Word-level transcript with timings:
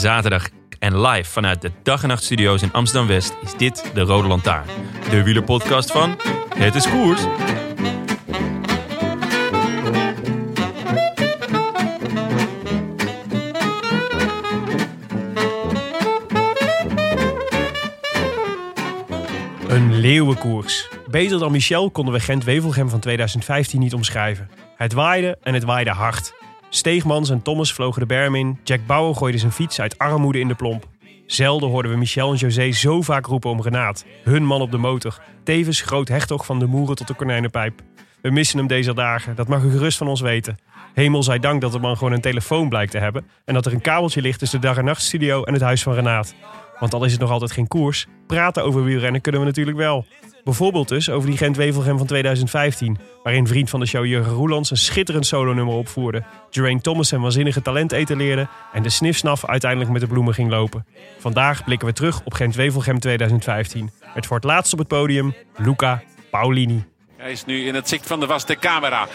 Zaterdag 0.00 0.48
en 0.78 1.00
live 1.00 1.30
vanuit 1.30 1.62
de 1.62 1.70
Dag 1.82 2.02
en 2.02 2.08
Nacht 2.08 2.24
Studio's 2.24 2.62
in 2.62 2.72
Amsterdam 2.72 3.08
West 3.08 3.34
is 3.42 3.54
dit 3.56 3.90
de 3.94 4.00
Rode 4.00 4.28
Lantaarn. 4.28 4.66
De 5.10 5.22
wielerpodcast 5.22 5.92
van 5.92 6.16
Het 6.54 6.74
is 6.74 6.88
Koers. 6.88 7.22
Een 19.68 19.94
leeuwenkoers. 19.94 20.88
Beter 21.10 21.38
dan 21.38 21.52
Michel 21.52 21.90
konden 21.90 22.14
we 22.14 22.20
Gent-Wevelgem 22.20 22.88
van 22.88 23.00
2015 23.00 23.80
niet 23.80 23.94
omschrijven. 23.94 24.50
Het 24.76 24.92
waaide 24.92 25.38
en 25.42 25.54
het 25.54 25.64
waaide 25.64 25.90
hard. 25.90 26.39
Steegmans 26.72 27.30
en 27.30 27.42
Thomas 27.42 27.72
vlogen 27.72 28.00
de 28.00 28.06
berm 28.06 28.34
in. 28.34 28.58
Jack 28.64 28.80
Bauer 28.86 29.14
gooide 29.14 29.38
zijn 29.38 29.52
fiets 29.52 29.80
uit 29.80 29.98
armoede 29.98 30.38
in 30.38 30.48
de 30.48 30.54
plomp. 30.54 30.88
Zelden 31.26 31.68
hoorden 31.68 31.90
we 31.90 31.98
Michel 31.98 32.30
en 32.30 32.36
José 32.36 32.72
zo 32.72 33.02
vaak 33.02 33.26
roepen 33.26 33.50
om 33.50 33.62
Renaat. 33.62 34.04
Hun 34.24 34.44
man 34.44 34.60
op 34.60 34.70
de 34.70 34.78
motor. 34.78 35.18
Tevens 35.44 35.80
groot 35.80 36.08
hertog 36.08 36.46
van 36.46 36.58
de 36.58 36.66
moeren 36.66 36.96
tot 36.96 37.06
de 37.06 37.14
konijnenpijp. 37.14 37.82
We 38.22 38.30
missen 38.30 38.58
hem 38.58 38.66
deze 38.66 38.94
dagen, 38.94 39.36
dat 39.36 39.48
mag 39.48 39.62
u 39.62 39.70
gerust 39.70 39.98
van 39.98 40.08
ons 40.08 40.20
weten. 40.20 40.58
Hemel 40.94 41.22
zij 41.22 41.38
dank 41.38 41.60
dat 41.60 41.72
de 41.72 41.78
man 41.78 41.96
gewoon 41.96 42.12
een 42.12 42.20
telefoon 42.20 42.68
blijkt 42.68 42.90
te 42.90 42.98
hebben... 42.98 43.26
en 43.44 43.54
dat 43.54 43.66
er 43.66 43.72
een 43.72 43.80
kabeltje 43.80 44.20
ligt 44.20 44.38
tussen 44.38 44.60
de 44.60 44.66
dag- 44.66 44.76
en 44.76 44.84
nachtstudio 44.84 45.44
en 45.44 45.52
het 45.52 45.62
huis 45.62 45.82
van 45.82 45.94
Renaat. 45.94 46.34
Want 46.78 46.94
al 46.94 47.04
is 47.04 47.12
het 47.12 47.20
nog 47.20 47.30
altijd 47.30 47.52
geen 47.52 47.68
koers, 47.68 48.06
praten 48.26 48.64
over 48.64 48.84
wielrennen 48.84 49.20
kunnen 49.20 49.40
we 49.40 49.46
natuurlijk 49.46 49.76
wel. 49.76 50.06
Bijvoorbeeld 50.50 50.88
dus 50.88 51.10
over 51.10 51.28
die 51.28 51.38
Gent-Wevelgem 51.38 51.98
van 51.98 52.06
2015... 52.06 52.98
waarin 53.22 53.46
vriend 53.46 53.70
van 53.70 53.80
de 53.80 53.86
show 53.86 54.06
Jurgen 54.06 54.32
Roelands 54.32 54.70
een 54.70 54.76
schitterend 54.76 55.26
solonummer 55.26 55.74
opvoerde... 55.74 56.22
Geraint 56.50 56.82
Thomas 56.82 57.08
zijn 57.08 57.20
waanzinnige 57.20 57.62
talent 57.62 57.92
etaleerde... 57.92 58.48
en 58.72 58.82
de 58.82 58.88
snifsnaf 58.88 59.46
uiteindelijk 59.46 59.90
met 59.90 60.00
de 60.00 60.06
bloemen 60.06 60.34
ging 60.34 60.50
lopen. 60.50 60.86
Vandaag 61.18 61.64
blikken 61.64 61.86
we 61.86 61.92
terug 61.92 62.20
op 62.24 62.32
Gent-Wevelgem 62.32 62.98
2015. 62.98 63.90
Met 64.14 64.26
voor 64.26 64.36
het 64.36 64.44
laatst 64.44 64.72
op 64.72 64.78
het 64.78 64.88
podium 64.88 65.34
Luca 65.56 66.02
Paulini. 66.30 66.84
Hij 67.16 67.32
is 67.32 67.44
nu 67.44 67.66
in 67.66 67.74
het 67.74 67.88
zicht 67.88 68.06
van 68.06 68.20
de 68.20 68.26
vaste 68.26 68.56
camera. 68.56 69.08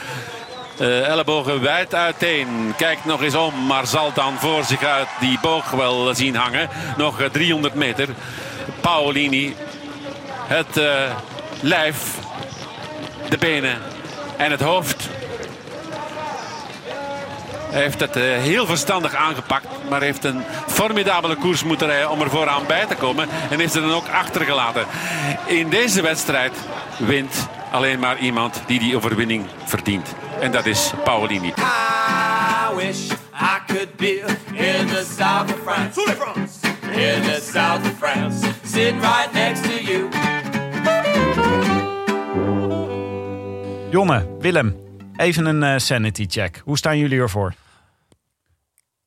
Uh, 0.82 1.08
ellebogen 1.08 1.62
wijd 1.62 1.96
uiteen. 1.96 2.48
Kijkt 2.78 3.06
nog 3.06 3.22
eens 3.22 3.36
om, 3.36 3.66
maar 3.66 3.88
zal 3.88 4.14
dan 4.14 4.34
voor 4.34 4.64
zich 4.64 4.84
uit 4.84 5.08
die 5.20 5.40
boog 5.42 5.72
wel 5.72 6.16
zien 6.16 6.36
hangen. 6.36 6.70
Nog 6.98 7.22
300 7.32 7.74
meter. 7.74 8.08
Paolini. 8.82 9.56
Het 10.48 10.78
uh, 10.78 11.16
lijf. 11.66 12.20
De 13.30 13.38
benen. 13.38 13.78
En 14.38 14.52
het 14.52 14.62
hoofd. 14.62 15.10
Hij 17.70 17.82
heeft 17.82 18.00
het 18.00 18.18
uh, 18.18 18.24
heel 18.24 18.66
verstandig 18.66 19.16
aangepakt. 19.16 19.68
Maar 19.90 20.02
heeft 20.02 20.24
een 20.24 20.44
formidabele 20.68 21.36
koers 21.36 21.64
moeten 21.64 21.88
rijden 21.88 22.10
om 22.10 22.22
er 22.22 22.30
vooraan 22.30 22.66
bij 22.68 22.86
te 22.86 22.96
komen. 22.96 23.30
En 23.50 23.60
is 23.60 23.76
er 23.76 23.82
dan 23.82 23.92
ook 23.92 24.08
achtergelaten. 24.08 24.86
In 25.46 25.70
deze 25.70 26.02
wedstrijd 26.02 26.54
wint 26.98 27.48
alleen 27.72 28.00
maar 28.00 28.18
iemand 28.18 28.62
die 28.66 28.80
die 28.80 28.96
overwinning 28.96 29.46
verdient. 29.66 30.16
En 30.40 30.52
dat 30.52 30.66
is 30.66 30.92
Paolini. 31.04 31.54
I 31.58 32.76
wish 32.76 33.12
I 33.42 33.60
could 33.68 33.96
be 33.96 34.24
in 34.54 34.88
the 34.88 35.06
south 35.18 35.54
of 35.54 35.60
France. 35.64 36.02
In 36.92 37.22
the 37.22 37.50
south 37.54 37.82
of 37.82 37.98
France. 37.98 38.48
Sitting 38.64 39.02
right 39.02 39.35
Jonne, 43.96 44.38
Willem, 44.40 44.76
even 45.16 45.46
een 45.46 45.74
uh, 45.74 45.78
sanity 45.78 46.26
check. 46.28 46.62
Hoe 46.64 46.78
staan 46.78 46.98
jullie 46.98 47.20
ervoor? 47.20 47.54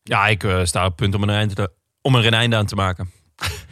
Ja, 0.03 0.27
ik 0.27 0.43
uh, 0.43 0.65
sta 0.65 0.87
op 0.87 0.97
punt 0.97 1.15
om 1.15 1.23
een, 1.23 1.31
einde, 1.31 1.73
om 2.01 2.15
er 2.15 2.27
een 2.27 2.35
einde 2.35 2.57
aan 2.57 2.67
te 2.67 2.75
maken. 2.75 3.11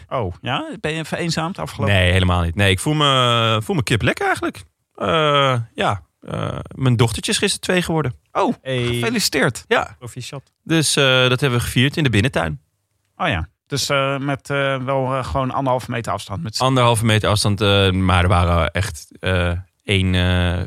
Oh, 0.08 0.34
ja? 0.40 0.76
Ben 0.80 0.92
je 0.92 1.04
vereenzaamd 1.04 1.58
afgelopen? 1.58 1.94
Nee, 1.94 2.12
helemaal 2.12 2.42
niet. 2.42 2.54
Nee, 2.54 2.70
ik 2.70 2.78
voel 2.78 2.94
me, 2.94 3.60
voel 3.62 3.76
me 3.76 3.82
kip 3.82 4.02
lekker 4.02 4.26
eigenlijk. 4.26 4.62
Uh, 4.96 5.60
ja, 5.74 6.02
uh, 6.20 6.58
mijn 6.74 6.96
dochtertje 6.96 7.32
is 7.32 7.38
gisteren 7.38 7.64
twee 7.64 7.82
geworden. 7.82 8.14
Oh, 8.32 8.54
hey. 8.62 8.84
gefeliciteerd. 8.84 9.64
Ja. 9.68 9.96
Proficiat. 9.98 10.52
Dus 10.62 10.96
uh, 10.96 11.04
dat 11.04 11.40
hebben 11.40 11.58
we 11.58 11.64
gevierd 11.64 11.96
in 11.96 12.02
de 12.02 12.10
binnentuin. 12.10 12.60
Oh 13.16 13.28
ja. 13.28 13.48
Dus 13.66 13.90
uh, 13.90 14.18
met 14.18 14.48
wel 14.84 15.22
gewoon 15.22 15.50
anderhalve 15.50 15.90
meter 15.90 16.12
afstand. 16.12 16.42
Met 16.42 16.58
anderhalve 16.58 17.04
meter 17.04 17.28
afstand. 17.28 17.60
maar 17.92 18.22
er 18.22 18.28
waren 18.28 18.70
echt 18.70 19.08
één 19.86 20.14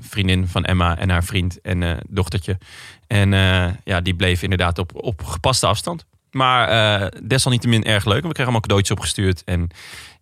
vriendin 0.03 0.47
van 0.47 0.65
Emma 0.65 0.97
en 0.97 1.09
haar 1.09 1.23
vriend 1.23 1.61
en 1.61 1.99
dochtertje. 2.09 2.57
En 3.07 3.31
ja, 3.83 4.01
die 4.01 4.15
bleef 4.15 4.41
inderdaad 4.43 4.79
op, 4.79 4.91
op 4.95 5.23
gepaste 5.23 5.67
afstand. 5.67 6.05
Maar 6.31 7.11
desalniettemin 7.23 7.83
erg 7.83 8.05
leuk. 8.05 8.15
We 8.15 8.21
kregen 8.21 8.43
allemaal 8.43 8.61
cadeautjes 8.61 8.97
opgestuurd. 8.97 9.43
En 9.43 9.69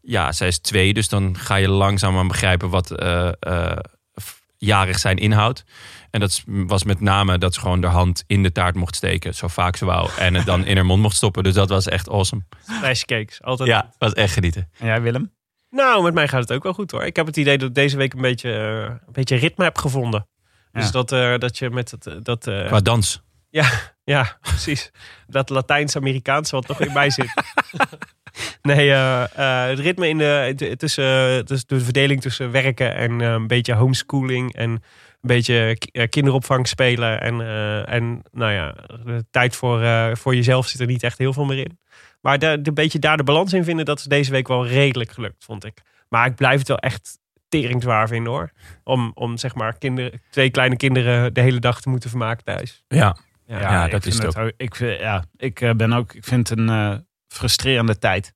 ja, 0.01 0.31
zij 0.31 0.47
is 0.47 0.59
twee. 0.59 0.93
Dus 0.93 1.09
dan 1.09 1.37
ga 1.37 1.55
je 1.55 1.69
langzaam 1.69 2.17
aan 2.17 2.27
begrijpen 2.27 2.69
wat 2.69 2.95
jarig 4.57 4.99
zijn 4.99 5.17
inhoud. 5.17 5.63
En 6.11 6.19
dat 6.19 6.43
was 6.45 6.83
met 6.83 6.99
name 6.99 7.37
dat 7.37 7.53
ze 7.53 7.59
gewoon 7.59 7.81
de 7.81 7.87
hand 7.87 8.23
in 8.27 8.43
de 8.43 8.51
taart 8.51 8.75
mocht 8.75 8.95
steken. 8.95 9.35
Zo 9.35 9.47
vaak 9.47 9.75
ze 9.75 9.85
wou. 9.85 10.09
En 10.17 10.33
het 10.33 10.45
dan 10.45 10.65
in 10.65 10.75
haar 10.75 10.85
mond 10.85 11.01
mocht 11.01 11.15
stoppen. 11.15 11.43
Dus 11.43 11.53
dat 11.53 11.69
was 11.69 11.87
echt 11.87 12.09
awesome. 12.09 12.41
Rijstcakes, 12.81 13.41
altijd. 13.41 13.69
Ja, 13.69 13.93
was 13.97 14.13
echt 14.13 14.33
genieten. 14.33 14.69
En 14.77 14.85
jij 14.87 15.01
Willem? 15.01 15.31
Nou, 15.69 16.03
met 16.03 16.13
mij 16.13 16.27
gaat 16.27 16.41
het 16.41 16.51
ook 16.51 16.63
wel 16.63 16.73
goed 16.73 16.91
hoor. 16.91 17.03
Ik 17.03 17.15
heb 17.15 17.25
het 17.25 17.37
idee 17.37 17.57
dat 17.57 17.69
ik 17.69 17.75
deze 17.75 17.97
week 17.97 18.13
een 18.13 18.21
beetje, 18.21 18.49
een 19.05 19.13
beetje 19.13 19.35
ritme 19.35 19.63
heb 19.63 19.77
gevonden. 19.77 20.27
Ja. 20.71 20.79
Dus 20.79 20.91
dat, 20.91 21.11
uh, 21.11 21.37
dat 21.37 21.57
je 21.57 21.69
met 21.69 21.91
het... 21.91 22.25
Dat, 22.25 22.47
uh, 22.47 22.65
Qua 22.65 22.79
dans. 22.79 23.21
Ja, 23.49 23.69
ja, 24.03 24.37
precies. 24.41 24.91
Dat 25.27 25.49
Latijns-Amerikaanse 25.49 26.55
wat 26.55 26.65
toch 26.65 26.81
in 26.81 26.93
mij 26.93 27.09
zit. 27.09 27.33
Nee, 28.61 28.87
uh, 28.87 29.23
het 29.67 29.79
ritme 29.79 30.07
in 30.07 30.17
de, 30.17 30.73
tussen, 30.77 31.45
tussen 31.45 31.67
de 31.67 31.79
verdeling 31.79 32.21
tussen 32.21 32.51
werken 32.51 32.95
en 32.95 33.19
een 33.19 33.47
beetje 33.47 33.73
homeschooling 33.73 34.53
en 34.53 34.69
een 34.69 34.81
beetje 35.21 35.77
kinderopvang 36.09 36.67
spelen. 36.67 37.21
En, 37.21 37.41
en 37.87 38.21
nou 38.31 38.51
ja, 38.51 38.75
de 39.05 39.25
tijd 39.31 39.55
voor, 39.55 39.81
voor 40.17 40.35
jezelf 40.35 40.67
zit 40.67 40.81
er 40.81 40.87
niet 40.87 41.03
echt 41.03 41.17
heel 41.17 41.33
veel 41.33 41.45
meer 41.45 41.57
in. 41.57 41.79
Maar 42.27 42.39
de, 42.39 42.61
de 42.61 42.73
beetje 42.73 42.99
daar 42.99 43.17
de 43.17 43.23
balans 43.23 43.53
in 43.53 43.63
vinden, 43.63 43.85
dat 43.85 43.99
is 43.99 44.05
deze 44.05 44.31
week 44.31 44.47
wel 44.47 44.67
redelijk 44.67 45.11
gelukt, 45.11 45.43
vond 45.45 45.65
ik. 45.65 45.81
Maar 46.09 46.25
ik 46.25 46.35
blijf 46.35 46.59
het 46.59 46.67
wel 46.67 46.77
echt 46.77 47.19
teringzwaar 47.49 48.07
vinden 48.07 48.31
hoor. 48.31 48.51
Om, 48.83 49.11
om 49.13 49.37
zeg 49.37 49.55
maar 49.55 49.77
kinderen, 49.77 50.21
twee 50.29 50.49
kleine 50.49 50.75
kinderen 50.75 51.33
de 51.33 51.41
hele 51.41 51.59
dag 51.59 51.81
te 51.81 51.89
moeten 51.89 52.09
vermaken 52.09 52.43
thuis. 52.43 52.83
Ja, 52.87 53.17
ja, 53.45 53.59
ja, 53.59 53.71
ja 53.71 53.87
dat 53.87 54.05
is 54.05 54.17
het 54.17 54.37
ook. 54.37 54.51
Ik, 54.57 54.75
ja, 54.77 55.23
ik 55.37 55.73
ben 55.77 55.93
ook, 55.93 56.13
ik 56.13 56.23
vind 56.23 56.49
het 56.49 56.59
een 56.59 57.05
frustrerende 57.27 57.97
tijd. 57.97 58.33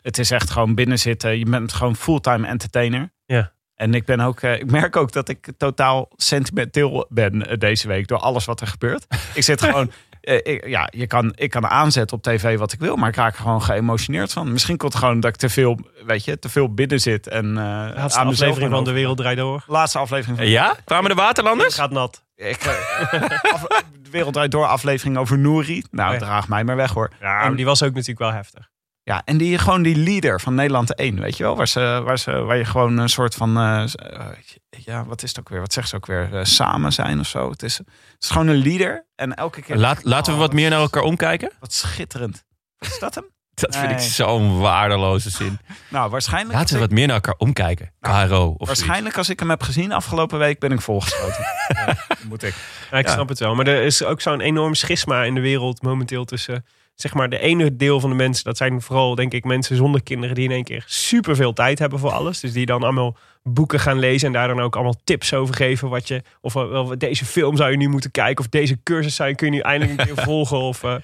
Het 0.00 0.18
is 0.18 0.30
echt 0.30 0.50
gewoon 0.50 0.74
binnenzitten. 0.74 1.38
Je 1.38 1.44
bent 1.44 1.72
gewoon 1.72 1.96
fulltime 1.96 2.46
entertainer. 2.46 3.12
Ja. 3.26 3.52
En 3.74 3.94
ik 3.94 4.04
ben 4.04 4.20
ook, 4.20 4.42
uh, 4.42 4.58
ik 4.58 4.70
merk 4.70 4.96
ook 4.96 5.12
dat 5.12 5.28
ik 5.28 5.52
totaal 5.56 6.08
sentimenteel 6.16 7.06
ben 7.08 7.58
deze 7.58 7.88
week 7.88 8.06
door 8.06 8.18
alles 8.18 8.44
wat 8.44 8.60
er 8.60 8.66
gebeurt. 8.66 9.06
Ik 9.34 9.42
zit 9.42 9.62
gewoon 9.64 9.90
eh, 10.20 10.34
ik, 10.54 10.66
ja, 10.66 10.88
je 10.96 11.06
kan, 11.06 11.32
ik 11.36 11.50
kan 11.50 11.66
aanzetten 11.66 12.16
op 12.16 12.22
tv 12.22 12.58
wat 12.58 12.72
ik 12.72 12.78
wil, 12.78 12.96
maar 12.96 13.08
ik 13.08 13.16
raak 13.16 13.34
er 13.34 13.40
gewoon 13.42 13.62
geëmotioneerd 13.62 14.32
van. 14.32 14.52
Misschien 14.52 14.76
komt 14.76 14.92
het 14.92 15.02
gewoon 15.02 15.20
dat 15.20 15.30
ik 15.30 15.36
te 15.36 15.48
veel, 15.48 15.78
weet 16.06 16.24
je, 16.24 16.38
te 16.38 16.48
veel 16.48 16.74
binnen 16.74 17.00
zit. 17.00 17.26
En, 17.28 17.46
uh, 17.46 17.54
Laatste 17.94 18.20
aflevering 18.20 18.70
van 18.70 18.84
De 18.84 18.92
Wereld 18.92 19.16
Draait 19.16 19.36
Door. 19.38 19.64
Laatste 19.66 19.98
aflevering 19.98 20.38
van 20.38 20.46
Ja? 20.48 20.74
Kwamen 20.84 21.10
de 21.10 21.16
Waterlanders? 21.16 21.74
Gaat 21.74 21.90
nat. 21.90 22.24
Ik, 22.36 22.56
eh, 22.56 22.72
af- 23.54 23.66
de 24.02 24.10
Wereld 24.10 24.32
Draait 24.32 24.50
Door 24.50 24.66
aflevering 24.66 25.16
over 25.16 25.38
Nouri. 25.38 25.82
Nou, 25.90 26.08
Oh 26.14 26.18
ja. 26.20 26.20
draag 26.26 26.48
mij 26.48 26.64
maar 26.64 26.76
weg 26.76 26.92
hoor. 26.92 27.10
Ja, 27.20 27.40
En- 27.40 27.46
maar 27.46 27.56
die 27.56 27.64
was 27.64 27.82
ook 27.82 27.92
natuurlijk 27.92 28.18
wel 28.18 28.32
heftig. 28.32 28.68
Ja, 29.10 29.22
en 29.24 29.36
die, 29.36 29.58
gewoon 29.58 29.82
die 29.82 29.96
leader 29.96 30.40
van 30.40 30.54
Nederland 30.54 30.94
1, 30.94 31.20
weet 31.20 31.36
je 31.36 31.42
wel? 31.42 31.56
Waar, 31.56 31.68
ze, 31.68 32.02
waar, 32.04 32.18
ze, 32.18 32.30
waar 32.32 32.56
je 32.56 32.64
gewoon 32.64 32.98
een 32.98 33.08
soort 33.08 33.34
van, 33.34 33.56
eh, 33.56 33.82
eh, 33.82 34.26
ja, 34.70 35.04
wat 35.04 35.22
is 35.22 35.28
het 35.28 35.38
ook 35.38 35.48
weer? 35.48 35.60
Wat 35.60 35.72
zegt 35.72 35.88
ze 35.88 35.96
ook 35.96 36.06
weer? 36.06 36.34
Eh, 36.36 36.44
samen 36.44 36.92
zijn 36.92 37.20
of 37.20 37.26
zo. 37.26 37.50
Het 37.50 37.62
is, 37.62 37.78
het 37.78 37.86
is 38.18 38.30
gewoon 38.30 38.46
een 38.46 38.62
leader. 38.62 39.06
En 39.16 39.34
elke 39.34 39.62
keer... 39.62 39.76
Laat, 39.76 40.04
laten 40.04 40.32
we 40.32 40.38
wat 40.38 40.52
meer 40.52 40.70
naar 40.70 40.80
elkaar 40.80 41.02
omkijken. 41.02 41.52
Wat 41.60 41.72
schitterend. 41.72 42.44
Is 42.78 42.98
dat 42.98 43.14
hem? 43.14 43.24
Dat 43.54 43.76
vind 43.76 43.90
ik 43.90 43.98
zo'n 43.98 44.58
waardeloze 44.60 45.30
zin. 45.30 45.58
Nou, 45.88 46.10
waarschijnlijk... 46.10 46.54
Laten 46.58 46.74
we 46.74 46.80
wat 46.80 46.90
meer 46.90 47.06
naar 47.06 47.14
elkaar 47.14 47.34
omkijken. 47.38 47.92
KRO 48.00 48.46
of 48.46 48.60
ik, 48.60 48.66
waarschijnlijk 48.66 49.16
als 49.16 49.28
ik 49.28 49.38
hem 49.40 49.50
heb 49.50 49.62
gezien 49.62 49.92
afgelopen 49.92 50.38
week, 50.38 50.58
ben 50.58 50.72
ik 50.72 50.80
volgeschoten. 50.80 51.44
ja, 51.86 51.96
moet 52.28 52.42
ik. 52.42 52.54
Ja, 52.90 52.98
ik 52.98 53.06
Ja. 53.06 53.12
snap 53.12 53.28
het 53.28 53.38
wel. 53.38 53.54
Maar 53.54 53.66
er 53.66 53.82
is 53.82 54.02
ook 54.04 54.20
zo'n 54.20 54.40
enorm 54.40 54.74
schisma 54.74 55.22
in 55.22 55.34
de 55.34 55.40
wereld 55.40 55.82
momenteel 55.82 56.24
tussen... 56.24 56.64
Zeg 57.00 57.14
maar, 57.14 57.28
de 57.28 57.38
ene 57.38 57.76
deel 57.76 58.00
van 58.00 58.10
de 58.10 58.16
mensen, 58.16 58.44
dat 58.44 58.56
zijn 58.56 58.82
vooral 58.82 59.14
denk 59.14 59.32
ik 59.32 59.44
mensen 59.44 59.76
zonder 59.76 60.02
kinderen... 60.02 60.34
die 60.34 60.44
in 60.44 60.50
één 60.50 60.64
keer 60.64 60.84
superveel 60.86 61.52
tijd 61.52 61.78
hebben 61.78 61.98
voor 61.98 62.10
alles. 62.10 62.40
Dus 62.40 62.52
die 62.52 62.66
dan 62.66 62.82
allemaal 62.82 63.16
boeken 63.42 63.80
gaan 63.80 63.98
lezen 63.98 64.26
en 64.26 64.32
daar 64.32 64.48
dan 64.48 64.60
ook 64.60 64.74
allemaal 64.74 65.00
tips 65.04 65.34
over 65.34 65.54
geven. 65.54 65.88
Wat 65.88 66.08
je, 66.08 66.22
of 66.40 66.52
wel, 66.52 66.68
wel, 66.68 66.98
deze 66.98 67.24
film 67.24 67.56
zou 67.56 67.70
je 67.70 67.76
nu 67.76 67.88
moeten 67.88 68.10
kijken. 68.10 68.44
Of 68.44 68.50
deze 68.50 68.82
cursus 68.82 69.14
zou 69.14 69.28
je, 69.28 69.34
kun 69.34 69.46
je 69.46 69.52
nu 69.52 69.60
eindelijk 69.60 70.00
een 70.00 70.14
keer 70.14 70.24
volgen. 70.32 70.58
Of, 70.58 70.82
eh, 70.82 70.94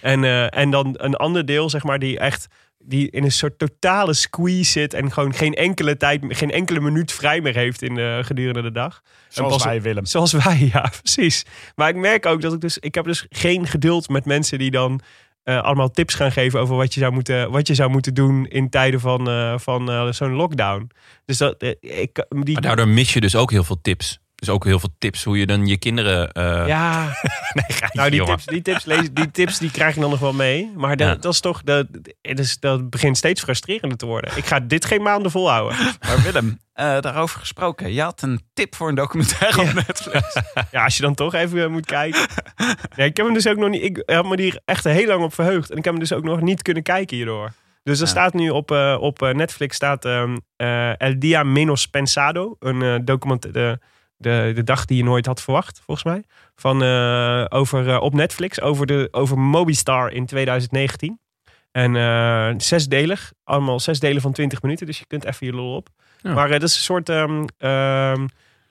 en, 0.00 0.24
eh, 0.24 0.58
en 0.58 0.70
dan 0.70 0.94
een 0.98 1.14
ander 1.14 1.46
deel, 1.46 1.70
zeg 1.70 1.82
maar, 1.82 1.98
die 1.98 2.18
echt 2.18 2.48
die 2.88 3.10
in 3.10 3.24
een 3.24 3.32
soort 3.32 3.58
totale 3.58 4.14
squeeze 4.14 4.70
zit 4.70 4.94
en 4.94 5.12
gewoon 5.12 5.34
geen 5.34 5.54
enkele 5.54 5.96
tijd, 5.96 6.24
geen 6.28 6.50
enkele 6.50 6.80
minuut 6.80 7.12
vrij 7.12 7.40
meer 7.40 7.54
heeft 7.54 7.82
in 7.82 7.94
de, 7.94 8.20
gedurende 8.24 8.62
de 8.62 8.72
dag. 8.72 9.02
Zoals 9.28 9.52
pas- 9.52 9.64
wij, 9.64 9.82
Willem. 9.82 10.04
Zoals 10.04 10.32
wij, 10.32 10.68
ja, 10.72 10.92
precies. 11.02 11.44
Maar 11.74 11.88
ik 11.88 11.96
merk 11.96 12.26
ook 12.26 12.40
dat 12.40 12.52
ik 12.52 12.60
dus, 12.60 12.78
ik 12.78 12.94
heb 12.94 13.04
dus 13.04 13.26
geen 13.28 13.66
geduld 13.66 14.08
met 14.08 14.24
mensen 14.24 14.58
die 14.58 14.70
dan 14.70 15.00
eh, 15.46 15.62
allemaal 15.62 15.90
tips 15.90 16.14
gaan 16.14 16.32
geven 16.32 16.60
over 16.60 16.76
wat 16.76 16.94
je 16.94 17.00
zou 17.00 17.12
moeten, 17.12 17.50
wat 17.50 17.66
je 17.66 17.74
zou 17.74 17.90
moeten 17.90 18.14
doen 18.14 18.46
in 18.46 18.68
tijden 18.70 19.00
van, 19.00 19.28
eh, 19.28 19.58
van 19.58 19.90
eh, 19.90 20.12
zo'n 20.12 20.32
lockdown. 20.32 20.90
Dus 21.24 21.36
dat, 21.36 21.62
ik, 21.80 22.26
die, 22.28 22.52
Maar 22.52 22.62
daardoor 22.62 22.88
mis 22.88 23.12
je 23.12 23.20
dus 23.20 23.36
ook 23.36 23.50
heel 23.50 23.64
veel 23.64 23.80
tips. 23.82 24.20
Dus 24.36 24.48
ook 24.48 24.64
heel 24.64 24.78
veel 24.78 24.94
tips 24.98 25.24
hoe 25.24 25.38
je 25.38 25.46
dan 25.46 25.66
je 25.66 25.76
kinderen... 25.76 26.32
eh, 26.32 26.64
ja, 26.66 27.04
nee, 27.52 27.78
nou 27.92 28.10
die 28.10 28.18
jongen. 28.18 28.36
tips, 28.36 28.46
die, 28.46 28.62
tips 28.62 28.84
lees, 28.84 29.08
die 29.12 29.30
tips 29.30 29.58
die 29.58 29.70
krijg 29.70 29.94
ik 29.94 30.00
dan 30.00 30.10
nog 30.10 30.18
wel 30.20 30.32
mee. 30.32 30.72
Maar 30.76 30.96
dat, 30.96 31.08
Ja. 31.08 31.14
dat 31.14 31.32
is 31.32 31.40
toch, 31.40 31.62
dat, 31.62 31.86
het 32.22 32.38
is, 32.38 32.58
dat 32.60 32.90
begint 32.90 33.16
steeds 33.16 33.42
frustrerender 33.42 33.98
te 33.98 34.06
worden. 34.06 34.36
Ik 34.36 34.44
ga 34.46 34.60
dit 34.60 34.84
geen 34.84 35.02
maanden 35.02 35.30
volhouden. 35.30 35.76
Maar 35.78 36.22
Willem, 36.22 36.58
eh, 36.72 37.00
daarover 37.00 37.40
gesproken. 37.40 37.92
Je 37.92 38.02
had 38.02 38.22
een 38.22 38.40
tip 38.52 38.74
voor 38.74 38.88
een 38.88 38.94
documentaire 38.94 39.60
op 39.60 39.72
Netflix. 39.72 40.36
Ja, 40.70 40.84
als 40.84 40.96
je 40.96 41.02
dan 41.02 41.14
toch 41.14 41.34
even 41.34 41.62
eh, 41.62 41.68
moet 41.68 41.86
kijken. 41.86 42.26
Nee, 42.96 43.08
ik 43.08 43.16
heb 43.16 43.26
hem 43.26 43.34
dus 43.34 43.48
ook 43.48 43.56
nog 43.56 43.68
niet. 43.70 43.82
Ik 43.82 44.02
heb 44.06 44.24
me 44.24 44.40
hier 44.42 44.60
echt 44.64 44.84
heel 44.84 45.06
lang 45.06 45.22
op 45.24 45.34
verheugd. 45.34 45.70
En 45.70 45.76
ik 45.76 45.84
heb 45.84 45.92
hem 45.92 46.02
dus 46.02 46.12
ook 46.12 46.24
nog 46.24 46.40
niet 46.40 46.62
kunnen 46.62 46.82
kijken 46.82 47.16
hierdoor. 47.16 47.52
Dus 47.82 47.98
er 47.98 48.04
Ja. 48.04 48.10
staat 48.10 48.34
nu 48.34 48.50
op, 48.50 48.70
eh, 48.70 48.96
op 49.00 49.22
eh, 49.22 49.34
Netflix 49.34 49.76
staat 49.76 50.04
ehm, 50.04 50.36
eh, 50.56 51.00
El 51.00 51.18
Dia 51.18 51.42
Menos 51.42 51.86
Pensado. 51.86 52.56
Een 52.58 52.82
eh, 52.82 52.94
document, 53.04 53.54
de, 54.16 54.52
de, 54.54 54.62
dag 54.62 54.84
die 54.84 54.96
je 54.96 55.04
nooit 55.04 55.26
had 55.26 55.42
verwacht, 55.42 55.80
volgens 55.84 56.06
mij. 56.06 56.24
Van, 56.54 56.82
eh, 56.82 57.44
over, 57.48 57.88
eh, 57.88 58.00
op 58.00 58.14
Netflix 58.14 58.60
over, 58.60 58.86
de, 58.86 59.08
over 59.10 59.38
Mobistar 59.38 60.12
in 60.12 60.26
2019. 60.26 61.20
En 61.72 61.96
eh, 61.96 62.54
zesdelig. 62.56 63.32
Allemaal 63.44 63.80
zes 63.80 64.00
delen 64.00 64.22
van 64.22 64.32
20 64.32 64.62
minuten. 64.62 64.86
Dus 64.86 64.98
je 64.98 65.06
kunt 65.06 65.24
even 65.24 65.46
je 65.46 65.52
lol 65.52 65.76
op. 65.76 65.88
Ja. 66.22 66.34
Maar 66.34 66.48
dat 66.48 66.62
is 66.62 66.74
een 66.74 66.82
soort 66.82 67.08
ehm, 67.08 67.44
ehm, 67.58 68.26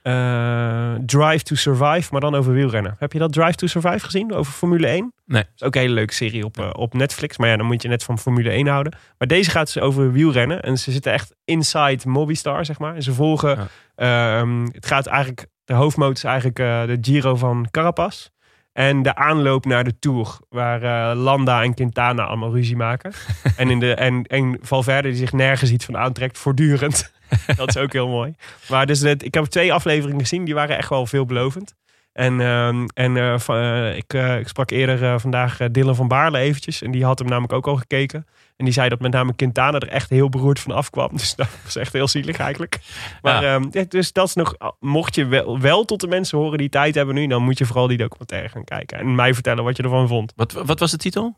eh, 0.06 0.94
Drive 1.06 1.44
to 1.44 1.56
Survive, 1.56 2.07
maar 2.12 2.22
dan 2.22 2.36
over 2.36 2.54
wielrennen. 2.54 2.96
Heb 3.00 3.13
je 3.13 3.19
dat 3.19 3.34
Drive 3.34 3.56
to 3.56 3.68
Survive 3.68 4.00
gezien? 4.00 4.34
Over 4.34 4.54
Formule 4.54 4.88
1? 4.88 5.13
Nee. 5.25 5.44
Dat 5.44 5.52
is 5.56 5.63
ook 5.63 5.75
een 5.75 5.81
hele 5.81 5.94
leuke 5.94 6.13
serie 6.13 6.46
op, 6.46 6.57
eh, 6.57 6.69
op 6.72 6.94
Netflix. 6.94 7.38
Maar 7.38 7.50
ja, 7.50 7.57
dan 7.57 7.66
moet 7.66 7.81
je 7.81 7.88
net 7.88 8.04
van 8.04 8.19
Formule 8.19 8.50
1 8.50 8.68
houden. 8.68 8.94
Maar 9.18 9.28
deze 9.28 9.50
gaat 9.52 9.74
dus 9.74 9.84
over 9.84 10.12
wielrennen. 10.12 10.62
En 10.62 10.78
ze 10.78 10.92
zitten 10.92 11.12
echt 11.12 11.36
inside 11.46 12.10
Mobistar, 12.10 12.66
zeg 12.66 12.80
maar. 12.80 12.96
En 12.96 13.04
ze 13.04 13.13
volgen... 13.13 13.68
ehm, 13.96 14.66
het 14.72 14.86
gaat 14.86 15.06
eigenlijk... 15.06 15.48
De 15.63 15.74
hoofdmoot 15.74 16.18
is 16.18 16.24
eigenlijk 16.24 16.60
eh, 16.60 16.86
de 16.86 16.98
Giro 17.02 17.36
van 17.36 17.68
Carapaz. 17.72 18.30
En 18.75 19.01
de 19.01 19.16
aanloop 19.16 19.66
naar 19.66 19.83
de 19.83 20.00
Tour. 20.00 20.38
Waar 20.50 20.83
eh, 20.83 21.18
Landa 21.18 21.63
en 21.63 21.74
Quintana 21.74 22.24
allemaal 22.24 22.54
ruzie 22.54 22.75
maken. 22.75 23.13
en, 23.57 23.69
in 23.69 23.80
de, 23.80 23.94
en, 23.94 24.24
en 24.24 24.57
Valverde 24.62 25.07
die 25.10 25.18
zich 25.18 25.33
nergens 25.33 25.72
iets 25.72 25.86
van 25.86 25.98
aantrekt. 25.98 26.38
Voortdurend. 26.38 27.12
dat 27.57 27.68
is 27.69 27.77
ook 27.77 27.94
heel 27.94 28.07
mooi. 28.07 28.36
Maar 28.69 28.86
dus 28.86 29.00
het, 29.00 29.24
ik 29.24 29.33
heb 29.33 29.45
twee 29.45 29.74
afleveringen 29.74 30.19
gezien. 30.19 30.45
Die 30.45 30.54
waren 30.54 30.77
echt 30.77 30.89
wel 30.89 31.06
veelbelovend. 31.06 31.75
En, 32.13 32.42
ehm, 32.42 32.86
en 32.94 33.39
van- 33.42 33.57
eh, 33.57 33.95
ik, 33.98 34.13
ik 34.13 34.48
sprak 34.48 34.69
eerder 34.69 35.19
vandaag 35.19 35.57
Dylan 35.71 35.95
van 35.95 36.07
Baarle 36.07 36.38
eventjes. 36.38 36.81
En 36.81 36.92
die 36.92 37.06
had 37.06 37.19
hem 37.19 37.28
namelijk 37.28 37.54
ook 37.54 37.68
al 37.68 37.75
gekeken. 37.75 38.25
En 38.56 38.66
die 38.66 38.74
zei 38.74 38.90
dat 38.90 39.00
met 39.00 39.12
name 39.12 39.36
Quintana 39.36 39.80
er 39.80 39.88
echt 39.88 40.10
heel 40.10 40.30
beroerd 40.30 40.60
van 40.60 40.72
afkwam. 40.72 41.10
Dus 41.18 41.36
dat 41.36 41.48
was 41.63 41.75
echt 41.75 41.94
heel 41.94 42.07
zielig 42.07 42.38
eigenlijk. 42.38 42.80
Maar 43.22 43.44
Ja. 43.44 43.56
ehm, 43.56 43.68
ja, 43.72 43.84
dus 43.90 44.12
dat 44.13 44.28
is 44.28 44.34
nog... 44.34 44.56
Mocht 44.80 45.16
je 45.16 45.25
wel, 45.25 45.60
wel 45.60 45.86
tot 45.86 46.02
de 46.02 46.07
mensen 46.07 46.38
horen 46.38 46.57
die 46.57 46.69
tijd 46.69 46.96
hebben 46.96 47.16
nu... 47.16 47.28
dan 47.28 47.44
moet 47.44 47.57
je 47.57 47.66
vooral 47.66 47.88
die 47.88 47.98
documentaire 47.98 48.50
gaan 48.50 48.63
kijken. 48.63 48.98
En 48.98 49.16
mij 49.16 49.34
vertellen 49.34 49.63
wat 49.63 49.78
je 49.78 49.84
ervan 49.84 50.07
vond. 50.07 50.34
Wat, 50.36 50.52
wat 50.52 50.80
was 50.80 50.92
de 50.92 50.98
titel? 50.98 51.38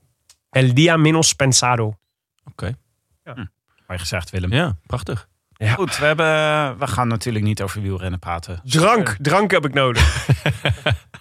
El 0.49 0.73
Dia 0.73 0.97
Menos 0.97 1.33
Pensado. 1.33 1.93
Mooi 3.87 3.99
gezegd, 3.99 4.29
Willem. 4.29 4.51
Ja, 4.53 4.77
prachtig. 4.85 5.27
Ja. 5.57 5.73
Goed, 5.73 5.97
we, 5.97 6.05
hebben, 6.05 6.79
we 6.79 6.87
gaan 6.87 7.07
natuurlijk 7.07 7.45
niet 7.45 7.61
over 7.61 7.81
wielrennen 7.81 8.19
praten. 8.19 8.61
Drank, 8.63 9.17
drank 9.21 9.51
heb 9.51 9.65
ik 9.65 9.73
nodig. 9.73 10.27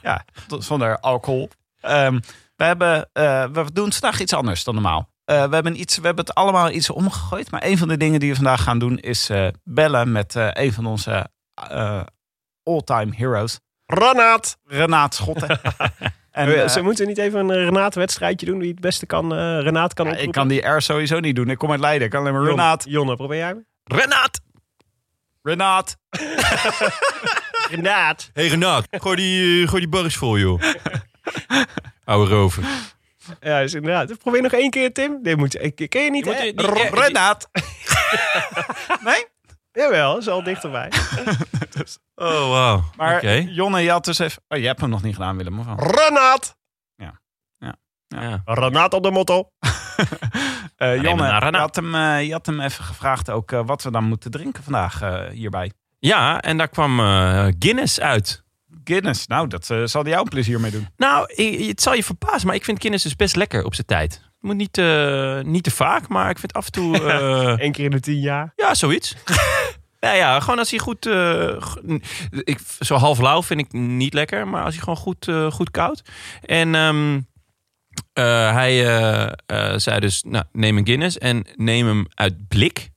Ja, 0.02 0.24
zonder 0.58 0.98
alcohol. 1.00 1.48
Ehm, 1.80 2.20
we, 2.56 2.64
hebben, 2.64 3.08
eh, 3.12 3.44
we 3.52 3.72
doen 3.72 3.92
vandaag 3.92 4.20
iets 4.20 4.32
anders 4.32 4.64
dan 4.64 4.74
normaal. 4.74 5.08
Eh, 5.26 5.48
we, 5.48 5.54
hebben 5.54 5.80
iets, 5.80 5.96
we 5.96 6.06
hebben 6.06 6.24
het 6.24 6.34
allemaal 6.34 6.70
iets 6.70 6.90
omgegooid. 6.90 7.50
Maar 7.50 7.64
een 7.64 7.78
van 7.78 7.88
de 7.88 7.96
dingen 7.96 8.20
die 8.20 8.28
we 8.28 8.34
vandaag 8.34 8.62
gaan 8.62 8.78
doen 8.78 8.98
is 8.98 9.30
eh, 9.30 9.48
bellen 9.64 10.12
met 10.12 10.36
eh, 10.36 10.48
een 10.52 10.72
van 10.72 10.86
onze 10.86 11.26
eh, 11.54 12.02
all-time 12.62 13.12
heroes. 13.16 13.58
Renaat! 13.86 14.56
Renaat 14.64 15.14
Schotten. 15.14 15.60
en, 16.30 16.70
Ze 16.70 16.82
moeten 16.82 17.06
niet 17.06 17.18
even 17.18 17.40
een 17.40 17.64
Renaat-wedstrijdje 17.64 18.46
doen... 18.46 18.58
wie 18.58 18.70
het 18.70 18.80
beste 18.80 19.06
kan, 19.06 19.34
eh 19.34 19.60
Renaat 19.60 19.94
kan 19.94 20.04
ja, 20.06 20.10
oproepen? 20.12 20.22
ik 20.24 20.32
kan 20.32 20.48
die 20.48 20.66
R 20.68 20.82
sowieso 20.82 21.20
niet 21.20 21.36
doen. 21.36 21.50
Ik 21.50 21.58
kom 21.58 21.70
uit 21.70 21.80
Leiden. 21.80 22.04
Ik 22.04 22.10
kan 22.10 22.20
alleen 22.20 22.32
maar 22.32 22.42
Jon- 22.42 22.50
Renaat. 22.50 22.84
Jonne, 22.88 23.16
probeer 23.16 23.38
jij 23.38 23.46
hem? 23.46 23.66
Renaat! 23.84 24.40
Renaat. 25.42 25.96
Renaat! 27.70 28.30
Hey 28.32 28.46
Renaat, 28.46 28.86
gooi 28.90 29.16
die, 29.16 29.66
gooi 29.68 29.80
die 29.80 29.90
barres 29.90 30.16
vol 30.16 30.38
joh. 30.38 30.60
Oude 32.04 32.30
rover. 32.34 32.64
Ja, 33.40 33.60
dus 33.60 33.74
inderdaad. 33.74 34.18
Probeer 34.18 34.42
nog 34.42 34.52
één 34.52 34.70
keer, 34.70 34.92
Tim. 34.92 35.22
Dit 35.22 35.36
moet, 35.36 35.62
ik, 35.62 35.86
ken 35.88 36.02
je 36.02 36.10
niet, 36.10 36.24
Je 36.24 36.52
moet 36.54 36.66
hè? 36.66 36.82
R- 36.84 36.94
Renaat. 37.04 37.48
nee? 39.04 39.26
Jawel, 39.72 40.18
is 40.18 40.28
al 40.28 40.42
dichterbij. 40.42 40.88
Oh 42.18 42.38
wow. 42.38 42.82
Maar 42.96 43.16
Oké. 43.16 43.46
Jonne, 43.48 43.80
je 43.80 43.90
had 43.90 44.04
dus 44.04 44.18
even... 44.18 44.42
Oh, 44.48 44.58
je 44.58 44.66
hebt 44.66 44.80
hem 44.80 44.90
nog 44.90 45.02
niet 45.02 45.14
gedaan, 45.14 45.36
Willem. 45.36 45.58
Of 45.58 45.66
wel? 45.66 45.76
Renaat! 45.78 46.56
Ja. 48.08 48.42
Renaat 48.44 48.94
op 48.94 49.02
de 49.02 49.10
motto. 49.10 49.44
Eh, 50.76 50.88
maar 50.88 50.96
Jonne, 51.04 51.24
je 51.50 51.56
had, 51.58 51.76
hem, 51.76 51.94
eh, 51.94 52.26
je 52.26 52.32
had 52.32 52.46
hem 52.46 52.60
even 52.60 52.84
gevraagd 52.84 53.30
ook 53.30 53.52
eh, 53.52 53.60
wat 53.66 53.82
we 53.82 53.90
dan 53.90 54.04
moeten 54.04 54.30
drinken 54.30 54.62
vandaag 54.62 55.02
eh, 55.02 55.28
hierbij. 55.30 55.72
ja, 55.98 56.40
en 56.40 56.56
daar 56.56 56.68
kwam 56.68 56.98
Guinness 57.58 58.00
uit. 58.00 58.44
Guinness, 58.88 59.26
nou, 59.26 59.48
dat 59.48 59.70
eh, 59.70 59.82
zal 59.84 60.06
jou 60.06 60.18
een 60.20 60.28
plezier 60.28 60.60
mee 60.60 60.70
doen. 60.70 60.88
Nou, 60.96 61.44
het 61.66 61.82
zal 61.82 61.94
je 61.94 62.02
verbazen, 62.04 62.46
maar 62.46 62.56
ik 62.56 62.64
vind 62.64 62.78
Guinness 62.80 63.04
dus 63.04 63.16
best 63.16 63.36
lekker 63.36 63.64
op 63.64 63.74
zijn 63.74 63.86
tijd. 63.86 64.20
Moet 64.40 64.56
niet, 64.56 64.78
eh, 64.78 65.40
niet 65.40 65.62
te 65.64 65.70
vaak, 65.70 66.08
maar 66.08 66.30
ik 66.30 66.38
vind 66.38 66.52
af 66.52 66.66
en 66.66 66.72
toe... 66.72 66.98
eh, 67.10 67.54
Eén 67.64 67.72
keer 67.72 67.84
in 67.84 67.90
de 67.90 68.00
tien 68.00 68.20
jaar. 68.20 68.52
ja, 68.56 68.74
zoiets. 68.74 69.14
nou 70.00 70.16
ja, 70.16 70.40
gewoon 70.40 70.58
als 70.58 70.70
hij 70.70 70.78
goed... 70.78 71.06
eh, 71.06 71.56
ik, 72.30 72.58
zo 72.80 72.94
half 72.94 73.20
lauw 73.20 73.42
vind 73.42 73.60
ik 73.60 73.72
niet 73.72 74.14
lekker, 74.14 74.48
maar 74.48 74.64
als 74.64 74.74
hij 74.74 74.82
gewoon 74.82 74.98
goed, 74.98 75.28
eh, 75.28 75.50
goed 75.50 75.70
koud. 75.70 76.02
En 76.42 76.74
ehm, 76.74 77.20
eh, 78.12 78.52
hij 78.52 78.96
eh, 79.46 79.72
zei 79.76 80.00
dus, 80.00 80.22
nou, 80.26 80.44
neem 80.52 80.76
een 80.76 80.86
Guinness 80.86 81.18
en 81.18 81.46
neem 81.54 81.86
hem 81.86 82.06
uit 82.14 82.48
blik. 82.48 82.90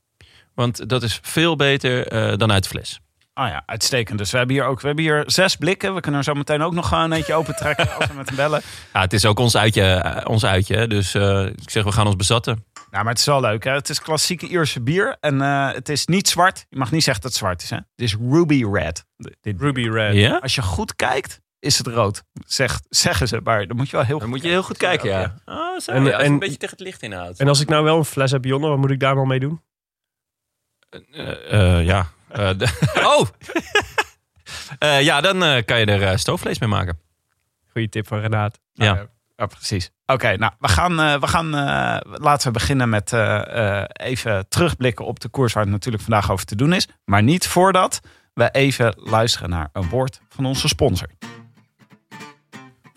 Want 0.54 0.90
dat 0.90 1.04
is 1.04 1.20
veel 1.22 1.56
beter 1.56 2.08
eh, 2.08 2.38
dan 2.38 2.52
uit 2.52 2.68
fles. 2.68 3.00
Ah 3.40 3.48
ja, 3.50 3.64
uitstekend. 3.66 4.18
Dus 4.18 4.32
we 4.32 4.38
hebben 4.38 4.56
hier 4.56 4.66
ook 4.66 4.82
we 4.82 4.88
hebben 4.88 5.06
hier 5.06 5.24
zes 5.26 5.56
blikken. 5.56 5.94
We 5.94 6.00
kunnen 6.02 6.20
er 6.20 6.26
zo 6.26 6.34
meteen 6.34 6.62
ook 6.62 6.74
nog 6.74 6.88
gewoon 6.88 7.12
eentje 7.12 7.34
open 7.34 7.56
trekken 7.56 7.92
als 7.96 8.08
we 8.08 8.14
met 8.14 8.28
hem 8.28 8.36
bellen. 8.36 8.62
Ja, 8.94 9.02
het 9.02 9.14
is 9.14 9.26
ook 9.26 9.40
ons 9.40 9.58
uitje, 9.58 9.84
eh, 9.84 10.30
ons 10.30 10.46
uitje 10.46 10.76
hè. 10.78 10.88
dus 10.88 11.14
eh, 11.14 11.46
ik 11.46 11.70
zeg, 11.70 11.84
we 11.84 11.92
gaan 11.92 12.06
ons 12.06 12.16
bezatten. 12.16 12.66
Nou, 12.74 13.04
maar 13.04 13.12
het 13.14 13.18
is 13.20 13.26
wel 13.26 13.42
leuk. 13.42 13.64
Hè? 13.64 13.72
Het 13.72 13.90
is 13.90 14.02
klassieke 14.02 14.48
Ierse 14.48 14.82
bier. 14.82 15.18
En 15.20 15.42
eh, 15.42 15.72
het 15.72 15.90
is 15.90 16.06
niet 16.06 16.28
zwart. 16.28 16.66
Je 16.70 16.78
mag 16.78 16.92
niet 16.92 17.04
zeggen 17.04 17.24
dat 17.24 17.32
het 17.32 17.40
zwart 17.40 17.62
is. 17.64 17.70
Hè? 17.70 17.76
Het 17.76 17.86
is 17.96 18.16
ruby 18.30 18.66
red. 18.72 19.06
Ruby 19.42 19.90
Red. 19.90 20.14
Ja? 20.16 20.38
Als 20.38 20.56
je 20.56 20.62
goed 20.62 20.96
kijkt, 20.96 21.42
is 21.60 21.78
het 21.78 21.88
rood. 21.88 22.24
Zeg, 22.48 22.80
zeggen 22.90 23.28
ze, 23.28 23.40
maar 23.44 23.68
dan 23.68 23.78
moet 23.78 23.90
je 23.90 23.96
wel 23.96 24.06
heel 24.06 24.20
Dan 24.20 24.28
goed 24.28 24.36
moet 24.36 24.46
je 24.46 24.52
heel 24.52 24.64
goed 24.64 24.78
kijken, 24.78 25.10
ja. 25.10 25.36
Oh, 25.46 25.56
En- 25.56 25.74
als 25.74 25.88
en- 25.88 26.26
een 26.26 26.40
beetje 26.40 26.58
tegen 26.58 26.78
het 26.78 26.86
licht 26.86 27.02
inhoudt. 27.02 27.40
En 27.40 27.48
als 27.48 27.60
ik 27.60 27.68
nou 27.70 27.84
wel 27.84 27.98
een 27.98 28.06
fles 28.06 28.32
heb 28.32 28.46
Jonne, 28.46 28.68
wat 28.68 28.78
moet 28.78 28.92
ik 28.92 29.00
daar 29.00 29.16
dan 29.16 29.28
mee 29.28 29.40
doen? 29.40 29.62
Ja. 31.84 32.08
Eh, 32.32 32.50
de- 32.58 32.90
oh! 33.18 33.28
Eh, 34.80 35.02
ja, 35.02 35.22
dan 35.22 35.44
eh, 35.44 35.66
kan 35.66 35.80
je 35.80 35.86
er 35.86 36.20
stoofvlees 36.20 36.60
mee 36.60 36.70
maken. 36.70 37.00
Goeie 37.72 37.90
tip 37.90 38.08
van 38.08 38.20
Renaat. 38.20 38.60
Ja. 38.74 38.86
Ja, 38.86 39.08
ja, 39.36 39.46
precies. 39.46 39.92
Oké, 40.06 40.36
nou, 40.38 40.52
we 40.60 40.68
gaan, 40.68 40.96
we 41.20 41.28
gaan 41.28 41.50
laten 42.04 42.48
we 42.48 42.54
beginnen 42.54 42.90
met 42.90 43.14
even 43.94 44.46
terugblikken 44.50 45.06
op 45.06 45.20
de 45.20 45.30
koers 45.30 45.54
waar 45.54 45.64
het 45.64 45.72
natuurlijk 45.72 46.04
vandaag 46.04 46.32
over 46.32 46.46
te 46.46 46.56
doen 46.56 46.74
is. 46.74 46.88
Maar 47.06 47.24
niet 47.24 47.48
voordat 47.48 48.00
we 48.34 48.50
even 48.52 48.94
luisteren 48.98 49.50
naar 49.50 49.70
een 49.74 49.90
woord 49.90 50.22
van 50.30 50.46
onze 50.46 50.68
sponsor. 50.68 51.08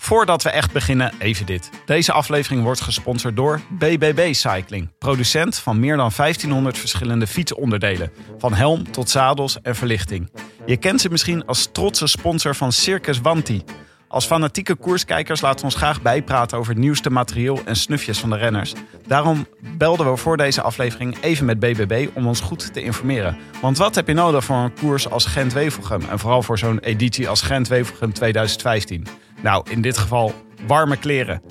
Voordat 0.02 0.42
we 0.42 0.50
echt 0.50 0.73
beginnen, 0.73 1.12
even 1.18 1.47
dit. 1.47 1.71
Deze 1.85 2.12
aflevering 2.12 2.62
wordt 2.62 2.80
gesponsord 2.80 3.37
door 3.37 3.61
BBB 3.71 4.35
Cycling. 4.35 4.88
Producent 4.99 5.59
van 5.59 5.80
meer 5.80 5.97
dan 5.97 6.11
1500 6.16 6.78
verschillende 6.78 7.26
fietsonderdelen. 7.26 8.12
Van 8.38 8.54
helm 8.54 8.90
tot 8.90 9.11
zadels 9.11 9.61
en 9.61 9.75
verlichting. 9.75 10.30
Je 10.66 10.76
kent 10.76 11.00
ze 11.00 11.09
misschien 11.09 11.47
als 11.47 11.68
trotse 11.73 12.06
sponsor 12.06 12.54
van 12.54 12.73
Circus 12.73 13.21
Wanti. 13.21 13.64
Als 14.09 14.26
fanatieke 14.26 14.75
koerskijkers 14.75 15.40
laten 15.40 15.59
we 15.59 15.64
ons 15.64 15.75
graag 15.75 16.02
bijpraten 16.02 16.59
over 16.59 16.73
het 16.73 16.82
nieuwste 16.82 17.11
materieel 17.11 17.61
en 17.64 17.76
snufjes 17.76 18.18
van 18.18 18.30
de 18.30 18.37
renners. 18.37 18.73
Daarom 19.06 19.47
belden 19.76 20.11
we 20.11 20.16
voor 20.16 20.37
deze 20.37 20.62
aflevering 20.62 21.16
even 21.21 21.44
met 21.44 21.59
BBB 21.61 22.09
om 22.14 22.26
ons 22.26 22.40
goed 22.40 22.73
te 22.73 22.82
informeren. 22.82 23.38
Want 23.61 23.78
wat 23.78 23.94
heb 23.94 24.06
je 24.06 24.14
nodig 24.14 24.44
voor 24.44 24.56
een 24.56 24.75
koers 24.75 25.11
als 25.11 25.26
Gent-Wevelgem? 25.26 26.02
En 26.11 26.18
vooral 26.18 26.42
voor 26.42 26.59
zo'n 26.59 26.78
editie 26.78 27.28
als 27.28 27.42
Gent-Wevelgem 27.42 28.12
2015? 28.12 29.06
Nou, 29.42 29.70
in 29.70 29.80
dit 29.80 29.99
geval 29.99 30.34
warme 30.66 30.96
kleren. 30.96 31.42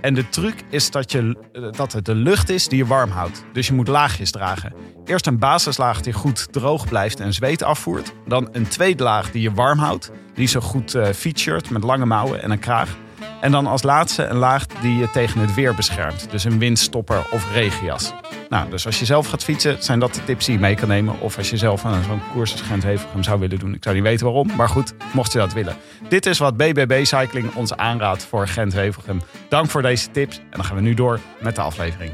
En 0.00 0.14
de 0.14 0.28
truc 0.28 0.54
is 0.70 0.90
dat, 0.90 1.12
je, 1.12 1.36
eh, 1.52 1.62
dat 1.70 1.92
het 1.92 2.04
de 2.04 2.14
lucht 2.14 2.48
is 2.48 2.68
die 2.68 2.78
je 2.78 2.86
warm 2.86 3.10
houdt. 3.10 3.44
Dus 3.52 3.66
je 3.66 3.72
moet 3.72 3.88
laagjes 3.88 4.30
dragen. 4.30 4.74
Eerst 5.04 5.26
een 5.26 5.38
basislaag 5.38 6.00
die 6.00 6.12
goed 6.12 6.52
droog 6.52 6.88
blijft 6.88 7.20
en 7.20 7.32
zweet 7.32 7.62
afvoert. 7.62 8.12
Dan 8.26 8.48
een 8.52 8.68
tweede 8.68 9.02
laag 9.02 9.30
die 9.30 9.42
je 9.42 9.52
warm 9.52 9.78
houdt. 9.78 10.10
Die 10.34 10.48
zo 10.48 10.60
goed 10.60 10.94
eh 10.94 11.06
featured 11.12 11.70
met 11.70 11.82
lange 11.82 12.06
mouwen 12.06 12.42
en 12.42 12.50
een 12.50 12.58
kraag. 12.58 12.96
En 13.40 13.50
dan 13.50 13.66
als 13.66 13.82
laatste 13.82 14.24
een 14.24 14.36
laag 14.36 14.66
die 14.66 14.96
je 14.96 15.10
tegen 15.10 15.40
het 15.40 15.54
weer 15.54 15.74
beschermt. 15.74 16.30
Dus 16.30 16.44
een 16.44 16.58
windstopper 16.58 17.26
of 17.30 17.52
regenjas. 17.52 18.12
Nou, 18.48 18.70
dus 18.70 18.86
als 18.86 18.98
je 18.98 19.04
zelf 19.04 19.26
gaat 19.28 19.44
fietsen, 19.44 19.82
zijn 19.82 19.98
dat 19.98 20.14
de 20.14 20.24
tips 20.24 20.44
die 20.44 20.54
je 20.54 20.60
mee 20.60 20.74
kan 20.74 20.88
nemen. 20.88 21.20
Of 21.20 21.36
als 21.38 21.50
je 21.50 21.56
zelf 21.56 21.84
aan 21.84 22.02
zo'n 22.04 22.20
koers 22.32 22.52
als 22.52 22.60
Gent-Wevelgem 22.60 23.22
zou 23.22 23.40
willen 23.40 23.58
doen. 23.58 23.74
Ik 23.74 23.82
zou 23.82 23.94
niet 23.94 24.04
weten 24.04 24.24
waarom, 24.26 24.50
maar 24.56 24.68
goed, 24.68 24.94
mocht 25.12 25.32
je 25.32 25.38
dat 25.38 25.52
willen. 25.52 25.76
Dit 26.08 26.26
is 26.26 26.38
wat 26.38 26.56
BBB 26.56 27.04
Cycling 27.04 27.54
ons 27.54 27.76
aanraadt 27.76 28.24
voor 28.24 28.48
Gent-Wevelgem. 28.48 29.20
Dank 29.48 29.70
voor 29.70 29.82
deze 29.82 30.10
tips. 30.10 30.36
En 30.38 30.44
dan 30.50 30.64
gaan 30.64 30.76
we 30.76 30.82
nu 30.82 30.94
door 30.94 31.20
met 31.40 31.54
de 31.54 31.60
aflevering. 31.60 32.12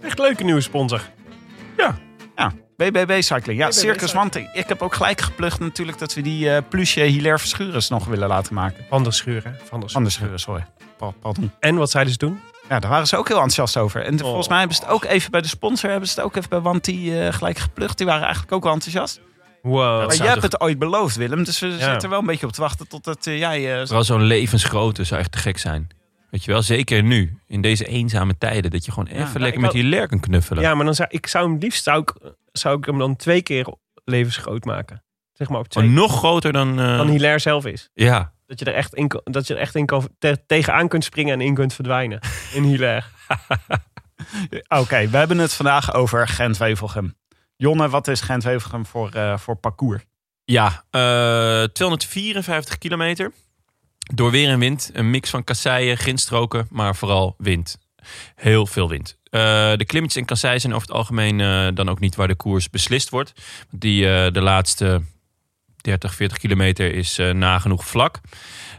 Echt 0.00 0.18
leuke 0.18 0.44
nieuwe 0.44 0.60
sponsor. 0.60 1.00
Ja, 1.76 1.98
BBB 2.76 3.22
Cycling. 3.22 3.58
Ja, 3.58 3.66
BBB 3.68 3.72
Circus. 3.78 4.12
Wanting. 4.12 4.48
Ik 4.52 4.68
heb 4.68 4.82
ook 4.82 4.94
gelijk 4.94 5.20
geplucht 5.20 5.60
natuurlijk 5.60 5.98
dat 5.98 6.14
we 6.14 6.20
die 6.20 6.50
eh 6.50 6.62
plusje 6.68 7.00
Hilaire 7.00 7.38
Verschuren 7.38 7.82
nog 7.88 8.04
willen 8.04 8.28
laten 8.28 8.54
maken. 8.54 8.84
Van 8.88 9.02
der 9.02 9.12
Schuur, 9.12 9.44
hè? 9.44 9.50
Van 9.86 10.02
der 10.02 10.12
Schuren, 10.12 10.38
sorry. 10.40 10.66
Pa- 10.96 11.10
Pardon. 11.20 11.50
En 11.60 11.74
wat 11.76 11.90
zeiden 11.90 12.12
ze 12.12 12.18
toen? 12.18 12.40
Ja, 12.68 12.78
daar 12.78 12.90
waren 12.90 13.06
ze 13.06 13.16
ook 13.16 13.28
heel 13.28 13.36
enthousiast 13.36 13.76
over. 13.76 14.02
En 14.04 14.18
volgens 14.18 14.44
Oh. 14.44 14.48
mij 14.50 14.58
hebben 14.58 14.76
ze 14.76 14.82
het 14.82 14.92
ook 14.92 15.04
even 15.04 15.30
bij 15.30 15.40
de 15.40 15.48
sponsor, 15.48 15.90
hebben 15.90 16.08
ze 16.08 16.14
het 16.14 16.24
ook 16.24 16.36
even 16.36 16.48
bij 16.50 16.60
Wanti 16.60 17.20
eh, 17.20 17.32
gelijk 17.32 17.58
geplucht. 17.58 17.96
Die 17.98 18.06
waren 18.06 18.22
eigenlijk 18.22 18.52
ook 18.52 18.62
wel 18.64 18.72
enthousiast. 18.72 19.20
Wow. 19.62 20.06
maar 20.06 20.16
jij 20.16 20.26
hebt 20.26 20.42
het 20.42 20.60
ooit 20.60 20.78
beloofd, 20.78 21.16
Willem. 21.16 21.44
Dus 21.44 21.58
we 21.58 21.66
Ja. 21.66 21.72
zitten 21.72 22.00
er 22.02 22.08
wel 22.08 22.18
een 22.18 22.26
beetje 22.26 22.46
op 22.46 22.52
te 22.52 22.60
wachten 22.60 22.88
totdat 22.88 23.26
eh, 23.26 23.38
jij... 23.38 23.80
eh, 23.80 23.86
Vooral 23.86 24.04
zo'n 24.04 24.22
levensgrote 24.22 25.04
zou 25.04 25.20
echt 25.20 25.32
te 25.32 25.38
gek 25.38 25.58
zijn. 25.58 25.88
Weet 26.30 26.44
je 26.44 26.50
wel, 26.52 26.62
zeker 26.62 27.02
nu, 27.02 27.38
in 27.46 27.60
deze 27.60 27.84
eenzame 27.86 28.38
tijden, 28.38 28.70
dat 28.70 28.84
je 28.84 28.92
gewoon 28.92 29.08
even 29.08 29.40
lekker 29.40 29.60
met 29.60 29.72
wou- 29.72 29.82
die 29.82 29.90
ler 29.92 30.08
kan 30.08 30.20
knuffelen. 30.20 30.62
Ja, 30.62 30.74
maar 30.74 30.84
dan 30.84 30.94
zou 30.94 31.08
ik 31.12 31.26
zou 31.26 31.48
hem 31.50 31.58
liefst 31.58 31.82
zou 31.84 32.00
ik, 32.00 32.14
zou 32.52 32.78
ik 32.78 32.84
hem 32.84 32.98
dan 32.98 33.16
twee 33.16 33.42
keer 33.42 33.74
levensgroot 34.04 34.64
maken. 34.64 35.02
Zeg 35.32 35.48
maar 35.48 35.58
op 35.58 35.68
twee. 35.68 35.88
Nog 35.88 36.16
groter 36.16 36.52
dan... 36.52 36.80
eh, 36.80 36.96
Dan 36.96 37.08
Hilaire 37.08 37.38
zelf 37.38 37.66
is. 37.66 37.88
ja, 37.94 38.32
Dat 38.48 38.58
je 38.58 38.64
er 38.64 38.74
echt 38.74 38.94
in, 38.94 39.10
dat 39.24 39.46
je 39.46 39.54
er 39.54 39.60
echt 39.60 39.74
in 39.74 39.86
kan, 39.86 40.08
te- 40.18 40.42
tegenaan 40.46 40.88
kunt 40.88 41.04
springen 41.04 41.32
en 41.34 41.40
in 41.40 41.54
kunt 41.54 41.74
verdwijnen. 41.74 42.20
In 42.52 42.62
Hilaire. 42.62 43.06
Oké, 44.80 45.08
we 45.08 45.16
hebben 45.16 45.38
het 45.38 45.52
vandaag 45.52 45.94
over 45.94 46.28
Gent-Wevelgem. 46.28 47.14
Jonne, 47.56 47.88
wat 47.88 48.08
is 48.08 48.20
Gent-Wevelgem 48.20 48.86
voor, 48.86 49.10
eh, 49.10 49.38
voor 49.38 49.56
parcours? 49.56 50.02
ja 50.44 50.84
eh, 50.90 51.62
254 51.72 52.78
kilometer. 52.78 53.32
Door 54.14 54.30
weer 54.30 54.48
en 54.48 54.58
wind. 54.58 54.90
Een 54.92 55.10
mix 55.10 55.30
van 55.30 55.44
kasseien, 55.44 55.96
grindstroken, 55.96 56.66
maar 56.70 56.96
vooral 56.96 57.34
wind. 57.38 57.78
Heel 58.34 58.66
veel 58.66 58.88
wind. 58.88 59.18
Eh, 59.30 59.40
de 59.76 59.84
klimmetjes 59.86 60.20
en 60.20 60.28
kasseien 60.28 60.60
zijn 60.60 60.74
over 60.74 60.86
het 60.88 60.96
algemeen 60.96 61.40
eh, 61.40 61.68
dan 61.74 61.88
ook 61.88 62.00
niet 62.00 62.14
waar 62.14 62.28
de 62.28 62.34
koers 62.34 62.70
beslist 62.70 63.08
wordt. 63.08 63.32
Die 63.70 64.10
eh, 64.14 64.32
de 64.32 64.40
laatste 64.40 65.02
30, 65.88 66.14
40 66.14 66.38
kilometer 66.38 66.94
is 66.94 67.18
eh, 67.18 67.30
nagenoeg 67.30 67.86
vlak. 67.86 68.20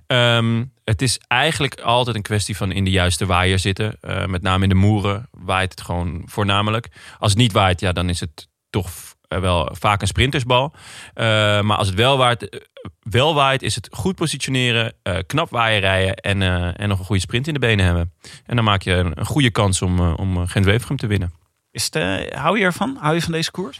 Ehm, 0.07 0.63
het 0.83 1.01
is 1.01 1.19
eigenlijk 1.27 1.81
altijd 1.81 2.15
een 2.15 2.21
kwestie 2.21 2.57
van 2.57 2.71
in 2.71 2.83
de 2.83 2.91
juiste 2.91 3.25
waaier 3.25 3.59
zitten. 3.59 3.97
Eh, 4.01 4.25
met 4.25 4.41
name 4.41 4.63
in 4.63 4.69
de 4.69 4.75
moeren 4.75 5.27
waait 5.31 5.71
het 5.71 5.81
gewoon 5.81 6.21
voornamelijk. 6.25 6.87
Als 7.19 7.31
het 7.31 7.39
niet 7.39 7.51
waait, 7.51 7.79
ja, 7.79 7.91
dan 7.91 8.09
is 8.09 8.19
het 8.19 8.47
toch 8.69 8.89
eh, 9.27 9.39
wel 9.39 9.75
vaak 9.79 10.01
een 10.01 10.07
sprintersbal. 10.07 10.73
Maar 11.13 11.77
als 11.77 11.87
het 11.87 11.95
wel 11.95 12.17
waait, 12.17 12.65
wel 12.99 13.33
waait, 13.33 13.61
is 13.61 13.75
het 13.75 13.87
goed 13.91 14.15
positioneren, 14.15 14.93
knap 15.25 15.49
waaien 15.49 15.79
rijden 15.79 16.15
en, 16.15 16.41
en 16.75 16.89
nog 16.89 16.99
een 16.99 17.05
goede 17.05 17.21
sprint 17.21 17.47
in 17.47 17.53
de 17.53 17.59
benen 17.59 17.85
hebben. 17.85 18.13
En 18.45 18.55
dan 18.55 18.65
maak 18.65 18.81
je 18.81 18.93
een, 18.93 19.19
een 19.19 19.25
goede 19.25 19.51
kans 19.51 19.81
om, 19.81 19.99
om 19.99 20.47
Gent-Wevelgem 20.47 20.97
te 20.97 21.07
winnen. 21.07 21.33
Is 21.71 21.89
het, 21.91 22.33
hou 22.33 22.59
je 22.59 22.65
ervan? 22.65 22.97
Hou 22.99 23.15
je 23.15 23.21
van 23.21 23.31
deze 23.31 23.51
koers? 23.51 23.79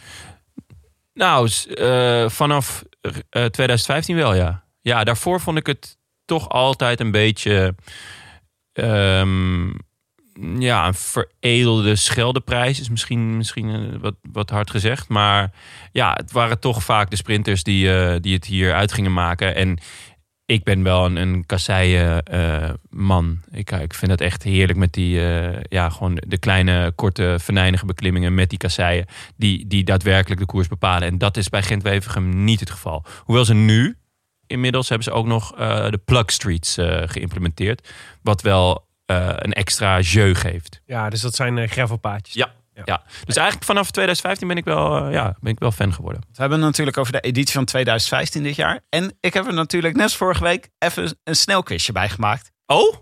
Nou, 1.13 1.49
vanaf 2.29 2.83
eh, 3.29 3.45
2015 3.45 4.15
wel, 4.15 4.35
ja. 4.35 4.63
Ja, 4.81 5.03
daarvoor 5.03 5.41
vond 5.41 5.57
ik 5.57 5.67
het 5.67 5.97
toch 6.25 6.49
altijd 6.49 6.99
een 6.99 7.11
beetje... 7.11 7.75
ehm, 8.73 9.69
ja, 10.57 10.87
een 10.87 10.93
veredelde 10.93 11.95
scheldeprijs 11.95 12.79
is 12.79 12.89
misschien, 12.89 13.37
misschien 13.37 13.69
eh, 13.69 13.99
wat, 14.01 14.15
wat 14.31 14.49
hard 14.49 14.69
gezegd. 14.69 15.07
Maar 15.07 15.51
ja, 15.91 16.13
het 16.13 16.31
waren 16.31 16.59
toch 16.59 16.83
vaak 16.83 17.09
de 17.09 17.15
sprinters 17.15 17.63
die, 17.63 17.93
eh, 17.93 18.15
die 18.19 18.33
het 18.33 18.45
hier 18.45 18.73
uit 18.73 18.91
gingen 18.93 19.13
maken. 19.13 19.55
En 19.55 19.79
ik 20.49 20.63
ben 20.63 20.83
wel 20.83 21.05
een, 21.05 21.15
een 21.15 21.45
kasseien 21.45 22.23
eh, 22.23 22.69
man. 22.89 23.39
Ik, 23.51 23.71
ik 23.71 23.93
vind 23.93 24.11
het 24.11 24.21
echt 24.21 24.43
heerlijk 24.43 24.79
met 24.79 24.93
die, 24.93 25.25
eh, 25.25 25.61
ja, 25.69 25.89
gewoon 25.89 26.21
de 26.27 26.37
kleine, 26.37 26.91
korte, 26.95 27.35
venijnige 27.39 27.85
beklimmingen 27.85 28.33
met 28.33 28.49
die 28.49 28.57
kasseien. 28.57 29.05
Die, 29.37 29.67
die 29.67 29.83
daadwerkelijk 29.83 30.39
de 30.39 30.45
koers 30.45 30.67
bepalen. 30.67 31.07
En 31.07 31.17
dat 31.17 31.37
is 31.37 31.49
bij 31.49 31.63
Gent-Wevelgem 31.63 32.43
niet 32.43 32.59
het 32.59 32.69
geval. 32.69 33.05
Hoewel 33.23 33.45
ze 33.45 33.53
nu, 33.53 33.97
inmiddels 34.47 34.89
hebben 34.89 35.07
ze 35.07 35.11
ook 35.11 35.25
nog 35.25 35.55
eh, 35.55 35.89
de 35.89 36.01
plug 36.05 36.31
streets 36.31 36.77
eh, 36.77 37.01
geïmplementeerd. 37.05 37.89
Wat 38.21 38.41
wel 38.41 38.87
eh, 39.09 39.29
een 39.35 39.53
extra 39.53 39.99
jeu 39.99 40.33
geeft. 40.33 40.81
Ja, 40.85 41.09
dus 41.09 41.21
dat 41.21 41.35
zijn 41.35 41.57
eh, 41.57 41.69
gravelpaadjes. 41.69 42.35
Ja. 42.35 42.51
Ja, 42.85 43.03
dus 43.25 43.35
eigenlijk 43.35 43.65
vanaf 43.65 43.91
2015 43.91 44.47
ben 44.47 44.57
ik 44.57 44.63
wel, 44.65 45.05
eh, 45.05 45.13
ja, 45.13 45.35
ben 45.39 45.51
ik 45.51 45.59
wel 45.59 45.71
fan 45.71 45.93
geworden. 45.93 46.21
We 46.21 46.37
hebben 46.37 46.57
het 46.57 46.67
natuurlijk 46.67 46.97
over 46.97 47.11
de 47.11 47.19
editie 47.19 47.53
van 47.53 47.65
2015 47.65 48.43
dit 48.43 48.55
jaar. 48.55 48.79
En 48.89 49.17
ik 49.19 49.33
heb 49.33 49.47
er 49.47 49.53
natuurlijk 49.53 49.95
net 49.95 50.13
vorige 50.13 50.43
week 50.43 50.69
even 50.77 51.17
een 51.23 51.35
snel 51.35 51.63
quizje 51.63 51.91
bij 51.91 52.09
gemaakt. 52.09 52.51
Oh? 52.65 52.95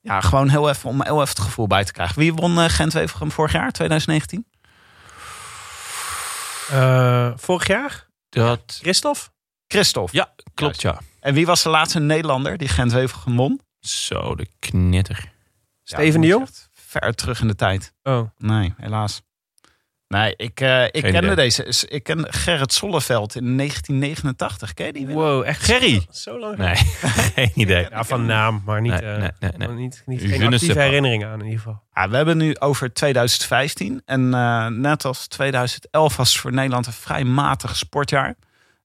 Ja, 0.00 0.20
gewoon 0.20 0.48
heel 0.48 0.68
even 0.68 0.88
om 0.88 1.02
heel 1.02 1.20
even 1.20 1.28
het 1.28 1.38
gevoel 1.40 1.66
bij 1.66 1.84
te 1.84 1.92
krijgen. 1.92 2.18
Wie 2.18 2.34
won 2.34 2.58
eh, 2.58 2.64
Gent-Wevelgem 2.68 3.30
vorig 3.30 3.52
jaar, 3.52 3.70
2019? 3.70 4.46
Eh, 6.70 7.32
vorig 7.36 7.66
jaar? 7.66 8.06
Dat, 8.28 8.78
Christophe? 8.82 9.20
Christophe. 9.66 10.16
ja, 10.16 10.34
klopt 10.54 10.80
ja. 10.80 11.00
En 11.20 11.34
wie 11.34 11.46
was 11.46 11.62
de 11.62 11.68
laatste 11.68 12.00
Nederlander 12.00 12.56
die 12.56 12.68
Gent-Wevelgem 12.68 13.36
won? 13.36 13.60
Zo, 13.80 14.34
de 14.34 14.46
knetter. 14.58 15.32
Steven 15.84 16.12
Ja, 16.12 16.20
de 16.20 16.26
Jong? 16.26 16.48
Ver 16.92 17.14
terug 17.14 17.40
in 17.40 17.46
de 17.46 17.54
tijd. 17.54 17.94
Oh. 18.02 18.30
Nee, 18.38 18.74
helaas. 18.76 19.22
Nee, 20.08 20.34
ik, 20.36 20.60
eh, 20.60 20.84
ik 20.84 20.90
Geen 20.92 21.12
kende 21.12 21.18
idee. 21.18 21.34
deze. 21.34 21.86
Ik 21.88 22.02
ken 22.02 22.32
Gerrit 22.32 22.72
Solleveld 22.72 23.34
in 23.34 23.56
1989. 23.56 24.74
Ken 24.74 24.86
je 24.86 24.92
die? 24.92 25.06
Wow, 25.06 25.42
echt 25.42 25.64
Gerry? 25.64 26.06
Zo 26.10 26.38
lang. 26.38 26.56
Nee, 26.56 26.74
geen 27.34 27.50
idee. 27.54 27.86
Ja, 27.90 28.04
van 28.04 28.26
naam, 28.26 28.62
maar 28.64 28.80
niet, 28.80 28.90
Nee, 28.90 29.00
eh, 29.00 29.18
nee, 29.18 29.30
nee, 29.40 29.68
nee. 29.68 29.76
niet, 29.76 30.02
niet 30.06 30.20
geen 30.20 30.52
actieve 30.52 30.80
herinneringen 30.80 31.28
aan 31.28 31.38
in 31.38 31.44
ieder 31.44 31.58
geval. 31.58 31.82
Ja, 31.92 32.08
we 32.08 32.16
hebben 32.16 32.36
nu 32.36 32.56
over 32.58 32.92
2015. 32.92 34.02
En 34.04 34.34
eh, 34.34 34.66
net 34.66 35.04
als 35.04 35.26
2011 35.26 36.16
was 36.16 36.38
voor 36.38 36.52
Nederland 36.52 36.86
een 36.86 36.92
vrij 36.92 37.24
matig 37.24 37.76
sportjaar. 37.76 38.36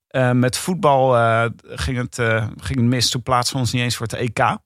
Eh, 0.08 0.30
met 0.30 0.56
voetbal 0.56 1.16
eh, 1.16 1.44
ging, 1.62 1.96
het, 1.96 2.18
eh, 2.18 2.46
ging 2.56 2.78
het 2.78 2.88
mis. 2.88 3.10
Toen 3.10 3.22
plaatsten 3.22 3.54
we 3.54 3.60
ons 3.62 3.72
niet 3.72 3.82
eens 3.82 3.96
voor 3.96 4.06
het 4.06 4.16
EK. 4.16 4.56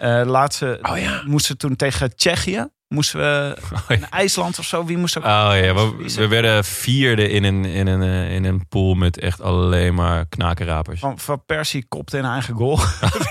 Eh 0.00 0.22
laatste 0.24 0.78
Oh 0.82 0.98
ja. 0.98 1.22
moesten 1.26 1.58
toen 1.58 1.76
tegen 1.76 2.16
Tsjechië. 2.16 2.66
Moesten 2.88 3.20
we 3.20 3.56
in 3.94 4.10
IJsland 4.10 4.58
of 4.58 4.64
zo? 4.64 4.84
Wie 4.84 4.96
moest 4.96 5.18
ook? 5.18 5.24
Oh 5.24 5.30
ja, 5.30 5.74
we, 5.74 6.12
we 6.16 6.28
werden 6.28 6.64
vierde 6.64 7.28
in 7.28 7.44
een, 7.44 7.64
in, 7.64 7.86
een, 7.86 8.02
eh, 8.02 8.34
in 8.34 8.44
een 8.44 8.68
pool 8.68 8.94
met 8.94 9.18
echt 9.18 9.40
alleen 9.40 9.94
maar 9.94 10.26
knakenrapers. 10.28 11.00
Van, 11.00 11.18
van 11.18 11.42
Persie 11.46 11.84
kopte 11.88 12.18
in 12.18 12.24
eigen 12.24 12.54
goal. 12.54 12.78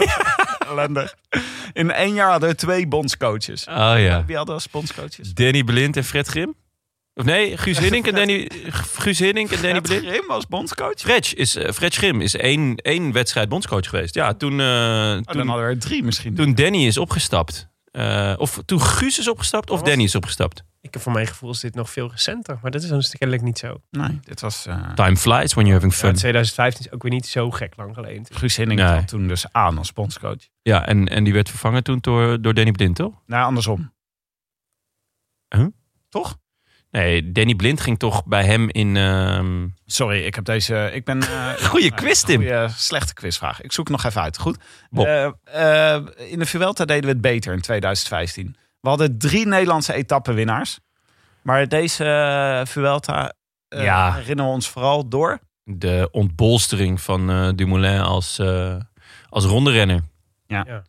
Ellendig. 0.70 1.16
In 1.74 1.92
één 1.92 2.14
jaar 2.14 2.32
hadden 2.32 2.50
we 2.50 2.56
twee 2.56 2.88
bondscoaches. 2.88 3.68
Oh 3.68 3.94
ja. 3.98 4.26
Wie 4.26 4.36
hadden 4.36 4.54
als 4.56 4.70
bondscoaches? 4.70 5.34
Danny 5.34 5.64
Blind 5.64 5.98
en 5.98 6.04
Fred 6.04 6.28
Grim? 6.28 6.56
Of 7.20 7.26
nee, 7.26 7.58
Guus 7.58 7.80
Hiddink 7.80 8.08
en 8.08 8.16
Danny, 8.16 8.50
Guus 8.72 9.20
Hiddink 9.20 9.52
en 9.52 9.62
Danny 9.62 9.80
Fred 9.82 10.00
Blind? 10.02 10.06
Grim 10.16 10.28
was 10.28 10.48
bondscoach. 10.48 11.00
Fred 11.00 11.34
is, 11.36 11.56
eh, 11.56 11.72
Fred 11.72 11.96
Grim 11.96 12.22
is 12.22 12.36
één, 12.36 12.76
één 12.76 13.12
wedstrijd 13.12 13.50
bondscoach 13.50 13.90
geweest. 13.90 14.14
Ja, 14.16 14.34
toen, 14.34 14.60
eh, 14.60 14.66
Oh, 14.66 15.12
dan 15.14 15.24
toen, 15.24 15.48
hadden 15.48 15.66
we 15.66 15.72
er 15.74 15.80
drie 15.80 16.04
misschien. 16.04 16.36
toen 16.36 16.56
Danny 16.56 16.86
is 16.86 16.98
opgestapt. 16.98 17.68
Eh, 17.92 18.34
of 18.38 18.62
toen 18.66 18.82
Guus 18.82 19.20
is 19.20 19.28
opgestapt 19.30 19.70
of 19.70 19.80
was- 19.80 19.90
Danny 19.90 20.04
is 20.04 20.16
opgestapt. 20.16 20.64
Ik 20.82 20.94
heb 20.94 21.02
voor 21.04 21.12
mijn 21.12 21.28
gevoel 21.28 21.50
is 21.50 21.60
dit 21.60 21.76
nog 21.76 21.90
veel 21.90 22.10
recenter. 22.12 22.60
Maar 22.62 22.72
dat 22.72 22.84
is 22.84 22.90
dus 22.90 23.10
kennelijk 23.18 23.46
niet 23.46 23.58
zo. 23.58 23.82
Nee, 23.92 24.20
dit 24.24 24.42
was... 24.42 24.62
Time 24.96 25.18
flies 25.18 25.54
when 25.54 25.66
you're 25.66 25.74
having 25.74 25.92
Ja, 25.94 25.98
fun. 26.00 26.14
2015 26.14 26.86
is 26.86 26.92
ook 26.92 27.02
weer 27.02 27.12
niet 27.12 27.26
zo 27.28 27.52
gek 27.52 27.74
lang 27.78 27.94
geleden. 27.94 28.26
Guus 28.30 28.56
Hiddink 28.56 28.80
Nee. 28.80 28.90
kwam 28.90 29.06
toen 29.06 29.28
dus 29.28 29.46
aan 29.52 29.78
als 29.78 29.94
bondscoach. 29.94 30.48
Ja, 30.62 30.86
en, 30.88 31.08
en 31.08 31.24
die 31.24 31.34
werd 31.34 31.50
vervangen 31.50 31.84
toen 31.84 31.98
door, 32.02 32.42
door 32.42 32.54
Danny 32.54 32.72
Blind, 32.72 32.96
toch? 32.96 33.14
Nou, 33.26 33.46
andersom. 33.46 33.94
Huh? 35.56 35.66
Toch? 36.10 36.38
Nee, 36.91 37.31
Danny 37.31 37.55
Blind 37.55 37.81
ging 37.81 38.00
toch 38.00 38.25
bij 38.25 38.46
hem 38.46 38.69
in... 38.69 38.98
ehm, 38.98 39.67
Sorry, 39.86 40.25
ik 40.25 40.36
heb 40.36 40.46
deze... 40.46 40.89
Ik 40.93 41.05
ben... 41.05 41.22
eh, 41.29 41.53
Goeie 41.53 41.91
quiz, 41.93 42.22
Tim. 42.24 42.41
goeie, 42.41 42.67
slechte 42.69 43.13
quizvraag. 43.13 43.62
Ik 43.62 43.72
zoek 43.72 43.89
nog 43.89 44.03
even 44.03 44.22
uit. 44.22 44.38
Goed. 44.38 44.58
Bob. 44.89 45.05
Eh, 45.05 45.25
eh, 45.96 46.01
in 46.17 46.39
de 46.39 46.46
Vuelta 46.46 46.86
deden 46.86 47.03
we 47.03 47.10
het 47.10 47.22
beter 47.22 47.53
in 47.53 47.62
2015. 47.62 48.55
We 48.81 48.89
hadden 48.89 49.17
drie 49.17 49.48
Nederlandse 49.48 49.93
etappenwinnaars. 49.93 50.79
Maar 51.41 51.67
deze 51.67 52.03
uh, 52.05 52.65
Vuelta 52.65 53.34
eh, 53.67 53.84
Ja. 53.84 54.13
herinneren 54.13 54.46
we 54.46 54.51
ons 54.55 54.69
vooral 54.69 55.10
door... 55.10 55.39
de 55.63 56.08
ontbolstering 56.12 57.01
van 57.01 57.29
eh, 57.29 57.50
Dumoulin 57.55 58.00
als, 58.00 58.39
eh 58.39 58.75
als 59.29 59.46
ronderenner. 59.46 60.01
Ja. 60.48 60.63
Ja. 60.67 60.84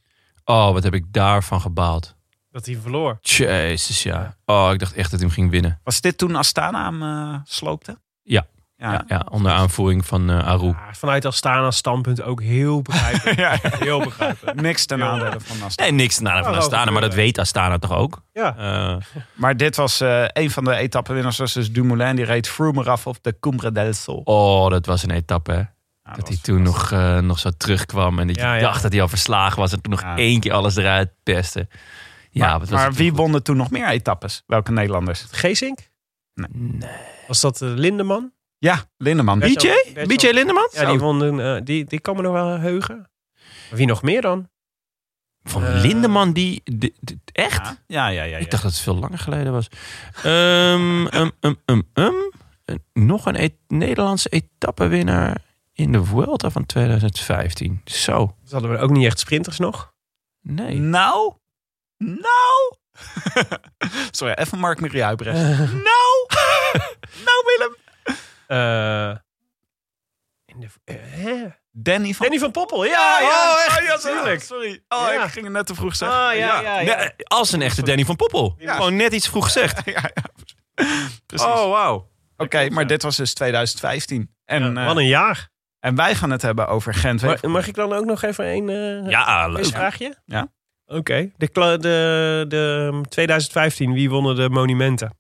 Oh, 0.45 0.73
wat 0.73 0.83
heb 0.83 0.95
ik 0.95 1.05
daarvan 1.13 1.61
gebaald. 1.61 2.17
Dat 2.53 2.67
hij 2.67 2.79
verloor. 2.83 3.19
Jezus, 3.21 4.03
ja. 4.03 4.35
Oh, 4.45 4.69
ik 4.73 4.79
dacht 4.79 4.95
echt 4.95 5.11
dat 5.11 5.21
hij 5.21 5.29
hem 5.29 5.39
ging 5.39 5.51
winnen. 5.51 5.81
Was 5.85 6.01
dit 6.01 6.19
toen 6.19 6.37
Astana 6.37 6.85
hem 6.85 7.03
eh, 7.03 7.39
sloopte? 7.45 7.99
Ja. 8.23 8.47
Ja. 8.77 8.93
Ja, 8.93 9.05
ja 9.09 9.27
onder 9.31 9.53
aanvoering 9.53 10.07
van 10.07 10.31
eh 10.31 10.47
Aru. 10.47 10.67
Ja, 10.67 10.89
vanuit 10.93 11.25
Astana 11.25 11.71
standpunt 11.71 12.23
ook 12.23 12.43
heel 12.43 12.83
begrijpelijk. 12.83 13.39
Ja, 13.47 13.59
Heel 13.63 14.01
begrijpelijk. 14.01 14.61
Niks 14.61 14.87
ten 14.87 14.99
nadele 14.99 15.41
van 15.41 15.63
Astana. 15.63 15.91
Nee, 15.91 16.01
niks 16.01 16.19
na 16.19 16.43
van 16.43 16.53
Oh, 16.53 16.59
Astana, 16.59 16.91
maar 16.91 17.01
dat 17.01 17.15
weet 17.15 17.39
Astana 17.39 17.79
toch 17.79 17.93
ook? 17.93 18.23
Ja. 18.33 18.57
Eh, 18.57 18.97
Maar 19.35 19.57
dit 19.57 19.77
was 19.77 20.01
eh, 20.01 20.25
een 20.33 20.51
van 20.51 20.65
de 20.65 20.75
etappenwinners. 20.75 21.39
was 21.39 21.53
dus 21.53 21.73
Dumoulin. 21.73 22.17
Die 22.17 22.25
reed 22.25 22.49
Froome 22.49 22.81
eraf 22.81 23.07
op 23.07 23.17
de 23.23 23.37
Cumbre 23.41 23.73
del 23.73 23.93
Sol. 23.93 24.21
oh, 24.25 24.71
dat 24.71 24.87
was 24.87 25.03
een 25.03 25.11
etappe, 25.11 25.53
hè? 25.53 25.59
Ja, 26.05 26.17
Dat 26.17 26.29
hij 26.29 26.39
toen 26.43 26.63
nog, 26.63 26.91
nog 27.21 27.39
zo 27.39 27.51
terugkwam 27.57 28.19
en 28.19 28.27
dat 28.27 28.37
je 28.37 28.59
dacht 28.61 28.83
dat 28.83 28.93
hij 28.93 29.03
al 29.03 29.09
verslagen 29.09 29.59
was 29.59 29.73
en 29.73 29.81
toen 29.81 29.91
nog 29.93 30.01
Ja. 30.03 30.17
één 30.17 30.41
keer 30.41 30.53
alles 30.53 30.77
eruit 30.77 31.11
pesten. 31.23 31.69
Ja, 32.31 32.59
maar 32.59 32.67
maar 32.71 32.87
het 32.87 32.97
wie 32.97 33.09
toen 33.09 33.17
won 33.17 33.35
er 33.35 33.43
toen 33.43 33.57
nog 33.57 33.71
meer 33.71 33.87
etappes? 33.89 34.43
Welke 34.47 34.73
Nederlanders? 34.73 35.27
Geesink? 35.31 35.79
Nee. 36.35 36.91
Was 37.27 37.41
dat 37.41 37.63
eh, 37.63 37.69
Lindeman? 37.75 38.33
Ja, 38.59 38.85
Lindeman. 38.97 39.39
BJ? 39.39 39.71
BJ 40.07 40.31
Lindeman? 40.31 40.69
Ja, 40.73 40.91
die 40.91 40.99
won 40.99 41.41
eh, 41.41 41.61
die, 41.65 41.85
die 41.85 42.01
kan 42.01 42.17
me 42.17 42.23
nog 42.23 42.33
wel 42.33 42.59
heugen. 42.59 43.11
Wie 43.71 43.87
nog 43.87 44.03
meer 44.03 44.21
dan? 44.23 44.49
Van 45.43 45.65
Eh, 45.65 45.81
Lindeman, 45.81 46.33
die, 46.33 46.61
die- 46.65 46.95
die- 47.01 47.21
echt? 47.33 47.67
Ja, 47.67 47.75
ja, 47.87 48.09
ja. 48.09 48.23
ja, 48.23 48.23
ja. 48.25 48.37
Ik 48.37 48.51
dacht 48.51 48.63
dat 48.63 48.73
het 48.73 48.81
veel 48.81 48.97
langer 48.97 49.19
geleden 49.19 49.53
was. 49.53 49.69
Ehm, 50.23 51.07
um, 51.17 51.31
um, 51.41 51.57
um, 51.67 51.83
um. 51.95 52.31
Een- 52.65 52.83
Nog 52.93 53.27
een 53.27 53.37
et- 53.37 53.57
Nederlandse 53.69 54.29
etappenwinnaar 54.29 55.43
in 55.73 55.93
de 55.93 56.05
Vuelta 56.05 56.51
van 56.51 56.67
2015. 56.67 57.81
Zo. 57.85 58.37
Dus 58.43 58.53
hadden 58.53 58.71
we 58.71 58.79
ook 58.79 58.91
niet 58.91 59.05
echt 59.05 59.19
sprinters 59.19 59.59
nog. 59.59 59.93
Nee. 60.41 60.79
Nou, 60.79 61.35
nou. 62.05 62.75
Sorry, 64.11 64.35
even 64.35 64.59
Mark 64.59 64.81
Marie 64.81 65.05
uitbrengen. 65.05 65.59
nou, 65.91 66.27
nou 67.27 67.45
Willem. 67.47 67.77
Eh, 68.47 69.17
in 70.45 70.61
de, 70.61 70.93
hè? 70.93 71.47
Danny 71.73 72.13
van... 72.13 72.27
Danny 72.27 72.39
van 72.41 72.51
Poppel, 72.51 72.85
ja, 72.85 73.19
ja. 73.21 73.27
Oh, 73.53 73.65
echt? 73.67 73.83
ja, 73.87 73.99
sorry. 73.99 74.17
tuurlijk. 74.17 74.43
Sorry. 74.43 74.83
Oh, 74.89 75.07
Ja. 75.13 75.25
ik 75.25 75.31
ging 75.31 75.45
het 75.45 75.55
net 75.55 75.67
te 75.67 75.75
vroeg 75.75 75.97
zeggen. 75.97 76.19
Ah, 76.19 76.37
ja, 76.37 76.61
ja, 76.61 76.81
ja. 76.81 76.97
Nee, 76.97 77.11
als 77.25 77.53
een 77.53 77.63
echte 77.63 77.83
Danny 77.83 78.05
van 78.05 78.17
Poppel. 78.17 78.55
Ja. 78.59 78.75
Gewoon 78.75 78.97
net 78.97 79.13
iets 79.13 79.29
vroeg 79.29 79.45
gezegd. 79.45 79.81
ja, 79.85 80.11
ja. 80.15 80.23
Precies. 81.27 81.47
Oh, 81.47 81.71
wauw. 81.71 82.11
Oké, 82.37 82.69
maar 82.71 82.87
dit 82.87 83.03
was 83.03 83.17
dus 83.17 83.35
2015. 83.35 84.35
En, 84.45 84.75
Ja, 84.75 84.81
eh, 84.81 84.87
wat 84.87 84.97
een 84.97 85.07
jaar. 85.07 85.49
en 85.81 85.95
wij 85.95 86.15
gaan 86.15 86.31
het 86.31 86.43
hebben 86.43 86.69
over 86.69 86.95
Gent. 86.95 87.23
Mag, 87.23 87.43
mag 87.43 87.67
ik 87.67 87.75
dan 87.75 87.93
ook 87.93 88.05
nog 88.05 88.23
even 88.23 88.47
een 88.47 88.69
eh 88.69 89.11
Ja, 89.11 89.47
leuk. 89.47 89.55
quizvraagje? 89.57 90.17
Ja. 90.25 90.53
Oké. 90.91 91.31
De, 91.37 91.49
de, 91.81 92.45
de 92.49 93.01
2015, 93.09 93.93
wie 93.93 94.11
wonnen 94.11 94.37
de 94.37 94.49
monumenten? 94.49 95.17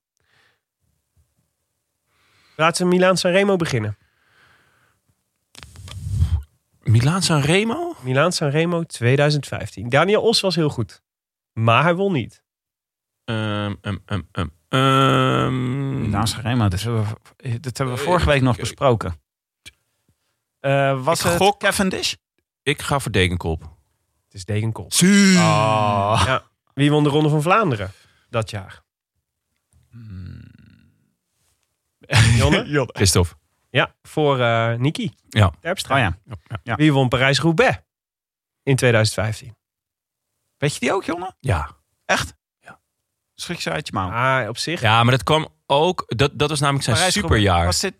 Laten 2.56 2.83
we 2.88 2.88
Milaan 2.94 3.16
Sanremo 3.16 3.56
beginnen. 3.56 3.96
Milaan 6.83 7.22
San 7.22 7.40
Remo? 7.40 7.96
Milaan 8.02 8.33
Sanremo 8.33 8.83
2015. 8.85 9.88
Daniel 9.88 10.22
Os 10.22 10.40
was 10.40 10.54
heel 10.54 10.68
goed. 10.68 11.02
Maar 11.52 11.83
hij 11.83 11.94
won 11.94 12.12
niet. 12.12 12.42
Ehm, 13.24 13.74
ehm, 13.80 13.96
ehm, 14.06 14.20
ehm, 14.33 14.46
ehm. 14.68 16.11
Naast 16.11 16.35
Rema, 16.37 16.68
dit 16.68 16.83
hebben 16.83 17.04
we, 17.37 17.61
dit 17.61 17.78
hebben 17.78 17.96
we 17.96 18.02
vorige 18.02 18.26
week 18.26 18.42
nog 18.42 18.56
besproken. 18.56 19.20
Eh, 20.61 21.04
was 21.04 21.18
Ik 21.24 21.26
het 21.26 21.37
gok- 21.37 21.61
Cavendish? 21.61 22.14
Ik 22.62 22.83
ga 22.83 22.98
voor 22.98 23.12
Dekenkop. 23.12 23.78
Het 24.30 24.38
is 24.38 24.44
Degenkop. 24.44 24.92
Oh. 24.92 26.22
Ja. 26.26 26.42
Wie 26.74 26.90
won 26.90 27.02
de 27.02 27.08
Ronde 27.08 27.28
van 27.28 27.42
Vlaanderen 27.42 27.92
dat 28.28 28.50
jaar? 28.50 28.82
Jonne? 32.36 32.88
Christophe. 32.92 33.34
Ja, 33.70 33.94
voor 34.02 34.40
eh 34.40 34.74
Niki 34.74 35.14
Ja. 35.28 35.52
Terpstra. 35.60 35.94
Oh 35.94 36.00
ja. 36.00 36.36
Ja. 36.62 36.74
Wie 36.74 36.92
won 36.92 37.08
Parijs-Roubaix 37.08 37.78
in 38.62 38.76
2015? 38.76 39.56
Weet 40.56 40.74
je 40.74 40.80
die 40.80 40.92
ook, 40.92 41.04
jongen? 41.04 41.36
Ja. 41.40 41.76
Echt? 42.04 42.34
Ja. 42.60 42.80
Schrik 43.34 43.58
je 43.58 43.70
uit 43.70 43.86
je 43.86 43.92
mouw. 43.92 44.10
Ah, 44.10 44.48
op 44.48 44.58
zich. 44.58 44.80
Ja, 44.80 45.02
maar 45.02 45.12
dat 45.12 45.22
kwam 45.22 45.48
ook... 45.66 46.04
Dat, 46.06 46.30
dat 46.38 46.48
was 46.48 46.60
namelijk 46.60 46.84
zijn 46.84 46.96
Parijs-Roubaix. 46.96 47.42
superjaar. 47.42 47.64
Was 47.66 47.80
dit... 47.80 47.94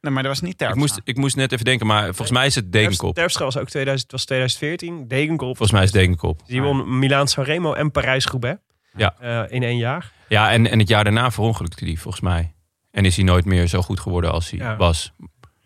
Nee, 0.00 0.12
maar 0.12 0.22
dat 0.22 0.32
was 0.32 0.40
niet 0.40 0.52
Ik 0.52 0.58
Terpstra. 0.58 0.80
moest, 0.80 1.00
ik 1.04 1.16
moest 1.16 1.36
net 1.36 1.52
even 1.52 1.64
denken, 1.64 1.86
maar 1.86 2.04
volgens 2.04 2.30
mij 2.30 2.46
is 2.46 2.54
het 2.54 2.72
Dekenkop. 2.72 3.14
Terpstra 3.14 3.44
was 3.44 3.56
ook 3.56 3.68
2000, 3.68 4.10
was 4.12 4.24
2014. 4.24 5.08
Degenkop. 5.08 5.46
Volgens 5.56 5.70
mij 5.72 5.82
is 5.82 5.86
het 5.92 5.98
Dekenkop. 5.98 6.40
Die 6.46 6.62
won 6.62 6.98
Milaan 6.98 7.28
Sanremo 7.28 7.72
en 7.72 7.90
Parijs-Roubaix. 7.90 8.58
Ja. 8.96 9.14
Eh, 9.20 9.42
in 9.54 9.62
één 9.62 9.76
jaar. 9.76 10.12
Ja, 10.28 10.50
en, 10.52 10.70
en 10.70 10.78
het 10.78 10.88
jaar 10.88 11.04
daarna 11.04 11.30
verongelukte 11.30 11.84
hij 11.84 11.96
volgens 11.96 12.22
mij. 12.22 12.52
En 12.90 13.04
is 13.04 13.16
hij 13.16 13.24
nooit 13.24 13.44
meer 13.44 13.66
zo 13.66 13.82
goed 13.82 14.00
geworden 14.00 14.32
als 14.32 14.50
hij 14.50 14.58
Ja. 14.58 14.76
was. 14.76 15.12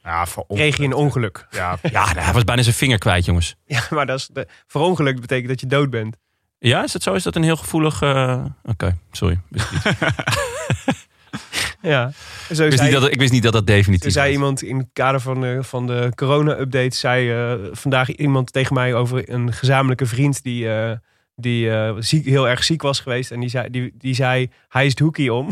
Ja, 0.02 0.26
Kreeg 0.48 0.76
je 0.76 0.84
een 0.84 0.92
ongeluk. 0.94 1.46
Ja, 1.50 1.78
Ja, 1.92 2.06
hij 2.14 2.32
was 2.32 2.44
bijna 2.44 2.62
zijn 2.62 2.74
vinger 2.74 2.98
kwijt, 2.98 3.24
jongens. 3.24 3.54
Ja, 3.66 3.82
maar 3.90 4.06
dat 4.06 4.18
is 4.18 4.26
de, 4.32 4.48
verongelukt 4.66 5.20
betekent 5.20 5.48
dat 5.48 5.60
je 5.60 5.66
dood 5.66 5.90
bent. 5.90 6.16
Ja, 6.58 6.82
is 6.82 6.92
dat 6.92 7.02
zo? 7.02 7.14
Is 7.14 7.22
dat 7.22 7.36
een 7.36 7.42
heel 7.42 7.56
gevoelig... 7.56 8.02
eh, 8.02 8.44
Oké, 8.62 8.98
sorry. 9.12 9.40
Ja. 11.84 12.12
Zo 12.52 12.64
ik, 12.64 12.70
wist 12.70 12.78
zei, 12.78 12.90
niet 12.90 13.00
dat, 13.00 13.10
ik 13.10 13.18
wist 13.18 13.32
niet 13.32 13.42
dat 13.42 13.52
dat 13.52 13.66
definitief 13.66 14.12
zei 14.12 14.26
was. 14.26 14.34
iemand 14.34 14.62
in 14.62 14.78
het 14.78 14.88
kader 14.92 15.20
van 15.20 15.40
de, 15.40 15.58
van 15.60 15.86
de 15.86 16.12
corona-update... 16.14 16.96
zei 16.96 17.30
eh, 17.30 17.54
vandaag 17.72 18.14
iemand 18.14 18.52
tegen 18.52 18.74
mij 18.74 18.94
over 18.94 19.30
een 19.30 19.52
gezamenlijke 19.52 20.06
vriend... 20.06 20.42
die, 20.42 20.72
eh, 20.72 20.92
die 21.36 21.70
eh, 21.70 21.94
ziek, 21.98 22.26
heel 22.26 22.48
erg 22.48 22.64
ziek 22.64 22.82
was 22.82 23.00
geweest. 23.00 23.30
En 23.30 23.40
die 23.40 23.48
zei, 23.48 23.70
die, 23.70 23.94
die 23.98 24.14
zei 24.14 24.50
hij 24.68 24.84
is 24.84 24.90
het 24.90 25.00
hoekie 25.00 25.32
om. 25.32 25.48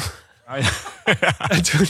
en 1.48 1.62
toen, 1.62 1.86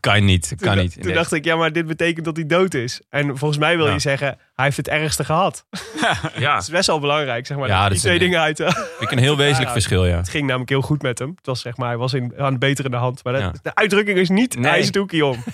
Kan 0.00 0.24
niet, 0.24 0.48
toen, 0.48 0.58
kan 0.58 0.76
niet. 0.78 1.02
toen 1.02 1.12
dacht 1.12 1.32
ik, 1.32 1.44
ja, 1.44 1.56
maar 1.56 1.72
dit 1.72 1.86
betekent 1.86 2.24
dat 2.24 2.36
hij 2.36 2.46
dood 2.46 2.74
is. 2.74 3.00
En 3.08 3.38
volgens 3.38 3.58
mij 3.60 3.76
wil 3.76 3.86
Ja. 3.86 3.92
je 3.92 3.98
zeggen, 3.98 4.38
hij 4.54 4.64
heeft 4.64 4.76
het 4.76 4.88
ergste 4.88 5.24
gehad. 5.24 5.66
ja, 6.38 6.52
Dat 6.54 6.62
is 6.62 6.68
best 6.68 6.86
wel 6.86 7.00
belangrijk, 7.00 7.46
zeg 7.46 7.56
maar. 7.56 7.68
Ja, 7.68 7.72
dat 7.74 7.82
dat 7.82 7.90
die 7.92 8.00
twee 8.00 8.14
een- 8.14 8.20
dingen 8.20 8.40
uit. 8.40 8.56
vind 8.56 9.00
ik 9.00 9.10
een 9.10 9.18
heel 9.18 9.36
wezenlijk 9.36 9.66
Ja. 9.66 9.72
verschil, 9.72 10.06
ja. 10.06 10.16
Het 10.16 10.28
ging 10.28 10.46
namelijk 10.46 10.70
heel 10.70 10.80
goed 10.82 11.02
met 11.02 11.18
hem. 11.18 11.32
Het 11.36 11.46
was 11.46 11.60
zeg 11.60 11.76
maar, 11.76 11.88
hij 11.88 11.96
was 11.96 12.12
in, 12.14 12.32
aan 12.38 12.50
het 12.50 12.58
betere 12.58 12.96
hand. 12.96 13.24
Maar 13.24 13.32
dat- 13.32 13.42
Ja. 13.42 13.52
de 13.62 13.74
uitdrukking 13.74 14.18
is 14.18 14.28
niet, 14.28 14.54
Nee. 14.56 14.70
hij 14.70 14.78
is 14.78 14.90
om. 15.22 15.44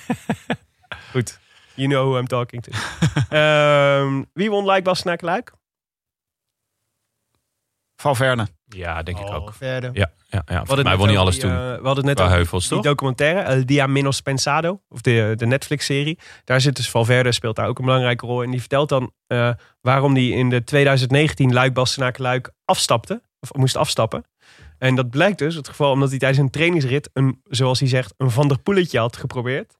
goed, 1.12 1.38
you 1.74 1.88
know 1.88 2.08
who 2.08 2.18
I'm 2.18 2.26
talking 2.26 2.62
to. 2.62 2.72
Ehm, 3.28 4.22
wie 4.32 4.50
won 4.50 4.64
Luik 4.64 4.84
Bastenaken 4.84 5.26
Luik? 5.26 5.52
Valverde. 7.96 8.46
Ja, 8.66 9.02
denk 9.02 9.18
ik 9.18 9.26
ook. 9.30 9.54
Verder. 9.54 9.90
Ja, 9.92 10.10
ja, 10.30 10.42
ja. 10.46 10.82
Mij 10.82 10.96
won 10.96 11.08
hij 11.08 11.18
alles 11.18 11.38
toen. 11.38 11.50
we 11.50 11.56
hadden 11.56 11.96
het 11.96 12.04
net 12.04 12.20
over 12.20 12.32
heuvels, 12.32 12.68
die 12.68 12.82
documentaire, 12.82 13.40
El 13.40 13.66
Dia 13.66 13.86
Menos 13.86 14.20
Pensado, 14.20 14.80
of 14.88 15.00
de, 15.00 15.32
de 15.36 15.46
Netflix-serie. 15.46 16.18
Daar 16.44 16.60
zit 16.60 16.76
dus 16.76 16.90
Valverde, 16.90 17.32
speelt 17.32 17.56
daar 17.56 17.66
ook 17.68 17.78
een 17.78 17.84
belangrijke 17.84 18.26
rol. 18.26 18.42
En 18.42 18.50
die 18.50 18.60
vertelt 18.60 18.88
dan 18.88 19.12
eh, 19.26 19.50
waarom 19.80 20.14
hij 20.14 20.26
in 20.28 20.50
de 20.50 20.64
2019 20.64 21.52
Luik 21.52 21.74
Bastenaken 21.74 22.22
Luik 22.22 22.50
afstapte, 22.64 23.22
of 23.40 23.54
moest 23.54 23.76
afstappen. 23.76 24.24
En 24.78 24.94
dat 24.94 25.10
blijkt 25.10 25.38
dus 25.38 25.54
het 25.54 25.68
geval 25.68 25.92
omdat 25.92 26.10
hij 26.10 26.18
tijdens 26.18 26.40
een 26.40 26.50
trainingsrit, 26.50 27.10
een, 27.12 27.40
zoals 27.44 27.80
hij 27.80 27.88
zegt, 27.88 28.14
een 28.16 28.30
Van 28.30 28.48
der 28.48 28.58
Poeletje 28.58 28.98
had 28.98 29.16
geprobeerd. 29.16 29.78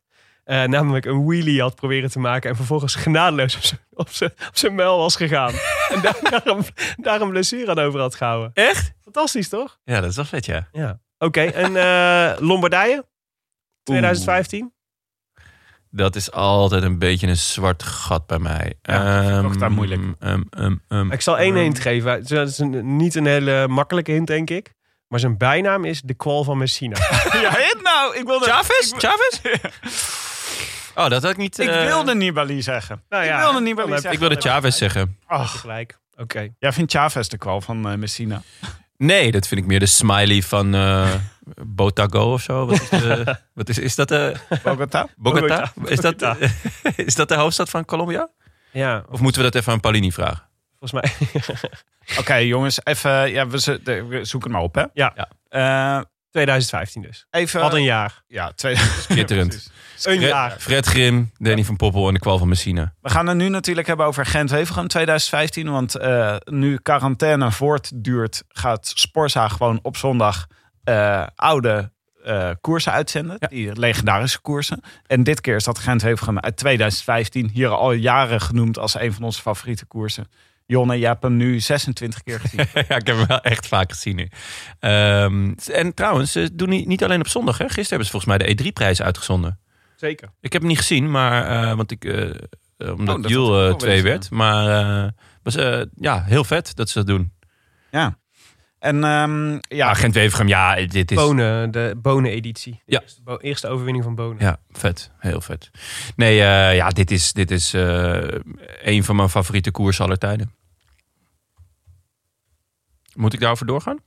Eh, 0.49 0.63
namelijk 0.65 1.05
een 1.05 1.27
wheelie 1.27 1.61
had 1.61 1.75
proberen 1.75 2.11
te 2.11 2.19
maken 2.19 2.51
en 2.51 2.57
vervolgens 2.57 2.95
genadeloos 2.95 3.57
op 3.57 3.63
zijn- 3.63 3.81
op 3.93 4.09
zijn 4.11 4.31
op 4.49 4.57
zijn 4.57 4.75
muil 4.75 4.99
was 4.99 5.17
gegaan. 5.17 5.53
en 5.95 6.01
daar, 6.03 6.17
daarom, 6.31 6.61
daar 6.97 7.21
een 7.21 7.29
blessure 7.31 7.71
aan 7.71 7.79
over 7.79 8.01
had 8.01 8.15
gehouden. 8.15 8.51
Echt? 8.55 8.93
Fantastisch, 9.03 9.49
toch? 9.49 9.79
Ja, 9.85 10.01
dat 10.01 10.11
is 10.11 10.17
wel 10.17 10.25
vet, 10.25 10.47
ja. 10.47 10.69
Ja. 10.73 11.01
Oké, 11.19 11.41
en 11.41 11.77
eh, 11.77 12.41
Lombardije? 12.41 13.05
2015? 13.83 14.73
Dat 15.91 16.17
is 16.17 16.33
altijd 16.33 16.83
een 16.83 16.99
beetje 16.99 17.27
een 17.27 17.37
zwart 17.37 17.83
gat 17.83 18.27
bij 18.27 18.39
mij. 18.39 18.75
Ja, 18.83 19.21
ik 19.23 19.45
ook 19.45 19.51
Ehm, 19.51 19.59
daar 19.59 19.71
moeilijk. 19.73 20.03
ehm, 20.19 20.43
ehm. 20.89 21.13
Ik 21.13 21.21
zal 21.21 21.39
één 21.39 21.55
hint 21.55 21.81
geven. 21.81 22.27
Dat 22.29 22.49
is 22.49 22.59
een, 22.59 22.97
niet 22.97 23.15
een 23.15 23.27
hele 23.27 23.69
makkelijke 23.69 24.11
hint, 24.13 24.27
denk 24.27 24.51
ik. 24.51 24.75
Maar 25.09 25.21
zijn 25.21 25.37
bijnaam 25.37 25.85
is 25.85 26.01
de 26.03 26.15
kwal 26.15 26.45
van 26.45 26.59
Messina. 26.59 26.97
Ja, 27.43 27.51
hit 27.51 27.79
nou. 27.83 28.17
Ik 28.17 28.27
wilde, 28.27 28.45
Chavez? 28.45 28.93
Ik, 28.93 28.99
Chavez? 28.99 29.41
Oh, 30.99 31.09
dat 31.09 31.23
had 31.23 31.31
ik 31.31 31.37
niet... 31.37 31.59
ik 31.59 31.69
eh, 31.69 31.85
wilde 31.85 32.15
Nibali 32.15 32.63
zeggen. 32.63 33.03
Nou 33.09 33.25
ja, 33.25 33.37
ik 33.37 33.43
wilde 33.45 33.61
Nibali 33.61 33.91
zeggen. 33.93 34.13
Ik 34.13 34.19
wilde 34.19 34.41
Chavez 34.41 34.77
zeggen. 34.79 35.19
Ach, 35.27 35.53
Tegelijk. 35.53 35.99
Oké. 36.17 36.49
jij 36.59 36.73
vindt 36.73 36.93
Chavez 36.93 37.27
de 37.29 37.39
kwal 37.39 37.61
van 37.61 37.89
eh, 37.89 37.95
Messina? 37.97 38.43
Nee, 38.97 39.31
dat 39.33 39.47
vind 39.47 39.61
ik 39.61 39.67
meer 39.67 39.79
de 39.81 39.87
smiley 39.87 40.43
van 40.43 40.75
eh 40.75 41.15
Botago 41.67 42.33
of 42.33 42.43
zo. 42.43 42.67
Wat 42.67 42.81
is, 42.83 42.89
de, 42.89 43.37
wat 43.55 43.69
is, 43.69 43.79
is 43.79 43.95
dat 43.95 44.09
de... 44.09 44.35
Bogota? 44.63 45.07
Bogota? 45.17 45.73
Is 45.85 46.01
dat, 46.01 46.17
Bogota. 46.17 46.37
is 46.97 47.15
dat 47.15 47.29
de 47.29 47.35
hoofdstad 47.35 47.71
van 47.71 47.85
Colombia? 47.85 48.29
Ja, 48.73 49.05
Of 49.11 49.21
moeten 49.21 49.43
we 49.43 49.51
dat 49.51 49.61
even 49.61 49.73
aan 49.73 49.81
Paulini 49.81 50.13
vragen? 50.13 50.47
volgens 50.79 50.93
mij. 50.93 51.29
Oké, 52.21 52.35
jongens, 52.35 52.81
even. 52.85 53.31
Ja, 53.31 53.47
we, 53.47 53.61
ze- 53.61 53.81
de- 53.83 54.05
we 54.05 54.25
zoeken 54.25 54.51
het 54.51 54.59
maar 54.59 54.67
op, 54.69 54.75
hè? 54.75 54.85
Ja. 54.93 55.13
Ja. 55.17 55.29
Eh, 55.49 56.03
2015 56.31 57.03
dus. 57.03 57.27
even. 57.31 57.61
Wat 57.61 57.75
een 57.75 57.83
jaar. 57.83 58.23
Ja, 58.27 58.53
twee. 58.53 58.77
Schitterend. 59.09 59.71
Een 60.05 60.17
Fred, 60.17 60.21
jaar. 60.21 60.57
Fred 60.59 60.87
Grim, 60.87 61.31
Danny 61.39 61.65
van 61.65 61.77
Poppel 61.77 62.09
en 62.09 62.15
de 62.15 62.21
kwal 62.21 62.39
van 62.39 62.49
Messina. 62.49 62.95
we 63.01 63.11
gaan 63.11 63.27
het 63.27 63.37
nu 63.37 63.49
natuurlijk 63.49 63.87
hebben 63.87 64.07
over 64.07 64.27
Gent-Wevelgem 64.27 64.89
2015. 64.89 65.71
Want 65.71 65.95
eh, 65.95 66.37
nu 66.45 66.77
quarantaine 66.77 67.53
voortduurt, 67.53 68.43
gaat 68.49 68.93
Sporza 68.95 69.49
gewoon 69.49 69.79
op 69.83 69.97
zondag 69.97 70.47
eh, 70.85 71.27
oude 71.35 71.91
eh, 72.25 72.51
koersen 72.61 72.93
uitzenden. 72.93 73.37
Die 73.49 73.79
legendarische 73.79 74.41
koersen. 74.41 74.81
En 75.07 75.23
dit 75.23 75.41
keer 75.41 75.57
is 75.57 75.65
dat 75.65 75.79
Gent-Wevelgem 75.79 76.39
uit 76.39 76.57
2015. 76.57 77.51
Hier 77.53 77.69
al 77.69 77.93
jaren 77.93 78.41
genoemd 78.41 78.79
als 78.79 79.01
een 79.01 79.13
van 79.13 79.23
onze 79.23 79.41
favoriete 79.41 79.87
koersen. 79.87 80.27
Jonne, 80.71 80.99
jij 80.99 81.09
hebt 81.09 81.23
hem 81.23 81.37
nu 81.37 81.61
26 81.61 82.23
keer 82.23 82.41
gezien. 82.41 82.59
ja, 82.89 82.97
ik 82.97 83.07
heb 83.07 83.17
hem 83.17 83.27
wel 83.27 83.41
echt 83.41 83.67
vaak 83.67 83.93
gezien 83.93 84.17
nu. 84.17 84.29
Ehm, 84.81 85.53
en 85.73 85.95
trouwens, 85.95 86.33
ze 86.33 86.51
doen 86.55 86.69
niet, 86.69 87.05
alleen 87.05 87.21
op 87.21 87.29
zondag. 87.29 87.59
Hè? 87.59 87.65
Gisteren 87.65 87.89
hebben 87.89 88.07
ze 88.07 88.11
volgens 88.13 88.37
mij 88.37 88.55
de 88.57 88.65
E3-prijs 88.65 89.03
uitgezonden. 89.03 89.59
Zeker. 89.97 90.29
Ik 90.41 90.53
heb 90.53 90.61
hem 90.63 90.71
niet 90.71 90.79
gezien, 90.81 91.11
maar 91.11 91.47
eh, 91.47 91.75
want 91.77 91.91
ik, 91.91 92.05
eh, 92.05 92.29
eh, 92.77 92.99
omdat 92.99 93.17
Oh, 93.25 93.31
Jules 93.31 93.71
eh, 93.71 93.77
twee 93.77 94.03
willen 94.03 94.11
werd. 94.11 94.31
Maar 94.31 94.67
eh, 95.05 95.11
was 95.43 95.57
eh, 95.57 95.81
ja 95.95 96.23
heel 96.25 96.45
vet 96.45 96.77
dat 96.77 96.89
ze 96.89 96.99
dat 96.99 97.07
doen. 97.07 97.33
ja. 97.91 98.19
En 98.79 99.05
ehm, 99.05 99.51
ja, 99.53 99.61
Ja, 99.69 99.95
Gent 99.95 100.15
Wevergem, 100.15 100.49
ja, 100.49 100.75
dit 100.87 101.11
is 101.11 101.17
Bonen, 101.17 101.71
de 101.71 101.95
Bonen-editie. 102.03 102.73
De 102.73 102.93
Ja. 102.93 103.01
Eerste, 103.01 103.23
bo- 103.23 103.37
eerste 103.37 103.69
overwinning 103.69 104.05
van 104.05 104.15
Bonen. 104.15 104.37
ja 104.45 104.59
vet, 104.71 105.11
heel 105.19 105.41
vet. 105.41 105.71
Nee, 106.17 106.41
eh, 106.43 106.75
ja, 106.77 106.89
dit 106.89 107.11
is 107.11 107.33
dit 107.33 107.51
is 107.51 107.75
eh, 107.75 108.29
een 108.83 109.05
van 109.05 109.17
mijn 109.17 109.29
favoriete 109.29 109.71
koersen 109.71 110.05
aller 110.05 110.19
tijden. 110.19 110.53
Moet 113.19 113.33
ik 113.33 113.41
daarover 113.41 113.67
doorgaan? 113.67 113.99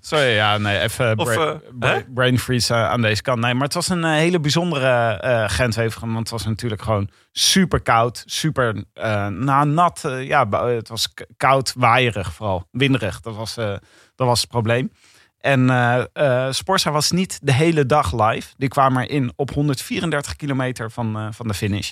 Sorry, 0.00 0.34
ja, 0.34 0.58
nee, 0.58 0.78
even 0.80 1.18
Of, 1.18 1.34
bra- 1.34 1.52
eh, 1.52 1.58
bra- 1.72 2.02
brain 2.14 2.38
freeze 2.38 2.74
eh, 2.74 2.88
aan 2.90 3.02
deze 3.02 3.22
kant. 3.22 3.40
Nee, 3.40 3.54
maar 3.54 3.62
het 3.64 3.74
was 3.74 3.88
een 3.88 4.04
eh, 4.04 4.10
hele 4.10 4.40
bijzondere 4.40 5.18
eh 5.20 5.44
Gent-Wevelgem. 5.46 6.08
Want 6.08 6.18
het 6.18 6.30
was 6.30 6.44
natuurlijk 6.46 6.82
gewoon 6.82 7.08
super 7.32 7.80
koud, 7.82 8.22
super 8.26 8.84
eh, 8.92 9.26
na 9.26 9.64
nat. 9.64 10.00
ja, 10.20 10.48
het 10.48 10.88
was 10.88 11.08
koud, 11.36 11.72
waaierig 11.76 12.32
vooral, 12.32 12.68
winderig. 12.70 13.20
Dat 13.20 13.36
was, 13.36 13.56
eh, 13.56 13.76
dat 14.14 14.26
was 14.26 14.40
het 14.40 14.50
probleem. 14.50 14.92
En 15.40 15.70
eh 15.70 16.04
eh, 16.12 16.52
Sporza 16.52 16.90
was 16.90 17.10
niet 17.10 17.38
de 17.42 17.52
hele 17.52 17.86
dag 17.86 18.12
live. 18.30 18.54
Die 18.56 18.68
kwamen 18.68 19.06
erin 19.08 19.32
op 19.36 19.50
134 19.50 20.36
kilometer 20.36 20.90
van, 20.90 21.16
eh, 21.16 21.26
van 21.30 21.48
de 21.48 21.54
finish. 21.54 21.90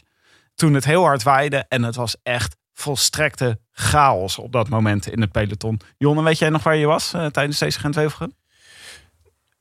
Toen 0.54 0.74
het 0.74 0.84
heel 0.84 1.04
hard 1.04 1.22
waaide 1.22 1.64
en 1.68 1.82
het 1.82 1.96
was 1.96 2.16
echt 2.22 2.56
volstrekte 2.72 3.60
chaos 3.72 4.38
op 4.38 4.52
dat 4.52 4.68
moment 4.68 5.06
in 5.06 5.20
het 5.20 5.32
peloton. 5.32 5.80
Jonne, 5.98 6.22
weet 6.22 6.38
jij 6.38 6.50
nog 6.50 6.62
waar 6.62 6.76
je 6.76 6.86
was 6.86 7.12
eh, 7.12 7.26
tijdens 7.26 7.58
deze 7.58 7.78
Gent-Wevelgem? 7.78 8.32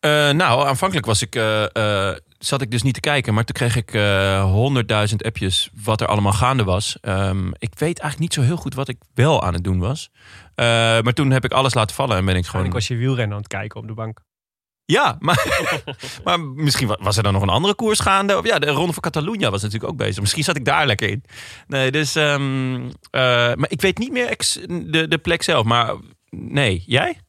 Eh, 0.01 0.29
nou, 0.29 0.67
aanvankelijk 0.67 1.05
was 1.05 1.21
ik, 1.21 1.35
eh, 1.35 1.75
eh, 2.09 2.17
zat 2.39 2.61
ik 2.61 2.71
dus 2.71 2.81
niet 2.81 2.93
te 2.93 2.99
kijken. 2.99 3.33
Maar 3.33 3.43
toen 3.43 3.55
kreeg 3.55 3.75
ik 3.75 3.89
honderdduizend 4.41 5.23
appjes 5.23 5.69
wat 5.83 6.01
er 6.01 6.07
allemaal 6.07 6.33
gaande 6.33 6.63
was. 6.63 6.97
Ehm, 7.01 7.47
ik 7.47 7.79
weet 7.79 7.99
eigenlijk 7.99 8.19
niet 8.19 8.33
zo 8.33 8.41
heel 8.41 8.55
goed 8.55 8.73
wat 8.73 8.87
ik 8.87 8.97
wel 9.13 9.43
aan 9.43 9.53
het 9.53 9.63
doen 9.63 9.79
was. 9.79 10.09
Eh, 10.55 10.65
maar 11.01 11.13
toen 11.13 11.31
heb 11.31 11.45
ik 11.45 11.51
alles 11.51 11.73
laten 11.73 11.95
vallen 11.95 12.17
en 12.17 12.25
ben 12.25 12.35
ik 12.35 12.45
gewoon... 12.45 12.65
Ik 12.65 12.73
was 12.73 12.87
je 12.87 12.95
wielrennen 12.95 13.35
aan 13.35 13.41
het 13.43 13.47
kijken 13.47 13.79
op 13.79 13.87
de 13.87 13.93
bank. 13.93 14.19
Ja, 14.91 15.15
maar, 15.19 15.45
maar 16.23 16.39
misschien 16.39 16.87
wa- 16.87 16.97
was 17.01 17.17
er 17.17 17.23
dan 17.23 17.33
nog 17.33 17.41
een 17.41 17.49
andere 17.49 17.75
koers 17.75 17.99
gaande. 17.99 18.37
Of 18.37 18.45
ja, 18.45 18.59
de 18.59 18.67
Ronde 18.69 18.93
van 18.93 19.01
Catalunya 19.01 19.49
was 19.49 19.61
natuurlijk 19.61 19.91
ook 19.91 19.97
bezig. 19.97 20.21
Misschien 20.21 20.43
zat 20.43 20.55
ik 20.55 20.65
daar 20.65 20.85
lekker 20.85 21.09
in. 21.09 21.23
Nee, 21.67 21.91
dus... 21.91 22.15
ehm, 22.15 22.85
eh, 23.11 23.21
maar 23.55 23.69
ik 23.69 23.81
weet 23.81 23.97
niet 23.97 24.11
meer 24.11 24.27
ex- 24.27 24.59
de, 24.67 25.07
de 25.07 25.17
plek 25.17 25.43
zelf. 25.43 25.65
Maar 25.65 25.95
nee, 26.29 26.83
jij? 26.85 27.19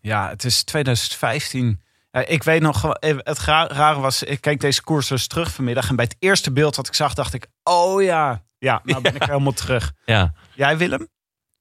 Ja, 0.00 0.28
het 0.28 0.44
is 0.44 0.64
2015. 0.64 1.80
Ja, 2.12 2.26
ik 2.26 2.42
weet 2.42 2.60
nog, 2.62 2.82
het 3.00 3.38
rare 3.38 4.00
was, 4.00 4.22
ik 4.22 4.40
keek 4.40 4.60
deze 4.60 4.82
koers 4.82 5.08
dus 5.08 5.26
terug 5.26 5.52
vanmiddag. 5.52 5.88
En 5.88 5.96
bij 5.96 6.04
het 6.04 6.16
eerste 6.18 6.52
beeld 6.52 6.76
wat 6.76 6.86
ik 6.86 6.94
zag, 6.94 7.14
dacht 7.14 7.34
ik, 7.34 7.46
oh 7.62 8.02
ja. 8.02 8.42
Ja, 8.58 8.80
nou 8.84 9.00
ben 9.02 9.14
ik 9.14 9.24
helemaal 9.32 9.52
terug. 9.52 9.92
Ja. 10.04 10.32
Jij 10.54 10.76
Willem? 10.76 11.08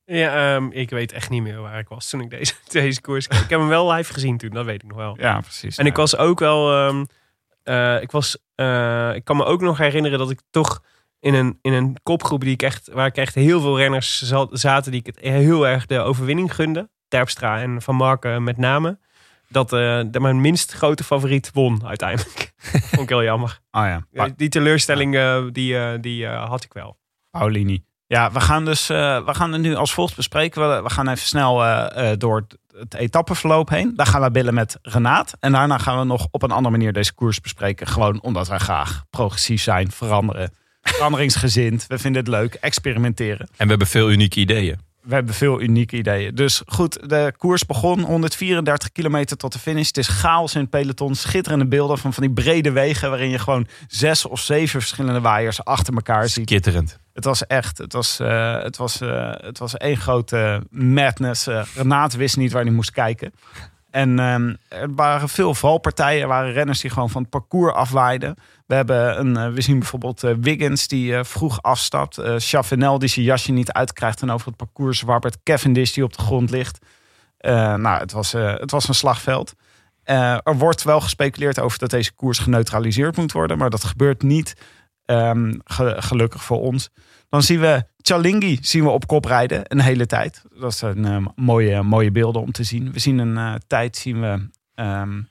Ja, 0.05 0.55
ehm, 0.55 0.67
ik 0.71 0.89
weet 0.89 1.11
echt 1.11 1.29
niet 1.29 1.41
meer 1.43 1.61
waar 1.61 1.79
ik 1.79 1.87
was 1.87 2.09
toen 2.09 2.21
ik 2.21 2.29
deze, 2.29 2.53
deze 2.71 3.01
koers 3.01 3.27
keek. 3.27 3.39
Ik 3.39 3.49
heb 3.49 3.59
hem 3.59 3.67
wel 3.67 3.91
live 3.91 4.13
gezien 4.13 4.37
toen, 4.37 4.49
dat 4.49 4.65
weet 4.65 4.83
ik 4.83 4.87
nog 4.89 4.97
wel. 4.97 5.15
Ja, 5.19 5.39
precies. 5.39 5.77
En 5.77 5.85
ik 5.85 5.95
was 5.95 6.17
ook 6.17 6.39
wel. 6.39 6.71
ehm, 6.87 7.05
eh, 7.63 8.01
ik, 8.01 8.11
was, 8.11 8.37
eh, 8.55 9.11
ik 9.15 9.23
kan 9.23 9.37
me 9.37 9.43
ook 9.43 9.61
nog 9.61 9.77
herinneren 9.77 10.19
dat 10.19 10.31
ik 10.31 10.41
toch 10.49 10.83
in 11.19 11.33
een, 11.33 11.59
in 11.61 11.73
een 11.73 11.97
kopgroep 12.03 12.41
die 12.41 12.53
ik 12.53 12.61
echt, 12.61 12.89
waar 12.93 13.05
ik 13.07 13.17
echt 13.17 13.35
heel 13.35 13.61
veel 13.61 13.77
renners 13.77 14.21
zat- 14.21 14.49
zaten 14.59 14.91
die 14.91 14.99
ik 14.99 15.05
het 15.05 15.19
heel 15.19 15.67
erg 15.67 15.85
de 15.85 15.99
overwinning 15.99 16.55
gunde. 16.55 16.89
Terpstra 17.07 17.61
en 17.61 17.81
Van 17.81 17.95
Marken 17.95 18.43
met 18.43 18.57
name. 18.57 18.99
Dat, 19.47 19.73
eh, 19.73 20.01
mijn 20.11 20.41
minst 20.41 20.71
grote 20.71 21.03
favoriet 21.03 21.49
won 21.53 21.85
uiteindelijk. 21.87 22.51
vond 22.89 23.01
ik 23.01 23.09
heel 23.09 23.23
jammer. 23.23 23.59
Oh 23.71 23.81
ja, 24.11 24.29
die 24.35 24.49
teleurstelling 24.49 25.13
die, 25.51 25.99
die 25.99 26.27
had 26.27 26.63
ik 26.63 26.73
wel. 26.73 26.97
Paulini. 27.29 27.83
Ja, 28.11 28.31
we 28.31 28.39
gaan 28.39 28.65
dus 28.65 28.89
eh, 28.89 29.25
we 29.25 29.33
gaan 29.33 29.51
het 29.51 29.61
nu 29.61 29.75
als 29.75 29.93
volgt 29.93 30.15
bespreken. 30.15 30.69
We, 30.69 30.81
we 30.81 30.89
gaan 30.89 31.07
even 31.07 31.27
snel 31.27 31.63
eh, 31.63 32.11
eh, 32.11 32.17
door 32.19 32.35
het, 32.35 32.57
het 32.77 32.93
etappeverloop 32.93 33.69
heen. 33.69 33.93
Daar 33.95 34.05
gaan 34.05 34.21
we 34.21 34.31
bellen 34.31 34.53
met 34.53 34.77
Renaat. 34.81 35.33
En 35.39 35.51
daarna 35.51 35.77
gaan 35.77 35.99
we 35.99 36.05
nog 36.05 36.27
op 36.31 36.43
een 36.43 36.51
andere 36.51 36.77
manier 36.77 36.93
deze 36.93 37.13
koers 37.13 37.41
bespreken. 37.41 37.87
Gewoon 37.87 38.21
omdat 38.21 38.47
wij 38.47 38.57
graag 38.57 39.03
progressief 39.09 39.61
zijn, 39.61 39.91
veranderen. 39.91 40.53
Veranderingsgezind. 40.81 41.85
We 41.87 41.97
vinden 41.97 42.21
het 42.21 42.31
leuk. 42.31 42.53
Experimenteren. 42.53 43.47
En 43.57 43.63
we 43.63 43.69
hebben 43.69 43.87
veel 43.87 44.11
unieke 44.11 44.39
ideeën. 44.39 44.79
We 45.01 45.13
hebben 45.13 45.33
veel 45.33 45.61
unieke 45.61 45.97
ideeën. 45.97 46.35
Dus 46.35 46.61
goed, 46.65 47.09
de 47.09 47.33
koers 47.37 47.65
begon. 47.65 48.01
134 48.01 48.91
kilometer 48.91 49.37
tot 49.37 49.53
de 49.53 49.59
finish. 49.59 49.87
Het 49.87 49.97
is 49.97 50.07
chaos 50.07 50.55
in 50.55 50.61
het 50.61 50.69
peloton. 50.69 51.15
Schitterende 51.15 51.67
beelden 51.67 51.97
van, 51.97 52.13
van 52.13 52.23
die 52.23 52.33
brede 52.33 52.71
wegen... 52.71 53.09
waarin 53.09 53.29
je 53.29 53.39
gewoon 53.39 53.67
zes 53.87 54.25
of 54.25 54.39
zeven 54.39 54.79
verschillende 54.79 55.21
waaiers 55.21 55.63
achter 55.63 55.93
elkaar 55.93 56.29
ziet. 56.29 56.45
Kitterend. 56.45 57.00
Het 57.13 57.23
was 57.23 57.47
echt, 57.47 57.77
het 57.77 57.93
was, 57.93 58.19
eh, 58.19 58.61
het 58.61 58.77
was, 58.77 59.01
eh, 59.01 59.31
het 59.33 59.57
was 59.57 59.77
één 59.77 59.97
grote 59.97 60.61
madness. 60.69 61.47
Eh 61.47 61.63
Renaat 61.75 62.13
wist 62.13 62.37
niet 62.37 62.51
waar 62.51 62.63
hij 62.63 62.71
moest 62.71 62.91
kijken. 62.91 63.33
En 63.89 64.19
ehm, 64.19 64.55
er 64.67 64.95
waren 64.95 65.29
veel 65.29 65.53
valpartijen. 65.53 66.21
Er 66.21 66.27
waren 66.27 66.51
renners 66.51 66.79
die 66.79 66.89
gewoon 66.89 67.09
van 67.09 67.21
het 67.21 67.31
parcours 67.31 67.73
afwaaiden. 67.73 68.35
We, 68.65 68.75
hebben 68.75 69.19
een, 69.19 69.53
we 69.53 69.61
zien 69.61 69.79
bijvoorbeeld 69.79 70.21
Wiggins 70.21 70.87
die 70.87 71.23
vroeg 71.23 71.61
afstapt. 71.61 72.19
Chavanel 72.37 72.99
die 72.99 73.09
zijn 73.09 73.25
jasje 73.25 73.51
niet 73.51 73.71
uitkrijgt 73.71 74.21
en 74.21 74.29
over 74.31 74.47
het 74.47 74.55
parcours 74.55 74.99
zwabbert. 74.99 75.43
Cavendish 75.43 75.93
die 75.93 76.03
op 76.03 76.17
de 76.17 76.23
grond 76.23 76.49
ligt. 76.49 76.79
Nou, 77.39 77.99
het 77.99 78.11
was, 78.11 78.31
het 78.31 78.71
was 78.71 78.87
een 78.87 78.93
slagveld. 78.93 79.53
Er 80.03 80.57
wordt 80.57 80.83
wel 80.83 81.01
gespeculeerd 81.01 81.59
over 81.59 81.79
dat 81.79 81.89
deze 81.89 82.13
koers 82.13 82.39
geneutraliseerd 82.39 83.17
moet 83.17 83.31
worden. 83.31 83.57
Maar 83.57 83.69
dat 83.69 83.83
gebeurt 83.83 84.21
niet. 84.21 84.55
Ehm, 85.11 85.53
ge- 85.63 85.95
gelukkig 85.99 86.43
voor 86.43 86.61
ons. 86.61 86.89
Dan 87.29 87.43
zien 87.43 87.59
we 87.59 87.83
Chalingi 88.01 88.57
zien 88.61 88.83
we 88.83 88.89
op 88.89 89.07
kop 89.07 89.25
rijden 89.25 89.61
een 89.63 89.79
hele 89.79 90.05
tijd. 90.05 90.41
Dat 90.59 90.73
zijn 90.75 91.05
eh, 91.05 91.25
mooie, 91.35 91.81
mooie 91.83 92.11
beelden 92.11 92.41
om 92.41 92.51
te 92.51 92.63
zien. 92.63 92.91
We 92.91 92.99
zien 92.99 93.17
een 93.17 93.37
eh, 93.37 93.53
tijd 93.67 93.97
zien 93.97 94.19
we 94.21 94.49
ehm, 94.75 95.21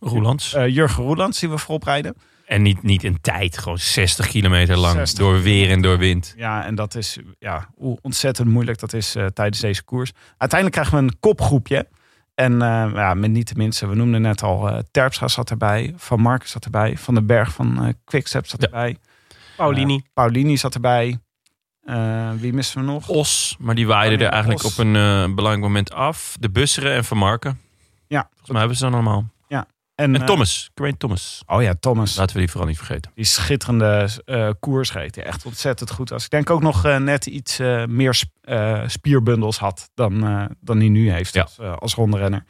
Roelands. 0.00 0.54
eh, 0.54 0.68
Jurgen 0.68 1.04
Roeland 1.04 1.36
zien 1.36 1.50
we 1.50 1.58
voorop 1.58 1.82
rijden. 1.82 2.14
En 2.46 2.62
niet, 2.62 2.82
niet 2.82 3.04
in 3.04 3.20
tijd, 3.20 3.58
gewoon 3.58 3.78
60 3.78 4.26
kilometer 4.28 4.76
lang 4.78 4.94
60 4.94 5.18
door 5.18 5.42
weer 5.42 5.70
en 5.70 5.80
door 5.82 5.98
wind. 5.98 6.34
Ja, 6.36 6.64
en 6.64 6.74
dat 6.74 6.94
is 6.94 7.18
ja, 7.38 7.68
hoe 7.74 7.98
ontzettend 8.02 8.48
moeilijk 8.48 8.78
dat 8.78 8.92
is 8.92 9.14
eh, 9.14 9.26
tijdens 9.26 9.60
deze 9.60 9.84
koers. 9.84 10.12
Uiteindelijk 10.36 10.80
krijgen 10.80 10.98
we 11.06 11.12
een 11.12 11.18
kopgroepje. 11.20 11.86
En 12.36 12.62
eh, 12.62 12.90
ja, 12.94 13.14
met 13.14 13.30
niet 13.30 13.48
de 13.48 13.54
minste, 13.56 13.86
we 13.86 13.94
noemden 13.94 14.22
net 14.22 14.42
al, 14.42 14.68
eh 14.68 14.78
Terpstra 14.90 15.28
zat 15.28 15.50
erbij, 15.50 15.94
Van 15.96 16.20
Marken 16.20 16.48
zat 16.48 16.64
erbij, 16.64 16.96
Van 16.98 17.14
den 17.14 17.26
Berg 17.26 17.52
van 17.52 17.84
eh 17.84 17.92
Quickstep 18.04 18.46
zat 18.46 18.60
Ja. 18.60 18.66
erbij. 18.66 18.96
Paulini. 19.56 20.02
Paulini 20.14 20.56
zat 20.56 20.74
erbij. 20.74 21.18
Wie 22.38 22.52
missen 22.52 22.80
we 22.80 22.86
nog? 22.86 23.08
Os, 23.08 23.56
maar 23.58 23.74
die 23.74 23.86
waaide 23.86 24.16
Oh, 24.16 24.22
er 24.22 24.28
eigenlijk 24.28 24.64
Os. 24.64 24.72
op 24.72 24.78
een 24.84 24.92
belangrijk 25.34 25.60
moment 25.60 25.92
af. 25.92 26.36
De 26.40 26.50
Busseren 26.50 26.94
en 26.94 27.04
Van 27.04 27.16
Marken. 27.18 27.60
Ja, 28.06 28.26
Volgens 28.28 28.48
mij 28.50 28.58
hebben 28.58 28.76
ze 28.76 28.82
dan 28.84 28.94
allemaal. 28.94 29.24
En, 29.96 30.14
En 30.14 30.20
eh, 30.20 30.26
Thomas, 30.26 30.70
Geraint 30.74 30.98
Thomas. 30.98 31.42
oh 31.46 31.62
ja, 31.62 31.74
Thomas. 31.80 32.16
Laten 32.16 32.34
we 32.34 32.40
die 32.40 32.50
vooral 32.50 32.68
niet 32.68 32.76
vergeten. 32.78 33.10
Die 33.14 33.24
schitterende 33.24 34.08
eh 34.24 34.50
koers 34.60 34.92
reed. 34.92 35.14
Die 35.14 35.22
echt 35.22 35.46
ontzettend 35.46 35.90
goed 35.90 36.08
was. 36.08 36.24
Ik 36.24 36.30
denk 36.30 36.50
ook 36.50 36.62
nog 36.62 36.84
eh, 36.84 36.96
net 36.96 37.26
iets 37.26 37.58
meer 37.86 38.14
sp- 38.14 38.34
spierbundels 38.86 39.58
had 39.58 39.90
dan, 39.94 40.20
dan 40.60 40.78
hij 40.78 40.88
nu 40.88 41.10
heeft 41.10 41.34
Ja. 41.34 41.42
als, 41.42 41.58
als 41.78 41.94
rondrenner. 41.94 42.44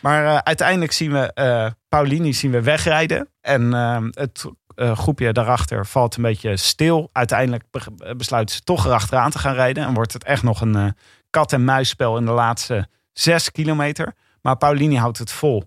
Maar 0.00 0.42
uiteindelijk 0.44 0.92
zien 0.92 1.12
we 1.12 1.72
Paulini 1.88 2.32
zien 2.32 2.50
we 2.50 2.62
wegrijden. 2.62 3.28
En 3.40 3.72
het 4.12 4.44
groepje 4.76 5.32
daarachter 5.32 5.86
valt 5.86 6.16
een 6.16 6.22
beetje 6.22 6.56
stil. 6.56 7.08
Uiteindelijk 7.12 7.64
be- 7.70 8.14
besluiten 8.16 8.54
ze 8.54 8.62
toch 8.62 8.86
erachteraan 8.86 9.30
te 9.30 9.38
gaan 9.38 9.54
rijden. 9.54 9.84
En 9.86 9.94
wordt 9.94 10.12
het 10.12 10.24
echt 10.24 10.42
nog 10.42 10.60
een 10.60 10.94
kat-en-muisspel 11.30 12.16
in 12.16 12.24
de 12.24 12.30
laatste 12.32 12.88
zes 13.12 13.50
kilometer. 13.50 14.14
Maar 14.42 14.56
Paulini 14.56 14.96
houdt 14.96 15.18
het 15.18 15.32
vol. 15.32 15.64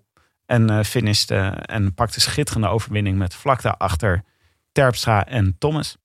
En 0.51 0.71
uh, 0.71 0.83
finisht 0.83 1.31
eh, 1.31 1.51
en 1.61 1.93
pakt 1.93 2.13
de 2.13 2.19
schitterende 2.19 2.67
overwinning 2.67 3.17
met 3.17 3.35
vlak 3.35 3.61
daarachter 3.61 4.23
Terpstra 4.71 5.25
en 5.25 5.55
Thomas. 5.57 5.97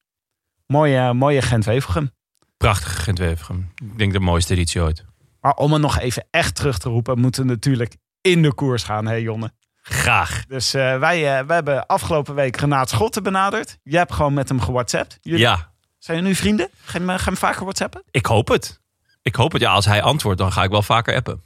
Mooie, 0.67 1.13
mooie 1.13 1.43
Gent-Wevelgem. 1.43 2.11
Prachtige 2.57 2.97
Gent-Wevelgem. 3.03 3.73
Ik 3.75 3.99
denk 3.99 4.13
de 4.13 4.21
mooiste 4.21 4.53
editie 4.53 4.81
ooit. 4.83 5.05
Maar 5.41 5.55
om 5.55 5.73
het 5.73 5.83
nog 5.83 5.99
even 5.99 6.27
echt 6.31 6.55
terug 6.55 6.79
te 6.79 6.89
roepen, 6.89 7.19
moeten 7.21 7.43
we 7.43 7.49
natuurlijk 7.49 7.97
in 8.21 8.43
de 8.43 8.55
koers 8.55 8.83
gaan, 8.83 9.07
hè 9.07 9.15
Jonne? 9.15 9.53
Graag. 9.83 10.45
Dus 10.47 10.75
eh, 10.75 10.99
wij, 10.99 11.39
eh, 11.39 11.47
wij 11.47 11.55
hebben 11.57 11.87
afgelopen 11.87 12.35
week 12.35 12.57
Renaat 12.57 12.89
Schotten 12.91 13.23
benaderd. 13.23 13.79
Je 13.83 13.97
hebt 13.97 14.13
gewoon 14.13 14.35
met 14.35 14.49
hem 14.49 14.61
gewhatsappt. 14.61 15.19
Jullie, 15.21 15.41
Ja, 15.41 15.73
Zijn 15.99 16.17
jullie 16.17 16.33
nu 16.33 16.39
vrienden? 16.39 16.69
Ga 16.85 16.99
je, 16.99 17.05
hem- 17.05 17.09
ga 17.09 17.15
je 17.17 17.25
hem 17.25 17.37
vaker 17.37 17.63
whatsappen? 17.63 18.03
ik 18.11 18.27
hoop 18.27 18.49
het. 18.49 18.81
Ik 19.23 19.35
hoop 19.35 19.53
het. 19.53 19.61
Ja, 19.63 19.73
als 19.73 19.85
hij 19.87 20.03
antwoordt, 20.03 20.39
dan 20.39 20.53
ga 20.53 20.63
ik 20.63 20.71
wel 20.71 20.83
vaker 20.83 21.15
appen. 21.15 21.43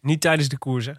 Niet 0.00 0.20
tijdens 0.20 0.48
de 0.48 0.58
koers, 0.58 0.86
hè? 0.86 0.92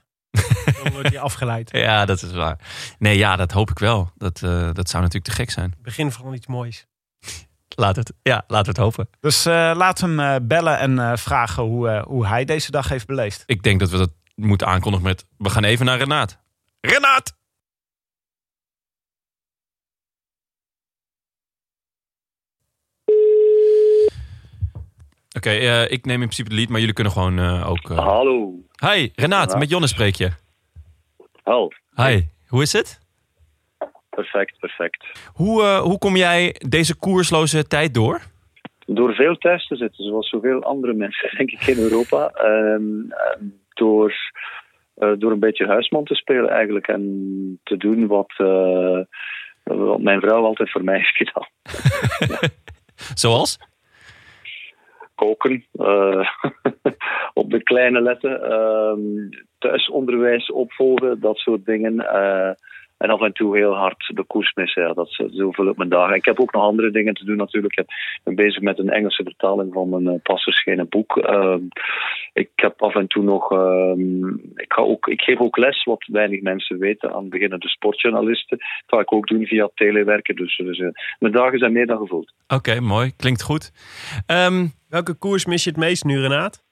Dan 0.84 0.92
wordt 0.94 1.10
hij 1.10 1.20
afgeleid. 1.20 1.70
Ja, 1.72 2.06
dat 2.06 2.22
is 2.22 2.32
waar. 2.32 2.60
Nee, 3.00 3.18
ja, 3.18 3.36
dat 3.36 3.52
hoop 3.52 3.70
ik 3.70 3.80
wel. 3.80 4.12
Dat, 4.18 4.42
eh, 4.44 4.70
dat 4.74 4.90
zou 4.90 5.04
natuurlijk 5.04 5.24
te 5.34 5.40
gek 5.42 5.50
zijn. 5.52 5.74
Begin 5.82 6.12
van 6.12 6.34
iets 6.34 6.48
moois. 6.48 6.86
Laat 7.76 7.96
het, 7.96 8.14
ja, 8.22 8.44
laat 8.48 8.66
het 8.66 8.78
hopen. 8.78 9.10
Dus 9.20 9.46
eh 9.46 9.72
laten 9.76 10.16
we 10.16 10.22
hem 10.22 10.36
eh, 10.42 10.48
bellen 10.48 10.80
en 10.80 11.00
eh, 11.00 11.18
vragen 11.18 11.64
hoe, 11.64 11.90
eh, 11.90 12.04
hoe 12.04 12.28
hij 12.28 12.46
deze 12.46 12.72
dag 12.72 12.90
heeft 12.90 13.06
beleefd. 13.06 13.44
Ik 13.46 13.64
denk 13.64 13.80
dat 13.80 13.90
we 13.90 13.98
dat 13.98 14.12
moeten 14.36 14.68
aankondigen 14.68 15.08
met... 15.08 15.26
We 15.38 15.50
gaan 15.50 15.64
even 15.64 15.86
naar 15.86 15.98
Renaat. 15.98 16.40
Renaat! 16.82 17.36
Oké, 25.38 25.50
eh, 25.50 25.92
ik 25.92 26.06
neem 26.06 26.22
in 26.22 26.28
principe 26.28 26.50
de 26.50 26.56
lead, 26.56 26.70
maar 26.70 26.80
jullie 26.80 26.94
kunnen 26.96 27.14
gewoon 27.14 27.40
eh, 27.40 27.70
ook... 27.70 27.90
eh, 27.90 27.98
Hallo. 27.98 28.54
Hi, 28.92 29.10
Renaat, 29.16 29.58
met 29.60 29.70
Jonne 29.70 29.88
spreek 29.88 30.16
je. 30.16 30.32
Hel. 31.44 31.74
Hi, 31.96 32.22
hoe 32.48 32.62
is 32.62 32.74
het? 32.74 33.00
Perfect, 34.10 34.60
perfect. 34.60 35.06
Hoe, 35.34 35.62
eh, 35.62 35.80
hoe 35.80 35.98
kom 35.98 36.16
jij 36.16 36.56
deze 36.68 36.96
koersloze 36.96 37.68
tijd 37.68 37.94
door? 37.94 38.22
Door 38.86 39.14
veel 39.14 39.36
thuis 39.36 39.68
te 39.68 39.76
zitten, 39.76 40.04
zoals 40.04 40.30
zoveel 40.30 40.64
andere 40.64 40.94
mensen, 40.94 41.38
denk 41.38 41.52
ik, 41.52 41.68
in 41.68 41.78
Europa. 41.78 42.28
Ehm, 42.28 43.12
ehm, 43.12 43.46
door, 43.74 44.14
eh, 44.96 45.12
door 45.18 45.32
een 45.32 45.40
beetje 45.40 45.68
huisman 45.68 46.04
te 46.04 46.16
spelen 46.16 46.50
eigenlijk. 46.50 46.88
En 46.88 47.60
te 47.64 47.78
doen 47.78 48.08
wat, 48.08 48.34
eh, 48.38 49.00
wat 49.64 50.02
mijn 50.02 50.20
vrouw 50.20 50.44
altijd 50.44 50.72
voor 50.72 50.84
mij 50.84 50.98
heeft 51.04 51.16
gedaan. 51.16 51.48
Zoals? 53.24 53.58
Koken. 55.16 55.66
Eh, 57.34 57.44
op 57.44 57.50
de 57.52 57.64
kleine 57.64 58.02
letten. 58.02 58.42
ehm, 58.52 59.30
thuisonderwijs 59.60 60.52
opvolgen, 60.52 61.20
dat 61.20 61.38
soort 61.38 61.66
dingen. 61.66 62.00
eh, 62.10 62.52
en 62.98 63.10
af 63.10 63.22
en 63.22 63.34
toe 63.34 63.58
heel 63.58 63.74
hard 63.76 64.12
de 64.16 64.24
koers 64.24 64.54
missen. 64.54 64.82
Ja, 64.84 64.94
dat, 64.94 65.08
is- 65.08 65.36
zo 65.38 65.52
vul 65.52 65.68
ik 65.70 65.78
mijn 65.78 65.90
dagen. 65.90 66.16
Ik 66.16 66.26
heb 66.26 66.40
ook 66.40 66.54
nog 66.54 66.64
andere 66.64 66.92
dingen 66.92 67.14
te 67.14 67.26
doen 67.26 67.38
natuurlijk. 67.38 67.78
Ik 67.78 68.22
ben 68.24 68.36
bezig 68.36 68.62
met 68.62 68.80
een 68.80 68.90
Engelse 68.90 69.24
vertaling 69.24 69.74
van 69.74 69.90
mijn 69.90 70.04
uh, 70.04 70.14
pas 70.24 70.44
verschenen 70.44 70.90
boek. 70.90 71.18
Ehm, 71.18 71.60
ik 72.34 72.50
heb 72.56 72.82
af 72.82 72.96
en 72.96 73.08
toe 73.08 73.24
nog... 73.24 73.52
ehm, 73.52 74.28
ik, 74.56 74.74
ga 74.74 74.82
ook, 74.82 75.08
ik 75.08 75.22
geef 75.22 75.40
ook 75.40 75.58
les, 75.58 75.84
wat 75.84 76.06
weinig 76.12 76.42
mensen 76.42 76.78
weten, 76.80 77.14
aan 77.14 77.30
beginnende 77.30 77.68
sportjournalisten. 77.68 78.58
Dat 78.58 78.68
ga 78.86 79.00
ik 79.00 79.14
ook 79.14 79.28
doen 79.28 79.46
via 79.46 79.70
telewerken. 79.76 80.36
Dus, 80.36 80.58
dus 80.58 80.80
eh, 80.80 80.88
mijn 81.20 81.34
dagen 81.34 81.60
zijn 81.60 81.74
meer 81.74 81.88
dan 81.88 81.98
gevuld. 81.98 82.34
Oké, 82.48 82.80
mooi. 82.80 83.12
Klinkt 83.18 83.42
goed. 83.42 83.72
Ehm, 84.26 84.66
Welke 84.90 85.14
koers 85.14 85.46
mis 85.46 85.64
je 85.64 85.70
het 85.70 85.80
meest 85.80 86.04
nu, 86.04 86.20
Renaat? 86.20 86.63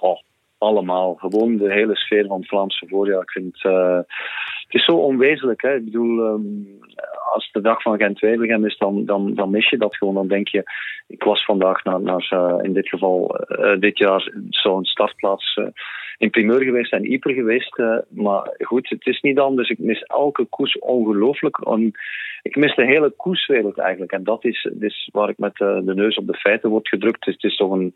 Oh, 0.00 0.18
allemaal. 0.58 1.14
Gewoon 1.14 1.56
de 1.56 1.72
hele 1.72 1.96
sfeer 1.96 2.26
van 2.26 2.38
het 2.38 2.48
Vlaamse 2.48 2.86
voorjaar. 2.88 3.22
Ik 3.22 3.30
vind 3.30 3.64
eh, 3.64 3.98
het 4.64 4.74
is 4.74 4.84
zo 4.84 4.96
onwezenlijk. 4.96 5.62
Hè? 5.62 5.74
Ik 5.74 5.84
bedoel, 5.84 6.26
ehm, 6.26 6.42
als 7.32 7.48
de 7.52 7.60
dag 7.60 7.82
van 7.82 7.98
Gent-Wevelgem 7.98 8.66
is, 8.66 8.76
dan, 8.78 9.04
dan, 9.04 9.34
dan 9.34 9.50
mis 9.50 9.70
je 9.70 9.78
dat 9.78 9.96
gewoon. 9.96 10.14
Dan 10.14 10.28
denk 10.28 10.48
je, 10.48 10.62
ik 11.06 11.22
was 11.22 11.44
vandaag 11.44 11.84
naar, 11.84 12.00
naar 12.00 12.60
in 12.62 12.72
dit 12.72 12.88
geval, 12.88 13.36
eh, 13.36 13.80
dit 13.80 13.98
jaar 13.98 14.32
zo'n 14.48 14.84
startplaats 14.84 15.54
eh, 15.54 15.66
in 16.18 16.30
primeur 16.30 16.62
geweest 16.62 16.92
en 16.92 17.10
Yper 17.10 17.32
geweest. 17.32 17.82
maar 18.08 18.54
goed, 18.58 18.88
het 18.88 19.06
is 19.06 19.20
niet 19.20 19.38
anders. 19.38 19.68
Ik 19.68 19.78
mis 19.78 20.02
elke 20.02 20.44
koers 20.44 20.78
ongelooflijk. 20.78 21.58
Ik 22.42 22.56
mis 22.56 22.74
de 22.74 22.84
hele 22.84 23.10
koerswereld 23.10 23.78
eigenlijk. 23.78 24.12
En 24.12 24.24
dat 24.24 24.44
is, 24.44 24.68
is 24.80 25.08
waar 25.12 25.28
ik 25.28 25.38
met 25.38 25.56
de 25.56 25.92
neus 25.94 26.16
op 26.16 26.26
de 26.26 26.34
feiten 26.34 26.70
word 26.70 26.88
gedrukt. 26.88 27.24
Het 27.24 27.44
is 27.44 27.56
toch 27.56 27.72
een 27.72 27.92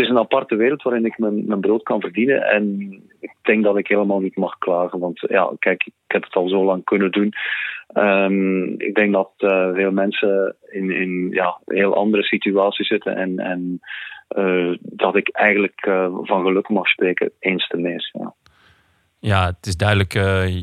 het 0.00 0.08
is 0.08 0.14
een 0.16 0.22
aparte 0.22 0.56
wereld 0.56 0.82
waarin 0.82 1.04
ik 1.04 1.18
mijn, 1.18 1.46
mijn 1.46 1.60
brood 1.60 1.82
kan 1.82 2.00
verdienen. 2.00 2.42
En 2.42 2.92
ik 3.20 3.34
denk 3.42 3.64
dat 3.64 3.76
ik 3.76 3.88
helemaal 3.88 4.20
niet 4.20 4.36
mag 4.36 4.58
klagen. 4.58 4.98
Want 4.98 5.20
ja, 5.28 5.52
kijk, 5.58 5.86
ik 5.86 5.92
heb 6.06 6.22
het 6.22 6.34
al 6.34 6.48
zo 6.48 6.64
lang 6.64 6.84
kunnen 6.84 7.10
doen. 7.10 7.32
Ehm, 7.92 8.64
ik 8.64 8.94
denk 8.94 9.12
dat 9.12 9.30
eh, 9.36 9.70
veel 9.72 9.92
mensen 9.92 10.56
in, 10.70 10.90
in 10.90 11.28
ja, 11.30 11.60
heel 11.64 11.94
andere 11.94 12.22
situaties 12.22 12.86
zitten. 12.86 13.16
En, 13.16 13.38
en 13.38 13.80
eh, 14.30 14.72
dat 14.80 15.16
ik 15.16 15.28
eigenlijk 15.28 15.86
eh, 15.86 16.06
van 16.22 16.42
geluk 16.42 16.68
mag 16.68 16.88
spreken, 16.88 17.32
eens 17.38 17.68
te 17.68 17.76
meest. 17.76 18.10
Ja. 18.12 18.34
ja, 19.18 19.46
het 19.46 19.66
is 19.66 19.76
duidelijk 19.76 20.12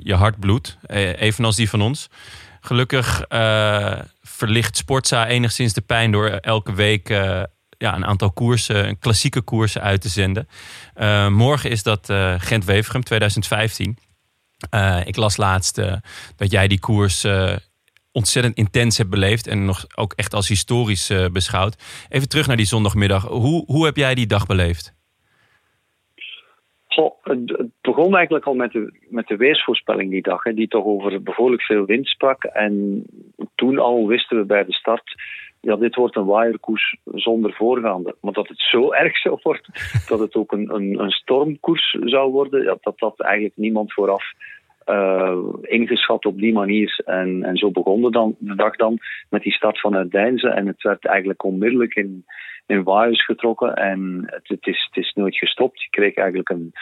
je 0.04 0.14
hart 0.14 0.40
bloedt. 0.40 0.80
eh, 0.82 1.22
evenals 1.22 1.56
die 1.56 1.70
van 1.70 1.82
ons. 1.82 2.10
Gelukkig 2.62 3.26
verlicht 4.22 4.78
Sportza 4.78 5.28
enigszins 5.28 5.74
de 5.74 5.82
pijn 5.82 6.12
door 6.12 6.26
elke 6.26 6.74
week 6.74 7.10
ja, 7.78 7.96
een 7.96 8.06
aantal 8.06 8.32
koersen, 8.32 9.00
klassieke 9.00 9.42
koersen 9.42 9.82
uit 9.82 10.02
te 10.02 10.10
zenden. 10.10 10.48
Eh, 10.94 11.30
morgen 11.30 11.70
is 11.70 11.84
dat 11.84 12.10
eh, 12.10 12.36
Gent-Wevergem 12.38 13.04
2015. 13.04 13.98
Eh, 14.70 15.02
ik 15.06 15.16
las 15.16 15.38
laatst 15.38 15.76
dat 16.36 16.52
jij 16.52 16.68
die 16.68 16.80
koers 16.80 17.28
ontzettend 18.12 18.58
intens 18.58 18.98
hebt 18.98 19.10
beleefd 19.10 19.48
en 19.48 19.66
nog 19.66 19.86
ook 19.96 20.14
echt 20.14 20.34
als 20.34 20.48
historisch 20.48 21.14
beschouwd. 21.32 22.06
Even 22.10 22.30
terug 22.30 22.48
naar 22.48 22.58
die 22.58 22.66
zondagmiddag. 22.66 23.24
Hoe, 23.24 23.64
hoe 23.66 23.86
heb 23.86 23.96
jij 23.96 24.16
die 24.16 24.28
dag 24.28 24.46
beleefd? 24.46 24.96
Het 27.28 27.72
begon 27.82 28.16
eigenlijk 28.16 28.46
al 28.46 28.54
met 28.54 28.72
de, 28.72 29.00
met 29.10 29.28
de 29.28 29.38
weersvoorspelling 29.38 30.12
die 30.12 30.22
dag, 30.22 30.44
hè, 30.44 30.54
die 30.54 30.68
toch 30.68 30.86
over 30.86 31.24
behoorlijk 31.24 31.62
veel 31.62 31.86
wind 31.86 32.08
sprak. 32.08 32.44
En 32.44 33.04
toen 33.56 33.80
al 33.80 34.08
wisten 34.08 34.38
we 34.38 34.46
bij 34.46 34.66
de 34.66 34.74
start, 34.74 35.16
ja, 35.62 35.76
dit 35.76 35.96
wordt 35.96 36.16
een 36.16 36.26
waaierkoers 36.26 36.98
zonder 37.04 37.54
voorgaande. 37.54 38.16
Maar 38.22 38.34
dat 38.34 38.48
het 38.48 38.60
zo 38.60 38.92
erg 38.92 39.18
zou 39.18 39.40
worden, 39.44 39.74
dat 40.10 40.20
het 40.20 40.36
ook 40.36 40.52
een, 40.52 40.74
een, 40.74 41.00
een 41.00 41.12
stormkoers 41.12 41.98
zou 42.00 42.32
worden, 42.32 42.64
ja, 42.64 42.78
dat 42.82 43.00
had 43.00 43.20
eigenlijk 43.20 43.56
niemand 43.58 43.94
vooraf 43.94 44.24
uh, 44.90 45.38
ingeschat 45.62 46.26
op 46.26 46.38
die 46.38 46.54
manier. 46.54 47.02
En, 47.06 47.44
en 47.44 47.58
zo 47.58 47.72
begon 47.72 48.02
de, 48.02 48.12
dan, 48.12 48.36
de 48.40 48.56
dag 48.56 48.76
dan 48.76 48.98
met 49.30 49.42
die 49.42 49.54
start 49.54 49.80
vanuit 49.80 50.12
Deinzen. 50.12 50.56
En 50.56 50.68
het 50.68 50.82
werd 50.82 51.06
eigenlijk 51.06 51.44
onmiddellijk 51.44 51.96
in, 51.96 52.26
in 52.66 52.84
waaiers 52.84 53.26
getrokken. 53.26 53.76
En 53.76 54.24
het, 54.26 54.48
het, 54.48 54.68
is, 54.68 54.90
het 54.92 55.04
is 55.04 55.14
nooit 55.14 55.38
gestopt. 55.38 55.82
Je 55.82 55.90
kreeg 55.90 56.16
eigenlijk 56.16 56.50
een, 56.50 56.74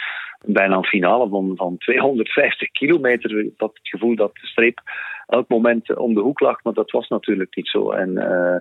bijna 0.45 0.75
een 0.75 0.85
finale 0.85 1.29
van, 1.29 1.53
van 1.55 1.77
250 1.77 2.71
kilometer. 2.71 3.51
Had 3.57 3.73
het 3.73 3.89
gevoel 3.89 4.15
dat 4.15 4.33
de 4.33 4.47
streep 4.47 4.81
elk 5.27 5.47
moment 5.47 5.95
om 5.97 6.13
de 6.13 6.21
hoek 6.21 6.39
lag. 6.39 6.63
Maar 6.63 6.73
dat 6.73 6.91
was 6.91 7.07
natuurlijk 7.07 7.55
niet 7.55 7.67
zo. 7.67 7.91
En 7.91 8.09
uh, 8.09 8.55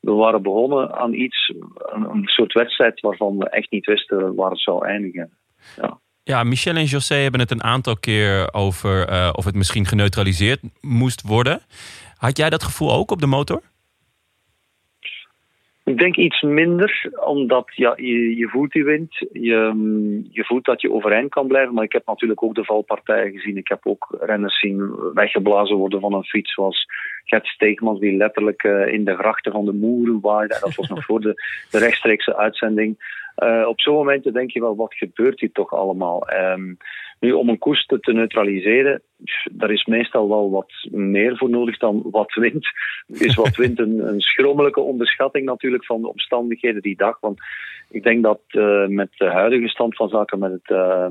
we 0.00 0.12
waren 0.12 0.42
begonnen 0.42 0.94
aan 0.94 1.12
iets, 1.12 1.52
een, 1.76 2.10
een 2.10 2.26
soort 2.26 2.52
wedstrijd 2.52 3.00
waarvan 3.00 3.38
we 3.38 3.48
echt 3.48 3.70
niet 3.70 3.86
wisten 3.86 4.34
waar 4.34 4.50
het 4.50 4.60
zou 4.60 4.86
eindigen. 4.86 5.30
Ja. 5.76 5.98
Ja, 6.28 6.44
Michel 6.44 6.76
en 6.76 6.84
José 6.84 7.14
hebben 7.14 7.40
het 7.40 7.50
een 7.50 7.62
aantal 7.62 7.96
keer 7.96 8.54
over 8.54 9.08
eh, 9.08 9.30
of 9.32 9.44
het 9.44 9.54
misschien 9.54 9.86
geneutraliseerd 9.86 10.60
moest 10.80 11.22
worden. 11.22 11.60
Had 12.16 12.36
jij 12.36 12.50
dat 12.50 12.62
gevoel 12.62 12.92
ook 12.92 13.10
op 13.10 13.20
de 13.20 13.26
motor? 13.26 13.62
Ik 15.88 15.98
denk 15.98 16.16
iets 16.16 16.42
minder, 16.42 17.10
omdat 17.24 17.70
ja, 17.74 17.92
je, 17.96 18.48
voelt 18.50 18.72
die 18.72 18.84
wind. 18.84 19.26
Je, 19.32 19.70
mm, 19.74 20.26
je 20.30 20.44
voelt 20.44 20.64
dat 20.64 20.80
je 20.80 20.92
overeind 20.92 21.30
kan 21.30 21.46
blijven. 21.46 21.74
Maar 21.74 21.84
ik 21.84 21.92
heb 21.92 22.06
natuurlijk 22.06 22.42
ook 22.42 22.54
de 22.54 22.64
valpartijen 22.64 23.32
gezien. 23.32 23.56
Ik 23.56 23.68
heb 23.68 23.80
ook 23.82 24.16
renners 24.20 24.60
zien 24.60 24.92
weggeblazen 25.14 25.76
worden 25.76 26.00
van 26.00 26.12
een 26.12 26.24
fiets. 26.24 26.52
Zoals 26.52 26.86
Gert 27.24 27.46
Steegmans, 27.46 28.00
die 28.00 28.16
letterlijk 28.16 28.62
eh, 28.62 28.92
in 28.92 29.04
de 29.04 29.16
grachten 29.16 29.52
van 29.52 29.64
de 29.64 29.72
moeren 29.72 30.20
waaide. 30.20 30.58
Dat 30.60 30.74
was 30.74 30.88
nog 30.88 31.04
voor 31.04 31.20
de, 31.20 31.42
de 31.70 31.78
rechtstreekse 31.78 32.36
uitzending. 32.36 33.16
Uh, 33.38 33.66
op 33.66 33.80
zo'n 33.80 33.94
momenten 33.94 34.32
denk 34.32 34.50
je 34.50 34.60
wel, 34.60 34.76
wat 34.76 34.94
gebeurt 34.94 35.40
hier 35.40 35.52
toch 35.52 35.74
allemaal? 35.74 36.30
Um, 36.30 36.76
nu, 37.20 37.32
om 37.32 37.48
een 37.48 37.58
koers 37.58 37.86
te, 37.86 38.12
neutraliseren, 38.12 39.02
daar 39.50 39.70
is 39.70 39.84
meestal 39.84 40.28
wel 40.28 40.50
wat 40.50 40.72
meer 40.90 41.36
voor 41.36 41.50
nodig 41.50 41.78
dan 41.78 42.02
wat 42.10 42.34
wind. 42.34 42.66
Is 43.06 43.34
wat 43.44 43.56
wind 43.56 43.78
een, 43.78 44.20
schrommelijke 44.20 44.80
onderschatting 44.80 45.44
natuurlijk 45.44 45.84
van 45.84 46.00
de 46.00 46.08
omstandigheden 46.08 46.82
die 46.82 46.96
dag. 46.96 47.20
Want 47.20 47.38
ik 47.90 48.02
denk 48.02 48.22
dat 48.22 48.40
uh, 48.48 48.86
met 48.86 49.08
de 49.16 49.30
huidige 49.30 49.68
stand 49.68 49.96
van 49.96 50.08
zaken, 50.08 50.38
met 50.38 50.52
het 50.52 50.70
uh, 50.70 51.06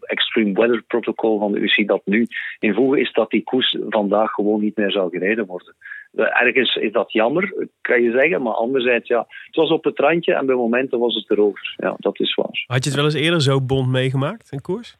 Extreme 0.00 0.52
Weather 0.52 0.82
Protocol 0.82 1.38
van 1.38 1.52
de 1.52 1.58
UCI 1.58 1.84
dat 1.84 2.02
nu 2.04 2.26
in 2.58 2.74
voegen 2.74 3.00
is 3.00 3.12
dat 3.12 3.30
die 3.30 3.42
koers 3.42 3.76
vandaag 3.88 4.30
gewoon 4.30 4.60
niet 4.60 4.76
meer 4.76 4.92
zou 4.92 5.10
gereden 5.10 5.46
worden. 5.46 5.74
Ergens 6.14 6.76
is 6.76 6.92
dat 6.92 7.12
jammer, 7.12 7.68
kan 7.80 8.02
je 8.02 8.10
zeggen, 8.10 8.42
maar 8.42 8.52
anderzijds, 8.52 9.08
ja, 9.08 9.26
het 9.46 9.56
was 9.56 9.70
op 9.70 9.84
het 9.84 9.98
randje 9.98 10.34
en 10.34 10.46
bij 10.46 10.54
momenten 10.54 10.98
was 10.98 11.14
het 11.14 11.30
erover. 11.30 11.74
Ja, 11.76 11.94
dat 11.98 12.20
is 12.20 12.34
waar. 12.34 12.64
Had 12.66 12.84
je 12.84 12.90
het 12.90 12.98
wel 12.98 13.04
eens 13.04 13.14
eerder 13.14 13.42
zo 13.42 13.60
bond 13.60 13.88
meegemaakt, 13.88 14.52
een 14.52 14.60
koers? 14.60 14.96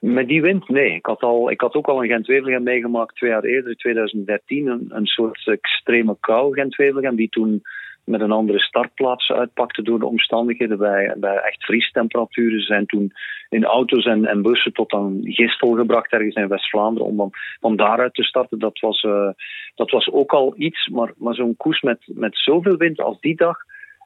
Met 0.00 0.28
die 0.28 0.42
wind, 0.42 0.68
nee. 0.68 0.94
Ik 0.94 1.06
had, 1.06 1.20
al, 1.20 1.50
ik 1.50 1.60
had 1.60 1.74
ook 1.74 1.86
al 1.86 2.02
een 2.02 2.08
Gent-Wevelgem 2.08 2.62
meegemaakt 2.62 3.16
twee 3.16 3.30
jaar 3.30 3.44
eerder, 3.44 3.76
2013. 3.76 4.86
Een, 4.88 5.06
soort 5.06 5.46
extreme 5.46 6.16
kou 6.20 6.54
Gent-Wevelgem, 6.54 7.16
die 7.16 7.28
toen 7.28 7.62
met 8.04 8.20
een 8.20 8.30
andere 8.30 8.58
startplaats 8.58 9.30
uitpakte 9.30 9.82
door 9.82 9.98
de 9.98 10.06
omstandigheden 10.06 10.78
bij, 10.78 11.14
bij 11.16 11.36
echt 11.36 11.64
vriestemperaturen. 11.64 12.60
Zijn 12.60 12.86
toen 12.86 13.12
in 13.48 13.64
auto's 13.64 14.04
en, 14.04 14.24
en 14.24 14.42
bussen 14.42 14.72
tot 14.72 14.92
aan 14.92 15.20
Gistel 15.22 15.72
gebracht, 15.72 16.12
ergens 16.12 16.34
in 16.34 16.48
West-Vlaanderen, 16.48 17.08
om 17.08 17.16
dan 17.16 17.30
van 17.60 17.76
daaruit 17.76 18.14
te 18.14 18.22
starten. 18.22 18.58
Dat 18.58 18.78
was, 18.78 19.02
uh, 19.02 19.30
dat 19.74 19.90
was 19.90 20.10
ook 20.10 20.32
al 20.32 20.54
iets, 20.56 20.88
maar, 20.88 21.12
maar 21.16 21.34
zo'n 21.34 21.56
koers 21.56 21.80
met, 21.80 21.98
met 22.06 22.36
zoveel 22.36 22.76
wind 22.76 23.00
als 23.00 23.20
die 23.20 23.36
dag 23.36 23.58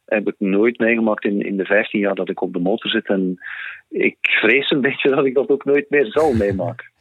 heb 0.07 0.29
ik 0.29 0.35
nooit 0.39 0.79
meegemaakt 0.79 1.25
in, 1.25 1.47
in 1.47 1.57
de 1.57 1.65
15 1.65 2.01
jaar 2.01 2.15
dat 2.15 2.29
ik 2.29 2.43
op 2.43 2.53
de 2.53 2.59
motor 2.59 2.91
zit. 2.91 3.09
En 3.09 3.39
ik 3.89 4.17
vrees 4.21 4.71
een 4.71 4.81
beetje 4.89 5.11
dat 5.11 5.25
ik 5.25 5.35
dat 5.35 5.49
ook 5.49 5.65
nooit 5.65 5.91
meer 5.91 6.07
zal 6.07 6.33
meemaken. 6.33 6.93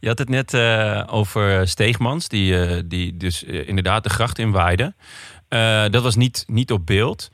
Je 0.00 0.08
had 0.08 0.18
het 0.18 0.28
net 0.28 0.52
uh, 0.52 1.06
over 1.10 1.68
Steegmans, 1.68 2.28
die, 2.28 2.52
uh, 2.52 2.78
die 2.86 3.16
dus 3.16 3.44
uh, 3.44 3.68
inderdaad 3.68 4.02
de 4.02 4.10
gracht 4.10 4.38
inwaaide. 4.38 4.94
dat 5.90 6.02
was 6.02 6.16
niet, 6.16 6.44
niet 6.46 6.72
op 6.72 6.86
beeld. 6.86 7.30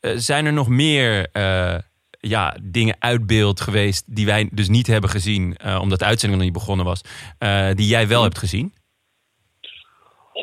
zijn 0.00 0.46
er 0.46 0.52
nog 0.52 0.68
meer 0.68 1.26
ja, 2.20 2.56
dingen 2.62 2.96
uit 2.98 3.26
beeld 3.26 3.60
geweest 3.60 4.04
die 4.14 4.26
wij 4.26 4.48
dus 4.52 4.68
niet 4.68 4.86
hebben 4.86 5.10
gezien, 5.10 5.56
omdat 5.80 5.98
de 5.98 6.04
uitzending 6.04 6.40
nog 6.40 6.50
niet 6.50 6.58
begonnen 6.58 6.86
was, 6.86 7.00
die 7.74 7.86
jij 7.86 8.08
wel 8.08 8.22
hebt 8.22 8.38
gezien? 8.38 8.72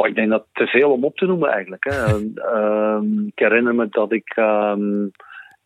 Ik 0.03 0.15
denk 0.15 0.29
dat 0.29 0.45
te 0.53 0.67
veel 0.67 0.91
om 0.91 1.03
op 1.03 1.17
te 1.17 1.25
noemen 1.25 1.49
eigenlijk. 1.49 1.83
Hè. 1.83 2.13
um, 2.95 3.27
ik 3.35 3.39
herinner 3.39 3.75
me 3.75 3.87
dat 3.89 4.11
ik 4.11 4.35
um, 4.35 5.11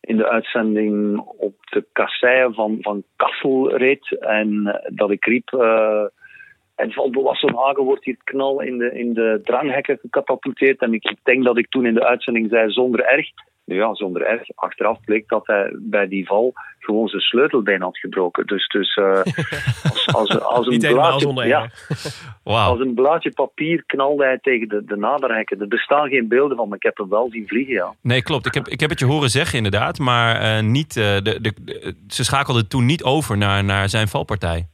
in 0.00 0.16
de 0.16 0.28
uitzending 0.28 1.18
op 1.18 1.54
de 1.70 1.84
kasseien 1.92 2.54
van, 2.54 2.78
van 2.80 3.02
Kassel 3.16 3.76
reed 3.76 4.16
en 4.20 4.80
dat 4.88 5.10
ik 5.10 5.24
riep. 5.24 5.52
Uh, 5.52 6.04
en 6.80 6.92
van 6.92 7.54
Hagen 7.56 7.84
wordt 7.84 8.04
hier 8.04 8.16
knal 8.24 8.60
in 8.60 8.78
de, 8.78 8.98
in 8.98 9.14
de 9.14 9.40
dranghekken 9.44 9.98
gecatapulteerd. 10.00 10.80
En 10.80 10.94
ik 10.94 11.16
denk 11.22 11.44
dat 11.44 11.58
ik 11.58 11.68
toen 11.68 11.86
in 11.86 11.94
de 11.94 12.04
uitzending 12.04 12.48
zei 12.50 12.70
zonder 12.70 13.04
erg. 13.04 13.28
Nu 13.64 13.76
ja, 13.76 13.94
zonder 13.94 14.22
erg. 14.22 14.42
Achteraf 14.54 15.00
bleek 15.04 15.28
dat 15.28 15.46
hij 15.46 15.72
bij 15.78 16.08
die 16.08 16.26
val 16.26 16.52
gewoon 16.78 17.08
zijn 17.08 17.22
sleutelbeen 17.22 17.82
had 17.82 17.98
gebroken. 17.98 18.46
Dus, 18.46 18.66
dus 18.66 18.96
uh, 18.96 19.06
als, 19.82 20.06
als, 20.12 20.40
als, 20.40 20.66
een 20.66 20.78
blaadje, 20.78 21.46
ja, 21.46 21.70
wow. 22.44 22.56
als 22.56 22.80
een 22.80 22.94
blaadje 22.94 23.32
papier 23.32 23.84
knalde 23.86 24.24
hij 24.24 24.38
tegen 24.38 24.68
de, 24.68 24.84
de 24.84 24.96
naderhekken. 24.96 25.60
Er 25.60 25.68
bestaan 25.68 26.08
geen 26.08 26.28
beelden 26.28 26.56
van, 26.56 26.68
maar 26.68 26.76
ik 26.76 26.82
heb 26.82 26.96
hem 26.96 27.08
wel 27.08 27.28
zien 27.30 27.48
vliegen, 27.48 27.74
ja. 27.74 27.94
Nee, 28.02 28.22
klopt. 28.22 28.46
Ik 28.46 28.54
heb, 28.54 28.68
ik 28.68 28.80
heb 28.80 28.90
het 28.90 28.98
je 28.98 29.06
horen 29.06 29.30
zeggen 29.30 29.56
inderdaad. 29.56 29.98
Maar 29.98 30.42
uh, 30.42 30.62
niet, 30.70 30.96
uh, 30.96 31.04
de, 31.04 31.40
de, 31.40 31.52
de, 31.60 31.94
ze 32.08 32.24
schakelden 32.24 32.68
toen 32.68 32.86
niet 32.86 33.04
over 33.04 33.36
naar, 33.36 33.64
naar 33.64 33.88
zijn 33.88 34.08
valpartij. 34.08 34.66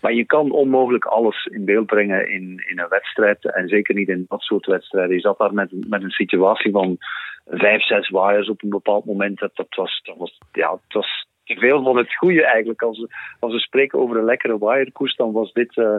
Maar 0.00 0.12
je 0.12 0.24
kan 0.24 0.50
onmogelijk 0.50 1.04
alles 1.04 1.46
in 1.46 1.64
beeld 1.64 1.86
brengen 1.86 2.30
in, 2.30 2.62
in 2.66 2.78
een 2.78 2.88
wedstrijd. 2.88 3.52
En 3.54 3.68
zeker 3.68 3.94
niet 3.94 4.08
in 4.08 4.24
dat 4.28 4.40
soort 4.40 4.66
wedstrijden. 4.66 5.14
Je 5.14 5.20
zat 5.20 5.38
daar 5.38 5.54
met, 5.54 5.88
met 5.88 6.02
een 6.02 6.10
situatie 6.10 6.70
van 6.70 6.98
vijf, 7.46 7.82
zes 7.86 8.08
waaiers 8.08 8.48
op 8.48 8.62
een 8.62 8.68
bepaald 8.68 9.04
moment. 9.04 9.38
Dat, 9.38 9.50
dat, 9.54 9.74
was, 9.74 10.00
dat, 10.02 10.16
was, 10.16 10.38
ja, 10.52 10.72
het 10.72 10.92
was 10.92 11.28
te 11.44 11.54
veel 11.54 11.82
van 11.82 11.96
het 11.96 12.14
goede 12.14 12.44
eigenlijk. 12.44 12.82
Als 12.82 13.06
als 13.40 13.52
we 13.52 13.58
spreken 13.58 13.98
over 13.98 14.16
een 14.16 14.24
lekkere 14.24 14.58
waaierkoers, 14.58 15.16
dan 15.16 15.32
was 15.32 15.52
dit 15.52 15.76
uh, 15.76 15.94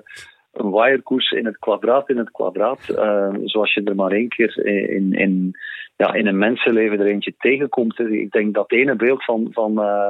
een 0.54 0.70
waaierkoers 0.70 1.32
in 1.32 1.46
het 1.46 1.58
kwadraat 1.60 2.10
in 2.10 2.18
het 2.18 2.32
kwadraat. 2.32 2.90
Uh, 2.90 3.34
zoals 3.44 3.74
je 3.74 3.84
er 3.84 3.96
maar 3.96 4.12
één 4.12 4.30
keer 4.30 4.66
in, 4.90 5.14
in, 5.14 5.54
ja, 5.96 6.14
in 6.14 6.28
een 6.28 6.38
mensenleven 6.38 7.00
er 7.00 7.06
eentje 7.06 7.34
tegenkomt. 7.38 8.00
Ik 8.00 8.32
denk 8.32 8.54
dat 8.54 8.72
ene 8.72 8.96
beeld 8.96 9.24
van, 9.24 9.48
van 9.52 9.72
uh, 9.72 10.10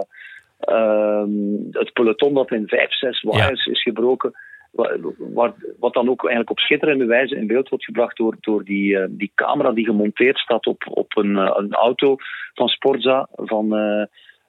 het 1.72 1.94
peloton 1.94 2.34
dat 2.34 2.52
in 2.52 2.68
vijf, 2.68 2.94
zes 2.94 3.22
waaiers 3.22 3.66
ja. 3.66 3.72
is 3.72 3.82
gebroken 3.82 4.34
wat, 4.72 5.54
wat 5.80 5.94
dan 5.94 6.10
ook 6.10 6.22
eigenlijk 6.22 6.50
op 6.50 6.60
schitterende 6.60 7.06
wijze 7.06 7.36
in 7.36 7.48
beeld 7.48 7.70
wordt 7.70 7.86
gebracht 7.86 8.18
door, 8.18 8.36
door 8.40 8.64
die, 8.64 8.94
uh, 8.94 9.06
die 9.10 9.32
camera 9.36 9.72
die 9.72 9.86
gemonteerd 9.86 10.38
staat 10.38 10.66
op, 10.66 10.84
op 10.90 11.18
een, 11.18 11.32
uh, 11.32 11.52
een 11.56 11.74
auto 11.74 12.16
van 12.54 12.68
Sporza, 12.68 13.28
van 13.36 13.78
uh, 13.78 14.06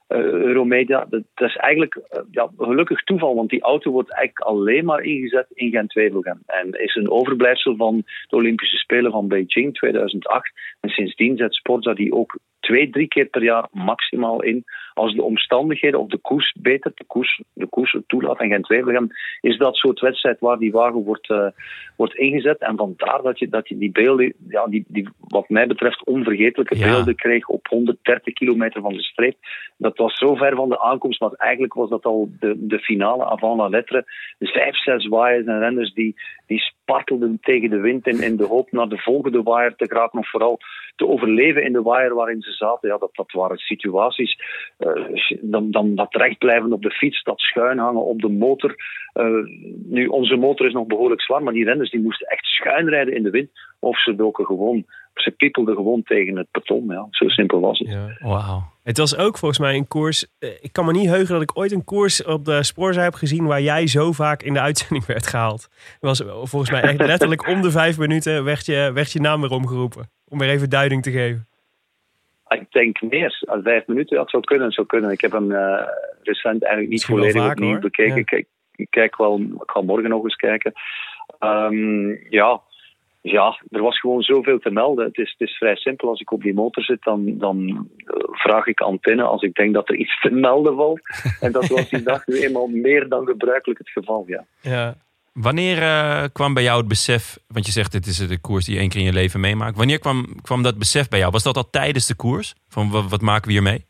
Euromedia. 0.07 1.05
Dat, 1.09 1.23
dat, 1.33 1.49
is 1.49 1.55
eigenlijk 1.55 1.99
ja, 2.31 2.49
gelukkig 2.57 3.03
toeval, 3.03 3.35
want 3.35 3.49
die 3.49 3.61
auto 3.61 3.91
wordt 3.91 4.13
eigenlijk 4.13 4.47
alleen 4.47 4.85
maar 4.85 5.01
ingezet 5.01 5.47
in 5.53 5.71
Gent-Wevelgem. 5.71 6.41
En 6.45 6.71
is 6.71 6.95
een 6.95 7.11
overblijfsel 7.11 7.75
van 7.75 8.03
de 8.27 8.35
Olympische 8.35 8.77
Spelen 8.77 9.11
van 9.11 9.27
Beijing 9.27 9.73
2008. 9.73 10.51
En 10.79 10.89
sindsdien 10.89 11.37
zet 11.37 11.53
Sporza 11.55 11.93
die 11.93 12.13
ook 12.13 12.37
twee, 12.59 12.89
drie 12.89 13.07
keer 13.07 13.25
per 13.25 13.43
jaar 13.43 13.67
maximaal 13.71 14.43
in. 14.43 14.63
Als 14.93 15.15
de 15.15 15.23
omstandigheden 15.23 15.99
of 15.99 16.07
de 16.07 16.17
koers 16.17 16.55
beter, 16.59 16.91
de 16.95 17.03
koers, 17.03 17.41
de 17.53 17.67
koers 17.67 17.97
toelaat 18.07 18.39
en 18.39 18.49
geen 18.49 18.61
twijfel 18.61 18.91
hebben, 18.91 19.15
is 19.41 19.57
dat 19.57 19.75
soort 19.75 19.99
wedstrijd 19.99 20.39
waar 20.39 20.57
die 20.57 20.71
wagen 20.71 21.03
wordt, 21.03 21.29
uh, 21.29 21.47
wordt 21.95 22.15
ingezet. 22.15 22.59
En 22.59 22.77
vandaar 22.77 23.21
dat 23.21 23.39
je, 23.39 23.49
dat 23.49 23.67
je 23.67 23.77
die 23.77 23.91
beelden, 23.91 24.33
ja, 24.47 24.67
die, 24.67 24.85
die 24.87 25.09
wat 25.19 25.49
mij 25.49 25.67
betreft 25.67 26.05
onvergetelijke 26.05 26.77
ja. 26.77 26.85
beelden 26.85 27.15
kreeg 27.15 27.47
op 27.47 27.67
130 27.67 28.33
kilometer 28.33 28.81
van 28.81 28.93
de 28.93 29.03
streep. 29.03 29.35
Dat 29.77 29.97
was 29.97 30.17
zo 30.17 30.35
ver 30.35 30.55
van 30.55 30.69
de 30.69 30.81
aankomst, 30.81 31.19
maar 31.19 31.31
eigenlijk 31.31 31.73
was 31.73 31.89
dat 31.89 32.03
al 32.05 32.29
de, 32.39 32.55
de 32.57 32.79
finale 32.79 33.25
avant 33.25 33.57
la 33.57 33.67
lettre. 33.67 34.05
Vijf, 34.39 34.77
zes 34.77 35.07
waaiers 35.07 35.45
en 35.45 35.59
renners 35.59 35.93
die, 35.93 36.15
die 36.47 36.59
spartelden 36.59 37.37
tegen 37.41 37.69
de 37.69 37.79
wind 37.79 38.07
in, 38.07 38.21
in 38.21 38.37
de 38.37 38.45
hoop 38.45 38.71
naar 38.71 38.87
de 38.87 38.97
volgende 38.97 39.43
waaier 39.43 39.75
te 39.75 39.87
geraken 39.87 40.19
of 40.19 40.29
vooral 40.29 40.59
te 40.95 41.07
overleven 41.07 41.63
in 41.63 41.73
de 41.73 41.81
waaier 41.81 42.13
waarin 42.15 42.41
ze 42.41 42.51
zaten. 42.51 42.89
Ja, 42.89 42.97
dat, 42.97 43.09
dat 43.13 43.31
waren 43.31 43.57
situaties. 43.57 44.37
Uh, 44.85 45.37
dan, 45.41 45.71
dan 45.71 45.95
dat 45.95 46.15
recht 46.15 46.37
blijven 46.37 46.73
op 46.73 46.81
de 46.81 46.91
fiets, 46.91 47.23
dat 47.23 47.39
schuin 47.39 47.77
hangen 47.77 48.05
op 48.05 48.21
de 48.21 48.29
motor. 48.29 48.75
Uh, 49.13 49.25
nu, 49.85 50.05
onze 50.07 50.35
motor 50.35 50.65
is 50.65 50.73
nog 50.73 50.87
behoorlijk 50.87 51.21
zwaar, 51.21 51.43
maar 51.43 51.53
die 51.53 51.65
renners 51.65 51.91
die 51.91 52.01
moesten 52.01 52.27
echt 52.27 52.45
schuin 52.45 52.89
rijden 52.89 53.15
in 53.15 53.23
de 53.23 53.29
wind. 53.29 53.49
Of 53.79 54.01
ze 54.01 54.15
doken 54.15 54.45
gewoon, 54.45 54.85
ze 55.13 55.31
piepelden 55.31 55.75
gewoon 55.75 56.03
tegen 56.03 56.37
het 56.37 56.47
beton. 56.51 57.07
Zo 57.09 57.27
simpel 57.27 57.59
was 57.59 57.79
het. 57.79 58.17
Wauw. 58.19 58.71
Het 58.83 58.97
was 58.97 59.17
ook 59.17 59.37
volgens 59.37 59.59
mij 59.59 59.75
een 59.75 59.87
koers. 59.87 60.25
Ik 60.61 60.69
kan 60.71 60.85
me 60.85 60.91
niet 60.91 61.09
heugen 61.09 61.33
dat 61.33 61.41
ik 61.41 61.57
ooit 61.57 61.71
een 61.71 61.83
koers 61.83 62.23
op 62.23 62.45
de 62.45 62.63
spoorzij 62.63 63.03
heb 63.03 63.13
gezien 63.13 63.45
waar 63.45 63.61
jij 63.61 63.87
zo 63.87 64.11
vaak 64.11 64.43
in 64.43 64.53
de 64.53 64.59
uitzending 64.59 65.05
werd 65.13 65.27
gehaald. 65.27 65.61
Het 65.61 65.97
was 65.99 66.23
volgens 66.25 66.71
mij 66.71 66.81
echt 66.81 67.05
letterlijk 67.05 67.47
om 67.47 67.61
de 67.61 67.71
vijf 67.71 67.97
minuten 67.97 68.43
werd 68.43 68.65
je, 68.65 68.91
werd 68.93 69.11
je 69.11 69.19
naam 69.19 69.41
weer 69.41 69.51
omgeroepen. 69.51 70.09
Om 70.27 70.37
weer 70.37 70.49
even 70.49 70.69
duiding 70.69 71.03
te 71.03 71.11
geven. 71.11 71.47
Ik 72.53 72.71
denk 72.71 73.01
meer. 73.01 73.43
Als 73.45 73.63
vijf 73.63 73.87
minuten, 73.87 74.17
dat 74.17 74.29
zou 74.29 74.43
kunnen. 74.43 74.71
Zou 74.71 74.87
kunnen. 74.87 75.11
Ik 75.11 75.21
heb 75.21 75.31
hem 75.31 75.51
uh, 75.51 75.87
recent 76.21 76.63
eigenlijk 76.63 76.91
niet 76.91 77.05
volledig 77.05 77.41
vaak, 77.41 77.51
opnieuw 77.51 77.71
hoor. 77.71 77.79
bekeken. 77.79 78.15
Ja. 78.15 78.21
Ik, 78.21 78.31
ik, 78.31 78.47
ik, 78.75 78.87
kijk 78.89 79.17
wel, 79.17 79.39
ik 79.39 79.71
ga 79.71 79.81
morgen 79.81 80.09
nog 80.09 80.23
eens 80.23 80.35
kijken. 80.35 80.73
Um, 81.39 82.19
ja, 82.29 82.61
ja, 83.21 83.61
er 83.69 83.81
was 83.81 83.99
gewoon 83.99 84.21
zoveel 84.21 84.59
te 84.59 84.69
melden. 84.69 85.05
Het 85.05 85.17
is, 85.17 85.35
het 85.37 85.49
is 85.49 85.57
vrij 85.57 85.75
simpel. 85.75 86.09
Als 86.09 86.21
ik 86.21 86.31
op 86.31 86.41
die 86.41 86.53
motor 86.53 86.83
zit, 86.83 87.03
dan, 87.03 87.37
dan 87.37 87.89
vraag 88.31 88.65
ik 88.65 88.79
antenne 88.79 89.23
als 89.23 89.41
ik 89.41 89.53
denk 89.53 89.73
dat 89.73 89.89
er 89.89 89.95
iets 89.95 90.21
te 90.21 90.29
melden 90.29 90.75
valt. 90.75 91.01
En 91.39 91.51
dat 91.51 91.67
was 91.67 91.89
die 91.89 92.03
dag 92.03 92.27
nu 92.27 92.35
eenmaal 92.39 92.67
meer 92.67 93.09
dan 93.09 93.25
gebruikelijk 93.25 93.79
het 93.79 93.89
geval, 93.89 94.23
ja. 94.27 94.45
ja. 94.61 94.95
Wanneer 95.33 95.77
uh, 95.77 96.23
kwam 96.33 96.53
bij 96.53 96.63
jou 96.63 96.77
het 96.79 96.87
besef, 96.87 97.37
want 97.47 97.65
je 97.65 97.71
zegt 97.71 97.91
dit 97.91 98.05
is 98.05 98.27
de 98.27 98.41
koers 98.41 98.65
die 98.65 98.73
je 98.73 98.79
één 98.79 98.89
keer 98.89 98.99
in 98.99 99.05
je 99.05 99.13
leven 99.13 99.39
meemaakt. 99.39 99.77
Wanneer 99.77 99.99
kwam, 99.99 100.41
kwam 100.41 100.63
dat 100.63 100.77
besef 100.77 101.09
bij 101.09 101.19
jou? 101.19 101.31
Was 101.31 101.43
dat 101.43 101.57
al 101.57 101.69
tijdens 101.69 102.07
de 102.07 102.15
koers? 102.15 102.55
Van 102.67 102.89
wat, 103.09 103.21
maken 103.21 103.47
we 103.47 103.51
hier 103.51 103.63
mee? 103.63 103.85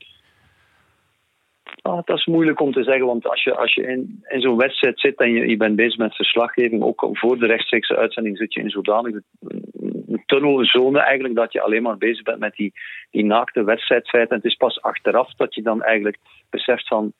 Ah, 1.81 1.99
dat 2.05 2.17
is 2.17 2.25
moeilijk 2.25 2.59
om 2.61 2.71
te 2.71 2.83
zeggen, 2.83 3.05
want 3.05 3.27
als 3.29 3.43
je, 3.43 3.55
als 3.55 3.73
je 3.73 3.81
in, 3.81 4.23
in 4.27 4.41
zo'n 4.41 4.57
wedstrijd 4.57 4.99
zit 4.99 5.19
en 5.19 5.31
je, 5.31 5.47
je 5.47 5.57
bent 5.57 5.75
bezig 5.75 5.97
met 5.97 6.15
verslaggeving, 6.15 6.83
ook 6.83 7.09
voor 7.11 7.39
de 7.39 7.45
rechtstreekse 7.45 7.95
uitzending 7.95 8.37
zit 8.37 8.53
je 8.53 8.59
in 8.59 8.69
zodanig 8.69 9.15
een 9.41 10.23
tunnel, 10.25 10.59
een 10.59 10.65
zone 10.65 10.99
eigenlijk, 10.99 11.35
dat 11.35 11.53
je 11.53 11.61
alleen 11.61 11.83
maar 11.83 11.97
bezig 11.97 12.23
bent 12.23 12.39
met 12.39 12.55
die, 12.55 12.73
die 13.11 13.25
naakte 13.25 13.63
wedstrijdfeiten. 13.63 14.29
En 14.29 14.41
het 14.41 14.51
is 14.51 14.55
pas 14.55 14.81
achteraf 14.81 15.33
dat 15.33 15.55
je 15.55 15.61
dan 15.61 15.81
eigenlijk 15.81 16.17
beseft 16.49 16.87
van, 16.87 17.13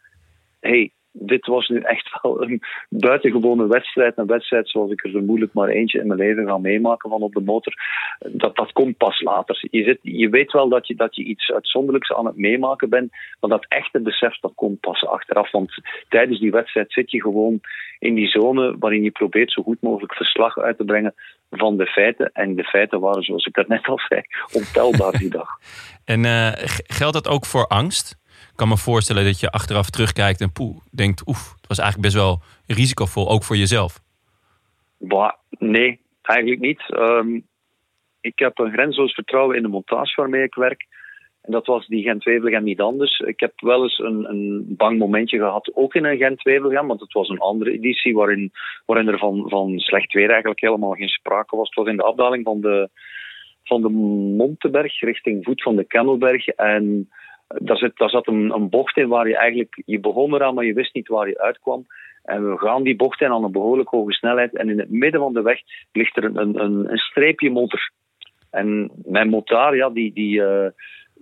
hé, 0.59 0.69
hey, 0.69 0.91
dit 1.13 1.45
was 1.45 1.67
nu 1.67 1.79
echt 1.79 2.09
wel 2.21 2.41
een 2.43 2.61
buitengewone 2.89 3.67
wedstrijd. 3.67 4.17
Een 4.17 4.25
wedstrijd 4.25 4.69
zoals 4.69 4.91
ik 4.91 5.03
er 5.03 5.11
vermoedelijk 5.11 5.53
maar 5.53 5.67
eentje 5.67 5.99
in 5.99 6.07
mijn 6.07 6.19
leven 6.19 6.47
ga 6.47 6.57
meemaken 6.57 7.09
van 7.09 7.21
op 7.21 7.33
de 7.33 7.41
motor. 7.41 7.73
Dat, 8.19 8.55
dat 8.55 8.71
komt 8.71 8.97
pas 8.97 9.21
later. 9.21 9.67
Je, 9.71 9.83
zit, 9.83 9.99
je 10.01 10.29
weet 10.29 10.51
wel 10.51 10.69
dat 10.69 10.87
je, 10.87 10.95
dat 10.95 11.15
je 11.15 11.23
iets 11.23 11.51
uitzonderlijks 11.51 12.13
aan 12.13 12.25
het 12.25 12.37
meemaken 12.37 12.89
bent. 12.89 13.11
Maar 13.39 13.49
dat 13.49 13.65
echte 13.67 13.99
besef 13.99 14.39
dat 14.39 14.51
komt 14.55 14.79
pas 14.79 15.05
achteraf. 15.05 15.51
Want 15.51 15.71
tijdens 16.09 16.39
die 16.39 16.51
wedstrijd 16.51 16.91
zit 16.91 17.11
je 17.11 17.21
gewoon 17.21 17.61
in 17.99 18.13
die 18.13 18.27
zone 18.27 18.75
waarin 18.79 19.03
je 19.03 19.11
probeert 19.11 19.51
zo 19.51 19.63
goed 19.63 19.81
mogelijk 19.81 20.13
verslag 20.13 20.57
uit 20.57 20.77
te 20.77 20.85
brengen 20.85 21.13
van 21.49 21.77
de 21.77 21.85
feiten. 21.85 22.31
En 22.33 22.55
de 22.55 22.63
feiten 22.63 22.99
waren, 22.99 23.23
zoals 23.23 23.45
ik 23.45 23.67
net 23.67 23.87
al 23.87 23.99
zei, 24.07 24.21
ontelbaar 24.53 25.11
die 25.11 25.29
dag. 25.29 25.49
En 26.05 26.23
uh, 26.23 26.51
geldt 26.87 27.13
dat 27.13 27.27
ook 27.27 27.45
voor 27.45 27.67
angst? 27.67 28.22
Kan 28.55 28.67
me 28.67 28.77
voorstellen 28.77 29.25
dat 29.25 29.39
je 29.39 29.49
achteraf 29.49 29.89
terugkijkt 29.89 30.41
en 30.41 30.51
poeh, 30.51 30.77
denkt, 30.91 31.27
oef, 31.27 31.53
het 31.55 31.67
was 31.67 31.79
eigenlijk 31.79 32.13
best 32.13 32.23
wel 32.23 32.41
risicovol, 32.65 33.29
ook 33.29 33.43
voor 33.43 33.57
jezelf. 33.57 33.99
Nee, 35.59 35.99
eigenlijk 36.21 36.61
niet. 36.61 36.81
Um, 36.89 37.45
ik 38.21 38.39
heb 38.39 38.59
een 38.59 38.71
grenzeloos 38.71 39.13
vertrouwen 39.13 39.55
in 39.55 39.61
de 39.61 39.67
montage 39.67 40.21
waarmee 40.21 40.43
ik 40.43 40.55
werk. 40.55 40.85
En 41.41 41.51
dat 41.51 41.65
was 41.65 41.87
die 41.87 42.03
Gent-Wevelgem 42.03 42.63
niet 42.63 42.81
anders. 42.81 43.19
Ik 43.19 43.39
heb 43.39 43.53
wel 43.55 43.83
eens 43.83 43.99
een, 43.99 44.29
een 44.29 44.65
bang 44.77 44.97
momentje 44.97 45.37
gehad, 45.37 45.71
ook 45.73 45.95
in 45.95 46.05
een 46.05 46.17
Gent-Wevelgem, 46.17 46.87
want 46.87 46.99
het 46.99 47.13
was 47.13 47.29
een 47.29 47.39
andere 47.39 47.71
editie 47.71 48.13
waarin, 48.13 48.51
waarin 48.85 49.07
er 49.07 49.17
van, 49.17 49.49
van 49.49 49.79
slecht 49.79 50.13
weer 50.13 50.29
eigenlijk 50.29 50.59
helemaal 50.59 50.93
geen 50.93 51.07
sprake 51.07 51.55
was. 51.55 51.67
Het 51.67 51.75
was 51.77 51.87
in 51.87 51.97
de 51.97 52.03
afdaling 52.03 52.43
van 52.43 52.61
de, 52.61 52.89
van 53.63 53.81
de 53.81 53.89
Monteberg 54.37 54.99
richting 54.99 55.43
voet 55.43 55.61
van 55.61 55.75
de 55.75 55.83
Kemmelberg. 55.83 56.47
En 56.47 57.09
daar 57.47 57.77
zat, 57.77 57.97
daar 57.97 58.09
zat 58.09 58.27
een, 58.27 58.51
een, 58.53 58.69
bocht 58.69 58.97
in 58.97 59.07
waar 59.07 59.27
je 59.27 59.37
eigenlijk, 59.37 59.81
je 59.85 59.99
begon 59.99 60.33
eraan, 60.33 60.53
maar 60.53 60.65
je 60.65 60.73
wist 60.73 60.93
niet 60.93 61.07
waar 61.07 61.27
je 61.27 61.41
uitkwam. 61.41 61.85
En 62.23 62.51
we 62.51 62.57
gaan 62.57 62.83
die 62.83 62.95
bocht 62.95 63.21
in 63.21 63.31
aan 63.31 63.43
een 63.43 63.51
behoorlijk 63.51 63.89
hoge 63.89 64.13
snelheid. 64.13 64.55
En 64.55 64.69
in 64.69 64.79
het 64.79 64.89
midden 64.89 65.21
van 65.21 65.33
de 65.33 65.41
weg 65.41 65.59
ligt 65.91 66.17
er 66.17 66.23
een, 66.23 66.37
een, 66.37 66.91
een 66.91 66.97
streepje 66.97 67.49
modder. 67.49 67.91
En 68.49 68.91
mijn 69.05 69.29
motor, 69.29 69.75
ja, 69.75 69.89
die, 69.89 70.13
die, 70.13 70.41
uh, 70.41 70.67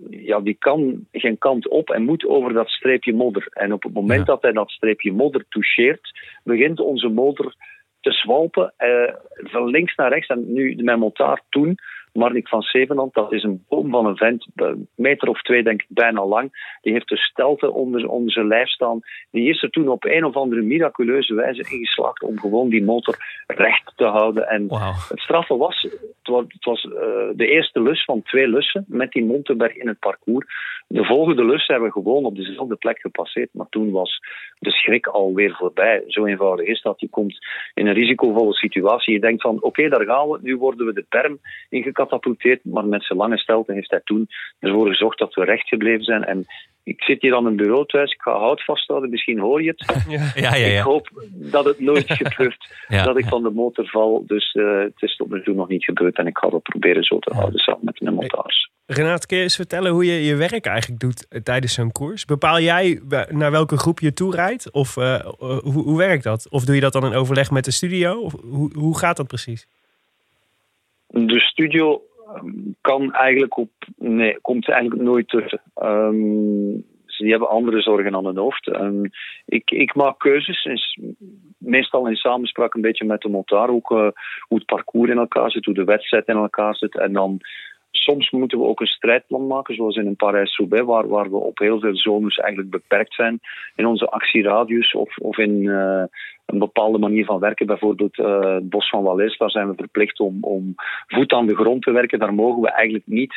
ja, 0.09 0.39
die 0.39 0.55
kan 0.59 1.07
geen 1.11 1.37
kant 1.37 1.67
op 1.67 1.89
en 1.89 2.03
moet 2.03 2.25
over 2.25 2.53
dat 2.53 2.69
streepje 2.69 3.13
modder. 3.13 3.47
En 3.49 3.73
op 3.73 3.83
het 3.83 3.93
moment 3.93 4.19
ja. 4.19 4.25
dat 4.25 4.41
hij 4.41 4.51
dat 4.51 4.69
streepje 4.69 5.11
modder 5.11 5.45
toucheert, 5.49 6.19
begint 6.43 6.79
onze 6.79 7.07
motor 7.07 7.53
te 8.01 8.11
zwalpen 8.11 8.73
uh, 8.79 9.13
van 9.51 9.69
links 9.69 9.95
naar 9.95 10.09
rechts. 10.09 10.27
En 10.27 10.53
nu, 10.53 10.75
mijn 10.75 10.99
motor 10.99 11.41
toen 11.49 11.77
Marnik 12.13 12.47
van 12.47 12.61
Zevenand, 12.61 13.13
dat 13.13 13.31
is 13.33 13.43
een 13.43 13.65
boom 13.69 13.89
van 13.89 14.05
een 14.05 14.17
vent, 14.17 14.47
een 14.55 14.87
meter 14.95 15.29
of 15.29 15.41
twee 15.41 15.63
denk 15.63 15.81
ik 15.81 15.87
bijna 15.89 16.25
lang. 16.25 16.77
Die 16.81 16.93
heeft 16.93 17.09
de 17.09 17.17
stelte 17.17 17.71
onder, 17.71 18.07
onder 18.07 18.31
zijn 18.31 18.47
lijf 18.47 18.69
staan. 18.69 18.99
Die 19.31 19.49
is 19.49 19.63
er 19.63 19.69
toen 19.69 19.87
op 19.87 20.05
een 20.05 20.25
of 20.25 20.35
andere 20.35 20.61
miraculeuze 20.61 21.33
wijze 21.33 21.71
ingeslaagd 21.71 22.23
om 22.23 22.39
gewoon 22.39 22.69
die 22.69 22.83
motor 22.83 23.15
recht 23.47 23.93
te 23.95 24.05
houden. 24.05 24.47
En 24.47 24.67
wow. 24.67 25.09
het 25.09 25.19
straffe 25.19 25.57
was, 25.57 25.81
het 25.81 26.27
was, 26.27 26.43
het 26.47 26.65
was 26.65 26.83
uh, 26.83 26.93
de 27.35 27.47
eerste 27.47 27.81
lus 27.81 28.03
van 28.03 28.21
twee 28.21 28.47
lussen 28.47 28.85
met 28.87 29.11
die 29.11 29.25
Montenberg 29.25 29.75
in 29.75 29.87
het 29.87 29.99
parcours. 29.99 30.45
De 30.87 31.05
volgende 31.05 31.45
lus 31.45 31.67
hebben 31.67 31.87
we 31.87 31.93
gewoon 31.93 32.25
op 32.25 32.35
dezelfde 32.35 32.75
plek 32.75 32.99
gepasseerd, 32.99 33.49
maar 33.53 33.69
toen 33.69 33.91
was 33.91 34.19
de 34.59 34.71
schrik 34.71 35.07
alweer 35.07 35.55
voorbij. 35.55 36.03
Zo 36.07 36.25
eenvoudig 36.25 36.65
is 36.65 36.81
dat. 36.81 36.99
Je 36.99 37.09
komt 37.09 37.37
in 37.73 37.87
een 37.87 37.93
risicovolle 37.93 38.53
situatie. 38.53 39.13
Je 39.13 39.19
denkt 39.19 39.41
van, 39.41 39.55
oké, 39.55 39.65
okay, 39.65 39.89
daar 39.89 40.05
gaan 40.05 40.29
we. 40.29 40.39
Nu 40.41 40.57
worden 40.57 40.85
we 40.85 40.93
de 40.93 41.05
berm 41.09 41.39
Maar 42.63 42.85
met 42.85 43.03
zijn 43.03 43.19
lange 43.19 43.37
stelte 43.37 43.73
heeft 43.73 43.91
hij 43.91 44.01
toen 44.03 44.27
ervoor 44.59 44.87
gezorgd 44.87 45.19
dat 45.19 45.33
we 45.33 45.43
recht 45.43 45.67
gebleven 45.67 46.03
zijn. 46.03 46.23
En 46.23 46.45
ik 46.83 47.03
zit 47.03 47.21
hier 47.21 47.35
aan 47.35 47.45
een 47.45 47.55
bureau 47.55 47.85
thuis. 47.85 48.11
Ik 48.11 48.21
ga 48.21 48.31
hout 48.31 48.63
vasthouden. 48.63 49.09
Misschien 49.09 49.39
hoor 49.39 49.63
je 49.63 49.69
het. 49.75 50.03
Ja, 50.09 50.31
ja, 50.35 50.55
ja. 50.55 50.77
Ik 50.77 50.83
hoop 50.83 51.09
dat 51.31 51.65
het 51.65 51.79
nooit 51.79 52.05
gebeurt 52.07 52.67
Ja, 52.87 53.03
dat 53.03 53.17
ik 53.17 53.23
ja. 53.23 53.29
van 53.29 53.43
de 53.43 53.49
motor 53.49 53.87
val. 53.87 54.23
Dus 54.27 54.53
uh, 54.53 54.79
het 54.79 55.01
is 55.01 55.15
tot 55.15 55.29
nu 55.29 55.43
toe 55.43 55.55
nog 55.55 55.67
niet 55.67 55.83
gebeurd. 55.83 56.17
En 56.17 56.27
ik 56.27 56.37
ga 56.37 56.49
dat 56.49 56.63
proberen 56.63 57.03
zo 57.03 57.19
te 57.19 57.33
houden 57.33 57.59
samen 57.59 57.81
met 57.83 57.99
mijn 58.01 58.15
montage. 58.15 58.69
Renaat, 58.85 59.25
kun 59.25 59.37
je 59.37 59.43
eens 59.43 59.55
vertellen 59.55 59.91
hoe 59.91 60.05
je 60.05 60.23
je 60.23 60.35
werk 60.35 60.65
eigenlijk 60.65 61.01
doet 61.01 61.27
eh, 61.27 61.41
tijdens 61.41 61.73
zo'n 61.73 61.91
koers? 61.91 62.25
Bepaal 62.25 62.59
jij 62.59 63.01
naar 63.29 63.51
welke 63.51 63.77
groep 63.77 63.99
je 63.99 64.13
toe 64.13 64.35
rijdt? 64.35 64.71
Of 64.71 64.97
uh, 64.97 65.19
hoe, 65.39 65.83
hoe 65.83 65.97
werkt 65.97 66.23
dat? 66.23 66.49
Of 66.49 66.65
doe 66.65 66.75
je 66.75 66.81
dat 66.81 66.93
dan 66.93 67.05
in 67.05 67.13
overleg 67.13 67.51
met 67.51 67.65
de 67.65 67.71
studio? 67.71 68.19
Of 68.19 68.33
hoe, 68.41 68.71
hoe 68.77 68.97
gaat 68.97 69.17
dat 69.17 69.27
precies? 69.27 69.67
De 71.13 71.39
studio 71.39 72.01
kan 72.81 73.13
eigenlijk 73.13 73.57
op. 73.57 73.71
Nee, 73.97 74.39
komt 74.41 74.69
eigenlijk 74.69 75.01
nooit 75.01 75.27
tussen. 75.27 75.61
Um, 75.83 76.85
die 77.21 77.31
hebben 77.31 77.49
andere 77.49 77.81
zorgen 77.81 78.15
aan 78.15 78.25
hun 78.25 78.37
hoofd. 78.37 78.67
Um, 78.67 79.09
ik, 79.45 79.71
ik, 79.71 79.95
maak 79.95 80.19
keuzes, 80.19 80.67
meestal 81.57 82.07
in 82.07 82.15
samenspraak 82.15 82.73
een 82.73 82.81
beetje 82.81 83.05
met 83.05 83.21
de 83.21 83.29
montaar, 83.29 83.69
ook 83.69 83.91
uh, 83.91 83.97
hoe 84.47 84.57
het 84.57 84.65
parcours 84.65 85.09
in 85.09 85.17
elkaar 85.17 85.51
zit, 85.51 85.65
hoe 85.65 85.73
de 85.73 85.83
wedstrijd 85.83 86.27
in 86.27 86.35
elkaar 86.35 86.75
zit. 86.75 86.97
En 86.97 87.13
dan 87.13 87.39
soms 87.91 88.29
moeten 88.29 88.59
we 88.59 88.65
ook 88.65 88.79
een 88.79 88.87
strijdplan 88.87 89.47
maken, 89.47 89.75
zoals 89.75 89.95
in 89.95 90.07
een 90.07 90.15
Parijs-Roubaix, 90.15 90.85
waar, 90.85 91.07
waar 91.07 91.29
we 91.29 91.37
op 91.37 91.57
heel 91.57 91.79
veel 91.79 91.95
zones 91.95 92.37
eigenlijk 92.37 92.71
beperkt 92.71 93.13
zijn 93.13 93.39
in 93.75 93.85
onze 93.85 94.09
actieradius 94.09 94.93
of, 94.93 95.17
of 95.17 95.37
in 95.37 95.63
uh, 95.63 96.03
een 96.45 96.59
bepaalde 96.59 96.97
manier 96.97 97.25
van 97.25 97.39
werken. 97.39 97.65
Bijvoorbeeld 97.65 98.17
uh, 98.17 98.53
het 98.53 98.69
Bos 98.69 98.89
van 98.89 99.03
Wallès, 99.03 99.37
daar 99.37 99.51
zijn 99.51 99.69
we 99.69 99.75
verplicht 99.75 100.19
om, 100.19 100.37
om 100.41 100.73
voet 101.07 101.33
aan 101.33 101.47
de 101.47 101.55
grond 101.55 101.81
te 101.81 101.91
werken. 101.91 102.19
Daar 102.19 102.33
mogen 102.33 102.61
we 102.61 102.71
eigenlijk 102.71 103.07
niet 103.07 103.33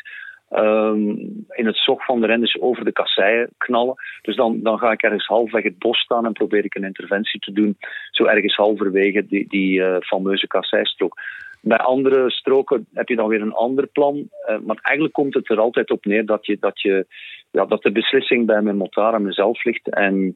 um, 0.51 1.09
in 1.49 1.67
het 1.67 1.77
zog 1.77 2.05
van 2.05 2.21
de 2.21 2.27
renners 2.27 2.61
over 2.61 2.85
de 2.85 2.93
kasseien 2.93 3.49
knallen. 3.59 3.95
Dus 4.23 4.37
dan, 4.37 4.63
dan 4.63 4.79
ga 4.79 4.93
ik 4.93 5.03
ergens 5.03 5.27
halfweg 5.27 5.63
het 5.63 5.79
bos 5.79 5.99
staan 5.99 6.27
en 6.27 6.33
probeer 6.33 6.65
ik 6.65 6.75
een 6.75 6.85
interventie 6.85 7.41
te 7.41 7.53
doen, 7.53 7.77
zo 8.11 8.25
ergens 8.25 8.57
halverwege 8.57 9.27
die, 9.27 9.49
die 9.49 9.81
uh, 9.81 9.97
fameuze 10.01 10.47
kasseistrook. 10.47 11.21
Bij 11.65 11.79
andere 11.79 12.31
stroken 12.31 12.87
heb 12.93 13.09
je 13.09 13.17
dan 13.17 13.29
weer 13.29 13.41
een 13.41 13.53
ander 13.53 13.87
plan. 13.87 14.17
Uh, 14.17 14.59
maar 14.67 14.79
eigenlijk 14.83 15.15
komt 15.15 15.35
het 15.35 15.51
er 15.51 15.59
altijd 15.59 15.91
op 15.91 16.05
neer 16.05 16.27
dat, 16.27 16.47
je, 16.47 16.57
dat, 16.61 16.81
je, 16.81 17.07
ja, 17.51 17.65
dat 17.65 17.83
de 17.83 17.93
beslissing 17.93 18.47
bij 18.47 18.63
mijn 18.63 18.77
motar 18.77 19.15
aan 19.15 19.23
mezelf 19.23 19.65
ligt. 19.65 19.89
En 19.89 20.35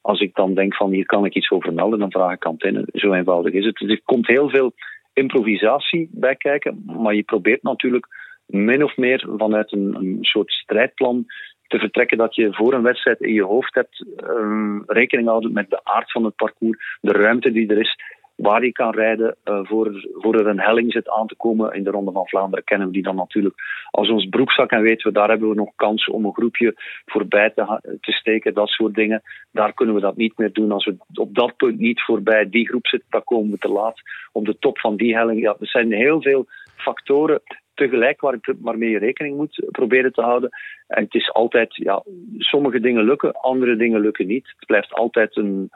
als 0.00 0.20
ik 0.20 0.34
dan 0.34 0.54
denk 0.54 0.74
van 0.74 0.90
hier 0.90 1.06
kan 1.06 1.24
ik 1.24 1.34
iets 1.34 1.50
over 1.50 1.72
melden, 1.72 1.98
dan 1.98 2.10
vraag 2.10 2.32
ik 2.32 2.46
aan 2.46 2.56
Tine. 2.56 2.84
Zo 2.92 3.12
eenvoudig 3.12 3.52
is 3.52 3.64
het. 3.64 3.76
Dus 3.76 3.90
er 3.90 4.00
komt 4.04 4.26
heel 4.26 4.48
veel 4.48 4.72
improvisatie 5.12 6.08
bij 6.12 6.36
kijken. 6.36 6.82
Maar 6.86 7.14
je 7.14 7.22
probeert 7.22 7.62
natuurlijk 7.62 8.06
min 8.46 8.84
of 8.84 8.96
meer 8.96 9.28
vanuit 9.36 9.72
een, 9.72 9.94
een 9.94 10.18
soort 10.20 10.50
strijdplan 10.50 11.26
te 11.66 11.78
vertrekken 11.78 12.18
dat 12.18 12.34
je 12.34 12.54
voor 12.54 12.74
een 12.74 12.82
wedstrijd 12.82 13.20
in 13.20 13.32
je 13.32 13.44
hoofd 13.44 13.74
hebt 13.74 14.04
um, 14.24 14.82
rekening 14.86 15.28
houden 15.28 15.52
met 15.52 15.70
de 15.70 15.84
aard 15.84 16.12
van 16.12 16.24
het 16.24 16.36
parcours, 16.36 16.98
de 17.00 17.12
ruimte 17.12 17.52
die 17.52 17.68
er 17.68 17.78
is, 17.78 17.96
waar 18.38 18.64
je 18.64 18.72
kan 18.72 18.94
rijden 18.94 19.36
uh, 19.44 19.60
voor, 19.62 20.08
voor 20.12 20.34
er 20.34 20.46
een 20.46 20.60
helling 20.60 20.92
zit 20.92 21.08
aan 21.08 21.26
te 21.26 21.34
komen. 21.36 21.72
In 21.72 21.84
de 21.84 21.90
Ronde 21.90 22.12
van 22.12 22.28
Vlaanderen 22.28 22.64
kennen 22.64 22.86
we 22.86 22.92
die 22.92 23.02
dan 23.02 23.16
natuurlijk 23.16 23.54
als 23.90 24.10
ons 24.10 24.28
broekzak 24.28 24.70
en 24.70 24.82
weten 24.82 25.06
we, 25.06 25.12
daar 25.12 25.28
hebben 25.28 25.48
we 25.48 25.54
nog 25.54 25.72
kans 25.76 26.08
om 26.08 26.24
een 26.24 26.34
groepje 26.34 26.74
voorbij 27.06 27.50
te, 27.50 27.98
te 28.00 28.12
steken, 28.12 28.54
dat 28.54 28.68
soort 28.68 28.94
dingen. 28.94 29.22
Daar 29.52 29.72
kunnen 29.72 29.94
we 29.94 30.00
dat 30.00 30.16
niet 30.16 30.38
meer 30.38 30.52
doen. 30.52 30.72
Als 30.72 30.84
we 30.84 30.96
op 31.14 31.34
dat 31.34 31.56
punt 31.56 31.78
niet 31.78 32.02
voorbij 32.02 32.48
die 32.50 32.68
groep 32.68 32.86
zitten, 32.86 33.08
dan 33.10 33.24
komen 33.24 33.50
we 33.50 33.58
te 33.58 33.68
laat 33.68 34.00
op 34.32 34.44
de 34.44 34.58
top 34.58 34.78
van 34.78 34.96
die 34.96 35.16
helling. 35.16 35.40
Ja, 35.40 35.56
er 35.60 35.68
zijn 35.68 35.92
heel 35.92 36.22
veel 36.22 36.46
factoren 36.76 37.40
tegelijk 37.74 38.20
waar, 38.20 38.38
waarmee 38.60 38.90
je 38.90 38.98
rekening 38.98 39.36
moet 39.36 39.66
proberen 39.70 40.12
te 40.12 40.22
houden. 40.22 40.50
En 40.86 41.04
het 41.04 41.14
is 41.14 41.32
altijd, 41.32 41.76
ja, 41.76 42.02
sommige 42.38 42.80
dingen 42.80 43.04
lukken, 43.04 43.32
andere 43.32 43.76
dingen 43.76 44.00
lukken 44.00 44.26
niet. 44.26 44.46
Het 44.56 44.66
blijft 44.66 44.92
altijd 44.92 45.36
een, 45.36 45.70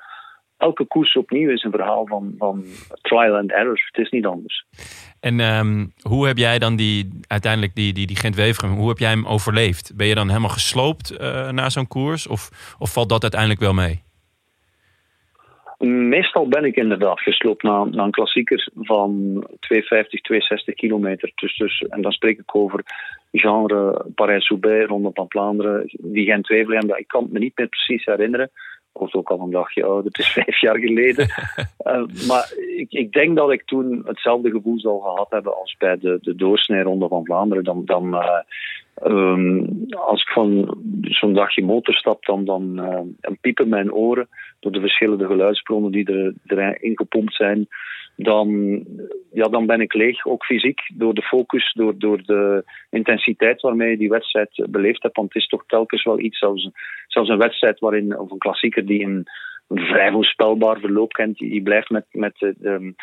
elke 0.63 0.85
koers 0.85 1.17
opnieuw 1.17 1.51
is 1.51 1.63
een 1.63 1.71
verhaal 1.71 2.07
van, 2.07 2.35
van 2.39 2.65
trial 3.01 3.37
and 3.37 3.53
error. 3.53 3.83
Het 3.93 4.05
is 4.05 4.11
niet 4.11 4.27
anders. 4.27 4.65
En 5.21 5.41
um, 5.41 5.93
hoe 6.03 6.27
heb 6.27 6.37
jij 6.37 6.59
dan 6.59 6.77
die, 6.77 7.21
uiteindelijk 7.27 7.75
die, 7.75 7.93
die, 7.93 8.07
die 8.07 8.17
Gent-Wevergem, 8.17 8.71
hoe 8.71 8.89
heb 8.89 8.99
jij 8.99 9.11
hem 9.11 9.27
overleefd? 9.27 9.97
Ben 9.97 10.07
je 10.07 10.15
dan 10.15 10.29
helemaal 10.29 10.49
gesloopt 10.49 11.13
uh, 11.13 11.51
na 11.51 11.71
zo'n 11.71 11.89
koers? 11.89 12.27
Of, 12.27 12.77
of 12.79 12.93
valt 12.93 13.09
dat 13.09 13.23
uiteindelijk 13.23 13.61
wel 13.61 13.75
mee? 13.75 14.03
Meestal 15.89 16.49
ben 16.49 16.65
ik 16.65 16.77
inderdaad 16.77 17.21
gesloopt 17.21 17.63
na, 17.63 17.85
na 17.85 18.05
een 18.05 18.11
klassieker 18.11 18.69
van 18.75 19.11
250, 19.61 20.21
260 20.21 20.75
kilometer. 20.75 21.33
Dus, 21.35 21.57
dus, 21.57 21.81
en 21.89 22.03
dan 22.03 22.13
spreek 22.13 22.39
ik 22.39 22.57
over 22.57 22.85
genre 23.33 24.05
Parijs-Roubaix, 24.15 24.89
Ronde 24.89 25.11
van 25.15 25.27
Vlaanderen, 25.29 25.91
die 25.93 26.25
Gent-Wevelgem. 26.25 26.95
Ik 26.97 27.09
kan 27.09 27.23
het 27.23 27.33
me 27.33 27.39
niet 27.39 27.57
meer 27.59 27.69
precies 27.69 28.05
herinneren. 28.05 28.51
Ik 28.95 29.01
was 29.01 29.13
ook 29.13 29.31
al 29.31 29.41
een 29.41 29.51
dagje 29.51 29.85
oud, 29.85 30.05
het 30.05 30.19
is 30.19 30.29
vijf 30.43 30.61
jaar 30.61 30.79
geleden. 30.79 31.29
uh, 31.87 32.05
maar 32.29 32.53
ik, 32.77 32.93
ik, 32.93 33.13
denk 33.13 33.37
dat 33.37 33.53
ik 33.53 33.65
toen 33.65 34.03
hetzelfde 34.05 34.51
gevoel 34.51 34.81
zal 34.81 34.99
gehad 34.99 35.31
hebben 35.31 35.57
als 35.57 35.75
bij 35.79 35.99
de, 35.99 36.19
de 36.23 36.35
doorsnee 36.35 36.83
Ronde 36.83 37.09
van 37.09 37.25
Vlaanderen. 37.25 37.65
Dan, 37.65 37.85
dan, 37.85 38.15
uh, 38.15 38.39
Ehm, 38.95 39.65
als 39.91 40.23
ik 40.23 40.29
van 40.29 40.77
zo'n 41.01 41.33
dagje 41.33 41.65
motor 41.65 41.95
stap, 41.95 42.25
dan, 42.25 42.45
dan, 42.45 42.79
eh, 42.79 43.33
piepen 43.41 43.69
mijn 43.69 43.93
oren 43.93 44.29
door 44.61 44.73
de 44.73 44.81
verschillende 44.81 45.27
geluidsbronnen 45.27 45.93
die 45.93 46.07
er, 46.07 46.35
erin 46.47 46.97
gepompt 46.97 47.35
zijn. 47.35 47.69
Dan, 48.17 48.49
ja, 49.33 49.49
dan 49.49 49.67
ben 49.67 49.81
ik 49.81 49.95
leeg, 49.95 50.27
ook 50.27 50.45
fysiek, 50.45 50.81
door 50.95 51.15
de 51.15 51.23
focus, 51.23 51.73
door, 51.73 51.99
door 51.99 52.23
de 52.23 52.65
intensiteit 52.91 53.61
waarmee 53.61 53.91
je 53.91 53.97
die 53.97 54.09
wedstrijd 54.09 54.67
beleefd 54.71 55.03
hebt. 55.03 55.17
Want 55.17 55.33
het 55.33 55.43
is 55.43 55.49
toch 55.49 55.65
telkens 55.67 56.05
wel 56.05 56.19
iets, 56.19 56.39
zelfs, 56.39 56.71
zelfs 57.07 57.29
een 57.29 57.39
wedstrijd 57.39 57.79
waarin, 57.79 58.19
of 58.19 58.31
een 58.31 58.39
klassieker 58.39 58.87
die 58.87 59.05
een, 59.05 59.27
een 59.69 59.87
vrij 59.87 60.11
voorspelbaar 60.11 60.81
verloop 60.81 61.13
kent. 61.13 61.39
Je 61.39 61.63
blijft 61.63 61.91
met, 61.91 62.07
met 62.11 62.35
de, 62.39 62.95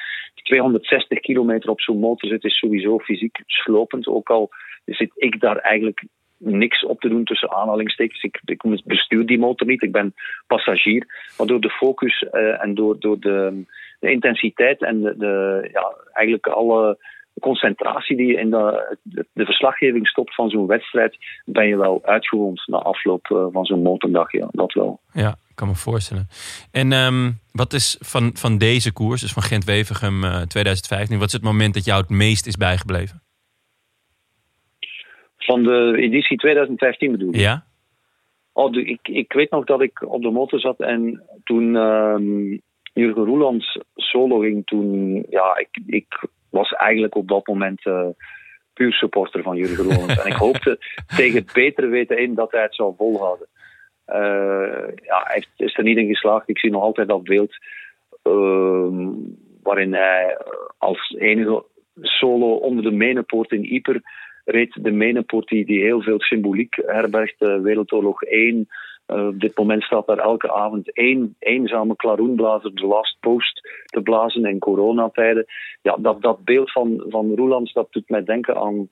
260 0.43 1.20
kilometer 1.20 1.70
op 1.70 1.82
zo'n 1.82 1.99
motor 1.99 2.30
zitten, 2.30 2.49
is 2.49 2.57
sowieso 2.57 2.99
fysiek 2.99 3.41
slopend. 3.45 4.07
Ook 4.07 4.30
al 4.30 4.49
zit 4.86 5.12
ik 5.16 5.39
daar 5.39 5.57
eigenlijk 5.57 6.03
niks 6.38 6.86
op 6.86 6.99
te 6.99 7.10
doen 7.10 7.24
tussen 7.24 7.51
aanhalingstekens. 7.51 8.24
Ik, 8.24 8.41
ik 8.45 8.84
bestuur 8.86 9.26
die 9.26 9.39
motor 9.39 9.68
niet, 9.68 9.84
ik 9.84 9.91
ben 9.91 10.14
passagier. 10.47 11.32
Maar 11.38 11.47
door 11.47 11.62
de 11.62 11.70
focus 11.70 12.26
uh, 12.32 12.64
en 12.64 12.74
door, 12.74 12.99
door 12.99 13.20
de, 13.20 13.66
de 14.00 14.12
intensiteit 14.12 14.84
en 14.84 15.02
de, 15.02 15.18
de, 15.18 15.70
ja, 15.74 15.93
eigenlijk 16.14 16.47
alle 16.47 16.97
concentratie 17.39 18.18
die 18.18 18.28
je 18.28 18.39
in 18.39 18.50
de, 18.50 18.97
de 19.34 19.45
verslaggeving 19.45 20.08
stopt 20.08 20.36
van 20.36 20.50
zo'n 20.50 20.68
wedstrijd, 20.68 21.18
ben 21.45 21.68
je 21.68 21.78
wel 21.78 22.00
uitgewoond 22.04 22.68
na 22.68 22.78
afloop 22.78 23.30
uh, 23.30 23.45
van 23.52 23.66
zo'n 23.66 23.82
motordag. 23.82 24.32
Ja, 24.32 24.47
dat 24.52 24.74
wel. 24.74 25.00
Ja, 25.14 25.30
ik 25.30 25.56
kan 25.56 25.68
me 25.68 25.76
voorstellen. 25.76 26.28
En 26.72 26.91
um, 26.91 27.39
wat 27.52 27.74
is 27.74 27.97
van, 28.00 28.32
van 28.34 28.58
deze 28.58 28.93
koers, 28.93 29.22
dus 29.22 29.34
van 29.34 29.43
Gent-Wevergem 29.43 30.24
uh, 30.24 30.41
2015, 30.41 31.18
wat 31.18 31.28
is 31.28 31.34
het 31.34 31.43
moment 31.43 31.74
dat 31.74 31.86
jou 31.86 32.02
het 32.02 32.10
meest 32.10 32.47
is 32.47 32.56
bijgebleven? 32.56 33.22
Van 35.38 35.64
de 35.64 35.95
editie 35.97 36.38
2015 36.38 37.12
bedoel 37.12 37.34
je? 37.34 37.39
Ja. 37.39 37.64
Oh, 38.54 38.72
de, 38.72 38.86
ik, 38.86 39.08
ik 39.08 39.34
weet 39.34 39.52
nog 39.52 39.66
dat 39.66 39.82
ik 39.82 40.12
op 40.12 40.22
de 40.22 40.32
motor 40.32 40.60
zat 40.60 40.80
en 40.80 41.24
toen 41.43 41.76
um, 41.76 42.62
Jurgen 42.94 43.26
Roelands 43.26 43.80
solo 43.96 44.40
ging, 44.40 44.66
toen, 44.66 45.24
ja, 45.30 45.58
ik, 45.58 45.70
ik 45.86 46.28
was 46.50 46.72
eigenlijk 46.72 47.16
op 47.16 47.28
dat 47.28 47.48
moment 47.48 47.86
uh, 47.86 48.08
puur 48.74 48.94
supporter 48.94 49.44
van 49.44 49.56
Jurgen 49.56 49.84
Roelands. 49.84 50.24
en 50.24 50.28
ik 50.32 50.38
hoopte 50.48 50.80
tegen 51.16 51.40
het 51.40 51.54
betere 51.54 51.88
weten 51.88 52.18
in 52.18 52.34
dat 52.36 52.52
hij 52.52 52.62
het 52.62 52.76
zou 52.76 52.94
volhouden. 52.98 53.48
Uh, 54.08 54.96
ja, 55.04 55.24
hij 55.24 55.44
is 55.56 55.78
er 55.78 55.84
niet 55.84 55.98
in 55.98 56.08
geslaagd. 56.08 56.50
Ik 56.50 56.60
zie 56.60 56.72
nog 56.72 56.82
altijd 56.82 57.08
dat 57.08 57.24
beeld 57.24 57.58
uh, 58.24 59.08
waarin 59.64 59.94
hij 59.94 60.38
als 60.78 61.16
enige 61.18 61.64
solo 62.02 62.56
onder 62.56 62.84
de 62.84 62.92
menenpoort 62.92 63.52
in 63.52 63.64
Yper 63.64 64.02
reed 64.46 64.84
de 64.84 64.92
menenpoort 64.92 65.48
die, 65.48 65.66
die 65.66 65.82
heel 65.82 66.02
veel 66.02 66.22
symboliek 66.22 66.76
herbergt. 66.86 67.36
Wereldoorlog 67.40 68.24
1. 68.24 68.68
Uh, 69.10 69.28
op 69.28 69.39
dit 69.39 69.57
moment 69.57 69.84
staat 69.84 70.07
daar 70.07 70.18
elke 70.18 70.53
avond 70.53 70.93
één 70.93 71.36
eenzame 71.39 71.95
klaroenblazer 71.95 72.76
de 72.76 72.86
last 72.86 73.18
post 73.20 73.62
te 73.86 74.01
blazen 74.01 74.45
in 74.45 74.60
coronatijden. 74.60 75.45
Ja, 75.82 75.95
dat, 75.99 76.22
dat 76.22 76.43
beeld 76.43 76.72
van, 76.72 77.03
van 77.10 77.36
Roelands, 77.36 77.74
dat 77.74 77.88
doet 77.91 78.10
mij 78.10 78.24
denken 78.24 78.55
aan... 78.55 78.89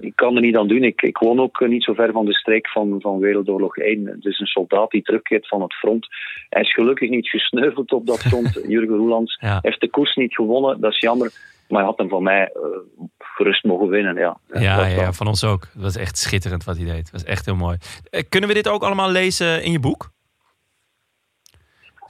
Ik 0.00 0.16
kan 0.16 0.34
er 0.36 0.42
niet 0.42 0.56
aan 0.56 0.68
doen. 0.68 0.82
Ik, 0.82 1.02
ik 1.02 1.18
woon 1.18 1.40
ook 1.40 1.66
niet 1.68 1.84
zo 1.84 1.92
ver 1.94 2.12
van 2.12 2.24
de 2.24 2.34
streek 2.34 2.68
van, 2.68 3.00
van 3.00 3.18
Wereldoorlog 3.18 3.76
1. 3.76 4.06
Het 4.06 4.24
is 4.24 4.38
een 4.40 4.46
soldaat 4.46 4.90
die 4.90 5.02
terugkeert 5.02 5.48
van 5.48 5.62
het 5.62 5.74
front. 5.74 6.06
Hij 6.48 6.62
is 6.62 6.74
gelukkig 6.74 7.10
niet 7.10 7.28
gesneuveld 7.28 7.92
op 7.92 8.06
dat 8.06 8.20
front. 8.20 8.60
Jurgen 8.68 8.96
Roelands 8.96 9.38
Ja. 9.40 9.58
heeft 9.62 9.80
de 9.80 9.90
koers 9.90 10.14
niet 10.14 10.34
gewonnen. 10.34 10.80
Dat 10.80 10.92
is 10.92 10.98
jammer. 10.98 11.32
Maar 11.72 11.80
hij 11.80 11.90
had 11.90 11.98
hem 11.98 12.08
van 12.08 12.22
mij 12.22 12.52
eh, 12.52 12.62
gerust 13.18 13.64
mogen 13.64 13.88
winnen. 13.88 14.16
Ja, 14.16 14.38
Ja, 14.52 14.86
ja, 14.86 15.12
van 15.12 15.26
ons 15.26 15.44
ook. 15.44 15.60
Dat 15.74 15.82
was 15.82 15.96
echt 15.96 16.18
schitterend 16.18 16.64
wat 16.64 16.76
hij 16.76 16.84
deed. 16.84 17.02
Dat 17.02 17.10
was 17.10 17.24
echt 17.24 17.46
heel 17.46 17.56
mooi. 17.56 17.76
Eh, 18.10 18.22
kunnen 18.28 18.48
we 18.48 18.54
dit 18.54 18.68
ook 18.68 18.82
allemaal 18.82 19.10
lezen 19.10 19.62
in 19.62 19.72
je 19.72 19.80
boek? 19.80 20.10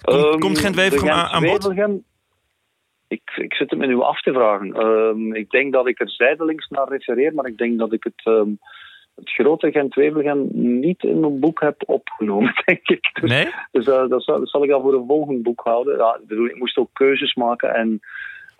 Komt, 0.02 0.24
Ehm, 0.24 0.38
komt 0.38 0.58
Gent-Wevergem 0.58 1.06
de 1.06 1.12
aan, 1.12 1.26
aan 1.26 1.42
bod? 1.42 1.72
Ik, 3.08 3.22
ik 3.36 3.54
zit 3.54 3.70
het 3.70 3.78
me 3.78 3.86
nu 3.86 4.00
af 4.00 4.20
te 4.20 4.32
vragen. 4.32 4.72
Ehm, 4.74 5.34
ik 5.34 5.50
denk 5.50 5.72
dat 5.72 5.88
ik 5.88 6.00
er 6.00 6.10
zijdelings 6.10 6.68
naar 6.68 6.88
refereer, 6.88 7.34
maar 7.34 7.46
ik 7.46 7.56
denk 7.58 7.78
dat 7.78 7.92
ik 7.92 8.04
het, 8.04 8.20
ehm, 8.24 8.50
het 9.14 9.30
grote 9.30 9.70
Gent-Wevelgem 9.70 10.48
niet 10.80 11.02
in 11.02 11.20
mijn 11.20 11.40
boek 11.40 11.60
heb 11.60 11.82
opgenomen, 11.86 12.52
denk 12.64 12.88
ik. 12.88 13.10
Dus, 13.20 13.30
Nee? 13.30 13.48
dus 13.70 13.86
eh, 13.86 14.08
dat, 14.08 14.24
zal, 14.24 14.38
dat 14.38 14.48
zal 14.48 14.64
ik 14.64 14.70
al 14.70 14.80
voor 14.80 14.94
een 14.94 15.06
volgend 15.06 15.42
boek 15.42 15.60
houden. 15.64 15.96
Ja, 15.96 16.18
ik, 16.20 16.26
bedoel, 16.26 16.46
ik 16.46 16.58
moest 16.58 16.76
ook 16.76 16.90
keuzes 16.92 17.34
maken 17.34 17.74
en 17.74 18.00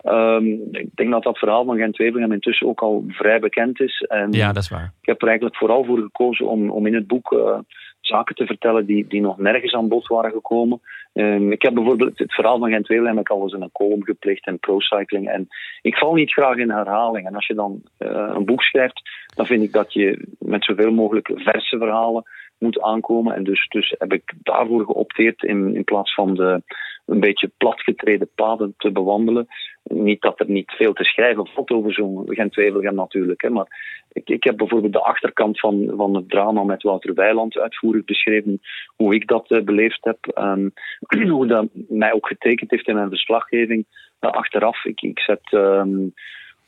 ehm, 0.03 0.45
ik 0.71 0.89
denk 0.95 1.11
dat 1.11 1.23
dat 1.23 1.37
verhaal 1.37 1.65
van 1.65 1.77
Gent-Wevelgem 1.77 2.31
intussen 2.31 2.67
ook 2.67 2.81
al 2.81 3.03
vrij 3.07 3.39
bekend 3.39 3.79
is. 3.79 4.05
En, 4.07 4.31
Ja, 4.31 4.51
dat 4.51 4.63
is 4.63 4.69
waar. 4.69 4.93
ik 5.01 5.07
heb 5.07 5.21
er 5.21 5.27
eigenlijk 5.27 5.57
vooral 5.57 5.83
voor 5.83 5.97
gekozen 5.97 6.47
om, 6.47 6.69
om 6.69 6.85
in 6.85 6.93
het 6.93 7.07
boek 7.07 7.31
eh, 7.31 7.59
zaken 7.99 8.35
te 8.35 8.45
vertellen 8.45 8.85
die, 8.85 9.07
die 9.07 9.21
nog 9.21 9.37
nergens 9.37 9.73
aan 9.73 9.87
bod 9.87 10.07
waren 10.07 10.31
gekomen. 10.31 10.81
Ehm, 11.13 11.51
ik 11.51 11.61
heb 11.61 11.73
bijvoorbeeld 11.73 12.17
het 12.17 12.33
verhaal 12.33 12.59
van 12.59 12.69
gent 12.69 12.87
heb 12.87 13.19
ik 13.19 13.29
al 13.29 13.41
eens 13.41 13.53
in 13.53 13.61
een 13.61 13.71
column 13.71 14.03
gepleegd 14.03 14.45
en 14.45 14.59
pro-cycling. 14.59 15.29
En 15.29 15.47
ik 15.81 15.95
val 15.95 16.13
niet 16.13 16.33
graag 16.33 16.57
in 16.57 16.69
herhaling. 16.69 17.27
En 17.27 17.35
als 17.35 17.47
je 17.47 17.53
dan 17.53 17.81
eh, 17.97 18.31
een 18.33 18.45
boek 18.45 18.61
schrijft, 18.61 19.01
dan 19.35 19.45
vind 19.45 19.63
ik 19.63 19.71
dat 19.71 19.93
je 19.93 20.27
met 20.39 20.63
zoveel 20.63 20.91
mogelijk 20.91 21.31
verse 21.35 21.77
verhalen 21.77 22.23
moet 22.57 22.81
aankomen. 22.81 23.35
En 23.35 23.43
dus, 23.43 23.67
dus 23.67 23.95
heb 23.97 24.13
ik 24.13 24.33
daarvoor 24.43 24.85
geopteerd 24.85 25.43
in, 25.43 25.75
in 25.75 25.83
plaats 25.83 26.13
van 26.13 26.33
de 26.35 26.61
een 27.05 27.19
beetje 27.19 27.51
platgetreden 27.57 28.29
paden 28.35 28.73
te 28.77 28.91
bewandelen. 28.91 29.47
Niet 29.83 30.21
dat 30.21 30.39
er 30.39 30.49
niet 30.49 30.71
veel 30.71 30.93
te 30.93 31.03
schrijven 31.03 31.47
valt 31.47 31.71
over 31.71 31.93
zo'n 31.93 32.23
Gent-Wevelgem 32.25 32.95
natuurlijk. 32.95 33.41
Hè, 33.41 33.49
maar 33.49 33.67
ik, 34.11 34.29
ik 34.29 34.43
heb 34.43 34.57
bijvoorbeeld 34.57 34.93
de 34.93 35.03
achterkant 35.03 35.59
van, 35.59 35.93
van 35.95 36.15
het 36.15 36.29
drama 36.29 36.63
met 36.63 36.83
Wouter 36.83 37.13
Weiland 37.13 37.57
uitvoerig 37.57 38.03
beschreven. 38.03 38.61
Hoe 38.95 39.15
ik 39.15 39.27
dat 39.27 39.51
eh, 39.51 39.63
beleefd 39.63 40.03
heb. 40.03 40.27
en 40.27 40.73
hoe 41.29 41.47
dat 41.47 41.67
mij 41.73 42.13
ook 42.13 42.27
getekend 42.27 42.71
heeft 42.71 42.87
in 42.87 42.95
mijn 42.95 43.09
verslaggeving. 43.09 43.85
eh, 44.19 44.29
achteraf, 44.29 44.85
ik, 44.85 45.01
ik 45.01 45.19
zet... 45.19 45.51
ehm, 45.51 46.07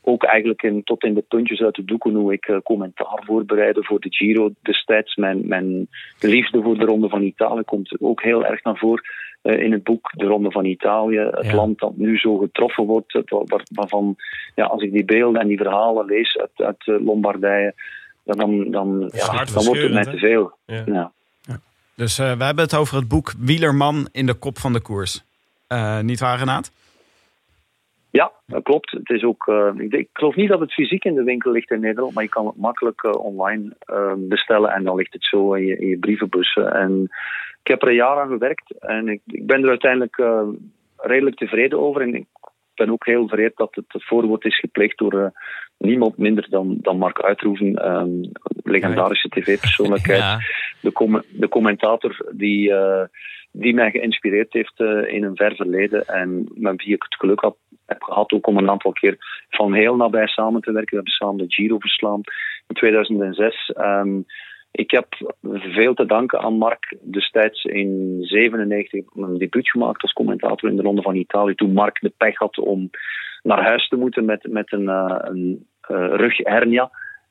ook 0.06 0.24
eigenlijk 0.24 0.62
in, 0.62 0.84
tot 0.84 1.04
in 1.04 1.14
de 1.14 1.24
puntjes 1.28 1.60
uit 1.60 1.74
de 1.74 1.84
doeken 1.84 2.14
hoe 2.14 2.32
ik 2.32 2.46
eh, 2.46 2.56
commentaar 2.64 3.22
voorbereidde 3.24 3.84
voor 3.84 4.00
de 4.00 4.14
Giro 4.14 4.50
destijds. 4.62 5.16
Mijn, 5.16 5.48
mijn 5.48 5.88
liefde 6.20 6.62
voor 6.62 6.78
de 6.78 6.84
Ronde 6.84 7.08
van 7.08 7.22
Italië 7.22 7.62
komt 7.62 8.00
ook 8.00 8.22
heel 8.22 8.44
erg 8.46 8.62
naar 8.62 8.76
voren 8.76 9.02
eh, 9.42 9.58
in 9.58 9.72
het 9.72 9.82
boek 9.82 10.10
De 10.16 10.24
Ronde 10.26 10.50
van 10.50 10.64
Italië. 10.64 11.18
Het 11.18 11.46
Ja. 11.46 11.54
land 11.54 11.78
dat 11.78 11.96
nu 11.96 12.18
zo 12.18 12.36
getroffen 12.36 12.84
wordt, 12.84 13.18
waarvan 13.74 14.16
ja, 14.54 14.64
als 14.64 14.82
ik 14.82 14.92
die 14.92 15.04
beelden 15.04 15.40
en 15.40 15.48
die 15.48 15.56
verhalen 15.56 16.06
lees 16.06 16.36
uit, 16.38 16.66
uit 16.66 16.88
eh, 16.88 17.04
Lombardije, 17.04 17.74
dan, 18.24 18.70
dan, 18.70 19.10
ja, 19.14 19.44
dan 19.44 19.64
wordt 19.64 19.82
het 19.82 19.92
mij 19.92 20.04
te 20.04 20.18
veel. 20.18 20.52
Ja. 20.66 20.82
Ja. 20.86 21.12
Dus 21.94 22.18
eh, 22.18 22.32
we 22.36 22.44
hebben 22.44 22.64
het 22.64 22.74
over 22.74 22.96
het 22.96 23.08
boek 23.08 23.34
Wielerman 23.38 24.08
in 24.12 24.26
de 24.26 24.34
kop 24.34 24.58
van 24.58 24.72
de 24.72 24.80
koers. 24.80 25.24
Eh, 25.66 26.00
niet 26.00 26.20
waar, 26.20 26.38
Renaat? 26.38 26.70
Ja, 28.16 28.32
dat 28.46 28.62
klopt. 28.62 28.90
Het 28.90 29.10
is 29.10 29.24
ook, 29.24 29.48
eh, 29.48 29.70
ik, 29.76 29.92
ik 29.92 30.08
geloof 30.12 30.34
niet 30.34 30.48
dat 30.48 30.60
het 30.60 30.72
fysiek 30.72 31.04
in 31.04 31.14
de 31.14 31.22
winkel 31.22 31.52
ligt 31.52 31.70
in 31.70 31.80
Nederland, 31.80 32.14
maar 32.14 32.22
je 32.22 32.28
kan 32.28 32.46
het 32.46 32.56
makkelijk 32.56 33.02
eh, 33.02 33.10
online 33.10 33.74
eh, 33.78 34.12
bestellen 34.16 34.70
en 34.70 34.84
dan 34.84 34.96
ligt 34.96 35.12
het 35.12 35.24
zo 35.24 35.52
in 35.52 35.66
je, 35.66 35.78
in 35.78 35.88
je 35.88 35.98
brievenbus. 35.98 36.54
En 36.54 37.02
ik 37.62 37.66
heb 37.66 37.82
er 37.82 37.88
een 37.88 37.94
jaar 37.94 38.20
aan 38.20 38.28
gewerkt 38.28 38.78
en 38.78 39.08
ik, 39.08 39.20
ik 39.26 39.46
ben 39.46 39.62
er 39.62 39.68
uiteindelijk 39.68 40.22
redelijk 40.96 41.36
tevreden 41.36 41.78
over. 41.78 42.02
En 42.02 42.26
ben 42.76 42.90
ook 42.90 43.06
heel 43.06 43.28
vereerd 43.28 43.56
dat 43.56 43.74
het, 43.74 44.04
voorwoord 44.04 44.44
is 44.44 44.58
gepleegd 44.58 44.98
door 44.98 45.20
eh, 45.20 45.30
niemand 45.78 46.16
minder 46.16 46.46
dan, 46.50 46.78
dan 46.80 46.98
Mark 46.98 47.20
Uitroeven, 47.20 47.74
eh, 47.74 48.04
legendarische 48.62 49.28
tv-persoonlijkheid 49.28 50.20
Ja, 50.30 50.38
de, 50.80 50.92
com- 50.92 51.22
de 51.28 51.48
commentator 51.48 52.32
die, 52.32 52.72
eh, 52.72 53.04
die 53.50 53.74
mij 53.74 53.90
geïnspireerd 53.90 54.52
heeft 54.52 54.80
eh, 54.80 55.14
in 55.14 55.24
een 55.24 55.36
ver 55.36 55.54
verleden 55.54 56.06
en 56.06 56.48
met 56.54 56.84
wie 56.84 56.94
ik 56.94 57.02
het 57.02 57.14
geluk 57.14 57.40
had, 57.40 57.56
heb 57.86 58.02
gehad 58.02 58.32
ook 58.32 58.46
om 58.46 58.56
een 58.56 58.70
aantal 58.70 58.92
keer 58.92 59.16
van 59.50 59.72
heel 59.74 59.96
nabij 59.96 60.26
samen 60.26 60.60
te 60.60 60.72
werken. 60.72 60.90
We 60.90 60.96
hebben 60.96 61.12
samen 61.12 61.36
de 61.36 61.54
Giro 61.54 61.78
verslaan 61.78 62.20
in 62.66 62.74
2006. 62.74 63.70
Ehm, 63.70 64.20
ik 64.76 64.90
heb 64.90 65.06
veel 65.50 65.94
te 65.94 66.06
danken 66.06 66.40
aan 66.40 66.58
Mark 66.58 66.96
destijds 67.00 67.64
in 67.64 68.18
97 68.20 69.14
mijn 69.14 69.38
debuut 69.38 69.70
gemaakt 69.70 70.02
als 70.02 70.12
commentator 70.12 70.70
in 70.70 70.76
de 70.76 70.82
Ronde 70.82 71.02
van 71.02 71.14
Italië. 71.14 71.54
Toen 71.54 71.72
Mark 71.72 72.00
de 72.00 72.12
pech 72.16 72.38
had 72.38 72.58
om 72.58 72.90
naar 73.42 73.62
huis 73.62 73.88
te 73.88 73.96
moeten 73.96 74.24
met, 74.24 74.46
met 74.48 74.72
een, 74.72 74.88
eh, 74.88 75.16
een 75.18 75.66
eh, 75.80 76.08
rughernia. 76.10 76.90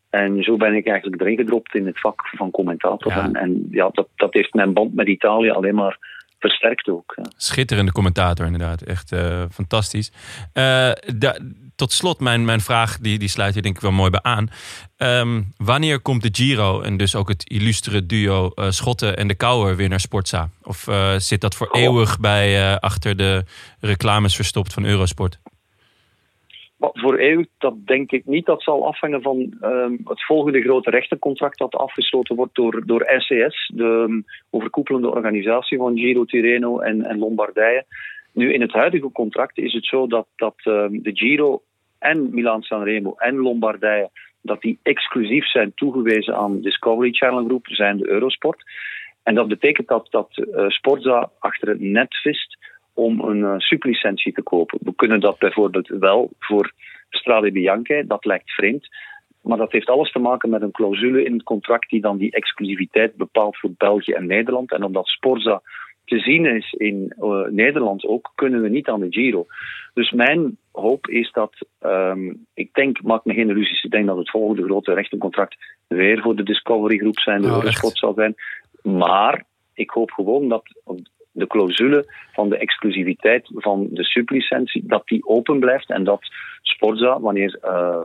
En 0.10 0.44
zo 0.44 0.58
ben 0.58 0.74
ik 0.74 0.88
eigenlijk 0.88 1.22
erin 1.22 1.36
gedropt 1.36 1.76
in 1.76 1.86
het 1.86 2.00
vak 2.00 2.28
van 2.28 2.52
commentator. 2.52 3.12
Ja. 3.12 3.24
En, 3.24 3.34
en 3.34 3.68
ja, 3.72 3.90
dat, 3.92 4.08
dat 4.16 4.34
heeft 4.34 4.54
mijn 4.54 4.74
band 4.74 4.94
met 4.96 5.08
Italië 5.08 5.50
alleen 5.50 5.76
maar 5.76 6.15
versterkt 6.50 6.90
ook. 6.90 7.14
Ja. 7.16 7.24
schitterende 7.38 7.92
commentator 7.92 8.46
inderdaad. 8.46 8.82
Echt 8.82 9.12
eh, 9.12 9.44
fantastisch. 9.52 10.12
Eh, 10.54 10.92
tot 11.76 11.92
slot, 11.92 12.20
mijn, 12.20 12.46
mijn 12.46 12.62
vraag, 12.62 12.98
die, 12.98 13.20
die 13.20 13.30
sluit 13.30 13.54
hier 13.54 13.64
denk 13.64 13.76
ik 13.76 13.82
wel 13.82 13.92
mooi 13.92 14.10
bij 14.10 14.22
aan. 14.22 14.50
Ehm, 14.98 15.42
wanneer 15.58 16.00
komt 16.00 16.22
de 16.22 16.30
Giro 16.32 16.82
en 16.82 16.98
dus 16.98 17.16
ook 17.16 17.28
het 17.28 17.50
illustere 17.50 18.06
duo 18.06 18.50
eh, 18.50 18.72
Schotten 18.72 19.18
en 19.18 19.28
de 19.28 19.36
Kouwer 19.36 19.76
weer 19.76 19.90
naar 19.90 20.00
Sportza? 20.00 20.50
Of 20.64 20.88
zit 21.18 21.42
dat 21.42 21.56
voor 21.56 21.68
Goh. 21.68 21.82
eeuwig 21.82 22.20
bij 22.20 22.80
achter 22.80 23.18
de 23.18 23.44
reclames 23.80 24.36
verstopt 24.36 24.74
van 24.74 24.86
Eurosport? 24.86 25.40
Maar 26.78 26.90
voor 26.94 27.20
EU, 27.20 27.46
dat 27.58 27.86
denk 27.86 28.12
ik 28.12 28.26
niet. 28.26 28.46
Dat 28.46 28.64
zal 28.64 28.88
afhangen 28.88 29.22
van 29.22 29.58
ehm, 29.62 29.92
het 30.04 30.26
volgende 30.26 30.62
grote 30.62 30.90
rechtencontract 30.90 31.58
dat 31.58 31.76
afgesloten 31.76 32.36
wordt 32.36 32.56
door, 32.56 32.84
door 32.86 33.12
RCS, 33.12 33.72
de 33.74 33.84
um, 33.84 34.24
overkoepelende 34.50 35.12
organisatie 35.12 35.78
van 35.78 35.98
Giro, 35.98 36.26
Tirreno 36.26 36.80
en, 36.80 37.06
en 37.06 37.18
Lombardije. 37.18 37.86
Nu, 38.34 38.54
in 38.54 38.62
het 38.62 38.72
huidige 38.72 39.12
contract 39.12 39.58
is 39.58 39.74
het 39.74 39.86
zo 39.86 40.08
dat, 40.08 40.28
dat 40.36 40.56
um, 40.64 41.04
de 41.04 41.16
Giro 41.16 41.62
en 42.00 42.30
Milan 42.34 42.62
Sanremo 42.62 43.14
en 43.18 43.36
Lombardije 43.36 44.10
dat 44.46 44.62
die 44.62 44.80
exclusief 44.84 45.46
zijn 45.46 45.72
toegewezen 45.76 46.36
aan 46.36 46.62
Discovery 46.62 47.12
Channel 47.12 47.46
Group, 47.46 47.68
zijn 47.68 47.98
de 47.98 48.10
Eurosport. 48.10 48.64
En 49.24 49.36
dat 49.36 49.48
betekent 49.48 49.88
dat, 49.88 50.08
dat 50.10 50.30
uh, 50.38 50.70
Sporza 50.70 51.30
achter 51.40 51.68
het 51.68 51.80
net 51.80 52.16
vist 52.16 52.58
om 52.96 53.20
een 53.20 53.40
uh, 53.40 53.54
sublicentie 53.58 54.34
te 54.34 54.42
kopen. 54.42 54.80
We 54.82 54.96
kunnen 54.96 55.20
dat 55.20 55.38
bijvoorbeeld 55.38 55.88
wel 55.88 56.30
voor 56.40 56.72
Strade 57.10 57.52
Bianche, 57.52 58.04
dat 58.08 58.26
lijkt 58.26 58.52
vreemd. 58.52 58.88
Maar 59.42 59.58
dat 59.58 59.72
heeft 59.72 59.90
alles 59.90 60.12
te 60.12 60.20
maken 60.20 60.50
met 60.50 60.62
een 60.62 60.72
clausule 60.72 61.24
in 61.24 61.34
het 61.34 61.44
contract 61.44 61.90
die 61.90 62.02
dan 62.02 62.18
die 62.18 62.32
exclusiviteit 62.32 63.16
bepaalt 63.16 63.58
voor 63.58 63.72
België 63.78 64.12
en 64.12 64.26
Nederland. 64.26 64.72
En 64.72 64.84
omdat 64.84 65.08
Sporza 65.08 65.62
te 66.06 66.20
zien 66.20 66.46
is 66.46 66.72
in 66.72 67.14
uh, 67.20 67.48
Nederland 67.50 68.06
ook, 68.06 68.32
kunnen 68.36 68.62
we 68.62 68.70
niet 68.70 68.88
aan 68.88 69.00
de 69.00 69.08
Giro. 69.10 69.46
Dus 69.94 70.12
mijn 70.12 70.58
hoop 70.72 71.08
is 71.08 71.32
dat, 71.32 71.54
um, 71.82 72.46
ik 72.54 72.74
denk, 72.74 73.02
maak 73.02 73.26
me 73.26 73.34
geen 73.34 73.50
illusies, 73.50 73.84
ik 73.84 73.92
denk 73.92 74.06
dat 74.06 74.18
het 74.18 74.30
volgende 74.30 74.64
grote 74.64 74.94
rechtencontract 74.94 75.56
weer 75.88 76.22
voor 76.22 76.36
de 76.36 76.44
Discovery 76.44 76.98
Groep 76.98 77.20
zijn, 77.20 77.42
de 77.42 77.48
Eurosport 77.48 77.94
echt? 77.94 77.98
zal 77.98 78.14
zijn. 78.14 78.36
Maar 78.82 79.44
ik 79.74 79.90
hoop 79.90 80.12
gewoon 80.12 80.48
dat 80.48 80.64
de 81.36 81.48
clausule 81.48 82.06
van 82.34 82.50
de 82.50 82.58
exclusiviteit 82.58 83.48
van 83.54 83.88
de 83.92 84.04
sublicentie, 84.04 84.84
dat 84.86 85.08
die 85.08 85.28
open 85.28 85.60
blijft 85.60 85.90
en 85.90 86.04
dat 86.04 86.22
Sporza, 86.62 87.20
wanneer 87.20 87.60
uh, 87.64 87.98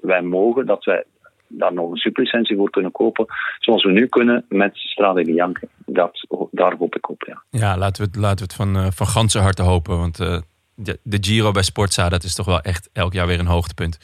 wij 0.00 0.22
mogen, 0.22 0.66
dat 0.66 0.84
wij 0.84 1.04
daar 1.48 1.72
nog 1.72 1.90
een 1.90 1.96
sublicentie 1.96 2.56
voor 2.56 2.70
kunnen 2.70 2.92
kopen, 2.92 3.26
zoals 3.58 3.84
we 3.84 3.90
nu 3.90 4.06
kunnen 4.06 4.44
met 4.48 4.70
Strade 4.74 5.24
Bianche. 5.24 5.68
Dat, 5.86 6.26
daar 6.50 6.74
hoop 6.78 6.96
ik 6.96 7.08
op, 7.08 7.24
ja. 7.26 7.42
Ja, 7.50 7.78
laten 7.78 8.02
we 8.02 8.08
het, 8.08 8.20
laten 8.20 8.36
we 8.36 8.42
het 8.42 8.54
van, 8.54 8.76
uh, 8.76 8.86
van 8.90 9.06
ganse 9.06 9.38
harte 9.38 9.62
hopen. 9.62 9.98
Want 9.98 10.20
uh, 10.20 10.38
de, 10.76 10.98
de, 11.02 11.18
Giro 11.20 11.50
bij 11.50 11.62
Sportza, 11.62 12.08
dat 12.08 12.22
is 12.22 12.34
toch 12.34 12.46
wel 12.46 12.60
echt 12.60 12.88
elk 12.92 13.12
jaar 13.12 13.26
weer 13.26 13.38
een 13.38 13.46
hoogtepunt. 13.46 13.98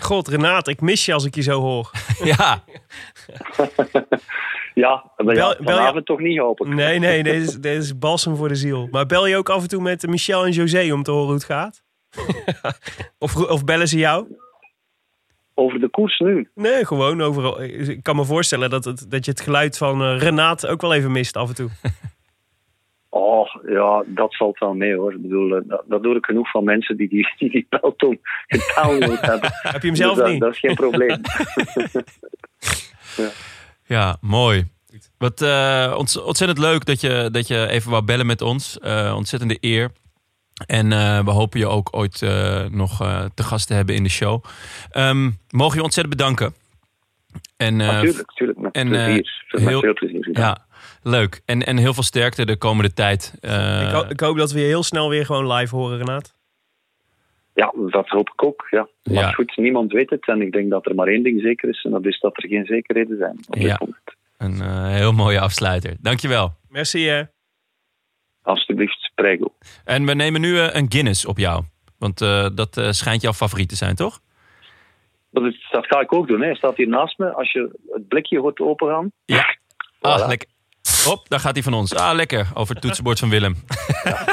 God, 0.00 0.28
Renaat, 0.28 0.68
ik 0.68 0.80
mis 0.80 1.04
je 1.04 1.12
als 1.12 1.24
ik 1.24 1.34
je 1.34 1.42
zo 1.42 1.60
hoor. 1.60 1.90
ja. 2.32 2.64
ja, 4.74 5.10
maar 5.16 5.34
ja, 5.34 5.34
Bel- 5.34 5.34
bel 5.34 5.56
je- 5.58 5.64
vanavond 5.64 6.06
toch 6.06 6.20
niet 6.20 6.38
hopen. 6.38 6.74
Nee, 6.74 6.98
nee, 6.98 7.22
dit 7.22 7.34
is, 7.34 7.54
dit 7.54 7.82
is 7.82 7.98
balsem 7.98 8.36
voor 8.36 8.48
de 8.48 8.54
ziel. 8.54 8.88
Maar 8.90 9.06
bel 9.06 9.26
je 9.26 9.36
ook 9.36 9.48
af 9.48 9.62
en 9.62 9.68
toe 9.68 9.82
met 9.82 10.06
Michel 10.06 10.44
en 10.44 10.52
José 10.52 10.92
om 10.92 11.02
te 11.02 11.10
horen 11.10 11.26
hoe 11.26 11.34
het 11.34 11.44
gaat? 11.44 11.82
of, 13.18 13.36
of 13.36 13.64
bellen 13.64 13.88
ze 13.88 13.98
jou? 13.98 14.26
Over 15.54 15.80
de 15.80 15.88
koers 15.88 16.18
nu. 16.18 16.50
Nee, 16.54 16.86
gewoon 16.86 17.20
overal. 17.22 17.62
Ik 17.62 18.02
kan 18.02 18.16
me 18.16 18.24
voorstellen 18.24 18.70
dat, 18.70 18.84
het, 18.84 19.10
dat 19.10 19.24
je 19.24 19.30
het 19.30 19.40
geluid 19.40 19.78
van 19.78 20.02
eh, 20.02 20.18
Renaat 20.18 20.66
ook 20.66 20.80
wel 20.80 20.94
even 20.94 21.12
mist 21.12 21.36
af 21.36 21.48
en 21.48 21.54
toe. 21.54 21.70
Oh, 23.12 23.54
ja, 23.66 24.04
dat 24.06 24.36
valt 24.36 24.58
wel 24.58 24.74
mee 24.74 24.94
hoor. 24.94 25.12
Ik 25.12 25.22
bedoel, 25.22 25.56
eh, 25.56 25.62
dat, 25.64 25.84
dat 25.86 26.04
hoor 26.04 26.16
ik 26.16 26.24
genoeg 26.24 26.50
van 26.50 26.64
mensen 26.64 26.96
die 26.96 27.08
die, 27.08 27.34
die, 27.38 27.50
die 27.50 27.66
beltoon 27.68 28.18
gedownload 28.46 29.20
hebben. 29.20 29.50
Heb 29.72 29.82
je 29.82 29.86
hem 29.86 29.96
zelf 29.96 30.14
Dus 30.14 30.22
dat, 30.22 30.32
niet? 30.32 30.40
Dat 30.40 30.52
is 30.52 30.58
geen 30.58 30.74
probleem. 30.74 31.20
Ja, 33.86 34.16
mooi. 34.20 34.64
Wat 35.18 35.42
uh, 35.42 35.94
ont 35.98 36.22
ontzettend 36.22 36.58
leuk 36.58 36.84
dat 36.84 37.00
je, 37.00 37.28
dat 37.32 37.46
je 37.46 37.68
even 37.68 37.90
wou 37.90 38.04
bellen 38.04 38.26
met 38.26 38.42
ons. 38.42 38.78
Uh, 38.82 39.12
ontzettende 39.16 39.56
eer. 39.60 39.90
En 40.66 40.90
uh, 40.90 41.24
we 41.24 41.30
hopen 41.30 41.60
je 41.60 41.66
ook 41.66 41.88
ooit 41.96 42.20
uh, 42.20 42.64
nog 42.64 42.98
te 43.34 43.42
gast 43.42 43.66
te 43.66 43.74
hebben 43.74 43.94
in 43.94 44.02
de 44.02 44.08
show. 44.08 44.44
Um, 44.96 45.38
mogen 45.50 45.76
je 45.76 45.82
ontzettend 45.82 46.16
bedanken. 46.16 46.54
En, 47.56 47.76
natuurlijk, 47.76 48.26
natuurlijk. 48.26 48.58
Met 48.58 48.72
en, 48.72 48.88
plezier. 48.88 49.44
Met 49.50 49.62
heel, 49.62 49.80
veel 49.80 49.92
plezier. 49.92 50.28
Ja, 50.32 50.66
leuk. 51.02 51.42
En, 51.44 51.66
en 51.66 51.76
heel 51.76 51.94
veel 51.94 52.02
sterkte 52.02 52.46
de 52.46 52.56
komende 52.56 52.92
tijd. 52.92 53.34
Uh, 53.40 53.82
ik, 53.82 53.94
ho 53.94 54.04
ik, 54.08 54.20
hoop 54.20 54.36
dat 54.36 54.52
we 54.52 54.60
je 54.60 54.66
heel 54.66 54.82
snel 54.82 55.08
weer 55.08 55.26
gewoon 55.26 55.52
live 55.52 55.76
horen, 55.76 55.98
Renaat. 55.98 56.38
Ja, 57.54 57.72
dat 57.90 58.08
hoop 58.08 58.28
ik 58.28 58.44
ook. 58.44 58.66
Ja. 58.70 58.88
Maar 59.02 59.14
ja. 59.14 59.30
goed, 59.30 59.56
niemand 59.56 59.92
weet 59.92 60.10
het. 60.10 60.26
En 60.26 60.42
ik 60.42 60.52
denk 60.52 60.70
dat 60.70 60.86
er 60.86 60.94
maar 60.94 61.06
één 61.06 61.22
ding 61.22 61.40
zeker 61.40 61.68
is. 61.68 61.84
En 61.84 61.90
dat 61.90 62.06
is 62.06 62.20
dat 62.20 62.36
er 62.36 62.48
geen 62.48 62.64
zekerheden 62.64 63.18
zijn 63.18 63.38
op 63.48 63.54
dit 63.54 63.62
ja. 63.62 63.76
moment. 63.80 64.16
Een 64.36 64.54
uh, 64.54 64.88
heel 64.88 65.12
mooie 65.12 65.40
afsluiter. 65.40 65.96
Dankjewel. 66.00 66.52
Merci 66.68 67.08
hè. 67.08 67.22
Alsjeblieft, 68.42 69.10
prego. 69.14 69.54
En 69.84 70.06
we 70.06 70.14
nemen 70.14 70.40
nu 70.40 70.48
uh, 70.48 70.74
een 70.74 70.92
Guinness 70.92 71.26
op 71.26 71.38
jou. 71.38 71.64
Want 71.98 72.20
uh, 72.20 72.48
dat 72.54 72.80
schijnt 72.90 73.22
jouw 73.22 73.32
favoriet 73.32 73.68
te 73.68 73.76
zijn, 73.76 73.94
toch? 73.94 74.20
Dat, 75.30 75.44
is, 75.44 75.68
dat 75.70 75.86
ga 75.86 76.00
ik 76.00 76.14
ook 76.14 76.28
doen. 76.28 76.40
Hè. 76.40 76.46
Hij 76.46 76.54
staat 76.54 76.76
hier 76.76 76.88
naast 76.88 77.18
me. 77.18 77.32
Als 77.32 77.52
je 77.52 77.78
het 77.90 78.08
blikje 78.08 78.38
hoort 78.38 78.60
opengaan. 78.60 79.12
Ja. 79.24 79.56
Ah, 80.00 80.22
voilà. 80.22 80.26
lekker. 80.26 80.48
Hop, 81.04 81.28
daar 81.28 81.40
gaat 81.40 81.54
hij 81.54 81.62
van 81.62 81.74
ons. 81.74 81.94
Ah, 81.94 82.14
lekker. 82.14 82.46
Over 82.54 82.74
het 82.74 82.82
toetsenbord 82.82 83.18
van 83.18 83.28
Willem. 83.30 83.54
Ja. 84.04 84.26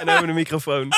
en 0.00 0.08
over 0.08 0.26
de 0.26 0.32
microfoon. 0.32 0.88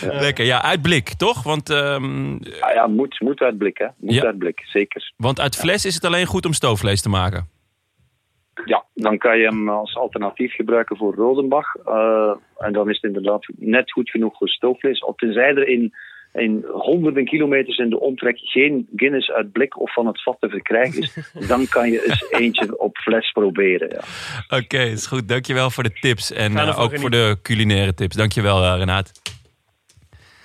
Ja. 0.00 0.20
Lekker, 0.26 0.44
ja, 0.44 0.62
uit 0.62 0.82
blik, 0.82 1.08
toch? 1.08 1.42
Want, 1.42 1.68
um... 1.68 2.38
ja, 2.42 2.72
ja, 2.72 2.86
moet, 2.86 3.20
moet 3.20 3.40
uit 3.40 3.58
blik, 3.58 3.78
hè. 3.78 3.86
Moet 3.96 4.14
ja. 4.14 4.24
uit 4.24 4.38
blik, 4.38 4.62
zeker. 4.64 5.12
Want 5.16 5.40
uit 5.40 5.56
fles 5.56 5.84
is 5.84 5.94
het 5.94 6.04
alleen 6.04 6.26
goed 6.26 6.46
om 6.46 6.52
stoofvlees 6.52 7.02
te 7.02 7.08
maken. 7.08 7.48
Ja, 8.64 8.84
dan 8.94 9.18
kan 9.18 9.38
je 9.38 9.44
hem 9.44 9.68
als 9.68 9.96
alternatief 9.96 10.54
gebruiken 10.54 10.96
voor 10.96 11.14
Rodenbach. 11.14 11.74
Uh, 11.86 12.32
en 12.58 12.72
dan 12.72 12.88
is 12.88 12.94
het 12.94 13.04
inderdaad 13.04 13.46
net 13.56 13.92
goed 13.92 14.10
genoeg 14.10 14.36
voor 14.36 14.48
stoofvlees. 14.48 15.04
Tenzij 15.16 15.54
er 15.54 15.68
in, 15.68 15.94
in 16.36 16.64
honderden 16.72 17.24
kilometers 17.24 17.78
in 17.78 17.90
de 17.90 18.00
omtrek 18.00 18.38
geen 18.38 18.88
Guinness 18.96 19.30
uit 19.30 19.52
blik 19.52 19.80
of 19.80 19.92
van 19.92 20.06
het 20.06 20.22
vat 20.22 20.36
te 20.40 20.48
verkrijgen 20.48 21.02
is, 21.02 21.16
dan 21.48 21.68
kan 21.68 21.90
je 21.90 22.06
eens 22.06 22.26
eentje 22.30 22.78
op 22.78 22.96
fles 22.96 23.30
proberen. 23.32 23.88
Ja. 23.88 24.00
Oké, 24.44 24.64
okay, 24.64 24.90
is 24.90 25.06
goed. 25.06 25.28
Dankjewel 25.28 25.70
voor 25.70 25.82
de 25.82 25.92
tips 26.00 26.32
en 26.32 26.52
uh, 26.52 26.80
ook 26.80 26.98
voor 26.98 27.10
de 27.10 27.38
culinaire 27.42 27.94
tips. 27.94 28.16
Dankjewel, 28.16 28.62
uh, 28.62 28.74
Renaat. 28.78 29.12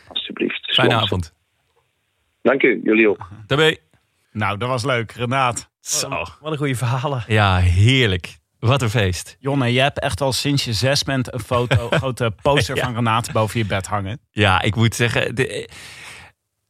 Alsjeblieft. 0.07 0.73
Fijne 0.73 0.95
avond. 0.95 1.33
Dank 2.41 2.63
u, 2.63 2.81
jullie 2.83 3.09
ook. 3.09 3.29
Tabé. 3.47 3.75
Nou, 4.31 4.57
dat 4.57 4.69
was 4.69 4.85
leuk, 4.85 5.11
Renaat. 5.11 5.69
Zo. 5.79 6.09
Wat 6.09 6.51
een 6.51 6.57
goede 6.57 6.75
verhalen. 6.75 7.23
Ja, 7.27 7.57
heerlijk. 7.57 8.39
Wat 8.61 8.81
een 8.81 8.89
feest. 8.89 9.35
Jonne, 9.39 9.73
je 9.73 9.79
hebt 9.79 9.99
echt 9.99 10.21
al 10.21 10.33
sinds 10.33 10.63
je 10.63 10.73
zes 10.73 11.03
bent 11.03 11.33
een 11.33 11.39
foto, 11.39 11.89
grote 11.97 12.33
poster 12.41 12.75
ja. 12.75 12.83
van 12.83 12.93
Renaat 12.93 13.31
boven 13.31 13.59
je 13.59 13.65
bed 13.65 13.87
hangen. 13.87 14.19
Ja, 14.31 14.61
ik 14.61 14.75
moet 14.75 14.95
zeggen, 14.95 15.35
de, 15.35 15.69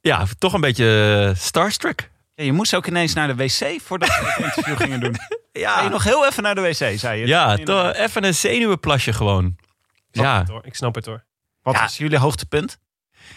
ja, 0.01 0.25
toch 0.37 0.53
een 0.53 0.61
beetje 0.61 1.33
starstruck. 1.35 2.11
Ja, 2.35 2.43
je 2.43 2.51
moest 2.51 2.75
ook 2.75 2.87
ineens 2.87 3.13
naar 3.13 3.27
de 3.27 3.35
wc 3.35 3.81
voordat 3.81 4.09
we 4.09 4.25
het 4.25 4.37
interview 4.37 4.77
gingen 4.77 4.99
doen. 4.99 5.15
Ja. 5.53 5.75
Ga 5.75 5.83
je 5.83 5.89
nog 5.89 6.03
heel 6.03 6.25
even 6.25 6.43
naar 6.43 6.55
de 6.55 6.61
wc, 6.61 6.99
zei 6.99 7.19
je? 7.19 7.27
Ja, 7.27 7.55
toch 7.55 7.93
even 7.93 8.23
een 8.23 8.35
zenuwenplasje 8.35 9.13
gewoon. 9.13 9.45
Ik 10.11 10.21
ja. 10.21 10.39
Het, 10.39 10.47
hoor. 10.47 10.65
Ik 10.65 10.75
snap 10.75 10.95
het 10.95 11.05
hoor. 11.05 11.23
Wat 11.61 11.75
ja. 11.75 11.83
is 11.83 11.97
jullie 11.97 12.17
hoogtepunt? 12.17 12.79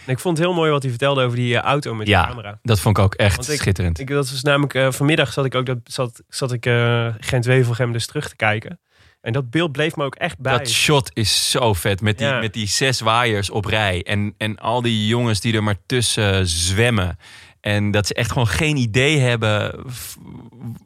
Ik 0.05 0.19
vond 0.19 0.37
het 0.37 0.47
heel 0.47 0.55
mooi 0.55 0.71
wat 0.71 0.81
hij 0.81 0.91
vertelde 0.91 1.23
over 1.23 1.37
die 1.37 1.53
uh, 1.53 1.59
auto 1.59 1.93
met 1.93 2.07
ja, 2.07 2.21
de 2.21 2.27
camera. 2.27 2.59
dat 2.61 2.79
vond 2.79 2.97
ik 2.97 3.03
ook 3.03 3.13
echt 3.13 3.49
ik, 3.49 3.59
schitterend. 3.59 3.99
Ik, 3.99 4.07
dat 4.07 4.29
was 4.29 4.41
namelijk 4.41 4.73
uh, 4.73 4.91
vanmiddag 4.91 5.33
zat 5.33 5.45
ik 5.45 5.55
ook 5.55 5.65
dat, 5.65 5.77
zat, 5.83 6.21
zat 6.27 6.51
ik 6.51 6.65
uh, 6.65 7.07
Gent-Wevelgem 7.19 7.91
dus 7.91 8.05
terug 8.05 8.29
te 8.29 8.35
kijken. 8.35 8.79
En 9.21 9.33
dat 9.33 9.49
beeld 9.49 9.71
bleef 9.71 9.95
me 9.95 10.03
ook 10.03 10.15
echt 10.15 10.39
bij. 10.39 10.57
Dat 10.57 10.69
shot 10.69 11.09
is 11.13 11.51
zo 11.51 11.73
vet. 11.73 12.01
Met 12.01 12.17
die, 12.17 12.27
ja. 12.27 12.39
met 12.39 12.53
die 12.53 12.67
zes 12.67 12.99
waaiers 12.99 13.49
op 13.49 13.65
rij. 13.65 14.03
En, 14.03 14.33
en 14.37 14.57
al 14.57 14.81
die 14.81 15.07
jongens 15.07 15.39
die 15.39 15.53
er 15.53 15.63
maar 15.63 15.77
tussen 15.85 16.47
zwemmen. 16.47 17.17
En 17.61 17.91
dat 17.91 18.07
ze 18.07 18.13
echt 18.13 18.31
gewoon 18.31 18.47
geen 18.47 18.77
idee 18.77 19.19
hebben 19.19 19.85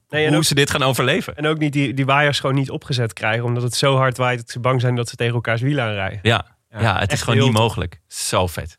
nee, 0.10 0.28
hoe 0.28 0.38
ook, 0.38 0.44
ze 0.44 0.56
dit 0.56 0.70
gaan 0.70 0.84
overleven. 0.84 1.36
En 1.36 1.48
ook 1.48 1.58
niet 1.58 1.74
die, 1.74 1.94
die 1.94 2.06
waaiers 2.06 2.40
gewoon 2.40 2.56
niet 2.56 2.70
opgezet 2.70 3.14
krijgen. 3.14 3.46
Omdat 3.46 3.64
het 3.64 3.76
zo 3.76 3.96
hard 3.96 4.18
waait 4.18 4.40
dat 4.40 4.50
ze 4.50 4.60
bang 4.60 4.82
zijn 4.82 4.96
dat 4.96 5.10
ze 5.10 5.16
tegen 5.16 5.34
elkaars 5.34 5.62
wielen 5.62 5.84
aanrijden. 5.84 6.20
Ja, 6.22 6.46
ja, 6.70 6.82
ja 6.82 7.00
het 7.00 7.12
is 7.12 7.22
gewoon 7.22 7.40
niet 7.40 7.52
mogelijk. 7.52 8.00
Zo 8.08 8.48
vet. 8.48 8.78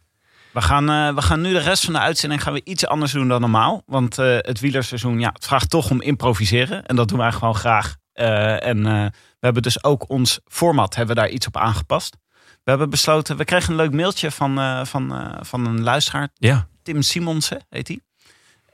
We 0.53 0.61
gaan, 0.61 0.91
uh, 0.91 1.15
we 1.15 1.23
gaan 1.23 1.41
nu 1.41 1.53
de 1.53 1.59
rest 1.59 1.85
van 1.85 1.93
de 1.93 1.99
uitzending 1.99 2.43
gaan 2.43 2.53
we 2.53 2.61
iets 2.65 2.87
anders 2.87 3.13
doen 3.13 3.29
dan 3.29 3.41
normaal. 3.41 3.83
Want 3.87 4.19
uh, 4.19 4.37
het 4.39 4.61
wielerseizoen 4.61 5.21
ja, 5.21 5.31
het 5.33 5.45
vraagt 5.45 5.71
toch 5.71 5.91
om 5.91 6.03
improviseren. 6.03 6.87
En 6.87 6.97
dat 6.97 7.09
doen 7.09 7.19
wij 7.19 7.33
gewoon 7.33 7.55
graag. 7.55 7.97
Uh, 8.15 8.67
en 8.67 8.83
we 8.83 9.47
hebben 9.47 9.63
dus 9.63 9.85
ook 9.85 10.09
ons 10.09 10.41
format 10.47 10.95
hebben 10.95 11.15
we 11.15 11.21
daar 11.21 11.31
iets 11.31 11.47
op 11.47 11.57
aangepast. 11.57 12.17
We 12.65 12.71
hebben 12.71 12.91
besloten, 12.91 13.37
we 13.37 13.45
kregen 13.45 13.71
een 13.71 13.77
leuk 13.77 13.93
mailtje 13.93 14.31
van, 14.31 14.87
van, 14.87 15.35
van 15.41 15.67
een 15.67 15.83
luisteraar. 15.83 16.29
Ja. 16.35 16.69
Tim 16.83 17.03
Simonsen 17.03 17.67
heet 17.69 17.89
hij. 17.89 18.01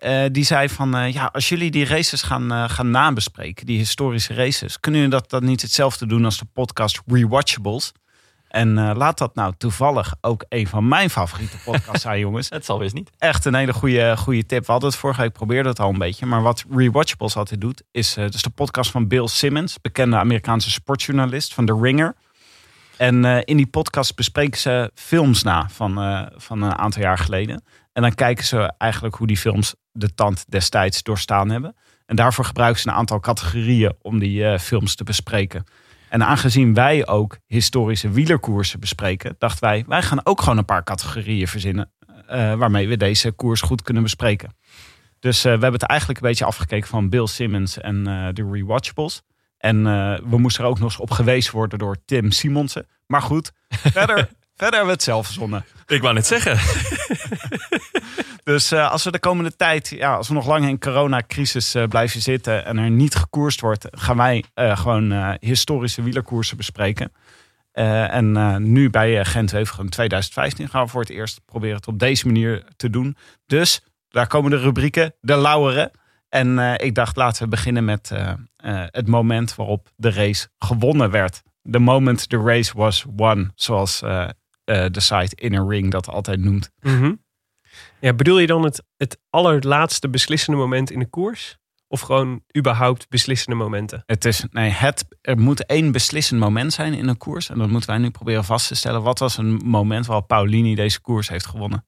Uh, 0.00 0.24
die 0.32 0.44
zei 0.44 0.68
van, 0.68 0.96
uh, 0.96 1.12
ja, 1.12 1.30
als 1.32 1.48
jullie 1.48 1.70
die 1.70 1.84
races 1.84 2.22
gaan, 2.22 2.52
uh, 2.52 2.68
gaan 2.68 2.90
nabespreken, 2.90 3.66
die 3.66 3.78
historische 3.78 4.34
races, 4.34 4.80
kunnen 4.80 5.00
jullie 5.00 5.16
dat 5.16 5.30
dan 5.30 5.44
niet 5.44 5.62
hetzelfde 5.62 6.06
doen 6.06 6.24
als 6.24 6.38
de 6.38 6.44
podcast 6.44 7.02
Rewatchables? 7.06 7.92
En 8.56 8.96
laat 8.96 9.18
dat 9.18 9.34
nou 9.34 9.54
toevallig 9.58 10.14
ook 10.20 10.44
een 10.48 10.66
van 10.66 10.88
mijn 10.88 11.10
favoriete 11.10 11.56
podcasts 11.64 12.02
zijn, 12.02 12.18
jongens. 12.26 12.48
Het 12.48 12.64
zal 12.64 12.78
best 12.78 12.94
niet. 12.94 13.10
Echt 13.18 13.44
een 13.44 13.54
hele 13.54 13.72
goede, 13.72 14.16
goede 14.16 14.46
tip. 14.46 14.66
We 14.66 14.72
hadden 14.72 14.90
het 14.90 14.98
vorige 14.98 15.20
week, 15.20 15.32
probeerde 15.32 15.68
het 15.68 15.80
al 15.80 15.88
een 15.88 15.98
beetje. 15.98 16.26
Maar 16.26 16.42
wat 16.42 16.64
Rewatchables 16.70 17.36
altijd 17.36 17.60
doet, 17.60 17.82
is 17.90 18.14
dus 18.14 18.42
de 18.42 18.50
podcast 18.50 18.90
van 18.90 19.08
Bill 19.08 19.26
Simmons, 19.26 19.80
bekende 19.80 20.16
Amerikaanse 20.16 20.70
sportjournalist 20.70 21.54
van 21.54 21.66
The 21.66 21.78
Ringer. 21.80 22.14
En 22.96 23.24
eh, 23.24 23.40
in 23.44 23.56
die 23.56 23.66
podcast 23.66 24.16
bespreken 24.16 24.58
ze 24.60 24.90
films 24.94 25.42
na 25.42 25.68
van, 25.68 25.98
eh, 25.98 26.26
van 26.36 26.62
een 26.62 26.78
aantal 26.78 27.02
jaar 27.02 27.18
geleden. 27.18 27.64
En 27.92 28.02
dan 28.02 28.14
kijken 28.14 28.44
ze 28.44 28.72
eigenlijk 28.78 29.14
hoe 29.14 29.26
die 29.26 29.36
films 29.36 29.74
de 29.92 30.14
tand 30.14 30.44
destijds 30.48 31.02
doorstaan 31.02 31.50
hebben. 31.50 31.76
En 32.06 32.16
daarvoor 32.16 32.44
gebruiken 32.44 32.80
ze 32.80 32.88
een 32.88 32.94
aantal 32.94 33.20
categorieën 33.20 33.94
om 34.02 34.18
die 34.18 34.46
eh, 34.46 34.58
films 34.58 34.94
te 34.94 35.04
bespreken. 35.04 35.64
En 36.08 36.24
aangezien 36.24 36.74
wij 36.74 37.06
ook 37.06 37.38
historische 37.46 38.10
wielerkoersen 38.10 38.80
bespreken, 38.80 39.34
dachten 39.38 39.64
wij, 39.64 39.84
wij 39.86 40.02
gaan 40.02 40.20
ook 40.24 40.40
gewoon 40.40 40.58
een 40.58 40.64
paar 40.64 40.84
categorieën 40.84 41.48
verzinnen. 41.48 41.90
eh, 42.26 42.54
waarmee 42.54 42.88
we 42.88 42.96
deze 42.96 43.30
koers 43.30 43.60
goed 43.60 43.82
kunnen 43.82 44.02
bespreken. 44.02 44.56
Dus 45.20 45.38
eh, 45.38 45.42
we 45.44 45.48
hebben 45.48 45.72
het 45.72 45.82
eigenlijk 45.82 46.20
een 46.20 46.28
beetje 46.28 46.44
afgekeken 46.44 46.88
van 46.88 47.08
Bill 47.08 47.26
Simmons 47.26 47.78
en 47.78 48.06
eh, 48.06 48.28
de 48.32 48.48
Rewatchables. 48.52 49.22
En 49.58 49.82
we 50.30 50.38
moesten 50.38 50.64
er 50.64 50.70
ook 50.70 50.78
nog 50.78 50.88
eens 50.88 51.00
op 51.00 51.10
gewezen 51.10 51.54
worden 51.54 51.78
door 51.78 51.96
Tim 52.04 52.30
Simonsen. 52.30 52.86
Maar 53.06 53.22
goed, 53.22 53.52
verder, 53.68 54.16
verder 54.56 54.78
hebben 54.78 54.86
we 54.86 54.92
het 54.92 55.02
zelf 55.02 55.24
verzonnen. 55.24 55.64
Ik 55.86 56.02
wou 56.02 56.14
net 56.14 56.26
zeggen. 56.26 56.58
Dus 58.46 58.72
eh, 58.72 58.90
als 58.90 59.04
we 59.04 59.10
de 59.10 59.18
komende 59.18 59.56
tijd, 59.56 59.88
ja, 59.88 60.14
als 60.14 60.28
we 60.28 60.34
nog 60.34 60.46
lang 60.46 60.68
in 60.68 60.78
coronacrisis 60.78 61.74
eh, 61.74 61.84
blijven 61.84 62.20
zitten 62.20 62.64
en 62.64 62.78
er 62.78 62.90
niet 62.90 63.14
gekoerst 63.14 63.60
wordt, 63.60 63.86
gaan 63.90 64.16
wij 64.16 64.44
eh, 64.54 64.78
gewoon 64.78 65.36
historische 65.40 66.02
wielerkoersen 66.02 66.56
bespreken. 66.56 67.12
En 67.72 68.32
nu 68.72 68.90
bij 68.90 69.18
uh, 69.18 69.24
Gent-Wevelgem 69.24 69.90
2015 69.90 70.68
gaan 70.68 70.84
we 70.84 70.90
voor 70.90 71.00
het 71.00 71.10
eerst 71.10 71.40
proberen 71.44 71.76
het 71.76 71.86
op 71.86 71.98
deze 71.98 72.26
manier 72.26 72.64
te 72.76 72.90
doen. 72.90 73.16
Dus 73.46 73.82
daar 74.08 74.26
komen 74.26 74.50
de 74.50 74.58
rubrieken, 74.58 75.14
de 75.20 75.36
lauweren. 75.36 75.90
En 76.28 76.58
ik 76.78 76.94
dacht, 76.94 77.16
laten 77.16 77.42
we 77.42 77.48
beginnen 77.48 77.84
met 77.84 78.12
het 78.90 79.06
moment 79.06 79.54
waarop 79.54 79.88
de 79.96 80.10
race 80.10 80.48
gewonnen 80.58 81.10
werd. 81.10 81.42
The 81.70 81.78
moment 81.78 82.28
the 82.28 82.42
race 82.42 82.72
was 82.76 83.04
won, 83.16 83.52
zoals 83.54 84.00
de 84.64 84.90
site 85.00 85.34
Inner 85.34 85.68
Ring 85.68 85.90
dat 85.90 86.08
altijd 86.08 86.40
noemt. 86.40 86.70
Mhm. 86.80 87.12
Ja, 88.00 88.12
bedoel 88.12 88.38
je 88.38 88.46
dan 88.46 88.62
het, 88.64 88.82
het 88.96 89.18
allerlaatste 89.30 90.08
beslissende 90.10 90.58
moment 90.58 90.90
in 90.90 90.98
de 90.98 91.06
koers? 91.10 91.56
Of 91.88 92.00
gewoon 92.00 92.40
überhaupt 92.56 93.08
beslissende 93.08 93.56
momenten? 93.56 94.02
Het 94.06 94.24
is, 94.24 94.44
nee, 94.50 94.70
het, 94.70 95.04
er 95.20 95.38
moet 95.38 95.66
één 95.66 95.92
beslissend 95.92 96.40
moment 96.40 96.72
zijn 96.72 96.94
in 96.94 97.08
een 97.08 97.16
koers. 97.16 97.48
En 97.50 97.58
dat 97.58 97.68
moeten 97.68 97.90
wij 97.90 97.98
nu 97.98 98.10
proberen 98.10 98.44
vast 98.44 98.68
te 98.68 98.74
stellen. 98.74 99.02
Wat 99.02 99.18
was 99.18 99.36
een 99.38 99.60
moment 99.64 100.06
waarop 100.06 100.26
Paulini 100.28 100.74
deze 100.74 101.00
koers 101.00 101.28
heeft 101.28 101.46
gewonnen? 101.46 101.84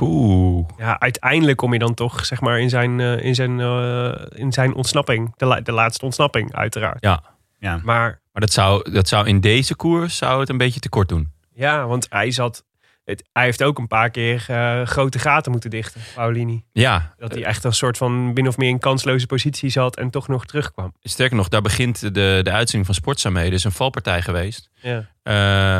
Oeh. 0.00 0.68
Ja, 0.76 1.00
uiteindelijk 1.00 1.56
kom 1.58 1.72
je 1.72 1.78
dan 1.78 1.94
toch 1.94 2.24
zeg 2.26 2.40
maar 2.40 2.60
in 2.60 2.68
zijn, 2.68 3.00
eh, 3.00 3.24
in 3.24 3.34
zijn, 3.34 3.60
eh, 3.60 4.12
in 4.40 4.52
zijn 4.52 4.74
ontsnapping. 4.74 5.32
De, 5.36 5.44
la- 5.46 5.60
de 5.60 5.72
laatste 5.72 6.04
ontsnapping, 6.04 6.54
uiteraard. 6.54 7.02
Ja. 7.04 7.22
Ja. 7.58 7.80
Maar 7.84 8.20
Maar 8.32 8.40
dat 8.42 8.52
zou, 8.52 8.90
dat 8.92 9.08
zou 9.08 9.26
in 9.26 9.40
deze 9.40 9.74
koers 9.76 10.16
zou 10.16 10.40
het 10.40 10.48
een 10.48 10.56
beetje 10.58 10.80
tekort 10.80 11.08
doen. 11.08 11.32
ja, 11.52 11.86
want 11.86 12.06
hij 12.10 12.30
zat. 12.30 12.64
Het, 13.08 13.28
hij 13.32 13.44
heeft 13.44 13.62
ook 13.62 13.78
een 13.78 13.86
paar 13.86 14.10
keer 14.10 14.44
eh, 14.48 14.82
grote 14.86 15.18
gaten 15.18 15.52
moeten 15.52 15.70
dichten, 15.70 16.00
Paulini. 16.14 16.64
Ja, 16.72 17.14
Dat 17.18 17.32
hij 17.34 17.44
echt 17.44 17.64
een 17.64 17.72
soort 17.72 17.96
van 17.96 18.32
min 18.32 18.48
of 18.48 18.56
meer 18.56 18.68
in 18.68 18.78
kansloze 18.78 19.26
positie 19.26 19.70
zat 19.70 19.96
en 19.96 20.10
toch 20.10 20.28
nog 20.28 20.46
terugkwam. 20.46 20.92
sterker 21.02 21.36
nog, 21.36 21.48
daar 21.48 21.62
begint 21.62 22.00
de, 22.00 22.40
de 22.42 22.50
uitzending 22.50 22.86
van 22.86 22.94
Sportza 22.94 23.30
mee. 23.30 23.46
Er 23.46 23.52
is 23.52 23.64
een 23.64 23.72
valpartij 23.72 24.22
geweest. 24.22 24.70
Ja. 24.74 25.08
eh, 25.22 25.32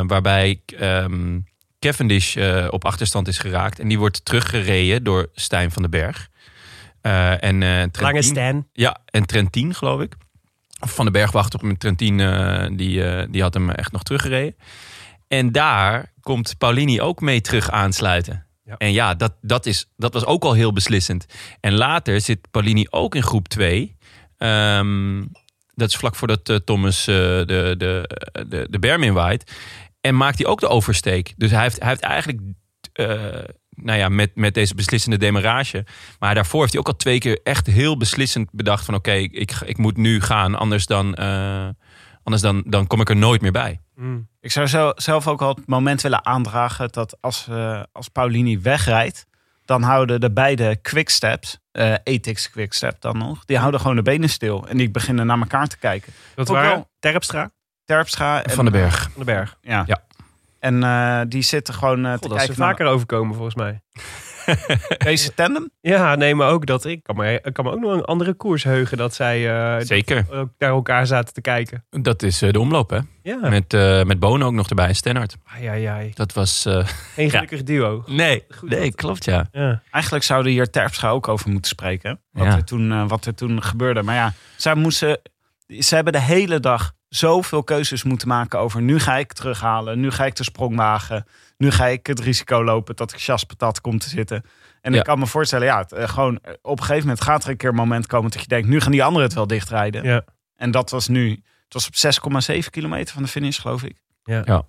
waarbij 0.06 0.62
ehm, 0.78 1.38
Cavendish 1.78 2.36
eh, 2.36 2.66
op 2.70 2.84
achterstand 2.84 3.28
is 3.28 3.38
geraakt. 3.38 3.78
En 3.78 3.88
die 3.88 3.98
wordt 3.98 4.24
teruggereden 4.24 5.04
door 5.04 5.28
Stijn 5.34 5.70
van 5.70 5.82
den 5.82 5.90
Berg. 5.90 6.28
En, 7.00 7.38
Trentin- 7.60 8.02
Lange 8.02 8.22
Stan. 8.22 8.68
Ja, 8.72 8.96
en 9.04 9.26
Trentin, 9.26 9.74
geloof 9.74 10.00
ik. 10.00 10.14
Van 10.80 11.04
den 11.04 11.12
Berg 11.12 11.30
wacht 11.32 11.54
op 11.54 11.60
hem. 11.60 11.78
Trentin, 11.78 12.16
die, 12.76 13.28
die 13.30 13.42
had 13.42 13.54
hem 13.54 13.70
echt 13.70 13.92
nog 13.92 14.02
teruggereden. 14.02 14.56
En 15.28 15.52
daar 15.52 16.12
komt 16.28 16.58
Paulini 16.58 17.00
ook 17.00 17.20
mee 17.20 17.40
terug 17.40 17.70
aansluiten. 17.70 18.46
Ja. 18.64 18.76
En 18.76 18.92
ja, 18.92 19.14
dat, 19.14 19.32
dat, 19.40 19.66
is, 19.66 19.90
dat 19.96 20.12
was 20.12 20.24
ook 20.24 20.44
al 20.44 20.52
heel 20.52 20.72
beslissend. 20.72 21.26
En 21.60 21.74
later 21.74 22.20
zit 22.20 22.50
Paulini 22.50 22.86
ook 22.90 23.14
in 23.14 23.22
groep 23.22 23.48
2. 23.48 23.96
Ehm, 24.36 25.24
dat 25.74 25.88
is 25.88 25.96
vlak 25.96 26.14
voordat 26.14 26.48
eh, 26.48 26.56
Thomas 26.56 27.06
eh, 27.06 27.14
de, 27.14 27.74
de, 27.78 28.08
de, 28.48 28.66
de 28.70 28.78
berm 28.78 29.02
inwaait. 29.02 29.52
En 30.00 30.16
maakt 30.16 30.38
hij 30.38 30.46
ook 30.46 30.60
de 30.60 30.68
oversteek. 30.68 31.34
Dus 31.36 31.50
hij 31.50 31.62
heeft, 31.62 31.78
hij 31.78 31.88
heeft 31.88 32.00
eigenlijk... 32.00 32.40
eh, 32.92 33.44
nou 33.70 33.98
ja, 33.98 34.08
met, 34.08 34.30
met 34.34 34.54
deze 34.54 34.74
beslissende 34.74 35.18
demarrage. 35.18 35.84
Maar 36.18 36.34
daarvoor 36.34 36.60
heeft 36.60 36.72
hij 36.72 36.80
ook 36.80 36.88
al 36.88 36.96
twee 36.96 37.18
keer 37.18 37.40
echt 37.42 37.66
heel 37.66 37.96
beslissend 37.96 38.48
bedacht 38.52 38.84
van... 38.84 38.94
oké, 38.94 39.12
ik, 39.12 39.60
ik 39.64 39.78
moet 39.78 39.96
nu 39.96 40.20
gaan, 40.20 40.54
anders 40.54 40.86
dan, 40.86 41.14
eh, 41.14 41.68
anders 42.22 42.42
dan, 42.42 42.62
dan 42.66 42.86
kom 42.86 43.00
ik 43.00 43.08
er 43.08 43.16
nooit 43.16 43.40
meer 43.40 43.52
bij. 43.52 43.80
Mm. 43.98 44.28
Ik 44.40 44.52
zou 44.52 44.66
zo, 44.66 44.92
zelf 44.96 45.28
ook 45.28 45.42
al 45.42 45.54
het 45.54 45.66
moment 45.66 46.02
willen 46.02 46.26
aandragen 46.26 46.88
dat 46.90 47.16
als, 47.20 47.46
eh, 47.48 47.82
als 47.92 48.08
Paulini 48.08 48.60
wegrijdt, 48.60 49.26
dan 49.64 49.82
houden 49.82 50.20
de 50.20 50.32
beide 50.32 50.76
quicksteps, 50.76 51.58
eh 51.72 51.94
Ethics 52.02 52.50
quickstep 52.50 53.00
dan 53.00 53.18
nog, 53.18 53.44
die 53.44 53.58
houden 53.58 53.80
gewoon 53.80 53.96
de 53.96 54.02
benen 54.02 54.28
stil. 54.28 54.68
En 54.68 54.76
die 54.76 54.90
beginnen 54.90 55.26
naar 55.26 55.38
elkaar 55.38 55.66
te 55.66 55.78
kijken. 55.78 56.12
Dat 56.34 56.48
Ook 56.48 56.56
waren 56.56 56.70
wel. 56.70 56.88
Terpstra 56.98 57.50
Terpstra 57.84 58.42
en 58.42 58.50
Van 58.50 58.64
den 58.64 58.72
Berg. 58.72 59.02
van 59.02 59.12
den 59.14 59.24
Berg. 59.24 59.56
Ja. 59.60 59.84
Ja. 59.86 60.02
En 60.58 60.82
eh, 60.82 61.20
die 61.28 61.42
zitten 61.42 61.74
gewoon 61.74 62.06
eh, 62.06 62.12
te 62.12 62.28
dat 62.28 62.36
kijken 62.36 62.54
er 62.54 62.60
naar 62.60 62.68
vaker 62.68 62.86
overkomen 62.86 63.34
volgens 63.34 63.54
mij. 63.54 63.80
deze 64.98 65.34
tandem. 65.34 65.70
Ja, 65.80 66.14
nee, 66.14 66.34
maar 66.34 66.48
ook 66.50 66.66
dat 66.66 66.84
ik 66.84 67.02
kan 67.02 67.16
me, 67.16 67.40
ik 67.44 67.52
kan 67.52 67.64
me 67.64 67.70
ook 67.70 67.80
nog 67.80 67.92
een 67.92 68.04
andere 68.04 68.34
koers 68.34 68.64
heugen 68.64 68.96
dat 68.96 69.14
zij 69.14 69.50
eh, 69.78 69.86
Zeker. 69.86 70.26
ook 70.30 70.48
naar 70.58 70.70
elkaar 70.70 71.06
zaten 71.06 71.34
te 71.34 71.40
kijken. 71.40 71.84
Dat 71.90 72.22
is 72.22 72.42
eh, 72.42 72.50
de 72.52 72.60
omloop, 72.60 72.90
hè? 72.90 72.98
Ja, 73.22 73.48
Met, 73.48 73.74
eh 73.74 74.02
met 74.04 74.18
Bono 74.18 74.46
ook 74.46 74.52
nog 74.52 74.68
erbij, 74.68 74.92
Stennard. 74.92 75.36
ai, 75.44 75.66
ai, 75.66 75.84
ai. 75.84 76.10
Dat 76.14 76.32
was... 76.32 76.64
eh, 76.66 76.86
Geen 77.14 77.30
gelukkig 77.34 77.62
duo. 77.62 78.02
nee, 78.06 78.44
Goed 78.56 78.68
nee, 78.70 78.80
dat- 78.80 78.94
klopt 78.94 79.24
ja. 79.24 79.48
Ja. 79.52 79.82
Eigenlijk 79.90 80.24
zouden 80.24 80.52
hier 80.52 80.70
Terpstra 80.70 81.10
ook 81.10 81.28
over 81.28 81.50
moeten 81.50 81.70
spreken. 81.70 82.20
Wat, 82.30 82.46
Ja. 82.46 82.56
er, 82.56 82.64
toen, 82.64 83.08
wat 83.08 83.24
er 83.26 83.34
toen 83.34 83.62
gebeurde. 83.62 84.02
Maar 84.02 84.14
ja, 84.14 84.32
zij 84.56 84.74
moesten, 84.74 85.20
ze 85.66 85.94
hebben 85.94 86.12
de 86.12 86.20
hele 86.20 86.60
dag 86.60 86.92
zoveel 87.08 87.62
keuzes 87.64 88.02
moeten 88.02 88.28
maken 88.28 88.58
over... 88.58 88.82
nu 88.82 88.98
ga 88.98 89.16
ik 89.16 89.32
terughalen, 89.32 90.00
nu 90.00 90.10
ga 90.10 90.24
ik 90.24 90.36
de 90.36 90.44
sprong 90.44 90.76
wagen... 90.76 91.26
nu 91.58 91.70
ga 91.70 91.86
ik 91.86 92.06
het 92.06 92.20
risico 92.20 92.64
lopen 92.64 92.96
dat 92.96 93.12
ik 93.12 93.46
Patat 93.46 93.80
komt 93.80 94.00
te 94.00 94.08
zitten. 94.08 94.44
En 94.80 94.92
Ja. 94.92 94.98
ik 94.98 95.04
kan 95.04 95.18
me 95.18 95.26
voorstellen, 95.26 95.66
ja, 95.66 95.78
het, 95.78 95.92
eh, 95.92 96.08
gewoon 96.08 96.38
eh, 96.42 96.52
op 96.62 96.78
een 96.78 96.84
gegeven 96.84 97.06
moment 97.08 97.24
gaat 97.24 97.44
er 97.44 97.50
een 97.50 97.56
keer 97.56 97.68
een 97.68 97.74
moment 97.74 98.06
komen... 98.06 98.30
dat 98.30 98.40
je 98.40 98.48
denkt, 98.48 98.68
nu 98.68 98.80
gaan 98.80 98.92
die 98.92 99.04
anderen 99.04 99.26
het 99.26 99.36
wel 99.36 99.46
dichtrijden. 99.46 100.02
Ja. 100.04 100.24
En 100.56 100.70
dat 100.70 100.90
was 100.90 101.08
nu, 101.08 101.30
het 101.64 101.74
was 101.74 101.86
op 101.86 101.94
6,7 101.94 102.70
kilometer 102.70 103.14
van 103.14 103.22
de 103.22 103.28
finish, 103.28 103.60
geloof 103.60 103.82
ik. 103.82 103.96
Ja. 104.24 104.42
Ja. 104.44 104.62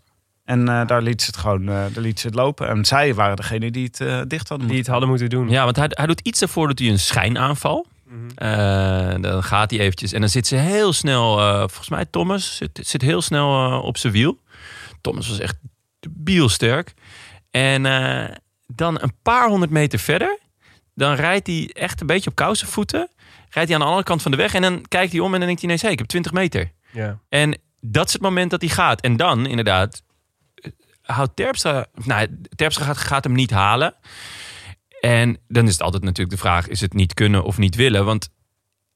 En 0.46 0.68
eh, 0.70 0.88
daar 0.88 1.02
liet 1.02 1.22
ze 1.22 1.28
het 1.28 1.38
gewoon 1.38 1.62
eh, 1.62 1.68
daar 1.68 2.04
liet 2.04 2.20
ze 2.20 2.28
het 2.28 2.36
lopen. 2.36 2.68
En 2.68 2.86
zij 2.86 3.14
waren 3.14 3.36
degene 3.36 3.72
die 3.72 3.86
het 3.86 4.02
eh, 4.02 4.22
dicht 4.28 4.50
hadden 4.50 4.68
Die 4.68 4.76
moeten 4.76 4.78
het 4.78 4.88
hadden 4.88 5.10
moeten 5.10 5.30
doen. 5.30 5.50
Ja, 5.50 5.64
want 5.64 5.76
hij, 5.76 5.88
hij 5.90 6.06
doet 6.06 6.20
iets 6.20 6.42
ervoor 6.42 6.68
dat 6.68 6.80
hij 6.80 6.88
een 6.88 7.00
schijnaanval. 7.00 7.86
Eh, 8.36 9.16
dan 9.22 9.44
gaat 9.44 9.72
hij 9.72 9.80
eventjes. 9.80 10.14
En 10.14 10.20
dan 10.20 10.30
zit 10.30 10.48
ze 10.48 10.56
heel 10.56 10.94
snel, 10.94 11.40
eh, 11.40 11.58
volgens 11.60 11.90
mij 11.90 12.06
Thomas, 12.06 12.56
zit, 12.58 12.80
zit 12.82 13.02
heel 13.02 13.22
snel 13.22 13.82
op 13.82 13.98
zijn 13.98 14.14
wiel. 14.14 14.40
Thomas 15.02 15.30
was 15.30 15.40
echt 15.40 15.58
bielsterk. 16.10 16.94
En 17.52 17.86
eh, 17.86 18.36
dan 18.68 19.02
een 19.02 19.14
paar 19.22 19.48
honderd 19.48 19.72
meter 19.72 20.00
verder, 20.00 20.40
dan 20.96 21.14
rijdt 21.14 21.48
hij 21.48 21.70
echt 21.74 22.02
een 22.02 22.08
beetje 22.08 22.30
op 22.30 22.36
kousenvoeten. 22.36 23.10
Rijdt 23.50 23.70
hij 23.70 23.78
aan 23.78 23.84
de 23.84 23.90
andere 23.90 24.04
kant 24.04 24.22
van 24.22 24.32
de 24.32 24.38
weg 24.38 24.54
en 24.54 24.62
dan 24.62 24.86
kijkt 24.88 25.12
hij 25.12 25.22
om 25.22 25.34
en 25.34 25.38
dan 25.38 25.48
denkt 25.48 25.62
hij, 25.62 25.70
nee, 25.70 25.80
zeg, 25.80 25.92
ik 25.92 25.98
heb 25.98 26.08
20 26.08 26.32
meter. 26.32 26.72
Ja. 26.92 27.20
En 27.30 27.58
dat 27.82 28.08
is 28.08 28.14
het 28.14 28.22
moment 28.22 28.52
dat 28.52 28.62
hij 28.62 28.70
gaat. 28.70 29.02
En 29.02 29.18
dan, 29.18 29.46
inderdaad, 29.46 30.04
eh, 30.56 30.72
houdt 31.02 31.36
Terpstra... 31.36 31.86
Nou, 31.94 32.40
Terpstra 32.56 32.86
gaat, 32.86 32.98
gaat 32.98 33.24
hem 33.24 33.34
niet 33.34 33.52
halen. 33.52 33.96
En 35.02 35.38
dan 35.48 35.66
is 35.66 35.72
het 35.74 35.82
altijd 35.82 36.04
natuurlijk 36.04 36.36
de 36.36 36.42
vraag... 36.42 36.68
is 36.68 36.82
het 36.82 36.94
niet 36.94 37.14
kunnen 37.14 37.44
of 37.44 37.58
niet 37.58 37.76
willen? 37.76 38.06
Want, 38.06 38.30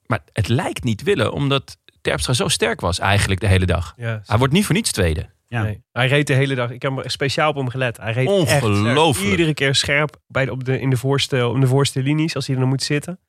maar 0.05 0.19
het 0.33 0.47
lijkt 0.47 0.83
niet 0.83 1.03
willen... 1.03 1.33
omdat 1.33 1.77
Terpstra 2.01 2.33
zo 2.33 2.47
sterk 2.47 2.81
was 2.81 2.99
eigenlijk 2.99 3.39
de 3.39 3.47
hele 3.47 3.65
dag. 3.65 3.93
Ja. 3.97 4.21
Hij 4.25 4.37
wordt 4.37 4.53
niet 4.53 4.65
voor 4.65 4.75
niets 4.75 4.91
tweede. 4.91 5.29
Ja. 5.53 5.61
Nee. 5.63 5.83
Hij 5.91 6.07
reed 6.07 6.27
de 6.27 6.33
hele 6.33 6.55
dag. 6.55 6.69
Ik 6.71 6.81
heb 6.81 6.97
er 6.97 7.11
speciaal 7.11 7.49
op 7.49 7.55
hem 7.55 7.69
gelet. 7.69 7.97
Hij 7.97 8.11
reed 8.11 8.27
echt 8.47 8.61
iedere 9.31 9.53
keer 9.53 9.75
scherp 9.75 10.17
bij 10.27 10.45
de, 10.45 10.51
op 10.51 10.63
de, 10.63 10.79
in 10.79 10.89
de 10.89 10.97
voorste, 10.97 11.47
op 11.47 11.61
de 11.61 11.67
voorste 11.67 12.03
linies 12.03 12.35
als 12.35 12.45
hij 12.45 12.55
er 12.55 12.61
dan 12.61 12.69
moet 12.69 12.83
zitten. 12.83 13.19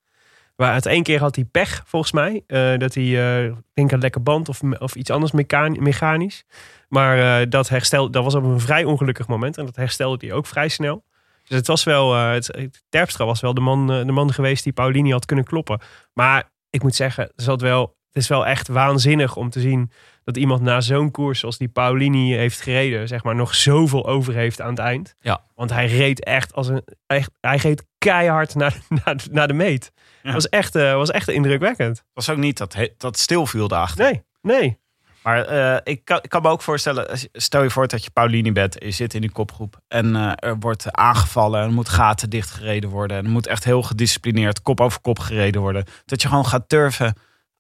Maar 0.56 0.74
het 0.74 0.86
één 0.86 1.02
keer 1.02 1.20
had 1.20 1.34
hij 1.34 1.44
pech, 1.44 1.82
volgens 1.86 2.12
mij. 2.12 2.42
eh, 2.46 2.78
dat 2.78 2.94
hij, 2.94 3.44
ik 3.46 3.54
denk 3.74 3.92
een 3.92 3.98
lekker 4.00 4.22
band 4.22 4.48
of, 4.48 4.60
of 4.78 4.94
iets 4.94 5.10
anders 5.10 5.32
mechan- 5.32 5.82
mechanisch. 5.82 6.44
Maar 6.88 7.40
eh, 7.40 7.46
dat, 7.48 7.68
herstel, 7.68 8.10
dat 8.10 8.24
was 8.24 8.34
op 8.34 8.44
een 8.44 8.60
vrij 8.60 8.84
ongelukkig 8.84 9.28
moment. 9.28 9.58
En 9.58 9.64
dat 9.64 9.76
herstelde 9.76 10.26
hij 10.26 10.36
ook 10.36 10.46
vrij 10.46 10.68
snel. 10.68 11.04
Dus 11.48 11.56
het 11.56 11.66
was 11.66 11.84
wel, 11.84 12.14
het, 12.14 12.70
Terpstra 12.88 13.24
was 13.24 13.40
wel 13.40 13.54
de 13.54 13.60
man, 13.60 13.86
de 13.86 14.12
man 14.12 14.32
geweest 14.32 14.64
die 14.64 14.72
Paulini 14.72 15.10
had 15.12 15.24
kunnen 15.26 15.44
kloppen. 15.44 15.80
Maar 16.12 16.50
ik 16.70 16.82
moet 16.82 16.94
zeggen, 16.94 17.32
zat 17.36 17.60
wel, 17.60 17.96
het 18.12 18.22
is 18.22 18.28
wel 18.28 18.46
echt 18.46 18.68
waanzinnig 18.68 19.36
om 19.36 19.50
te 19.50 19.60
zien 19.60 19.90
dat 20.24 20.36
iemand 20.36 20.60
na 20.62 20.80
zo'n 20.80 21.10
koers 21.10 21.40
zoals 21.40 21.58
die 21.58 21.68
Paulini 21.68 22.34
heeft 22.34 22.60
gereden, 22.60 23.08
zeg 23.08 23.24
maar, 23.24 23.34
nog 23.34 23.54
zoveel 23.54 24.06
over 24.06 24.34
heeft 24.34 24.60
aan 24.60 24.70
het 24.70 24.78
eind. 24.78 25.14
Ja. 25.20 25.44
Want 25.54 25.70
hij 25.70 25.86
reed 25.86 26.24
echt 26.24 26.54
als 26.54 26.68
een, 26.68 26.84
echt, 27.06 27.30
hij 27.40 27.56
reed 27.56 27.86
keihard 27.98 28.54
naar, 28.54 28.76
naar, 29.04 29.16
naar 29.30 29.46
de 29.48 29.54
meet. 29.54 29.92
Ja. 30.22 30.32
Was, 30.32 30.48
echt, 30.48 30.74
eh, 30.74 30.94
was 30.94 31.10
echt 31.10 31.28
indrukwekkend. 31.28 31.96
Het 31.96 32.06
was 32.14 32.30
ook 32.30 32.36
niet 32.36 32.58
dat, 32.58 32.72
he- 32.74 32.88
dat 32.98 33.18
stilviel 33.18 33.68
daarachter. 33.68 34.04
Nee, 34.04 34.22
nee. 34.42 34.82
Maar 35.22 35.44
eh, 35.44 35.80
ik, 35.84 36.04
kan, 36.04 36.18
ik 36.22 36.28
kan 36.28 36.42
me 36.42 36.48
ook 36.48 36.62
voorstellen, 36.62 37.08
als 37.08 37.28
stel 37.32 37.62
je 37.62 37.70
voor 37.70 37.88
dat 37.88 38.04
je 38.04 38.10
Paulini 38.10 38.52
bent, 38.52 38.78
en 38.78 38.86
je 38.86 38.92
zit 38.92 39.14
in 39.14 39.20
die 39.20 39.30
kopgroep 39.32 39.80
en 39.88 40.16
eh, 40.16 40.32
er 40.36 40.58
wordt 40.58 40.92
aangevallen 40.92 41.60
en 41.60 41.66
er 41.66 41.72
moet 41.72 41.88
gaten 41.88 42.30
dichtgereden 42.30 42.90
worden 42.90 43.16
en 43.16 43.24
er 43.24 43.30
moet 43.30 43.46
echt 43.46 43.64
heel 43.64 43.82
gedisciplineerd 43.82 44.62
kop 44.62 44.80
over 44.80 45.00
kop 45.00 45.18
gereden 45.18 45.60
worden. 45.60 45.84
Dat 46.04 46.22
je 46.22 46.28
gewoon 46.28 46.46
gaat 46.46 46.68
turven. 46.68 47.14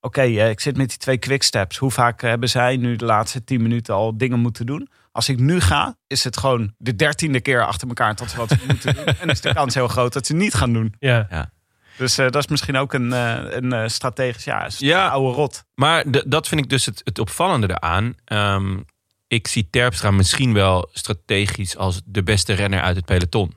Oké, 0.04 0.20
eh, 0.20 0.48
ik 0.50 0.60
zit 0.60 0.76
met 0.76 0.88
die 0.88 0.98
twee 0.98 1.18
quicksteps. 1.18 1.76
Hoe 1.76 1.90
vaak 1.90 2.20
hebben 2.20 2.48
zij 2.48 2.76
nu 2.76 2.96
de 2.96 3.04
laatste 3.04 3.44
tien 3.44 3.62
minuten 3.62 3.94
al 3.94 4.16
dingen 4.18 4.38
moeten 4.40 4.66
doen? 4.66 4.88
Als 5.12 5.28
ik 5.28 5.38
nu 5.38 5.60
ga, 5.60 5.96
is 6.06 6.24
het 6.24 6.36
gewoon 6.36 6.74
de 6.78 6.96
dertiende 6.96 7.40
keer 7.40 7.66
achter 7.66 7.88
elkaar 7.88 8.14
tot 8.14 8.30
ze 8.30 8.36
wat 8.36 8.48
ze 8.48 8.56
moeten 8.68 8.94
doen. 8.94 9.04
En 9.04 9.28
is 9.28 9.40
de 9.40 9.52
kans 9.54 9.74
heel 9.74 9.88
groot 9.88 10.12
dat 10.12 10.26
ze 10.26 10.34
niet 10.34 10.54
gaan 10.54 10.72
doen. 10.72 10.94
Ja. 10.98 11.52
Dus 11.96 12.18
eh, 12.18 12.24
dat 12.30 12.42
is 12.42 12.46
misschien 12.46 12.76
ook 12.76 12.92
een, 12.92 13.12
eh, 13.12 13.38
een 13.48 13.72
eh, 13.72 13.88
strategisch, 13.88 14.44
ja, 14.44 14.64
een 14.64 14.70
Ja. 14.78 15.08
oude 15.08 15.34
rot. 15.36 15.64
Maar 15.74 16.10
de- 16.10 16.24
dat 16.26 16.48
vind 16.48 16.60
ik 16.60 16.68
dus 16.68 16.86
het, 16.86 17.00
het 17.04 17.18
opvallende 17.18 17.70
eraan. 17.70 18.14
Ehm, 18.24 18.78
ik 19.26 19.46
zie 19.48 19.68
Terpstra 19.70 20.10
misschien 20.10 20.52
wel 20.52 20.88
strategisch 20.92 21.76
als 21.76 22.00
de 22.04 22.22
beste 22.22 22.52
renner 22.52 22.80
uit 22.80 22.96
het 22.96 23.04
peloton. 23.04 23.54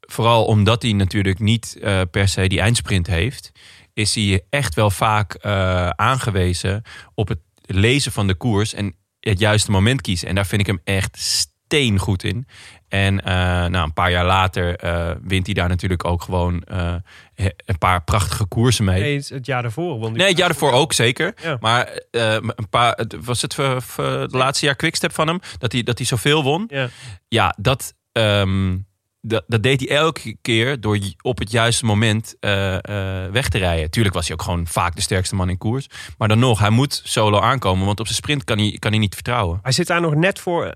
Vooral 0.00 0.44
omdat 0.44 0.82
hij 0.82 0.92
natuurlijk 0.92 1.38
niet 1.38 1.78
eh, 1.82 2.00
per 2.10 2.28
se 2.28 2.46
die 2.48 2.60
eindsprint 2.60 3.06
heeft, 3.06 3.50
is 3.94 4.14
hij 4.14 4.44
echt 4.50 4.74
wel 4.74 4.90
vaak 4.90 5.34
eh, 5.34 5.88
aangewezen 5.88 6.82
op 7.14 7.28
het 7.28 7.38
lezen 7.60 8.12
van 8.12 8.26
de 8.26 8.34
koers 8.34 8.74
en 8.74 8.94
het 9.20 9.38
juiste 9.38 9.70
moment 9.70 10.00
kiezen. 10.00 10.28
En 10.28 10.34
daar 10.34 10.46
vind 10.46 10.60
ik 10.60 10.66
hem 10.66 10.80
echt 10.84 11.18
steengoed 11.18 12.24
in. 12.24 12.46
En 12.88 13.24
eh, 13.24 13.34
nou, 13.66 13.84
een 13.84 13.92
paar 13.92 14.10
jaar 14.10 14.24
later 14.24 14.76
eh, 14.76 15.10
wint 15.22 15.46
hij 15.46 15.54
daar 15.54 15.68
natuurlijk 15.68 16.04
ook 16.04 16.22
gewoon 16.22 16.62
een 16.64 17.78
paar 17.78 18.04
prachtige 18.04 18.44
koersen 18.44 18.84
mee. 18.84 19.00
Nee, 19.00 19.24
het, 19.28 19.46
jaar 19.46 19.62
daarvoor. 19.62 19.98
won 19.98 20.12
Nee, 20.12 20.28
het 20.28 20.38
jaar 20.38 20.48
ervoor 20.48 20.72
ook 20.72 20.92
zeker. 20.92 21.34
Ja. 21.42 21.56
Maar 21.60 22.02
een 22.10 22.68
paar, 22.70 23.06
was 23.20 23.42
het 23.42 23.56
het 23.96 24.32
laatste 24.32 24.66
jaar 24.66 24.76
quickstep 24.76 25.12
van 25.12 25.26
hem? 25.26 25.40
Dat 25.58 25.72
hij, 25.72 25.82
dat 25.82 25.98
hij 25.98 26.06
zoveel 26.06 26.42
won? 26.42 26.64
Ja. 26.68 26.88
Ja, 27.28 27.54
dat, 27.58 27.94
ehm, 28.12 28.76
dat, 29.20 29.44
dat 29.46 29.62
deed 29.62 29.80
hij 29.80 29.96
elke 29.96 30.36
keer 30.42 30.80
door 30.80 30.98
op 31.22 31.38
het 31.38 31.50
juiste 31.50 31.84
moment 31.84 32.36
eh, 32.40 32.74
eh, 32.74 33.32
weg 33.32 33.48
te 33.48 33.58
rijden. 33.58 33.90
Tuurlijk 33.90 34.14
was 34.14 34.26
hij 34.28 34.36
ook 34.36 34.42
gewoon 34.42 34.66
vaak 34.66 34.94
de 34.96 35.02
sterkste 35.02 35.34
man 35.34 35.48
in 35.48 35.58
koers. 35.58 35.86
Maar 36.18 36.28
dan 36.28 36.38
nog, 36.38 36.58
hij 36.58 36.70
moet 36.70 37.00
solo 37.04 37.40
aankomen. 37.40 37.86
Want 37.86 38.00
op 38.00 38.06
zijn 38.06 38.18
sprint 38.18 38.44
kan 38.44 38.58
hij, 38.58 38.76
kan 38.78 38.90
hij 38.90 39.00
niet 39.00 39.14
vertrouwen. 39.14 39.58
Hij 39.62 39.72
zit 39.72 39.86
daar 39.86 40.00
nog 40.00 40.14
net 40.14 40.38
voor. 40.38 40.66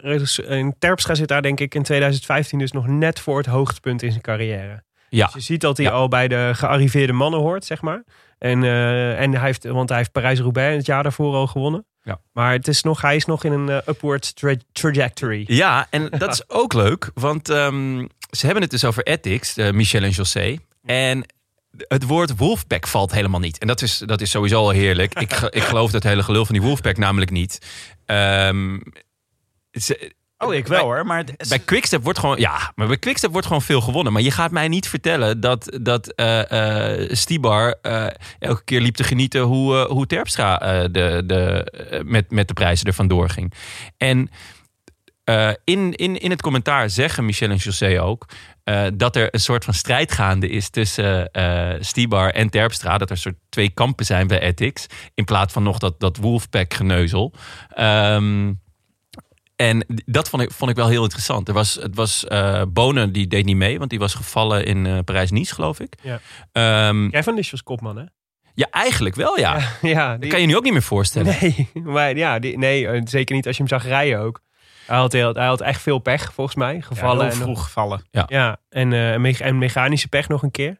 In 0.48 0.74
Terpstra 0.78 1.14
zit 1.14 1.28
daar 1.28 1.42
denk 1.42 1.60
ik 1.60 1.74
in 1.74 1.82
2015 1.82 2.58
dus 2.58 2.72
nog 2.72 2.86
net 2.86 3.20
voor 3.20 3.36
het 3.36 3.46
hoogtepunt 3.46 4.02
in 4.02 4.10
zijn 4.10 4.22
carrière. 4.22 4.82
Ja, 5.08 5.24
Dus 5.26 5.34
je 5.34 5.40
ziet 5.40 5.60
dat 5.60 5.76
hij 5.76 5.86
Ja. 5.86 5.92
al 5.92 6.08
bij 6.08 6.28
de 6.28 6.50
gearriveerde 6.54 7.12
mannen 7.12 7.40
hoort, 7.40 7.64
zeg 7.64 7.82
maar. 7.82 8.04
En, 8.38 8.62
eh, 8.64 9.20
en 9.20 9.32
hij 9.34 9.44
heeft, 9.46 9.64
want 9.64 9.88
hij 9.88 9.98
heeft 9.98 10.12
Parijs-Roubaix 10.12 10.76
het 10.76 10.86
jaar 10.86 11.02
daarvoor 11.02 11.34
al 11.34 11.46
gewonnen. 11.46 11.86
Ja. 12.02 12.20
Maar 12.32 12.52
het 12.52 12.68
is 12.68 12.82
nog, 12.82 13.00
hij 13.00 13.16
is 13.16 13.24
nog 13.24 13.44
in 13.44 13.52
een 13.52 13.68
eh, 13.68 13.76
upward 13.88 14.36
tra- 14.36 14.54
trajectory. 14.72 15.44
Ja, 15.46 15.86
en 15.90 16.08
dat 16.18 16.32
is 16.32 16.48
ook 16.60 16.72
leuk, 16.72 17.10
want 17.14 17.48
ehm, 17.48 18.06
ze 18.30 18.44
hebben 18.44 18.62
het 18.62 18.70
dus 18.70 18.84
over 18.84 19.02
ethics, 19.02 19.56
eh, 19.56 19.70
Michel 19.70 20.02
en 20.02 20.10
José. 20.10 20.56
En 20.84 21.24
het 21.88 22.02
woord 22.06 22.36
Wolfpack 22.36 22.86
valt 22.86 23.12
helemaal 23.12 23.40
niet. 23.40 23.58
En 23.58 23.66
dat 23.66 23.82
is, 23.82 23.98
dat 23.98 24.20
is 24.20 24.30
sowieso 24.30 24.58
al 24.58 24.70
heerlijk. 24.70 25.14
Ik, 25.20 25.32
ik 25.50 25.62
geloof 25.62 25.90
dat 25.90 26.02
hele 26.02 26.22
gelul 26.22 26.44
van 26.44 26.54
die 26.54 26.64
Wolfpack 26.64 26.96
namelijk 26.96 27.30
niet. 27.30 27.58
Ehm, 28.06 28.78
ze- 29.70 30.12
Oh, 30.38 30.54
ik 30.54 30.66
wel 30.66 30.82
hoor. 30.84 31.06
Maar 31.06 31.18
het- 31.18 31.48
bij 31.48 31.58
Quickstep 31.58 32.02
wordt 32.02 32.18
gewoon, 32.18 32.38
ja, 32.38 32.72
maar 32.74 32.86
bij 32.86 32.98
Quickstep 32.98 33.32
wordt 33.32 33.46
gewoon 33.46 33.62
veel 33.62 33.80
gewonnen. 33.80 34.12
Maar 34.12 34.22
je 34.22 34.30
gaat 34.30 34.50
mij 34.50 34.68
niet 34.68 34.88
vertellen 34.88 35.40
dat, 35.40 35.78
dat 35.82 36.08
eh, 36.14 37.00
eh, 37.02 37.10
Stibar 37.12 37.74
elke 38.38 38.64
keer 38.64 38.80
liep 38.80 38.94
te 38.94 39.04
genieten 39.04 39.40
hoe, 39.40 39.76
hoe 39.88 40.06
Terpstra 40.06 40.58
de, 40.88 41.22
de, 41.26 42.02
met, 42.06 42.30
met 42.30 42.48
de 42.48 42.54
prijzen 42.54 42.86
er 42.86 42.92
vandoor 42.94 43.28
ging. 43.30 43.52
En 43.96 44.30
eh, 45.24 45.50
in, 45.64 45.92
in, 45.92 46.20
in 46.20 46.30
het 46.30 46.42
commentaar 46.42 46.90
zeggen 46.90 47.24
Michel 47.24 47.50
en 47.50 47.56
José 47.56 48.02
ook 48.02 48.26
eh, 48.64 48.84
dat 48.94 49.16
er 49.16 49.28
een 49.34 49.40
soort 49.40 49.64
van 49.64 49.74
strijd 49.74 50.12
gaande 50.12 50.48
is 50.48 50.68
tussen 50.70 51.30
eh 51.32 51.70
Stibar 51.80 52.30
en 52.30 52.50
Terpstra. 52.50 52.98
Dat 52.98 53.10
er 53.10 53.16
soort 53.18 53.36
twee 53.48 53.70
kampen 53.70 54.04
zijn 54.04 54.26
bij 54.26 54.40
Ethics. 54.40 54.86
In 55.14 55.24
plaats 55.24 55.52
van 55.52 55.62
nog 55.62 55.78
dat, 55.78 56.00
dat 56.00 56.16
Wolfpack 56.16 56.74
geneuzel. 56.74 57.32
Ehm, 57.68 58.52
en 59.56 59.84
dat 60.06 60.28
vond 60.28 60.42
ik, 60.42 60.50
vond 60.50 60.70
ik 60.70 60.76
wel 60.76 60.88
heel 60.88 61.02
interessant. 61.02 61.48
Er 61.48 61.54
was, 61.54 61.74
het 61.74 61.94
was 61.94 62.24
Bonen, 62.68 63.12
die 63.12 63.26
deed 63.26 63.44
niet 63.44 63.56
mee, 63.56 63.78
want 63.78 63.90
die 63.90 63.98
was 63.98 64.14
gevallen 64.14 64.64
in 64.64 65.04
Parijs-Nice, 65.04 65.54
geloof 65.54 65.80
ik. 65.80 65.94
Ja. 66.02 66.20
Ehm, 66.52 67.10
Cavendish 67.10 67.50
was 67.50 67.62
kopman, 67.62 67.96
hè? 67.96 68.04
ja, 68.54 68.66
eigenlijk 68.70 69.14
wel, 69.14 69.38
ja. 69.38 69.58
ja 69.82 70.10
Dat 70.10 70.20
die- 70.20 70.30
kan 70.30 70.40
je 70.40 70.46
nu 70.46 70.56
ook 70.56 70.62
niet 70.64 70.72
meer 70.72 70.82
voorstellen. 70.82 71.36
Nee, 71.40 71.68
maar 71.72 72.16
ja, 72.16 72.38
die, 72.38 72.58
nee, 72.58 73.00
zeker 73.04 73.34
niet 73.34 73.46
als 73.46 73.56
je 73.56 73.62
hem 73.62 73.70
zag 73.80 73.84
rijden 73.88 74.20
ook. 74.20 74.40
Hij 74.86 74.96
had, 74.96 75.12
heel, 75.12 75.34
hij 75.34 75.46
had 75.46 75.60
echt 75.60 75.80
veel 75.82 75.98
pech, 75.98 76.32
volgens 76.32 76.56
mij. 76.56 76.80
Gevallen. 76.80 77.16
Vallen 77.16 77.30
en 77.32 77.36
vroeg 77.36 77.62
gevallen. 77.64 78.02
Ja, 78.28 78.56
en, 78.68 78.92
eh, 78.92 79.16
me- 79.18 79.38
en 79.38 79.58
mechanische 79.58 80.08
pech 80.08 80.28
nog 80.28 80.42
een 80.42 80.50
keer. 80.50 80.76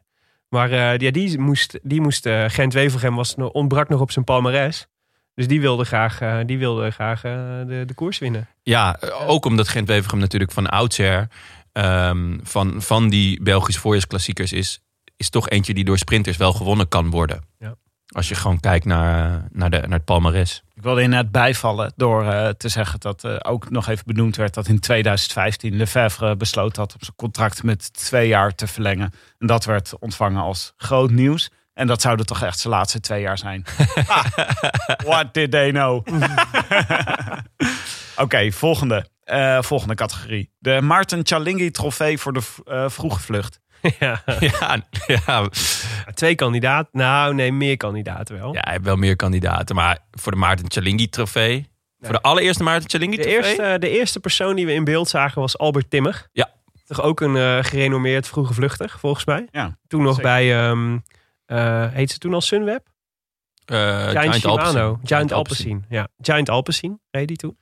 Maar 0.49 0.71
eh, 0.71 0.97
ja, 0.97 1.11
die 1.11 1.39
moest, 1.39 1.79
die 1.83 2.01
moest 2.01 2.25
eh, 2.25 2.43
Gent 2.47 2.73
Wevelgem 2.73 3.15
was, 3.15 3.35
nog- 3.35 3.51
ontbrak 3.51 3.89
nog 3.89 3.99
op 4.01 4.11
zijn 4.11 4.25
palmares. 4.25 4.87
Dus 5.35 5.47
die 5.47 5.61
wilde 5.61 5.83
graag, 5.85 6.21
eh, 6.21 6.37
die 6.45 6.57
wilde 6.57 6.91
graag 6.91 7.21
de, 7.21 7.83
de 7.87 7.93
koers 7.93 8.19
winnen. 8.19 8.47
Ja, 8.63 8.99
ook 9.27 9.45
omdat 9.45 9.67
gent 9.67 9.87
wevergem 9.87 10.19
natuurlijk 10.19 10.51
van 10.51 10.67
oudsher 10.69 11.27
ehm, 11.71 12.37
van, 12.43 12.81
van 12.81 13.09
die 13.09 13.43
Belgische 13.43 13.81
voorjaarsklassiekers 13.81 14.51
is, 14.53 14.79
is 15.17 15.29
toch 15.29 15.49
eentje 15.49 15.73
die 15.73 15.85
door 15.85 15.97
sprinters 15.97 16.37
wel 16.37 16.53
gewonnen 16.53 16.87
kan 16.87 17.09
worden. 17.09 17.41
Ja. 17.59 17.75
Als 18.07 18.29
je 18.29 18.35
gewoon 18.35 18.59
kijkt 18.59 18.85
naar, 18.85 19.45
naar, 19.51 19.69
de, 19.69 19.77
naar 19.79 19.89
het 19.97 20.05
palmares. 20.05 20.63
Ik 20.75 20.83
wilde 20.83 21.01
inderdaad 21.01 21.31
bijvallen 21.31 21.93
door 21.95 22.25
eh, 22.25 22.49
te 22.49 22.69
zeggen 22.69 22.99
dat 22.99 23.23
eh, 23.23 23.35
ook 23.41 23.69
nog 23.69 23.87
even 23.87 24.05
benoemd 24.05 24.35
werd 24.35 24.53
dat 24.53 24.67
in 24.67 24.79
2015 24.79 25.75
Lefebvre 25.75 26.35
besloot 26.35 26.75
had 26.75 26.93
om 26.93 26.99
zijn 26.99 27.15
contract 27.15 27.63
met 27.63 27.93
twee 27.93 28.27
jaar 28.27 28.55
te 28.55 28.67
verlengen. 28.67 29.11
En 29.39 29.47
dat 29.47 29.65
werd 29.65 29.93
ontvangen 29.99 30.41
als 30.41 30.73
groot 30.77 31.11
nieuws. 31.11 31.49
En 31.73 31.87
dat 31.87 32.01
zouden 32.01 32.25
toch 32.25 32.41
echt 32.41 32.59
zijn 32.59 32.73
laatste 32.73 32.99
twee 32.99 33.21
jaar 33.21 33.37
zijn. 33.37 33.63
Ah, 34.07 34.25
what 35.03 35.33
did 35.33 35.51
they 35.51 35.71
know? 35.71 36.07
Oké, 38.15 38.51
volgende. 38.51 39.05
Eh, 39.23 39.61
volgende 39.61 39.95
categorie. 39.95 40.49
De 40.59 40.81
Maarten 40.81 41.19
Chalingi 41.23 41.71
trofee 41.71 42.17
voor 42.17 42.33
de 42.33 42.41
vroege 42.89 43.19
vlucht. 43.19 43.59
ja, 43.99 44.21
Ja, 44.39 44.81
ja, 45.07 45.49
twee 46.13 46.35
kandidaten. 46.35 46.89
Nou, 46.91 47.33
nee, 47.33 47.51
meer 47.51 47.77
kandidaten 47.77 48.37
wel. 48.37 48.53
ja, 48.53 48.59
hij 48.63 48.71
heeft 48.71 48.85
wel 48.85 48.95
meer 48.95 49.15
kandidaten. 49.15 49.75
Maar 49.75 49.99
voor 50.11 50.31
de 50.31 50.37
Maarten 50.37 50.71
Chalingi 50.71 51.09
trofee. 51.09 51.69
Voor 51.99 52.13
de 52.13 52.21
allereerste 52.21 52.63
Maarten 52.63 52.89
Chalingi 52.89 53.15
De 53.17 53.21
trofee. 53.23 53.41
eerste, 53.43 53.75
de 53.79 53.89
eerste 53.89 54.19
persoon 54.19 54.55
die 54.55 54.65
we 54.65 54.73
in 54.73 54.83
beeld 54.83 55.09
zagen 55.09 55.41
was 55.41 55.57
Albert 55.57 55.89
Timmer. 55.89 56.27
Ja. 56.31 56.53
Toch 56.85 57.01
ook 57.01 57.19
een 57.21 57.35
eh, 57.35 57.57
gerenommeerd 57.63 58.27
vroege 58.27 58.53
vluchter, 58.53 58.95
volgens 58.97 59.25
mij. 59.25 59.47
Ja, 59.51 59.77
Toen 59.87 60.01
nog 60.01 60.15
zeker. 60.15 60.31
bij, 60.31 60.67
ehm, 60.69 60.97
eh, 61.45 61.91
heet 61.91 62.11
ze 62.11 62.17
toen 62.17 62.33
al 62.33 62.41
Sunweb? 62.41 62.87
Eh, 63.65 64.09
Giant, 64.09 64.35
Shimano. 64.35 64.57
Alpecin. 64.59 64.99
Giant 65.03 65.31
Alpecin. 65.31 65.85
Ja, 65.89 66.07
Giant 66.21 66.49
Alpecin 66.49 66.99
reed 67.11 67.27
die 67.27 67.37
toen. 67.37 67.57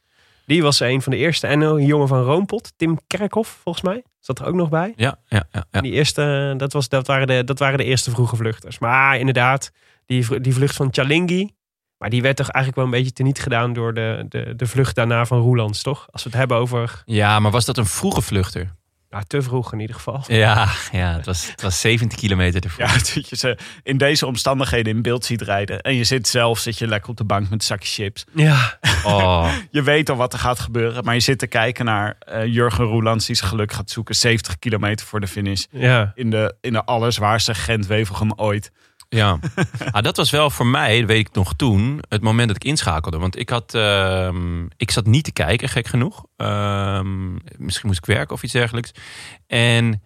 Die 0.46 0.62
was 0.62 0.80
een 0.80 1.02
van 1.02 1.12
de 1.12 1.18
eerste. 1.18 1.48
En 1.48 1.62
een 1.62 1.86
jongen 1.86 2.08
van 2.08 2.24
Roompot, 2.24 2.74
Tim 2.76 2.98
Kerkhoff, 3.08 3.60
volgens 3.64 3.84
mij. 3.84 4.04
Zat 4.20 4.40
er 4.40 4.46
ook 4.46 4.56
nog 4.56 4.70
bij. 4.70 4.94
Ja, 4.96 5.20
ja, 5.28 5.44
ja, 5.52 5.66
ja. 5.72 5.82
Die 5.82 5.92
eerste, 5.92 6.54
dat, 6.58 6.74
was, 6.74 6.90
dat, 6.90 7.08
waren 7.08 7.28
de, 7.28 7.44
dat 7.44 7.60
waren 7.60 7.78
de 7.78 7.84
eerste 7.84 8.12
vroege 8.12 8.36
vluchters. 8.36 8.80
Maar 8.80 9.18
inderdaad, 9.18 9.72
die, 10.06 10.42
die 10.42 10.54
vlucht 10.54 10.76
van 10.76 10.88
Chalingi. 10.92 11.52
Maar 11.98 12.10
die 12.10 12.22
werd 12.22 12.36
toch 12.36 12.50
eigenlijk 12.50 12.76
wel 12.76 12.86
een 12.86 13.04
beetje 13.04 13.16
teniet 13.16 13.40
gedaan 13.40 13.74
door 13.74 13.94
de, 13.94 14.26
de, 14.30 14.54
de 14.56 14.68
vlucht 14.68 14.96
daarna 14.96 15.26
van 15.26 15.40
Roelands, 15.40 15.82
toch? 15.82 16.08
Als 16.12 16.24
we 16.24 16.30
het 16.30 16.38
hebben 16.38 16.58
over 16.58 17.02
ja, 17.06 17.40
maar 17.40 17.52
was 17.52 17.66
dat 17.66 17.78
een 17.78 17.86
vroege 17.86 18.22
vluchter? 18.22 18.76
Nou, 19.14 19.26
te 19.28 19.42
vroeg 19.42 19.74
in 19.74 19.80
ieder 19.80 19.96
geval. 19.96 20.24
Ja, 20.28 20.68
ja 20.92 21.14
het, 21.14 21.26
was, 21.26 21.48
het 21.52 21.62
was 21.62 21.82
70 21.82 22.20
kilometer 22.20 22.62
te 22.62 22.70
vroeg. 22.70 22.88
Ja, 22.88 22.94
dat 22.94 23.30
je 23.30 23.36
ze 23.36 23.58
in 23.84 23.98
deze 23.98 24.26
omstandigheden 24.26 24.96
in 24.96 25.02
beeld 25.02 25.26
ziet 25.26 25.42
rijden. 25.42 25.82
En 25.82 25.96
je 25.96 26.04
zit 26.04 26.28
zelf 26.28 26.60
zit 26.60 26.78
je 26.78 26.88
lekker 26.88 27.10
op 27.10 27.18
de 27.18 27.24
bank 27.24 27.42
met 27.44 27.52
een 27.52 27.62
zakje 27.62 28.04
chips. 28.04 28.26
Ja, 28.36 28.78
Oh, 29.06 29.54
Je 29.72 29.82
weet 29.82 30.10
al 30.10 30.16
wat 30.16 30.34
er 30.34 30.40
gaat 30.40 30.60
gebeuren. 30.60 31.04
Maar 31.04 31.14
je 31.14 31.20
zit 31.20 31.40
te 31.40 31.48
kijken 31.48 31.86
naar 31.86 32.16
eh, 32.20 32.46
Jurgen 32.46 32.86
Roelands 32.86 33.26
die 33.26 33.36
zijn 33.36 33.50
geluk 33.50 33.72
gaat 33.72 33.90
zoeken. 33.90 34.16
70 34.16 34.60
kilometer 34.60 35.06
voor 35.06 35.20
de 35.20 35.28
finish. 35.28 35.66
ja. 35.72 36.12
In 36.16 36.30
de, 36.30 36.56
in 36.62 36.74
de 36.74 36.84
allerzwaarste 36.86 37.56
Gent-Wevelgem 37.56 38.34
ooit. 38.36 38.72
Ja, 39.14 39.40
ah, 39.92 40.04
dat 40.04 40.18
was 40.18 40.30
wel 40.30 40.50
voor 40.50 40.68
mij, 40.68 41.06
weet 41.06 41.28
ik 41.28 41.34
nog 41.34 41.54
toen, 41.54 42.02
het 42.10 42.22
moment 42.22 42.48
dat 42.48 42.56
ik 42.56 42.64
inschakelde. 42.64 43.18
Want 43.18 43.40
ik 43.40 43.50
had, 43.50 43.74
ehm, 43.74 44.64
ik 44.78 44.92
zat 44.92 45.06
niet 45.06 45.24
te 45.24 45.32
kijken, 45.32 45.70
gek 45.70 45.88
genoeg. 45.88 46.26
Ehm, 46.38 47.34
misschien 47.58 47.88
moest 47.88 47.98
ik 47.98 48.06
werken 48.06 48.36
of 48.36 48.44
iets 48.44 48.54
dergelijks. 48.54 48.92
En 49.48 50.02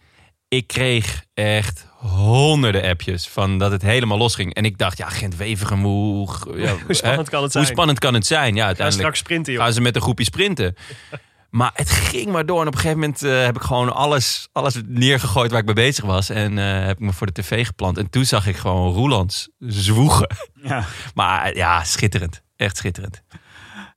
ik 0.47 0.67
kreeg 0.67 1.23
echt 1.33 1.87
honderden 1.97 2.83
appjes 2.83 3.27
van 3.27 3.57
dat 3.57 3.71
het 3.71 3.81
helemaal 3.81 4.17
losging. 4.17 4.53
En 4.53 4.65
ik 4.65 4.77
dacht, 4.77 4.97
ja, 4.97 5.09
Gent-Wevergem, 5.09 5.83
hoe, 5.83 6.27
ja, 6.55 6.75
Hoe 6.85 6.93
spannend 6.93 7.25
hè? 7.25 7.31
kan 7.31 7.43
het 7.43 7.53
hoe 7.53 7.61
zijn? 7.61 7.65
spannend 7.65 7.99
kan 7.99 8.13
het 8.13 8.25
zijn? 8.25 8.55
Ja, 8.55 8.65
uiteindelijk 8.65 8.93
straks 8.93 9.19
sprinten, 9.19 9.53
joh. 9.53 9.63
gaan 9.63 9.73
ze 9.73 9.81
met 9.81 9.95
een 9.95 10.01
groepje 10.01 10.25
sprinten. 10.25 10.75
Maar 11.49 11.71
het 11.73 11.89
ging 11.89 12.31
maar 12.31 12.45
door. 12.45 12.61
En 12.61 12.67
op 12.67 12.73
een 12.73 12.79
gegeven 12.79 12.99
moment 12.99 13.23
eh, 13.23 13.43
heb 13.43 13.55
ik 13.55 13.61
gewoon 13.61 13.93
alles, 13.93 14.47
alles 14.51 14.81
neergegooid 14.85 15.51
waar 15.51 15.59
ik 15.59 15.65
mee 15.65 15.75
bezig 15.75 16.05
was. 16.05 16.29
En 16.29 16.57
eh, 16.57 16.85
heb 16.85 16.97
ik 16.97 17.05
me 17.05 17.13
voor 17.13 17.27
de 17.27 17.41
tv 17.41 17.65
geplant. 17.65 17.97
En 17.97 18.09
toen 18.09 18.25
zag 18.25 18.47
ik 18.47 18.55
gewoon 18.55 18.93
Roelands 18.93 19.49
zwoegen. 19.59 20.35
Ja. 20.63 20.85
Maar 21.15 21.55
ja, 21.55 21.83
schitterend. 21.83 22.41
Echt 22.55 22.77
schitterend. 22.77 23.21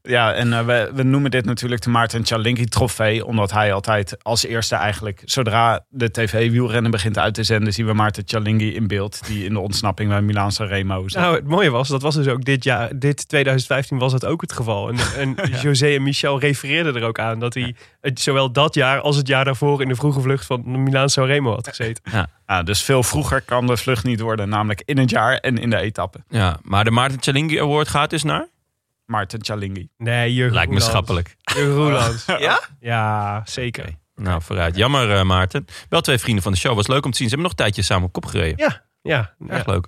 Ja, 0.02 0.32
en 0.32 0.52
eh, 0.52 0.64
we, 0.64 0.90
we 0.94 1.02
noemen 1.02 1.30
dit 1.30 1.44
natuurlijk 1.44 1.82
de 1.82 1.90
Maarten 1.90 2.24
Cialinghi 2.24 2.64
trofee. 2.64 3.26
Omdat 3.26 3.52
hij 3.52 3.72
altijd 3.72 4.24
als 4.24 4.44
eerste 4.44 4.74
eigenlijk... 4.74 5.22
Zodra 5.24 5.84
de 5.88 6.10
tv-wielrennen 6.10 6.90
begint 6.90 7.18
uit 7.18 7.34
te 7.34 7.42
zenden... 7.42 7.72
zien 7.72 7.86
we 7.86 7.92
Maarten 7.92 8.22
Cialinghi 8.26 8.74
in 8.74 8.86
beeld. 8.86 9.26
Die 9.26 9.44
in 9.44 9.52
de 9.52 9.58
ontsnapping 9.58 10.08
bij 10.08 10.22
Milaan 10.22 10.50
Remo 10.56 11.08
zit. 11.08 11.20
Nou, 11.20 11.34
het 11.34 11.46
mooie 11.46 11.70
was, 11.70 11.88
dat 11.88 12.02
was 12.02 12.14
dus 12.14 12.28
ook 12.28 12.44
dit 12.44 12.64
jaar, 12.64 12.98
dit 12.98 13.28
2015 13.28 13.98
was 13.98 14.12
het 14.12 14.24
ook 14.24 14.40
het 14.40 14.52
geval. 14.52 14.88
En, 14.88 14.96
en 15.22 15.36
José 15.62 15.94
en 15.94 16.02
Michel 16.02 16.40
refereerden 16.40 16.96
er 16.96 17.02
ook 17.02 17.18
aan 17.18 17.38
dat 17.38 17.54
hij 17.54 17.74
het, 18.00 18.20
zowel 18.20 18.52
dat 18.52 18.74
jaar 18.74 19.00
als 19.00 19.16
het 19.16 19.26
jaar 19.26 19.44
daarvoor 19.44 19.82
in 19.82 19.88
de 19.88 19.94
vroege 19.94 20.20
vlucht 20.20 20.46
van 20.46 20.82
Milaan 20.82 21.08
Remo 21.14 21.52
had 21.54 21.68
gezeten. 21.68 22.02
Ja, 22.46 22.62
dus 22.62 22.82
veel 22.82 23.02
vroeger 23.02 23.42
kan 23.42 23.66
de 23.66 23.76
vlucht 23.76 24.04
niet 24.04 24.20
worden. 24.20 24.48
Namelijk 24.48 24.82
in 24.84 24.98
het 24.98 25.10
jaar 25.10 25.36
en 25.36 25.58
in 25.58 25.70
de 25.70 25.76
etappe. 25.76 26.18
Ja, 26.28 26.58
maar 26.62 26.84
de 26.84 26.90
Maarten 26.90 27.22
Chalingi 27.22 27.60
Award 27.60 27.88
gaat 27.88 28.10
dus 28.10 28.22
naar? 28.22 28.48
Maarten 29.10 29.42
Cialinghi. 29.44 29.88
Nee, 29.96 30.34
Jurgen 30.34 30.54
Lijkt 30.54 30.72
me 30.72 30.80
schappelijk. 30.80 31.36
Jurgen 31.54 31.74
Roelands. 31.74 32.24
Ja? 32.38 32.60
Ja, 32.80 33.42
zeker. 33.44 33.82
Oké. 33.84 33.98
Nou, 34.14 34.42
vooruit. 34.42 34.76
Jammer, 34.76 35.10
eh, 35.16 35.22
Maarten. 35.22 35.66
Wel 35.88 36.00
twee 36.00 36.18
vrienden 36.18 36.42
van 36.42 36.52
de 36.52 36.58
show. 36.58 36.74
Was 36.76 36.86
leuk 36.86 37.04
om 37.04 37.10
te 37.10 37.16
zien. 37.16 37.28
Ze 37.28 37.34
hebben 37.34 37.50
nog 37.50 37.50
een 37.50 37.64
tijdje 37.64 37.82
samen 37.82 38.04
op 38.06 38.12
kop 38.12 38.26
gereden. 38.26 38.58
Ja, 38.66 38.82
ja. 39.02 39.34
Erg 39.48 39.66
ja. 39.66 39.72
leuk. 39.72 39.86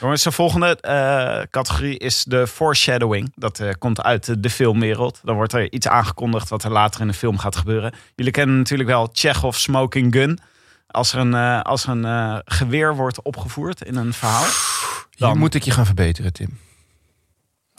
Jongens, 0.00 0.22
de 0.22 0.32
volgende 0.32 0.76
eh, 0.80 1.42
categorie 1.50 1.98
is 1.98 2.24
de 2.24 2.46
foreshadowing. 2.46 3.32
Dat 3.34 3.60
eh, 3.60 3.70
komt 3.78 4.02
uit 4.02 4.42
de 4.42 4.50
filmwereld. 4.50 5.20
Dan 5.22 5.34
wordt 5.34 5.52
er 5.52 5.72
iets 5.72 5.88
aangekondigd 5.88 6.48
wat 6.48 6.64
er 6.64 6.70
later 6.70 7.00
in 7.00 7.06
de 7.06 7.12
film 7.14 7.38
gaat 7.38 7.56
gebeuren. 7.56 7.94
Jullie 8.14 8.32
kennen 8.32 8.56
natuurlijk 8.56 8.88
wel 8.88 9.08
Chekhov 9.12 9.56
Smoking 9.56 10.12
Gun. 10.14 10.38
Als 10.86 11.12
er 11.12 11.18
een, 11.18 11.34
eh, 11.34 11.60
als 11.60 11.84
er 11.84 11.90
een 11.90 12.04
eh, 12.04 12.38
geweer 12.44 12.94
wordt 12.96 13.22
opgevoerd 13.22 13.82
in 13.82 13.96
een 13.96 14.12
verhaal. 14.12 14.42
Hier 14.44 15.28
Dan- 15.28 15.38
moet 15.38 15.54
ik 15.54 15.62
je 15.62 15.70
gaan 15.70 15.86
verbeteren, 15.86 16.32
Tim. 16.32 16.58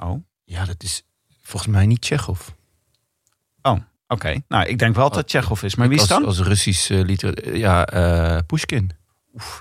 Oh, 0.03 0.23
Ja, 0.45 0.65
dat 0.65 0.83
is 0.83 1.03
volgens 1.41 1.71
mij 1.71 1.85
niet 1.85 2.01
Tsjechov. 2.01 2.39
oké. 4.07 4.41
Nou, 4.47 4.65
ik 4.65 4.79
denk 4.79 4.95
wel 4.95 5.09
dat 5.09 5.17
het 5.17 5.29
Chekhov 5.29 5.63
is. 5.63 5.75
Maar 5.75 5.87
wie 5.89 5.99
is 5.99 6.07
dan? 6.07 6.25
Als 6.25 6.39
Russisch 6.39 6.89
liter... 6.89 7.55
Ja, 7.57 7.85
eh 7.85 8.37
Pushkin. 8.47 8.91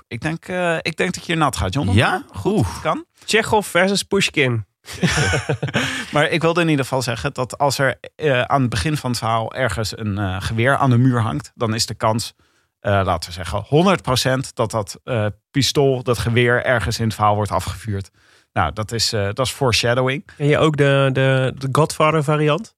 Ik 0.07 0.21
denk, 0.21 0.47
eh, 0.47 0.77
ik 0.81 0.97
denk 0.97 1.13
dat 1.13 1.25
je 1.25 1.35
nat 1.35 1.55
gaat, 1.55 1.73
John. 1.73 1.91
Ja? 1.91 2.23
Goed, 2.31 2.67
kan. 2.81 3.05
Chekhov 3.25 3.67
versus 3.67 4.03
Pushkin. 4.03 4.65
Maar 6.13 6.29
ik 6.29 6.41
wilde 6.41 6.61
in 6.61 6.69
ieder 6.69 6.85
geval 6.85 7.01
zeggen 7.01 7.33
dat 7.33 7.57
als 7.57 7.77
er 7.77 7.99
eh, 8.15 8.41
aan 8.41 8.61
het 8.61 8.69
begin 8.69 8.97
van 8.97 9.09
het 9.09 9.19
verhaal 9.19 9.53
ergens 9.53 9.97
een 9.97 10.17
eh, 10.17 10.41
geweer 10.41 10.77
aan 10.77 10.89
de 10.89 10.97
muur 10.97 11.21
hangt, 11.21 11.51
dan 11.55 11.73
is 11.73 11.85
de 11.85 11.93
kans, 11.95 12.33
eh, 12.79 13.01
laten 13.03 13.29
we 13.29 13.35
zeggen, 13.35 13.63
100% 13.63 14.53
dat 14.53 14.71
dat 14.71 14.99
eh, 15.03 15.25
pistool, 15.51 16.03
dat 16.03 16.17
geweer 16.17 16.63
ergens 16.65 16.99
in 16.99 17.05
het 17.05 17.13
verhaal 17.15 17.35
wordt 17.35 17.51
afgevuurd. 17.51 18.09
Nou, 18.55 18.73
dat 18.73 18.91
is, 18.91 19.13
eh, 19.13 19.23
dat 19.33 19.39
is 19.39 19.51
foreshadowing. 19.51 20.25
Ken 20.37 20.47
je 20.47 20.57
ook 20.57 20.77
de, 20.77 21.09
de, 21.13 21.53
de 21.57 21.69
Godfather 21.71 22.23
variant? 22.23 22.75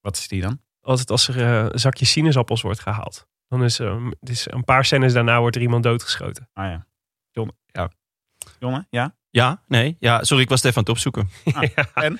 Wat 0.00 0.16
is 0.16 0.28
die 0.28 0.40
dan? 0.40 0.60
Altijd 0.80 1.10
als 1.10 1.28
er 1.28 1.36
eh, 1.40 1.66
een 1.72 1.78
zakje 1.78 2.04
sinaasappels 2.04 2.62
wordt 2.62 2.80
gehaald. 2.80 3.28
Dan 3.48 3.64
is, 3.64 3.78
eh, 3.78 4.06
het 4.20 4.28
is 4.28 4.46
een 4.50 4.64
paar 4.64 4.84
scènes 4.84 5.12
daarna 5.12 5.40
wordt 5.40 5.56
er 5.56 5.62
iemand 5.62 5.82
doodgeschoten. 5.82 6.48
Ah 6.52 6.64
ja. 6.64 6.86
John, 7.30 7.50
ja. 7.66 7.90
Jongen, 8.58 8.86
ja? 8.90 9.16
Ja, 9.30 9.62
nee. 9.66 9.96
Ja, 9.98 10.24
sorry, 10.24 10.42
ik 10.42 10.48
was 10.48 10.62
het 10.62 10.70
even 10.70 10.78
aan 10.78 10.84
het 10.84 10.92
opzoeken. 10.92 11.28
en? 12.04 12.18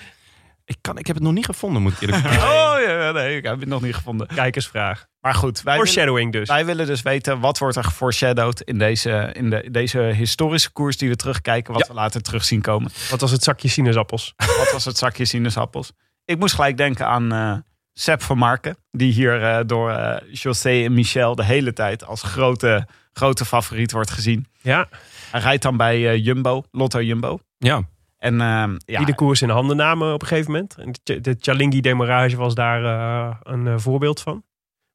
Ik, 0.69 0.77
kan, 0.81 0.99
ik 0.99 1.07
heb 1.07 1.17
het 1.17 1.25
nog 1.25 1.35
niet 1.35 1.45
gevonden, 1.45 1.83
moet 1.83 1.93
ik 1.93 2.01
eerlijk 2.01 2.23
zeggen. 2.29 2.43
Oh 2.49 2.77
ja, 2.87 3.13
nee, 3.13 3.37
ik 3.37 3.45
heb 3.45 3.61
het 3.61 3.69
nog 3.69 3.83
niet 3.83 3.95
gevonden. 3.95 4.27
Kijkersvraag. 4.27 5.07
Maar 5.21 5.35
goed, 5.35 5.63
wij 5.63 5.81
willen, 5.81 6.31
dus. 6.31 6.49
wij 6.49 6.67
willen 6.67 6.87
dus 6.87 7.03
weten 7.03 7.41
wat 7.41 7.59
wordt 7.59 7.77
er 7.77 7.85
geforeshadowed 7.85 8.61
in 8.61 8.79
deze, 8.79 9.31
in 9.33 9.51
de, 9.51 9.69
deze 9.71 9.99
historische 9.99 10.71
koers 10.71 10.97
die 10.97 11.09
we 11.09 11.17
terugkijken, 11.17 11.75
wat 11.75 11.89
we 11.89 11.95
later 11.95 12.23
terug 12.23 12.45
zien 12.45 12.61
komen. 12.61 12.91
Wat 13.11 13.21
was 13.21 13.31
het 13.31 13.43
zakje 13.43 13.69
sinaasappels? 13.69 14.35
Wat 14.59 14.73
was 14.73 14.85
het 14.85 14.99
zakje 14.99 15.25
sinaasappels? 15.25 15.93
Ik 16.25 16.39
moest 16.39 16.55
gelijk 16.55 16.77
denken 16.77 17.07
aan 17.07 17.33
eh 17.33 17.57
Sepp 17.93 18.23
van 18.23 18.39
Marken. 18.39 18.77
Die 18.91 19.13
hier 19.13 19.43
eh, 19.43 19.61
door 19.67 19.91
eh, 19.91 20.33
José 20.33 20.85
en 20.85 20.95
Michel 20.95 21.35
de 21.35 21.45
hele 21.45 21.73
tijd 21.73 22.05
als 22.05 22.23
grote, 22.23 22.87
grote 23.13 23.45
favoriet 23.45 23.93
wordt 23.93 24.11
gezien. 24.11 24.47
Ja, 24.61 24.89
Hij 25.31 25.41
rijdt 25.41 25.63
dan 25.63 25.77
bij 25.77 26.19
Jumbo, 26.19 26.65
Lotto 26.71 27.03
Jumbo. 27.03 27.39
Ja, 27.59 27.83
En 28.19 28.41
ehm, 28.41 28.77
ja, 28.85 28.97
die 28.97 29.07
de 29.07 29.15
koers 29.15 29.43
in 29.43 29.49
handen 29.49 29.77
namen 29.77 30.13
op 30.15 30.23
een 30.23 30.29
gegeven 30.29 30.51
moment. 30.53 30.75
En 30.77 30.95
de, 31.21 31.37
Chalingi 31.41 31.81
demarage 31.81 32.37
was 32.37 32.55
daar 32.55 32.85
eh, 32.85 33.37
een 33.43 33.67
eh, 33.67 33.75
voorbeeld 33.79 34.21
van. 34.21 34.45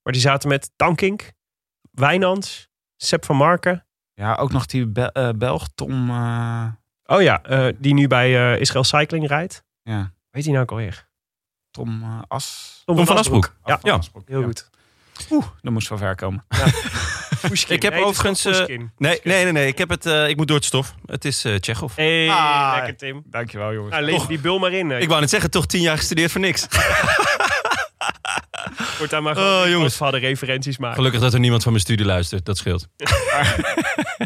Maar 0.04 0.14
die 0.14 0.22
zaten 0.22 0.50
met 0.50 0.72
Tankink, 0.76 1.32
Wijnands, 1.92 2.70
Sepp 2.96 3.26
van 3.26 3.36
Marken. 3.36 3.86
ja, 4.14 4.36
ook 4.36 4.52
nog 4.52 4.66
die 4.66 4.88
Be- 4.88 5.12
eh, 5.12 5.30
Belg, 5.36 5.68
Tom. 5.76 6.10
eh, 6.10 6.66
Oh 7.06 7.22
ja, 7.22 7.44
eh, 7.44 7.68
die 7.78 7.94
nu 7.94 8.08
bij 8.08 8.54
eh, 8.54 8.60
Israël 8.60 8.84
Cycling 8.84 9.28
rijdt. 9.28 9.64
ja, 9.82 10.14
Weet 10.30 10.44
hij 10.44 10.52
nou 10.52 10.64
ook 10.64 10.72
alweer? 10.72 11.10
Tom 11.72 12.04
As. 12.28 12.82
Tom 12.86 13.06
van 13.06 13.18
Asbroek. 13.18 13.56
Ja, 13.66 13.80
Ja. 13.84 14.00
heel 14.26 14.40
Ja. 14.40 14.46
goed. 14.46 14.70
Oeh, 15.32 15.46
dat 15.62 15.74
moest 15.74 15.90
wel 15.90 15.98
ver 15.98 16.16
komen. 16.16 16.46
Pushkin. 17.50 17.76
Ik 17.76 17.82
heb 17.82 17.94
Nee, 17.94 18.04
overigens, 18.04 18.46
eh, 18.46 18.52
Pushkin. 18.52 18.92
Nee, 18.98 19.20
nee, 19.24 19.44
nee, 19.44 19.52
nee. 19.52 19.68
Ik, 19.68 19.78
heb 19.78 19.90
het, 19.90 20.06
eh, 20.06 20.28
ik 20.28 20.38
moet 20.38 20.48
door 20.48 20.56
het 20.58 20.66
stof. 20.66 20.96
Het 21.06 21.26
is 21.26 21.46
eh 21.46 21.56
Tsjechov. 21.56 21.96
Hey, 21.96 22.30
Ah, 22.30 22.72
lekker 22.76 22.96
Tim. 22.98 23.24
Dankjewel, 23.26 23.74
jongens. 23.74 23.92
Nou, 23.94 24.06
lees 24.06 24.28
die 24.28 24.40
bul 24.40 24.60
maar 24.60 24.72
in. 24.74 24.92
Ik 24.92 25.08
wou 25.08 25.20
net 25.22 25.30
zeggen, 25.30 25.50
toch 25.52 25.66
tien 25.66 25.82
jaar 25.82 25.98
gestudeerd 25.98 26.32
voor 26.32 26.42
niks. 26.42 26.68
Wordt 28.98 29.12
daar 29.12 29.24
maar 29.24 29.38
Oh, 29.38 29.42
gewoon 29.44 29.70
jongens. 29.70 29.98
hadden 29.98 30.20
referenties 30.20 30.78
maken. 30.78 30.96
Gelukkig 30.96 31.22
dat 31.22 31.34
er 31.34 31.40
niemand 31.40 31.64
van 31.64 31.72
mijn 31.72 31.84
studie 31.84 32.06
luistert. 32.06 32.46
Dat 32.46 32.58
scheelt. 32.58 32.88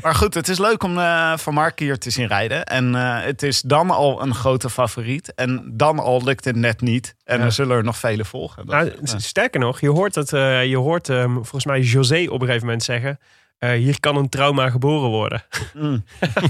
Maar 0.01 0.15
goed, 0.15 0.33
het 0.33 0.47
is 0.47 0.57
leuk 0.59 0.83
om 0.83 0.97
eh, 0.99 1.37
Van 1.37 1.53
Mark 1.53 1.79
hier 1.79 1.97
te 1.97 2.09
zien 2.09 2.27
rijden. 2.27 2.63
En 2.65 2.95
eh, 2.95 3.21
het 3.23 3.43
is 3.43 3.61
dan 3.61 3.89
al 3.89 4.21
een 4.21 4.35
grote 4.35 4.69
favoriet. 4.69 5.33
En 5.35 5.71
dan 5.73 5.99
al 5.99 6.23
lukt 6.23 6.45
het 6.45 6.55
net 6.55 6.81
niet. 6.81 7.15
En 7.23 7.39
Ja. 7.39 7.45
er 7.45 7.51
zullen 7.51 7.77
er 7.77 7.83
nog 7.83 7.97
vele 7.97 8.25
volgen. 8.25 8.65
Dat- 8.65 8.75
Nou, 8.75 8.91
ja. 9.03 9.19
Sterker 9.19 9.59
nog, 9.59 9.79
je 9.79 9.89
hoort, 9.89 10.15
het, 10.15 10.33
eh, 10.33 10.65
je 10.65 10.77
hoort 10.77 11.09
ehm, 11.09 11.33
volgens 11.33 11.65
mij 11.65 11.79
José 11.81 12.25
op 12.29 12.39
een 12.41 12.45
gegeven 12.47 12.65
moment 12.65 12.83
zeggen... 12.83 13.19
eh, 13.57 13.71
hier 13.71 13.99
kan 13.99 14.15
een 14.15 14.29
trauma 14.29 14.69
geboren 14.69 15.09
worden. 15.09 15.43
Mm. 15.73 16.03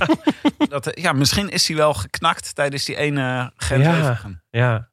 dat, 0.70 0.90
ja, 0.94 1.12
misschien 1.14 1.50
is 1.50 1.68
hij 1.68 1.78
wel 1.78 1.94
geknakt 1.94 2.56
tijdens 2.56 2.86
die 2.86 2.96
ene 2.96 3.52
gent 3.56 3.84
Ja. 3.84 4.20
Ja. 4.50 4.90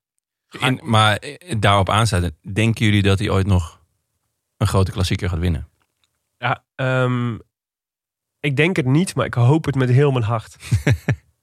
In, 0.61 0.81
maar 0.83 1.17
eh, 1.17 1.55
daarop 1.59 1.89
aansluiten. 1.91 2.37
Denken 2.53 2.85
jullie 2.85 3.03
dat 3.03 3.19
hij 3.19 3.31
ooit 3.31 3.47
nog 3.47 3.81
een 4.57 4.67
grote 4.67 4.91
klassieker 4.93 5.29
gaat 5.29 5.39
winnen? 5.39 5.69
ja 6.39 6.65
ehm, 6.75 7.35
ik 8.41 8.57
denk 8.57 8.77
het 8.77 8.87
niet, 8.87 9.15
maar 9.15 9.27
ik 9.27 9.35
hoop 9.35 9.65
het 9.65 9.75
met 9.75 9.89
heel 9.89 10.11
mijn 10.11 10.25
hart. 10.25 10.57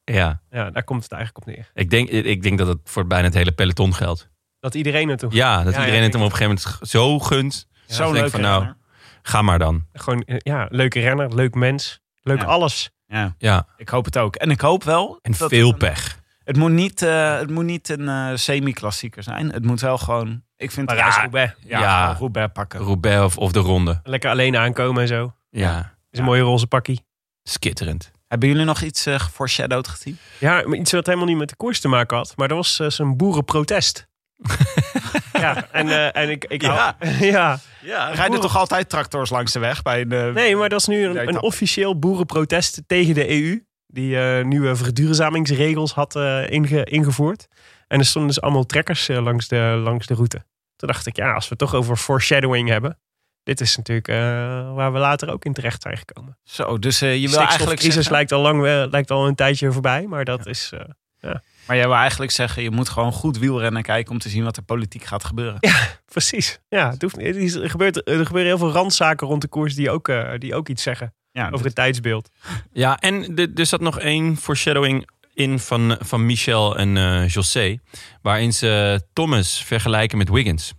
Ja. 0.03 0.41
Ja, 0.49 0.70
daar 0.70 0.84
komt 0.84 1.03
het 1.03 1.12
eigenlijk 1.12 1.47
op 1.47 1.53
neer. 1.53 1.72
Ik 1.74 1.89
denk, 1.89 2.09
ik 2.09 2.41
denk 2.43 2.57
dat 2.57 2.68
het 2.68 2.78
voor 2.84 3.07
bijna 3.07 3.26
het 3.26 3.34
hele 3.34 3.51
peloton 3.51 3.93
geldt. 3.93 4.30
Dat 4.59 4.76
iedereen 4.76 5.09
het 5.09 5.20
toch 5.20 5.34
Ja, 5.34 5.55
dat 5.64 5.74
Ja, 5.74 5.80
iedereen 5.80 5.99
ja, 5.99 6.03
het 6.05 6.14
hem 6.14 6.22
op 6.24 6.32
een 6.32 6.36
gegeven 6.38 6.62
moment 6.66 6.89
zo 6.89 7.20
gunt. 7.20 7.68
Ja, 7.86 8.09
leuke 8.12 8.30
van, 8.30 8.41
nou, 8.41 8.57
renner. 8.59 8.78
Ga 9.22 9.41
maar 9.41 9.59
dan. 9.59 9.86
gewoon, 9.93 10.22
eh, 10.22 10.36
ja, 10.39 10.68
leuke 10.70 10.99
renner, 10.99 11.36
leuk 11.36 11.55
mens, 11.55 11.99
leuk 12.22 12.39
Ja. 12.41 12.45
alles. 12.45 12.91
Ja, 13.07 13.36
Ja. 13.38 13.68
ik 13.78 13.89
hoop 13.89 14.05
het 14.05 14.18
ook. 14.18 14.36
En 14.36 14.49
ik 14.51 14.62
hoop 14.62 14.84
wel... 14.84 15.20
En 15.22 15.34
dat 15.38 15.49
veel 15.49 15.70
een- 15.72 15.78
pech. 15.78 16.20
Het 16.44 16.58
moet 16.58 16.72
niet, 16.72 17.02
eh, 17.02 17.38
het 17.38 17.50
moet 17.50 17.64
niet 17.64 17.89
een 17.89 18.08
eh, 18.08 18.32
semi-klassieker 18.34 19.24
zijn. 19.24 19.52
Het 19.52 19.66
moet 19.66 19.82
wel 19.82 19.98
gewoon... 19.98 20.44
Ik 20.58 20.72
vind 20.72 20.86
Parijs-Roubaix. 20.86 21.54
Ja, 21.66 21.80
Ja. 21.80 22.14
Roubaix 22.14 22.52
pakken. 22.54 22.80
Roubaix 22.80 23.24
of, 23.24 23.38
of 23.38 23.52
de 23.52 23.60
ronde. 23.60 24.00
Lekker 24.04 24.30
alleen 24.30 24.58
aankomen 24.58 25.02
en 25.02 25.08
zo. 25.08 25.34
Ja. 25.50 25.94
Is 26.12 26.20
een 26.20 26.26
mooie 26.26 26.42
roze 26.42 26.68
pakkie. 26.68 27.06
Skitterend. 27.44 28.12
Hebben 28.28 28.50
jullie 28.50 28.66
nog 28.66 28.82
iets 28.82 29.06
eh 29.06 29.20
foreshadowed 29.20 29.88
gezien? 29.88 30.18
Ja, 30.38 30.66
iets 30.66 30.92
wat 30.92 31.06
helemaal 31.06 31.28
niet 31.28 31.38
met 31.38 31.50
de 31.50 31.56
koers 31.56 31.80
te 31.80 31.88
maken 31.88 32.18
had. 32.18 32.34
Maar 32.36 32.48
dat 32.48 32.58
was 32.58 32.80
uh, 32.80 32.89
zo'n 32.89 33.18
boerenprotest. 33.18 34.08
ja, 35.34 35.68
en, 35.72 35.88
uh, 35.88 36.16
en 36.16 36.30
ik... 36.30 36.46
ik 36.46 36.62
Ja. 36.62 36.96
ja. 37.20 37.60
Ja, 37.82 38.10
rijden 38.10 38.39
toch 38.39 38.58
altijd 38.58 38.89
tractors 38.89 39.30
langs 39.30 39.52
de 39.52 39.60
weg 39.60 39.82
bij 39.82 40.02
een... 40.02 40.14
uh, 40.14 40.34
Nee, 40.34 40.56
maar 40.56 40.70
dat 40.70 40.80
is 40.80 40.88
nu 40.88 41.06
een, 41.06 41.28
een 41.28 41.42
officieel 41.42 42.00
boerenprotest 42.00 42.82
tegen 42.88 43.14
de 43.14 43.30
EU. 43.30 43.64
Die 43.92 44.16
uh, 44.16 44.44
nieuwe 44.44 44.76
verduurzamingsregels 44.76 45.94
had 45.94 46.16
uh, 46.16 46.50
inge, 46.50 46.84
ingevoerd. 46.84 47.48
En 47.88 48.00
er 48.00 48.06
stonden 48.06 48.32
dus 48.34 48.42
allemaal 48.42 48.66
trekkers 48.66 49.10
uh, 49.10 49.24
langs, 49.24 49.48
de, 49.48 49.82
langs 49.84 50.08
de 50.08 50.14
route. 50.14 50.46
Toen 50.76 50.88
dacht 50.88 51.06
ik, 51.06 51.16
ja, 51.16 51.34
als 51.34 51.44
we 51.44 51.50
het 51.50 51.60
toch 51.60 51.76
over 51.76 51.96
foreshadowing 51.96 52.70
hebben. 52.70 53.00
Dit 53.44 53.62
is 53.62 53.78
natuurlijk 53.78 54.08
waar 54.76 54.94
we 54.94 55.00
later 55.00 55.30
ook 55.32 55.46
in 55.46 55.54
terecht 55.54 55.82
zijn 55.82 55.98
gekomen. 55.98 56.38
Zo, 56.44 56.80
dus 56.80 57.00
je 57.00 57.30
wil 57.30 57.39
eigenlijk 57.39 57.80
crisis 57.80 57.94
zeggen... 57.94 58.12
lijkt 58.12 58.32
al 58.32 58.42
lang 58.42 58.62
lijkt 58.92 59.12
al 59.12 59.28
een 59.28 59.36
tijdje 59.36 59.72
voorbij, 59.72 60.08
maar 60.08 60.26
dat 60.26 60.44
Ja. 60.44 60.50
is. 60.50 60.74
ja. 61.20 61.42
Maar 61.68 61.76
jij 61.76 61.88
wil 61.88 61.96
eigenlijk 61.96 62.32
zeggen, 62.32 62.64
je 62.64 62.72
moet 62.72 62.89
gewoon 62.89 63.12
goed 63.12 63.38
wielrennen 63.38 63.82
kijken 63.84 64.12
om 64.12 64.20
te 64.20 64.30
zien 64.30 64.44
wat 64.44 64.58
er 64.58 64.64
politiek 64.64 65.04
gaat 65.04 65.24
gebeuren. 65.24 65.58
Ja, 65.60 65.88
precies. 66.14 66.60
Ja, 66.68 66.89
het 66.89 67.02
hoeft, 67.02 67.18
er, 67.18 67.70
gebeurt, 67.70 68.08
er 68.10 68.26
gebeuren 68.26 68.52
heel 68.52 68.58
veel 68.58 68.72
randzaken 68.72 69.28
rond 69.28 69.42
de 69.42 69.48
koers 69.48 69.76
die 69.76 69.89
ook, 69.89 70.12
die 70.38 70.56
ook 70.56 70.70
iets 70.70 70.84
zeggen 70.84 71.14
Ja, 71.32 71.50
over 71.50 71.66
het 71.66 71.76
tijdsbeeld. 71.76 72.30
Ja, 72.72 73.00
en 73.00 73.36
er 73.56 73.66
zat 73.66 73.82
nog 73.82 74.00
één 74.00 74.38
foreshadowing 74.38 75.10
in 75.34 75.60
van, 75.60 75.98
van 76.00 76.26
Michel 76.26 76.78
en 76.78 76.98
eh 76.98 77.28
José. 77.28 77.80
Waarin 78.22 78.54
ze 78.54 79.02
Thomas 79.14 79.64
vergelijken 79.64 80.18
met 80.18 80.30
Wiggins. 80.30 80.74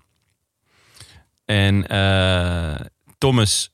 En 1.45 1.87
eh, 1.87 2.81
Thomas, 3.19 3.71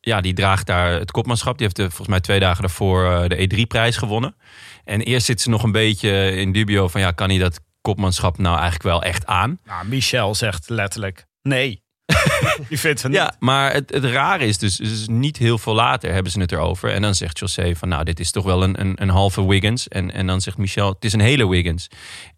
ja, 0.00 0.20
die 0.20 0.32
draagt 0.34 0.66
daar 0.66 0.92
het 0.92 1.10
kopmanschap. 1.10 1.58
Die 1.58 1.62
heeft 1.62 1.76
de, 1.76 1.82
volgens 1.82 2.08
mij 2.08 2.20
twee 2.20 2.40
dagen 2.40 2.60
daarvoor 2.62 3.04
eh, 3.04 3.28
de 3.28 3.56
E3-prijs 3.56 3.96
gewonnen. 3.96 4.36
En 4.84 5.00
eerst 5.00 5.26
zit 5.26 5.40
ze 5.40 5.50
nog 5.50 5.62
een 5.62 5.72
beetje 5.72 6.36
in 6.36 6.52
dubio 6.52 6.88
van, 6.88 7.00
ja, 7.00 7.10
kan 7.10 7.28
hij 7.28 7.38
dat 7.38 7.60
kopmanschap 7.80 8.38
nou 8.38 8.54
eigenlijk 8.54 8.84
wel 8.84 9.02
echt 9.02 9.26
aan. 9.26 9.58
Nou, 9.64 9.86
Michel 9.86 10.34
zegt 10.34 10.68
letterlijk 10.68 11.26
nee. 11.42 11.82
Die 12.68 12.78
vindt 12.78 13.00
van 13.00 13.12
Ja, 13.12 13.24
niet. 13.24 13.36
maar 13.38 13.72
het, 13.72 13.90
het 13.94 14.04
rare 14.04 14.44
is 14.46 14.58
dus, 14.58 14.76
dus 14.76 15.06
niet 15.08 15.36
heel 15.36 15.58
veel 15.58 15.74
later 15.74 16.12
hebben 16.12 16.32
ze 16.32 16.40
het 16.40 16.52
erover. 16.52 16.90
En 16.92 17.02
dan 17.02 17.14
zegt 17.14 17.38
José 17.38 17.74
van 17.74 17.88
nou, 17.88 18.04
dit 18.04 18.20
is 18.20 18.30
toch 18.30 18.44
wel 18.44 18.62
een, 18.62 18.80
een, 18.80 18.92
een 19.02 19.08
halve 19.08 19.46
Wiggins. 19.48 19.88
En, 19.88 20.12
en 20.12 20.26
dan 20.26 20.40
zegt 20.40 20.56
Michel, 20.56 20.88
het 20.88 21.04
is 21.04 21.12
een 21.12 21.20
hele 21.20 21.48
Wiggins. 21.48 21.88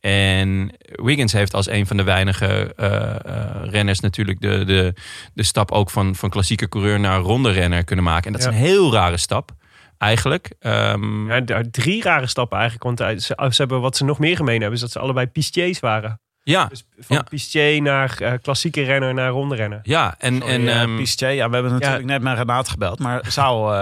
En 0.00 0.70
Wiggins 0.92 1.32
heeft 1.32 1.54
als 1.54 1.68
een 1.68 1.86
van 1.86 1.96
de 1.96 2.02
weinige 2.02 2.74
eh, 2.76 3.14
eh, 3.24 3.62
renners 3.64 4.00
natuurlijk 4.00 4.40
de, 4.40 4.64
de, 4.64 4.94
de 5.34 5.42
stap 5.42 5.70
ook 5.70 5.90
van, 5.90 6.14
van 6.14 6.30
klassieke 6.30 6.68
coureur 6.68 7.00
naar 7.00 7.20
ronde 7.20 7.50
renner 7.50 7.84
kunnen 7.84 8.04
maken. 8.04 8.26
En 8.26 8.32
dat 8.32 8.42
Ja. 8.42 8.48
is 8.48 8.54
een 8.54 8.60
heel 8.60 8.92
rare 8.92 9.16
stap. 9.16 9.50
Eigenlijk. 9.98 10.54
Ehm, 10.60 11.30
Ja, 11.46 11.62
drie 11.70 12.02
rare 12.02 12.26
stappen 12.26 12.58
eigenlijk. 12.58 12.86
Want 12.98 13.00
eh, 13.10 13.18
ze, 13.18 13.34
ze 13.50 13.56
hebben, 13.60 13.80
wat 13.80 13.96
ze 13.96 14.04
nog 14.04 14.18
meer 14.18 14.36
gemeen 14.36 14.56
hebben, 14.60 14.74
is 14.74 14.80
dat 14.80 14.90
ze 14.90 14.98
allebei 14.98 15.26
pistiers 15.26 15.80
waren. 15.80 16.20
Ja, 16.51 16.66
Dus 16.66 16.84
van 16.98 17.16
Ja. 17.16 17.22
pistier 17.22 17.82
naar 17.82 18.16
eh, 18.20 18.32
klassieke 18.42 18.82
renner 18.82 19.14
naar 19.14 19.30
ronde 19.30 19.55
renner. 19.55 19.80
ja, 19.82 20.14
en, 20.18 20.42
en 20.42 20.68
En 20.68 20.68
ehm, 20.80 20.96
Pistier, 20.96 21.30
ja, 21.30 21.48
we 21.48 21.55
hebben 21.55 21.72
natuurlijk 21.72 22.05
net 22.05 22.22
met 22.22 22.36
Renaat 22.38 22.68
gebeld, 22.68 22.98
maar 22.98 23.20
eh, 23.20 23.30
Zaal. 23.30 23.72
eh, 23.74 23.78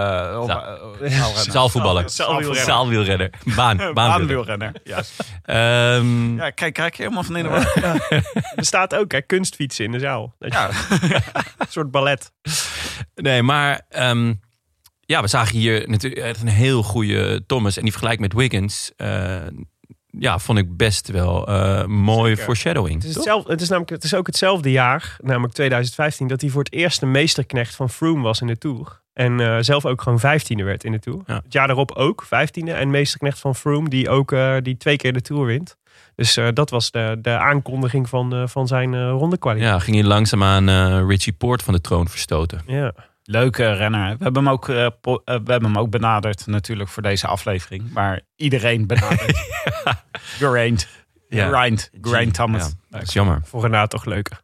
zaalrenner. 0.47 1.51
zaalvoetballer. 1.51 2.09
Zaalwielrenner. 2.09 2.63
Zaalwielrenner. 2.65 3.29
Baan, 3.55 3.77
baanwielrenner. 3.93 4.71
Ehm, 5.43 6.35
ja, 6.35 6.49
kijk, 6.49 6.73
kijk 6.73 6.95
je 6.95 7.03
helemaal 7.03 7.23
van 7.23 7.37
in 7.37 7.43
de 7.43 7.49
war. 7.49 7.75
Er 8.55 8.65
staat 8.65 8.95
ook 8.95 9.11
hè, 9.11 9.21
kunstfietsen 9.21 9.85
in 9.85 9.91
de 9.91 9.99
zaal. 9.99 10.35
Ja. 10.39 10.69
Een 11.57 11.65
soort 11.69 11.91
ballet. 11.91 12.31
Nee, 13.15 13.43
maar 13.43 13.81
ehm, 13.89 14.33
ja, 15.01 15.21
we 15.21 15.27
zagen 15.27 15.57
hier 15.57 15.89
natuurlijk 15.89 16.21
echt 16.21 16.41
een 16.41 16.47
heel 16.47 16.83
goede 16.83 17.45
Thomas. 17.45 17.77
En 17.77 17.83
die 17.83 17.91
vergelijk 17.91 18.19
met 18.19 18.33
Wiggins, 18.33 18.91
eh, 18.97 19.35
ja, 20.11 20.39
vond 20.39 20.57
ik 20.57 20.77
best 20.77 21.07
wel 21.07 21.47
eh, 21.47 21.85
mooi 21.85 22.29
Zeker. 22.29 22.43
foreshadowing. 22.43 22.95
Het 22.95 23.09
is, 23.09 23.15
hetzelfde, 23.15 23.51
het, 23.51 23.61
is 23.61 23.69
namelijk, 23.69 23.91
het 23.91 24.03
is 24.03 24.13
ook 24.13 24.27
hetzelfde 24.27 24.71
jaar, 24.71 25.17
namelijk 25.21 25.53
2015, 25.53 26.27
dat 26.27 26.41
hij 26.41 26.49
voor 26.49 26.63
het 26.63 26.73
eerst 26.73 26.99
de 26.99 27.05
meesterknecht 27.05 27.75
van 27.75 27.89
Froome 27.89 28.21
was 28.21 28.41
in 28.41 28.47
de 28.47 28.57
Tour. 28.57 29.01
En 29.13 29.39
eh, 29.39 29.57
zelf 29.59 29.85
ook 29.85 30.01
gewoon 30.01 30.19
vijftiende 30.19 30.63
werd 30.63 30.83
in 30.83 30.91
de 30.91 30.99
Tour. 30.99 31.21
Ja. 31.25 31.41
Het 31.43 31.53
jaar 31.53 31.67
daarop 31.67 31.91
ook 31.91 32.23
vijftiende. 32.23 32.71
En 32.71 32.89
meesterknecht 32.89 33.39
van 33.39 33.55
Froome, 33.55 33.89
die 33.89 34.09
ook 34.09 34.31
eh, 34.31 34.55
die 34.61 34.77
twee 34.77 34.97
keer 34.97 35.13
de 35.13 35.21
Tour 35.21 35.45
wint. 35.45 35.77
Dus 36.15 36.39
dat 36.53 36.69
was 36.69 36.91
de, 36.91 37.17
de 37.21 37.37
aankondiging 37.37 38.09
van, 38.09 38.49
van 38.49 38.67
zijn 38.67 38.93
eh 38.93 39.09
rondekwaliteit. 39.09 39.71
Ja, 39.71 39.79
ging 39.79 39.97
hij 39.97 40.05
langzaamaan 40.05 40.69
Richie 41.07 41.33
Poort 41.33 41.63
van 41.63 41.73
de 41.73 41.81
troon 41.81 42.07
verstoten. 42.07 42.61
Ja. 42.65 42.93
Leuke 43.31 43.73
renner. 43.73 44.17
We 44.17 44.23
hebben, 44.23 44.43
hem 44.43 44.53
ook, 44.53 44.69
eh, 44.69 44.87
po- 45.01 45.21
eh, 45.25 45.35
we 45.43 45.51
hebben 45.51 45.63
hem 45.63 45.77
ook 45.77 45.89
benaderd 45.89 46.47
natuurlijk 46.47 46.89
voor 46.89 47.03
deze 47.03 47.27
aflevering. 47.27 47.91
Maar 47.93 48.21
iedereen 48.35 48.87
benadert. 48.87 49.37
Geraint. 50.11 50.87
Ja. 51.29 51.45
Geraint. 51.45 51.89
Geraint 52.01 52.33
Thomas. 52.33 52.61
Ja, 52.67 52.69
dat 52.89 53.01
is 53.01 53.13
jammer. 53.13 53.41
Voor 53.43 53.61
Renaat 53.61 53.89
toch 53.89 54.05
leuker. 54.05 54.41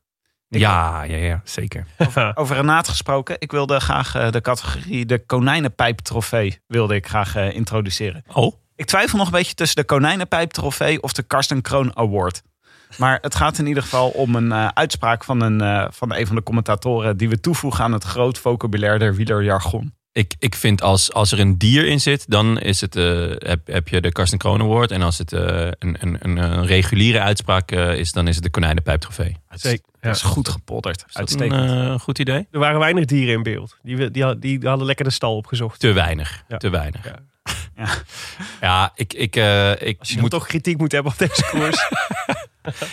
Ja, 0.47 1.03
ja, 1.03 1.15
ja, 1.15 1.41
zeker. 1.43 1.85
Over 2.33 2.55
Renaat 2.55 2.87
gesproken. 2.87 3.35
Ik 3.39 3.51
wilde 3.51 3.79
graag 3.79 4.15
eh, 4.15 4.31
de 4.31 4.41
categorie 4.41 5.05
de 5.05 5.25
konijnenpijp 5.25 5.99
trofee 5.99 6.59
wilde 6.67 6.95
ik 6.95 7.07
graag 7.07 7.35
introduceren. 7.35 8.23
Oh? 8.33 8.55
Ik 8.75 8.85
twijfel 8.85 9.17
nog 9.17 9.27
een 9.27 9.33
beetje 9.33 9.53
tussen 9.53 9.75
de 9.75 9.83
konijnenpijp 9.83 10.51
trofee 10.51 11.01
of 11.01 11.13
de 11.13 11.23
Karsten 11.23 11.61
Kroon 11.61 11.97
Award. 11.97 12.41
Maar 12.97 13.17
het 13.21 13.35
gaat 13.35 13.57
in 13.57 13.67
ieder 13.67 13.83
geval 13.83 14.09
om 14.09 14.35
een 14.35 14.51
eh, 14.51 14.67
uitspraak 14.73 15.23
van 15.23 15.41
een, 15.41 15.61
eh, 15.61 15.85
van 15.89 16.13
een 16.13 16.27
van 16.27 16.35
de 16.35 16.43
commentatoren 16.43 17.17
die 17.17 17.29
we 17.29 17.39
toevoegen 17.39 17.83
aan 17.83 17.93
het 17.93 18.03
groot 18.03 18.37
vocabulaire 18.39 18.99
der 18.99 19.15
wielerjargon. 19.15 19.93
Ik, 20.11 20.35
ik 20.39 20.55
vind 20.55 20.81
als, 20.81 21.13
als 21.13 21.31
er 21.31 21.39
een 21.39 21.57
dier 21.57 21.85
in 21.87 21.99
zit, 22.01 22.25
dan 22.29 22.59
is 22.59 22.81
het, 22.81 22.95
eh, 22.95 23.03
heb, 23.37 23.67
heb 23.67 23.87
je 23.87 24.01
de 24.01 24.11
Karsten 24.11 24.37
Kroon 24.37 24.61
Award. 24.61 24.91
En 24.91 25.01
als 25.01 25.17
het 25.17 25.33
eh, 25.33 25.41
een, 25.79 25.97
een, 25.99 26.17
een, 26.19 26.37
een 26.37 26.65
reguliere 26.65 27.19
uitspraak 27.19 27.71
is, 27.71 28.11
dan 28.11 28.27
is 28.27 28.35
het 28.35 28.43
de 28.43 28.49
Konijnenpijp 28.49 28.99
trofee. 29.01 29.37
Zeker. 29.49 29.85
Ja. 30.01 30.07
Dat 30.11 30.15
is 30.15 30.21
goed 30.21 30.49
gepodderd. 30.49 30.97
Is 30.97 31.03
dat 31.05 31.15
Uitstekend. 31.17 31.69
een 31.69 31.91
eh, 31.93 31.99
goed 31.99 32.19
idee? 32.19 32.47
Er 32.51 32.59
waren 32.59 32.79
weinig 32.79 33.05
dieren 33.05 33.33
in 33.33 33.43
beeld. 33.43 33.77
Die, 33.83 33.97
we- 33.97 34.11
die, 34.11 34.23
had- 34.23 34.41
die 34.41 34.59
hadden 34.67 34.85
lekker 34.85 35.05
de 35.05 35.11
stal 35.11 35.35
opgezocht. 35.35 35.79
Te 35.79 35.91
weinig. 35.91 36.43
Ja. 36.47 36.57
Te 36.57 36.69
weinig. 36.69 37.05
Ja. 37.05 37.15
Ja. 37.77 37.87
Ja, 38.61 38.91
ik, 38.95 39.13
ik, 39.13 39.35
eh, 39.35 39.81
ik 39.81 39.99
Als 39.99 40.09
je 40.09 40.19
moet 40.19 40.29
toch 40.29 40.47
kritiek 40.47 40.77
moet 40.77 40.91
hebben 40.91 41.11
op 41.11 41.17
deze 41.17 41.45
koers. 41.51 41.77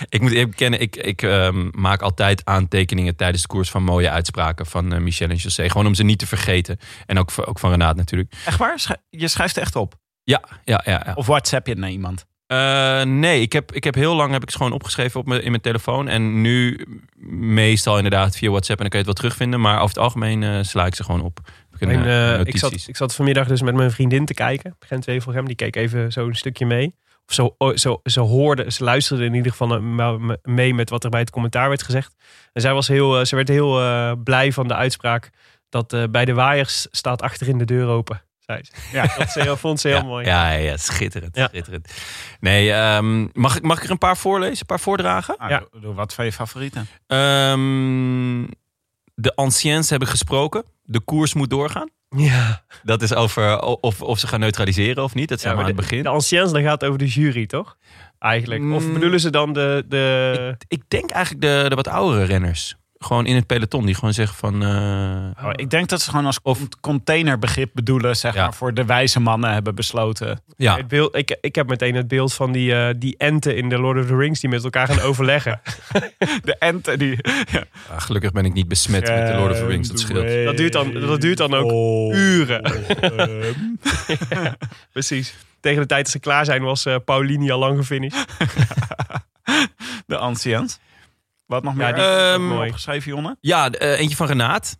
Ik 0.08 0.20
moet 0.20 0.30
eerlijk 0.30 0.50
bekennen, 0.50 0.80
ik, 0.80 0.96
ik 0.96 1.22
ehm, 1.22 1.68
maak 1.70 2.02
altijd 2.02 2.44
aantekeningen 2.44 3.16
tijdens 3.16 3.42
de 3.42 3.48
koers 3.48 3.70
van 3.70 3.82
mooie 3.82 4.10
uitspraken 4.10 4.66
van 4.66 4.92
eh, 4.92 5.00
Michel 5.00 5.28
en 5.28 5.36
José. 5.36 5.68
Gewoon 5.70 5.86
om 5.86 5.94
ze 5.94 6.02
niet 6.02 6.18
te 6.18 6.26
vergeten. 6.26 6.78
En 7.06 7.18
ook, 7.18 7.30
ook 7.44 7.58
van 7.58 7.70
Renaat 7.70 7.96
natuurlijk. 7.96 8.32
Echt 8.44 8.58
waar? 8.58 8.78
Schrijf- 8.78 9.00
Je 9.10 9.28
schrijft 9.28 9.56
echt 9.56 9.76
op? 9.76 9.94
Ja, 10.24 10.42
ja, 10.64 10.80
ja. 10.84 11.02
ja. 11.06 11.12
Of 11.14 11.26
WhatsApp 11.26 11.66
je 11.66 11.72
het 11.72 11.80
naar 11.80 11.90
iemand? 11.90 12.26
Eh, 12.46 13.02
nee, 13.02 13.40
ik 13.40 13.52
heb, 13.52 13.72
ik 13.72 13.84
heb 13.84 13.94
heel 13.94 14.14
lang 14.14 14.32
heb 14.32 14.42
ik 14.42 14.50
ze 14.50 14.56
gewoon 14.56 14.72
opgeschreven 14.72 15.20
op 15.20 15.32
in 15.32 15.50
mijn 15.50 15.62
telefoon. 15.62 16.08
En 16.08 16.40
nu 16.40 16.86
meestal 17.26 17.96
inderdaad 17.96 18.36
via 18.36 18.50
WhatsApp. 18.50 18.80
En 18.80 18.88
dan 18.88 18.90
kun 18.90 19.00
je 19.00 19.06
het 19.10 19.18
wel 19.18 19.28
terugvinden. 19.28 19.60
Maar 19.60 19.74
over 19.76 19.88
het 19.88 19.98
algemeen 19.98 20.64
sla 20.64 20.86
ik 20.86 20.94
ze 20.94 21.04
gewoon 21.04 21.22
op. 21.22 21.40
Een, 21.82 22.00
Mijn, 22.00 22.38
eh, 22.38 22.46
ik, 22.46 22.56
zat, 22.58 22.72
ik 22.86 22.96
zat 22.96 23.14
vanmiddag 23.14 23.46
dus 23.46 23.62
met 23.62 23.74
mijn 23.74 23.90
vriendin 23.90 24.24
te 24.24 24.34
kijken. 24.34 24.76
Gent 24.80 25.04
Wevelgem. 25.04 25.46
Die 25.46 25.56
keek 25.56 25.76
even 25.76 26.12
zo'n 26.12 26.34
stukje 26.34 26.66
mee. 26.66 26.94
Of 27.26 27.34
zo, 27.34 27.54
oh, 27.58 27.76
zo, 27.76 28.00
ze 28.04 28.20
hoorde, 28.20 28.70
ze 28.70 28.84
luisterde 28.84 29.24
in 29.24 29.34
ieder 29.34 29.52
geval 29.52 29.80
mee 30.42 30.74
met 30.74 30.90
wat 30.90 31.04
er 31.04 31.10
bij 31.10 31.20
het 31.20 31.30
commentaar 31.30 31.68
werd 31.68 31.82
gezegd. 31.82 32.14
En 32.52 32.60
zij 32.60 32.72
was 32.74 32.88
heel, 32.88 33.18
eh, 33.18 33.24
ze 33.24 33.36
werd 33.36 33.48
heel 33.48 33.80
eh, 33.80 34.12
blij 34.24 34.52
van 34.52 34.68
de 34.68 34.74
uitspraak 34.74 35.30
dat 35.68 35.92
eh, 35.92 36.04
bij 36.10 36.24
de 36.24 36.34
waaiers 36.34 36.86
staat 36.90 37.22
achterin 37.22 37.58
de 37.58 37.64
deur 37.64 37.86
open. 37.86 38.22
Zei 38.38 38.60
ze. 38.64 38.72
Ja. 38.92 39.14
Dat 39.18 39.30
ze, 39.30 39.56
vond 39.56 39.80
ze 39.80 39.88
heel 39.88 39.96
ja, 39.96 40.02
mooi. 40.02 40.26
Ja, 40.26 40.50
ja, 40.50 40.76
schitterend. 40.76 41.36
Ja. 41.36 41.48
schitterend. 41.48 41.92
Nee, 42.40 42.72
ehm, 42.72 43.28
mag, 43.32 43.56
ik, 43.56 43.62
mag 43.62 43.78
ik 43.78 43.84
er 43.84 43.90
een 43.90 43.98
paar 43.98 44.16
voorlezen? 44.16 44.60
Een 44.60 44.66
paar 44.66 44.80
voordragen? 44.80 45.36
Ah, 45.36 45.50
Ja. 45.50 45.58
doe, 45.70 45.80
doe 45.80 45.94
wat 45.94 46.14
van 46.14 46.24
je 46.24 46.32
favorieten. 46.32 46.88
Ehm, 47.06 48.46
de 49.14 49.34
anciens 49.34 49.90
hebben 49.90 50.08
gesproken. 50.08 50.64
De 50.82 51.00
koers 51.00 51.34
moet 51.34 51.50
doorgaan. 51.50 51.88
Ja. 52.16 52.64
Dat 52.82 53.02
is 53.02 53.14
over 53.14 53.60
of, 53.60 54.02
of 54.02 54.18
ze 54.18 54.26
gaan 54.26 54.40
neutraliseren 54.40 55.02
of 55.02 55.14
niet. 55.14 55.28
Dat 55.28 55.40
zijn 55.40 55.52
Ja, 55.52 55.58
we 55.58 55.64
aan 55.64 55.72
maar 55.74 55.80
het 55.82 55.90
begin. 55.90 56.04
De 56.04 56.08
anciens, 56.16 56.52
dat 56.52 56.62
gaat 56.62 56.84
over 56.84 56.98
de 56.98 57.06
jury, 57.06 57.46
toch? 57.46 57.76
Eigenlijk. 58.18 58.72
Of 58.72 58.84
Mm. 58.86 58.92
bedoelen 58.92 59.20
ze 59.20 59.30
dan 59.30 59.52
de... 59.52 59.84
de... 59.88 60.56
Ik 60.68 60.82
denk 60.88 61.10
eigenlijk 61.10 61.44
de, 61.44 61.64
de 61.68 61.74
wat 61.74 61.88
oudere 61.88 62.24
renners. 62.24 62.76
Gewoon 63.04 63.26
in 63.26 63.34
het 63.34 63.46
peloton. 63.46 63.86
Die 63.86 63.94
gewoon 63.94 64.14
zeggen 64.14 64.36
van... 64.36 64.62
eh, 64.62 65.44
Oh, 65.46 65.50
ik 65.56 65.70
denk 65.70 65.88
dat 65.88 66.00
ze 66.02 66.10
gewoon 66.10 66.26
als 66.26 66.38
of 66.42 66.58
containerbegrip 66.80 67.70
bedoelen, 67.74 68.16
zeg 68.16 68.34
Ja. 68.34 68.42
maar, 68.42 68.54
voor 68.54 68.74
de 68.74 68.84
wijze 68.84 69.20
mannen 69.20 69.52
hebben 69.52 69.74
besloten. 69.74 70.40
ja, 70.56 70.76
Het 70.76 70.88
beeld, 70.88 71.16
ik, 71.16 71.36
ik 71.40 71.54
heb 71.54 71.68
meteen 71.68 71.94
het 71.94 72.08
beeld 72.08 72.34
van 72.34 72.52
die, 72.52 72.74
eh, 72.74 72.94
die 72.96 73.14
enten 73.18 73.56
in 73.56 73.68
de 73.68 73.78
Lord 73.78 73.98
of 73.98 74.06
the 74.06 74.16
Rings 74.16 74.40
die 74.40 74.50
met 74.50 74.64
elkaar 74.64 74.86
gaan 74.88 75.00
overleggen. 75.10 75.60
De 76.44 76.56
enten 76.58 76.98
die... 76.98 77.16
Ja. 77.50 77.64
Ah, 77.90 78.00
gelukkig 78.00 78.32
ben 78.32 78.44
ik 78.44 78.52
niet 78.52 78.68
besmet 78.68 79.08
met 79.08 79.26
de 79.26 79.34
Lord 79.34 79.50
of 79.52 79.58
the 79.58 79.66
Rings. 79.66 79.88
Dat 79.88 80.00
scheelt. 80.00 80.44
Dat 80.44 80.56
duurt 80.56 80.72
dan, 80.72 80.92
dat 80.92 81.20
duurt 81.20 81.38
dan 81.38 81.54
ook 81.54 81.70
uren. 82.14 82.72
Precies. 84.92 85.34
Tegen 85.60 85.80
de 85.80 85.86
tijd 85.86 86.02
dat 86.02 86.12
ze 86.12 86.18
klaar 86.18 86.44
zijn 86.44 86.62
was 86.62 86.84
eh, 86.86 86.96
Paulini 87.04 87.50
al 87.50 87.58
lang 87.58 87.76
gefinished. 87.78 88.24
De 90.06 90.16
anciens. 90.16 90.78
Wat 91.52 91.62
nog 91.62 91.74
meer? 91.74 91.86
Ja, 91.86 91.92
die 91.92 92.04
Ehm, 92.32 92.42
mooi. 92.46 92.66
opgeschreven, 92.68 93.12
Jonne? 93.12 93.36
Ja, 93.40 93.70
eh, 93.70 93.98
eentje 93.98 94.16
van 94.16 94.26
Renaat. 94.26 94.76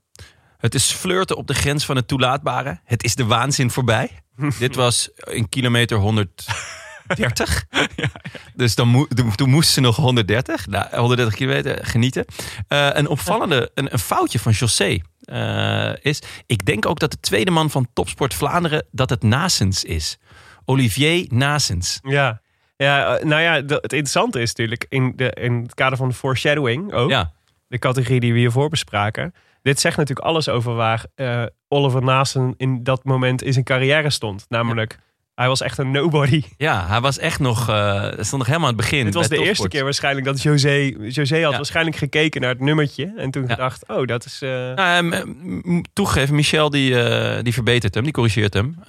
Het 0.59 0.75
is 0.75 0.93
flirten 0.93 1.37
op 1.37 1.47
de 1.47 1.55
grens 1.55 1.85
van 1.85 1.97
het 1.97 2.09
toelaatbare. 2.09 2.81
Het 2.85 3.03
is 3.05 3.15
de 3.15 3.25
waanzin 3.25 3.71
voorbij. 3.71 4.11
Dit 4.59 4.75
was 4.75 5.11
een 5.15 5.49
kilometer 5.49 5.97
130. 5.99 7.65
Dus 8.55 8.75
dan 8.75 9.07
toen- 9.15 9.35
toen 9.35 9.51
moest 9.51 9.71
ze 9.71 9.81
nog 9.81 9.97
130. 9.97 10.67
Nou, 10.67 10.97
130 10.97 11.35
kilometer, 11.35 11.87
genieten. 11.87 12.25
Eh, 12.69 12.89
een 12.93 13.09
opvallende, 13.09 13.71
een, 13.75 13.93
een 13.93 13.99
foutje 13.99 14.39
van 14.39 14.53
José 14.53 14.99
eh, 15.21 15.93
is... 16.03 16.23
Ik 16.47 16.65
denk 16.67 16.87
ook 16.87 16.99
dat 16.99 17.11
de 17.11 17.21
tweede 17.21 17.51
man 17.51 17.71
van 17.71 17.89
Topsport 17.93 18.35
Vlaanderen... 18.35 18.87
dat 18.91 19.11
het 19.11 19.23
Nasens 19.23 19.85
is. 19.85 20.19
Olivier 20.65 21.27
Nasens. 21.29 21.99
Ja. 22.03 22.41
Ja, 22.83 23.17
eh, 23.17 23.25
nou 23.25 23.43
ja, 23.43 23.53
het 23.55 23.71
interessante 23.93 24.41
is 24.41 24.49
natuurlijk 24.49 24.87
in, 24.89 25.13
de, 25.17 25.31
in 25.41 25.53
het 25.63 25.75
kader 25.75 25.99
van 25.99 26.09
de 26.09 26.15
foreshadowing 26.15 26.93
ook, 26.93 27.11
Ja, 27.11 27.33
de 27.69 27.79
categorie 27.79 28.21
die 28.21 28.33
we 28.33 28.39
hiervoor 28.39 28.69
bespraken. 28.69 29.35
Dit 29.63 29.81
zegt 29.81 29.97
natuurlijk 29.97 30.27
alles 30.27 30.49
over 30.49 30.75
waar 30.75 31.05
eh, 31.15 31.43
Oliver 31.69 32.03
Naasten 32.03 32.55
in 32.57 32.83
dat 32.85 33.05
moment 33.05 33.43
in 33.43 33.53
zijn 33.53 33.65
carrière 33.65 34.11
stond. 34.11 34.45
Namelijk, 34.49 34.99
hij 35.35 35.49
was 35.49 35.61
echt 35.61 35.79
een 35.79 35.91
nobody. 35.91 36.43
ja 36.57 36.87
hij 36.87 37.01
was 37.01 37.19
echt 37.19 37.39
nog... 37.41 37.69
eh 37.69 38.03
stond 38.05 38.31
nog 38.33 38.47
helemaal 38.47 38.69
aan 38.69 38.75
het 38.75 38.83
begin. 38.83 39.05
Dit 39.05 39.15
was 39.15 39.29
de 39.29 39.39
eerste 39.45 39.69
keer 39.69 39.85
waarschijnlijk 39.85 40.27
dat 40.27 40.43
José... 40.43 40.93
José 40.99 41.43
had 41.43 41.51
Ja. 41.51 41.57
waarschijnlijk 41.57 41.97
gekeken 41.97 42.41
naar 42.41 42.51
het 42.51 42.61
nummertje. 42.61 43.13
En 43.17 43.31
toen 43.31 43.49
gedacht, 43.49 43.89
oh, 43.89 44.07
dat 44.07 44.25
is... 44.25 44.43
eh, 44.43 44.75
Nou, 44.75 46.31
Michel 46.31 46.71
die, 46.71 46.95
die 47.43 47.53
verbetert 47.53 47.95
hem, 47.95 48.05
die 48.05 48.13
corrigeert 48.13 48.55
hem. 48.55 48.77
op, 48.81 48.87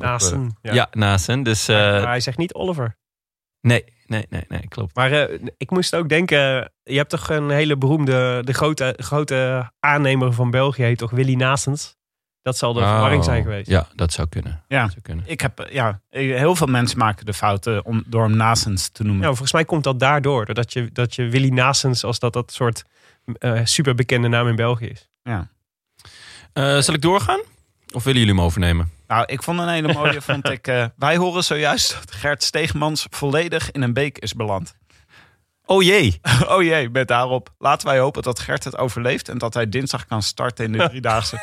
Naasten. 0.00 0.56
Ja. 0.62 0.88
Naasten. 0.92 1.42
Dus 1.42 1.68
maar 1.68 2.06
hij 2.06 2.20
zegt 2.20 2.38
niet 2.38 2.54
Oliver. 2.54 2.96
Nee, 3.62 3.84
nee, 4.06 4.26
nee, 4.28 4.44
nee, 4.48 4.68
klopt. 4.68 4.94
Maar 4.94 5.12
eh, 5.12 5.38
ik 5.56 5.70
moest 5.70 5.94
ook 5.94 6.08
denken, 6.08 6.72
je 6.82 6.96
hebt 6.96 7.10
toch 7.10 7.28
een 7.30 7.50
hele 7.50 7.76
beroemde, 7.76 8.42
de 8.44 8.52
grote, 8.52 8.94
grote 8.96 9.70
aannemer 9.80 10.32
van 10.32 10.50
België 10.50 10.82
heet 10.82 10.98
toch 10.98 11.10
Willy 11.10 11.34
Naastens? 11.34 11.96
Dat 12.42 12.58
zal 12.58 12.72
de 12.72 12.80
verwarring 12.80 13.24
zijn 13.24 13.38
Oh, 13.38 13.44
geweest. 13.44 13.68
Ja, 13.68 13.88
dat 13.94 14.12
zou 14.12 14.28
kunnen. 14.28 14.62
Ja. 14.68 14.82
Dat 14.82 14.90
zou 14.90 15.02
kunnen. 15.02 15.24
Ik 15.26 15.40
heb, 15.40 15.60
eh, 15.60 15.72
ja, 15.72 16.00
heel 16.10 16.56
veel 16.56 16.66
mensen 16.66 16.98
maken 16.98 17.26
de 17.26 17.34
fouten 17.34 17.84
om, 17.84 18.04
door 18.06 18.22
hem 18.22 18.36
Nasens 18.36 18.88
te 18.88 19.02
noemen. 19.02 19.22
Ja, 19.22 19.28
volgens 19.28 19.52
mij 19.52 19.64
komt 19.64 19.84
dat 19.84 20.00
daardoor. 20.00 20.44
Doordat 20.44 20.72
je, 20.72 20.90
dat 20.92 21.14
je 21.14 21.28
Willy 21.28 21.48
Nasens 21.48 22.04
als 22.04 22.18
dat 22.18 22.32
dat 22.32 22.52
soort 22.52 22.84
eh 23.38 23.60
super 23.64 23.94
bekende 23.94 24.28
naam 24.28 24.48
in 24.48 24.56
België 24.56 24.86
is. 24.86 25.08
Ja. 25.22 25.48
Eh, 26.52 26.78
zal 26.78 26.94
ik 26.94 27.02
doorgaan? 27.02 27.40
Of 27.92 28.04
willen 28.04 28.20
jullie 28.20 28.34
hem 28.34 28.44
overnemen? 28.44 28.90
Nou, 29.12 29.24
ik 29.26 29.42
vond 29.42 29.58
een 29.60 29.68
hele 29.68 29.92
mooie, 29.92 30.22
vond 30.32 30.48
ik. 30.50 30.66
eh, 30.66 30.84
wij 30.96 31.16
horen 31.16 31.44
zojuist 31.44 31.92
dat 31.98 32.12
Gert 32.14 32.42
Steegmans 32.42 33.06
volledig 33.10 33.70
in 33.70 33.82
een 33.82 33.92
beek 33.92 34.18
is 34.18 34.32
beland. 34.34 34.74
Oh 35.64 35.82
jee. 35.82 36.20
Oh 36.48 36.62
jee, 36.62 36.90
met 36.90 37.08
daarop. 37.08 37.54
Laten 37.58 37.86
wij 37.88 37.98
hopen 37.98 38.22
dat 38.22 38.38
Gert 38.40 38.64
het 38.64 38.78
overleeft 38.78 39.28
en 39.28 39.38
dat 39.38 39.54
hij 39.54 39.68
dinsdag 39.68 40.06
kan 40.06 40.22
starten 40.22 40.64
in 40.64 40.72
de 40.72 40.88
driedaagse. 40.88 41.40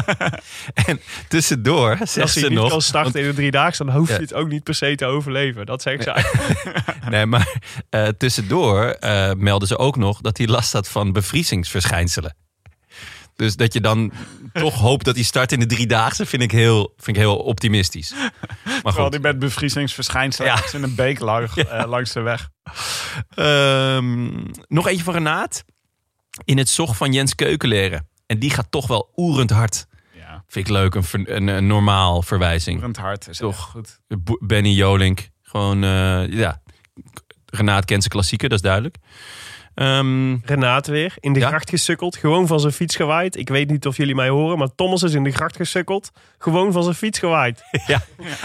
En 0.86 1.00
tussendoor 1.28 1.96
Als 2.00 2.12
zegt 2.12 2.34
hij 2.34 2.42
ze 2.42 2.48
niet 2.48 2.58
nog... 2.58 2.68
kan 2.70 2.82
starten 2.82 3.20
in 3.20 3.26
de 3.26 3.34
driedaagse, 3.34 3.84
dan 3.84 3.94
hoef 3.96 4.08
je 4.08 4.14
Ja. 4.14 4.20
het 4.20 4.34
ook 4.34 4.48
niet 4.48 4.62
per 4.62 4.74
se 4.74 4.94
te 4.94 5.04
overleven. 5.06 5.66
Dat 5.66 5.82
zegt 5.82 6.02
zij. 6.02 6.24
Nee, 7.08 7.26
maar 7.26 7.54
eh, 7.90 8.08
tussendoor 8.08 8.84
eh, 8.84 9.32
melden 9.36 9.68
ze 9.68 9.78
ook 9.78 9.96
nog 9.96 10.20
dat 10.20 10.38
hij 10.38 10.46
last 10.46 10.72
had 10.72 10.88
van 10.88 11.12
bevriezingsverschijnselen. 11.12 12.36
Dus 13.40 13.56
dat 13.56 13.72
je 13.72 13.80
dan 13.80 14.12
toch 14.52 14.74
hoopt 14.74 15.04
dat 15.04 15.14
hij 15.14 15.24
start 15.24 15.52
in 15.52 15.58
de 15.58 15.66
driedaagse, 15.66 16.26
vind 16.26 16.42
ik 16.42 16.50
heel, 16.50 16.92
vind 16.96 17.16
ik 17.16 17.22
heel 17.22 17.36
optimistisch. 17.36 18.10
Maar 18.14 18.32
Terwijl 18.64 19.04
goed. 19.04 19.12
hij 19.12 19.20
met 19.20 19.38
bevriezingsverschijnselen 19.38 20.50
Ja. 20.50 20.62
in 20.72 20.82
een 20.82 20.94
beek 20.94 21.18
eh, 21.20 21.84
langs 21.86 22.12
de 22.12 22.20
weg. 22.20 22.48
Ehm, 23.34 24.28
nog 24.68 24.88
eentje 24.88 25.04
van 25.04 25.14
Renaat. 25.14 25.64
In 26.44 26.58
het 26.58 26.68
zog 26.68 26.96
van 26.96 27.12
Jens 27.12 27.34
Keukenleren. 27.34 28.08
En 28.26 28.38
die 28.38 28.50
gaat 28.50 28.70
toch 28.70 28.86
wel 28.86 29.12
oerend 29.16 29.50
hard. 29.50 29.86
Ja, 30.14 30.44
Vind 30.46 30.66
ik 30.66 30.72
leuk, 30.72 30.94
een, 30.94 31.04
ver- 31.04 31.30
een, 31.30 31.46
een 31.48 31.66
normaal 31.66 32.22
verwijzing. 32.22 32.80
rend 32.80 32.96
hard 32.96 33.28
is 33.28 33.36
Toch. 33.36 33.60
goed. 33.60 34.00
Benny 34.40 34.68
Jolink. 34.70 35.28
Gewoon, 35.42 35.84
eh, 35.84 36.28
ja. 36.32 36.62
Renaat 37.46 37.84
kent 37.84 38.00
zijn 38.00 38.12
klassieker, 38.14 38.48
dat 38.48 38.58
is 38.58 38.64
duidelijk. 38.64 38.96
Ehm, 39.80 40.36
Renate 40.44 40.90
weer 40.90 41.14
in 41.20 41.32
de 41.32 41.40
Ja? 41.40 41.48
gracht 41.48 41.70
gesukkeld. 41.70 42.16
Gewoon 42.16 42.46
van 42.46 42.60
zijn 42.60 42.72
fiets 42.72 42.96
gewaaid. 42.96 43.36
Ik 43.36 43.48
weet 43.48 43.70
niet 43.70 43.86
of 43.86 43.96
jullie 43.96 44.14
mij 44.14 44.28
horen, 44.28 44.58
maar 44.58 44.74
Thomas 44.74 45.02
is 45.02 45.14
in 45.14 45.24
de 45.24 45.30
gracht 45.30 45.56
gesukkeld. 45.56 46.10
Gewoon 46.38 46.72
van 46.72 46.82
zijn 46.82 46.94
fiets 46.94 47.18
gewaaid. 47.18 47.62
ja, 47.86 48.02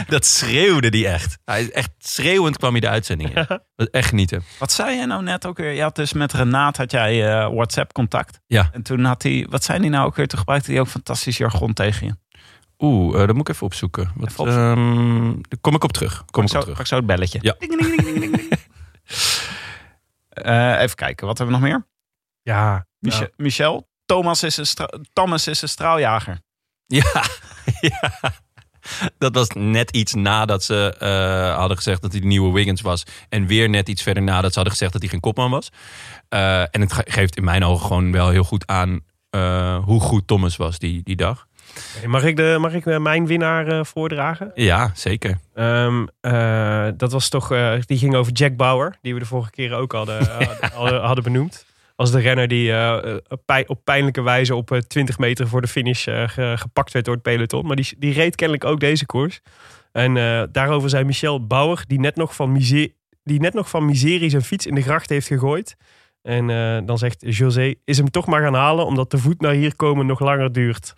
dat 0.08 0.26
schreeuwde 0.26 0.90
die 0.90 1.08
echt. 1.08 1.38
Hij 1.46 1.62
is 1.62 1.72
echt 1.72 1.90
schreeuwend 2.00 2.58
kwam 2.58 2.72
hij 2.72 2.80
de 2.80 2.90
uitzending 2.90 3.36
in. 3.36 3.48
Is 3.76 3.88
echt 3.90 4.08
genieten. 4.10 4.44
Wat 4.60 4.72
zei 4.72 4.96
je 4.98 5.06
nou 5.06 5.24
net 5.24 5.46
ook 5.46 5.58
weer? 5.58 5.72
Je 5.72 5.82
had 5.82 5.96
dus 5.96 6.14
met 6.14 6.34
Renaat 6.34 6.78
had 6.78 6.92
jij 6.92 7.28
eh, 7.32 7.50
WhatsApp 7.54 7.94
contact. 7.94 8.40
Ja. 8.48 8.70
En 8.74 8.82
toen 8.82 9.04
had 9.04 9.24
hij, 9.24 9.48
wat 9.50 9.64
zei 9.64 9.80
hij 9.80 9.90
nou 9.90 10.06
ook 10.06 10.16
weer? 10.16 10.28
Toen 10.28 10.40
gebruikte 10.40 10.72
hij 10.72 10.80
ook 10.80 10.88
fantastisch 10.88 11.38
jargon 11.38 11.74
tegen 11.74 12.06
je. 12.08 12.14
Oeh, 12.80 13.22
eh, 13.22 13.28
dat 13.28 13.36
moet 13.36 13.48
ik 13.50 13.54
even 13.56 13.66
opzoeken. 13.66 14.12
Wat, 14.16 14.30
Even 14.30 14.44
opzoeken. 14.44 14.78
ehm, 14.78 15.26
daar 15.26 15.60
kom 15.62 15.76
ik 15.76 15.84
op 15.84 15.94
terug. 15.94 16.24
Kom 16.32 16.44
ik 16.44 16.50
zo, 16.50 16.56
op 16.56 16.62
terug. 16.62 16.78
pak 16.78 16.88
zo 16.88 16.96
het 16.96 17.06
belletje. 17.06 17.40
Ja. 17.42 17.56
Ding, 17.60 17.82
ding, 17.82 18.20
ding, 18.20 18.45
Eh, 20.36 20.82
even 20.82 20.96
kijken, 20.96 21.28
wat 21.28 21.38
hebben 21.38 21.56
we 21.56 21.62
nog 21.62 21.72
meer? 21.72 21.88
Ja, 22.42 22.88
Michel, 23.00 23.28
Michel 23.36 23.88
Thomas, 24.06 24.44
is 24.44 24.58
een 24.58 24.66
stra- 24.66 24.94
Thomas 25.14 25.48
is 25.48 25.62
een 25.62 25.70
straaljager. 25.70 26.40
Ja, 26.86 27.24
ja. 27.82 28.12
Dat 29.18 29.36
was 29.36 29.48
net 29.54 29.92
iets 29.92 30.14
nadat 30.14 30.64
ze 30.64 30.96
eh, 31.00 31.56
hadden 31.58 31.78
gezegd 31.78 32.02
dat 32.02 32.12
hij 32.12 32.22
de 32.22 32.28
nieuwe 32.28 32.54
Wiggins 32.54 32.82
was. 32.82 33.04
En 33.30 33.46
weer 33.46 33.70
net 33.70 33.90
iets 33.90 34.02
verder 34.04 34.24
nadat 34.24 34.50
ze 34.50 34.56
hadden 34.56 34.72
gezegd 34.72 34.92
dat 34.92 35.02
hij 35.02 35.10
geen 35.12 35.20
kopman 35.20 35.52
was. 35.52 35.70
Eh, 36.30 36.62
en 36.62 36.82
het 36.82 36.94
ge- 36.94 37.06
geeft 37.08 37.36
in 37.36 37.44
mijn 37.44 37.64
ogen 37.64 37.86
gewoon 37.88 38.12
wel 38.12 38.30
heel 38.30 38.44
goed 38.44 38.68
aan 38.68 39.00
hoe 39.84 40.00
goed 40.00 40.28
Thomas 40.28 40.56
was 40.58 40.80
die, 40.80 41.04
die 41.04 41.16
dag. 41.16 41.48
Mag 42.06 42.24
ik, 42.24 42.36
de, 42.36 42.58
mag 42.60 42.74
ik 42.74 42.86
eh, 42.86 42.98
mijn 43.00 43.28
winnaar 43.28 43.68
eh, 43.68 43.84
voordragen? 43.84 44.52
Ja, 44.56 44.92
zeker. 44.94 45.38
Ehm, 45.54 46.06
eh, 46.22 46.88
dat 46.98 47.12
was 47.12 47.30
toch, 47.30 47.48
die 47.86 47.98
ging 47.98 48.16
over 48.16 48.32
Jack 48.32 48.56
Bauer, 48.56 48.96
die 49.02 49.14
we 49.14 49.20
de 49.20 49.26
vorige 49.26 49.50
keer 49.52 49.74
ook 49.74 49.92
hadden, 49.92 50.28
hadden, 51.02 51.24
benoemd. 51.24 51.66
Als 51.96 52.12
de 52.12 52.20
renner 52.20 52.48
die 52.48 52.72
op 53.28 53.42
pij- 53.46 53.68
op 53.68 53.80
pijnlijke 53.84 54.22
wijze 54.22 54.56
op 54.56 54.72
eh, 54.72 54.80
20 54.80 55.18
meter 55.18 55.48
voor 55.48 55.62
de 55.62 55.68
finish 55.68 56.04
ge- 56.04 56.54
gepakt 56.58 56.92
werd 56.92 57.06
door 57.06 57.14
het 57.14 57.24
peloton. 57.24 57.66
Maar 57.68 57.76
die, 57.76 57.96
die 57.98 58.14
reed 58.14 58.36
kennelijk 58.36 58.66
ook 58.66 58.80
deze 58.80 59.06
koers. 59.06 59.40
En 59.92 60.14
daarover 60.52 60.90
zei 60.90 61.04
Michel 61.04 61.48
Bauer, 61.48 61.84
die 61.88 62.00
net, 62.00 62.16
nog 62.16 62.36
van 62.36 62.52
miser- 62.52 62.90
die 63.24 63.40
net 63.40 63.54
nog 63.54 63.70
van 63.70 63.86
miserie 63.86 64.30
zijn 64.30 64.42
fiets 64.42 64.66
in 64.66 64.76
de 64.76 64.82
gracht 64.82 65.10
heeft 65.10 65.28
gegooid. 65.28 65.76
En 66.26 66.50
eh, 66.50 66.78
dan 66.86 66.98
zegt 66.98 67.24
José, 67.28 67.74
is 67.84 67.98
hem 67.98 68.12
toch 68.12 68.26
maar 68.26 68.42
gaan 68.42 68.54
halen 68.54 68.86
omdat 68.86 69.12
de 69.12 69.18
voet 69.18 69.42
naar 69.42 69.54
hier 69.54 69.76
komen 69.76 70.06
nog 70.06 70.20
langer 70.20 70.52
duurt. 70.52 70.94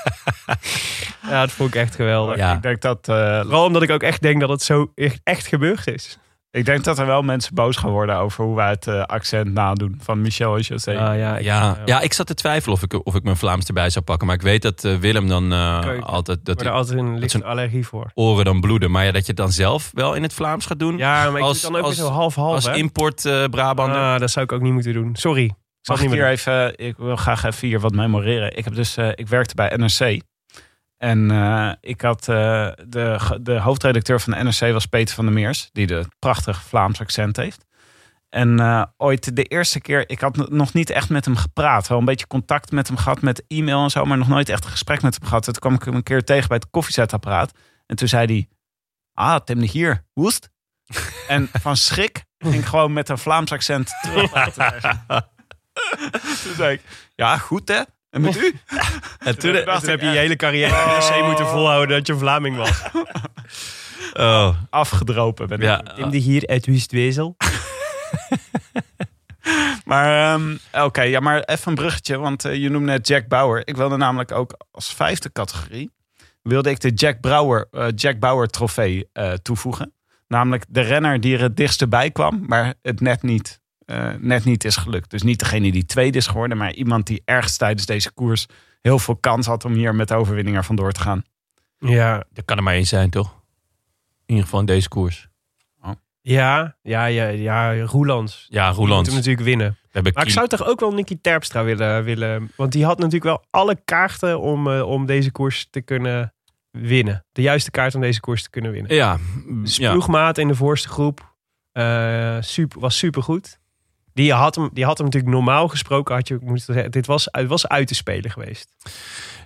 ja, 1.30 1.40
dat 1.40 1.50
vond 1.50 1.74
ik 1.74 1.80
echt 1.80 1.94
geweldig. 1.94 2.36
Ja. 2.36 2.54
Ik 2.54 2.62
denk 2.62 2.80
dat, 2.80 3.08
eh, 3.08 3.40
Vooral 3.40 3.64
omdat 3.64 3.82
ik 3.82 3.90
ook 3.90 4.02
echt 4.02 4.22
denk 4.22 4.40
dat 4.40 4.48
het 4.48 4.62
zo 4.62 4.92
echt, 4.94 5.20
echt 5.24 5.46
gebeurd 5.46 5.86
is. 5.86 6.18
Ik 6.50 6.64
denk 6.64 6.84
dat 6.84 6.98
er 6.98 7.06
wel 7.06 7.22
mensen 7.22 7.54
boos 7.54 7.76
gaan 7.76 7.90
worden 7.90 8.16
over 8.16 8.44
hoe 8.44 8.56
wij 8.56 8.68
het 8.70 8.86
eh, 8.86 9.02
accent 9.02 9.52
nadoen 9.52 9.98
van 10.02 10.20
Michel 10.20 10.54
en 10.56 10.60
José. 10.60 10.98
Ah, 10.98 11.18
ja, 11.18 11.36
ik- 11.36 11.44
Ja, 11.44 11.78
ja, 11.84 12.00
ik 12.00 12.12
zat 12.12 12.26
te 12.26 12.34
twijfelen 12.34 12.76
of 12.76 12.82
ik, 12.82 13.06
of 13.06 13.14
ik 13.14 13.22
mijn 13.22 13.36
Vlaams 13.36 13.66
erbij 13.66 13.90
zou 13.90 14.04
pakken. 14.04 14.26
Maar 14.26 14.36
ik 14.36 14.42
weet 14.42 14.62
dat 14.62 14.84
eh, 14.84 14.96
Willem 14.96 15.28
dan 15.28 15.52
eh, 15.52 16.00
altijd 16.00 16.38
Ik 16.38 16.44
dat 16.44 16.60
er 16.60 16.70
altijd 16.70 16.98
een 16.98 17.18
lichte 17.18 17.44
allergie 17.44 17.86
voor. 17.86 18.10
oren 18.14 18.44
dan 18.44 18.60
bloeden. 18.60 18.90
Maar 18.90 19.04
ja, 19.04 19.12
dat 19.12 19.20
je 19.22 19.26
het 19.28 19.36
dan 19.36 19.52
zelf 19.52 19.90
wel 19.94 20.14
in 20.14 20.22
het 20.22 20.32
Vlaams 20.34 20.66
gaat 20.66 20.78
doen. 20.78 20.96
Ja, 20.96 21.30
maar 21.30 21.40
ik 21.40 21.46
Als- 21.46 21.60
doe 21.60 21.70
het 21.70 21.72
dan 21.72 21.80
ook 21.80 21.84
als- 21.86 21.96
zo 21.96 22.08
half-half, 22.08 22.54
als 22.54 22.64
hè? 22.66 22.74
import 22.74 23.22
Brabander. 23.50 23.98
Ah, 24.00 24.18
dat 24.18 24.30
zou 24.30 24.44
ik 24.44 24.52
ook 24.52 24.60
niet 24.60 24.72
moeten 24.72 24.92
doen. 24.92 25.16
Sorry. 25.16 25.44
Ik 25.44 25.86
zal 25.86 25.94
ik 25.94 26.00
hier 26.10 26.20
doen. 26.20 26.28
even, 26.28 26.78
ik 26.78 26.96
wil 26.96 27.16
graag 27.16 27.44
even 27.44 27.68
hier 27.68 27.80
wat 27.80 27.92
memoreren. 27.94 28.56
Ik 28.56 28.64
heb 28.64 28.74
dus, 28.74 28.96
ik 29.14 29.28
werkte 29.28 29.54
bij 29.54 29.72
NRC. 29.76 30.20
En 31.02 31.30
eh, 31.30 31.72
ik 31.80 32.00
had 32.00 32.28
eh, 32.28 32.68
de, 32.86 33.38
de 33.40 33.58
hoofdredacteur 33.58 34.20
van 34.20 34.32
de 34.32 34.42
NRC 34.42 34.72
was 34.72 34.86
Peter 34.86 35.14
van 35.14 35.24
der 35.24 35.34
Meers, 35.34 35.68
die 35.72 35.86
de 35.86 36.04
prachtig 36.18 36.62
Vlaams 36.62 37.00
accent 37.00 37.36
heeft. 37.36 37.64
En 38.28 38.60
eh, 38.60 38.84
ooit 38.96 39.36
de 39.36 39.42
eerste 39.42 39.80
keer, 39.80 40.10
ik 40.10 40.20
had 40.20 40.50
nog 40.50 40.72
niet 40.72 40.90
echt 40.90 41.08
met 41.08 41.24
hem 41.24 41.36
gepraat. 41.36 41.88
Wel 41.88 41.98
een 41.98 42.04
beetje 42.04 42.26
contact 42.26 42.72
met 42.72 42.88
hem 42.88 42.96
gehad 42.96 43.22
met 43.22 43.44
e-mail 43.46 43.82
en 43.82 43.90
zo, 43.90 44.04
maar 44.04 44.18
nog 44.18 44.28
nooit 44.28 44.48
echt 44.48 44.64
een 44.64 44.70
gesprek 44.70 45.02
met 45.02 45.14
hem 45.14 45.28
gehad. 45.28 45.44
Toen 45.44 45.54
kwam 45.54 45.74
ik 45.74 45.82
hem 45.82 45.94
een 45.94 46.02
keer 46.02 46.24
tegen 46.24 46.48
bij 46.48 46.56
het 46.56 46.70
koffiezetapparaat. 46.70 47.52
En 47.86 47.96
toen 47.96 48.08
zei 48.08 48.26
hij, 48.26 48.48
ah, 49.12 49.40
Tim 49.44 49.60
de 49.60 49.68
Gier, 49.68 50.04
woest? 50.12 50.50
en 51.28 51.48
van 51.52 51.76
schrik 51.76 52.24
ging 52.38 52.54
ik 52.54 52.64
gewoon 52.64 52.92
met 52.92 53.08
een 53.08 53.18
Vlaams 53.18 53.52
accent 53.52 53.90
terug. 54.02 54.32
Toen 56.42 56.54
zei 56.56 56.72
ik, 56.72 56.82
ja, 57.14 57.38
goed 57.38 57.68
hè? 57.68 57.82
En 58.10 58.20
met 58.20 58.36
u? 58.44 58.54
en 59.18 59.38
toen, 59.38 59.52
dacht 59.64 59.80
Toen 59.80 59.90
heb 59.90 60.00
je 60.00 60.06
je 60.06 60.18
hele 60.18 60.36
carrière 60.36 60.70
bij 60.70 60.98
NRC 60.98 61.26
moeten 61.26 61.46
volhouden 61.46 61.96
dat 61.96 62.06
je 62.06 62.16
Vlaming 62.16 62.56
was. 62.56 62.82
oh, 64.26 64.56
afgedropen 64.70 65.48
ben 65.48 65.58
ik. 65.58 65.64
ja, 65.64 65.78
Tim 65.78 66.10
de 66.10 66.22
Gier 66.22 66.46
uit 66.46 66.66
Wustwezel. 66.66 67.36
Maar 69.84 70.34
ehm, 70.34 70.56
oké, 70.84 71.02
ja, 71.02 71.20
maar 71.20 71.42
even 71.42 71.68
een 71.68 71.74
bruggetje, 71.74 72.18
want 72.18 72.44
eh, 72.44 72.54
je 72.54 72.68
noemde 72.68 72.92
net 72.92 73.06
Jack 73.06 73.28
Bauer. 73.28 73.62
Ik 73.64 73.76
wilde 73.76 73.96
namelijk 73.96 74.32
ook 74.32 74.56
als 74.70 74.94
vijfde 74.94 75.32
categorie 75.32 75.90
wilde 76.42 76.70
ik 76.70 76.80
de 76.80 76.90
Jack 76.90 77.20
Bauer, 77.20 77.68
eh, 77.70 77.86
Jack 77.94 78.18
Bauer 78.18 78.46
trofee 78.46 79.08
eh, 79.12 79.32
toevoegen. 79.32 79.92
Namelijk 80.28 80.64
de 80.68 80.80
renner 80.80 81.20
die 81.20 81.34
er 81.34 81.42
het 81.42 81.56
dichtst 81.56 81.88
bij 81.88 82.10
kwam, 82.10 82.44
maar 82.46 82.74
het 82.82 83.00
net 83.00 83.22
niet, 83.22 83.59
eh, 83.90 84.10
net 84.18 84.44
niet 84.44 84.64
is 84.64 84.76
gelukt. 84.76 85.10
Dus 85.10 85.22
niet 85.22 85.38
degene 85.38 85.72
die 85.72 85.84
tweede 85.86 86.18
is 86.18 86.26
geworden, 86.26 86.56
maar 86.56 86.72
iemand 86.72 87.06
die 87.06 87.22
ergens 87.24 87.56
tijdens 87.56 87.86
deze 87.86 88.12
koers 88.12 88.46
heel 88.80 88.98
veel 88.98 89.16
kans 89.16 89.46
had 89.46 89.64
om 89.64 89.72
hier 89.72 89.94
met 89.94 90.08
de 90.08 90.14
overwinning 90.14 90.56
er 90.56 90.64
vandoor 90.64 90.92
te 90.92 91.00
gaan. 91.00 91.22
Ja, 91.78 92.24
dat 92.32 92.44
kan 92.44 92.56
er 92.56 92.62
maar 92.62 92.74
één 92.74 92.86
zijn, 92.86 93.10
toch? 93.10 93.28
In 94.26 94.34
ieder 94.36 94.44
geval 94.44 94.60
in 94.60 94.66
deze 94.66 94.88
koers. 94.88 95.28
ja, 96.20 96.76
ja, 96.82 97.04
ja, 97.04 97.26
ja 97.28 97.82
Roelands. 97.84 98.46
Ja, 98.48 98.60
Die 98.60 98.68
moet 98.68 98.78
Roelands. 98.78 99.08
hem 99.08 99.18
natuurlijk 99.18 99.44
winnen. 99.46 99.78
Maar 99.92 100.24
ik 100.24 100.30
zou 100.30 100.46
toch 100.48 100.64
ook 100.66 100.80
wel 100.80 100.92
Nicky 100.92 101.18
Terpstra 101.20 101.64
willen, 101.64 102.04
willen. 102.04 102.52
Want 102.56 102.72
die 102.72 102.84
had 102.84 102.96
natuurlijk 102.96 103.24
wel 103.24 103.44
alle 103.50 103.80
kaarten 103.84 104.40
om, 104.40 104.68
eh, 104.72 104.82
om 104.88 105.06
deze 105.06 105.30
koers 105.30 105.66
te 105.70 105.80
kunnen 105.80 106.34
winnen. 106.70 107.24
De 107.32 107.42
juiste 107.42 107.70
kaart 107.70 107.94
om 107.94 108.00
deze 108.00 108.20
koers 108.20 108.42
te 108.42 108.50
kunnen 108.50 108.70
winnen. 108.72 108.94
Ja, 108.94 109.18
Dus 109.62 109.78
ploegmaat 109.78 110.38
in 110.38 110.48
de 110.48 110.54
voorste 110.54 110.88
groep 110.88 111.34
eh, 111.72 112.36
super, 112.40 112.80
was 112.80 112.98
supergoed. 112.98 113.59
Die 114.20 114.32
had, 114.32 114.54
hem, 114.54 114.70
die 114.72 114.84
had 114.84 114.96
hem 114.98 115.06
natuurlijk 115.06 115.32
normaal 115.34 115.68
gesproken. 115.68 116.14
Had 116.14 116.28
je 116.28 116.38
moeten 116.40 116.74
zeggen, 116.74 116.90
dit 116.90 117.06
was, 117.06 117.28
het 117.30 117.46
was 117.48 117.68
uit 117.68 117.86
te 117.88 117.94
spelen 117.94 118.30
geweest. 118.30 118.68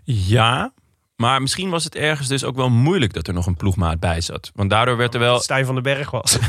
ja, 0.05 0.73
maar 1.17 1.41
misschien 1.43 1.71
was 1.71 1.85
het 1.85 1.95
ergens 1.95 2.29
dus 2.29 2.45
ook 2.45 2.57
wel 2.57 2.71
moeilijk 2.71 3.13
dat 3.13 3.27
er 3.29 3.35
nog 3.35 3.47
een 3.47 3.57
ploegmaat 3.57 4.01
bij 4.01 4.21
zat. 4.21 4.51
Want 4.55 4.71
daardoor 4.71 4.97
werd 4.97 5.15
er 5.15 5.21
wel 5.21 5.41
Stijn 5.41 5.65
van 5.67 5.75
den 5.75 5.83
Berg 5.83 6.11
was. 6.11 6.39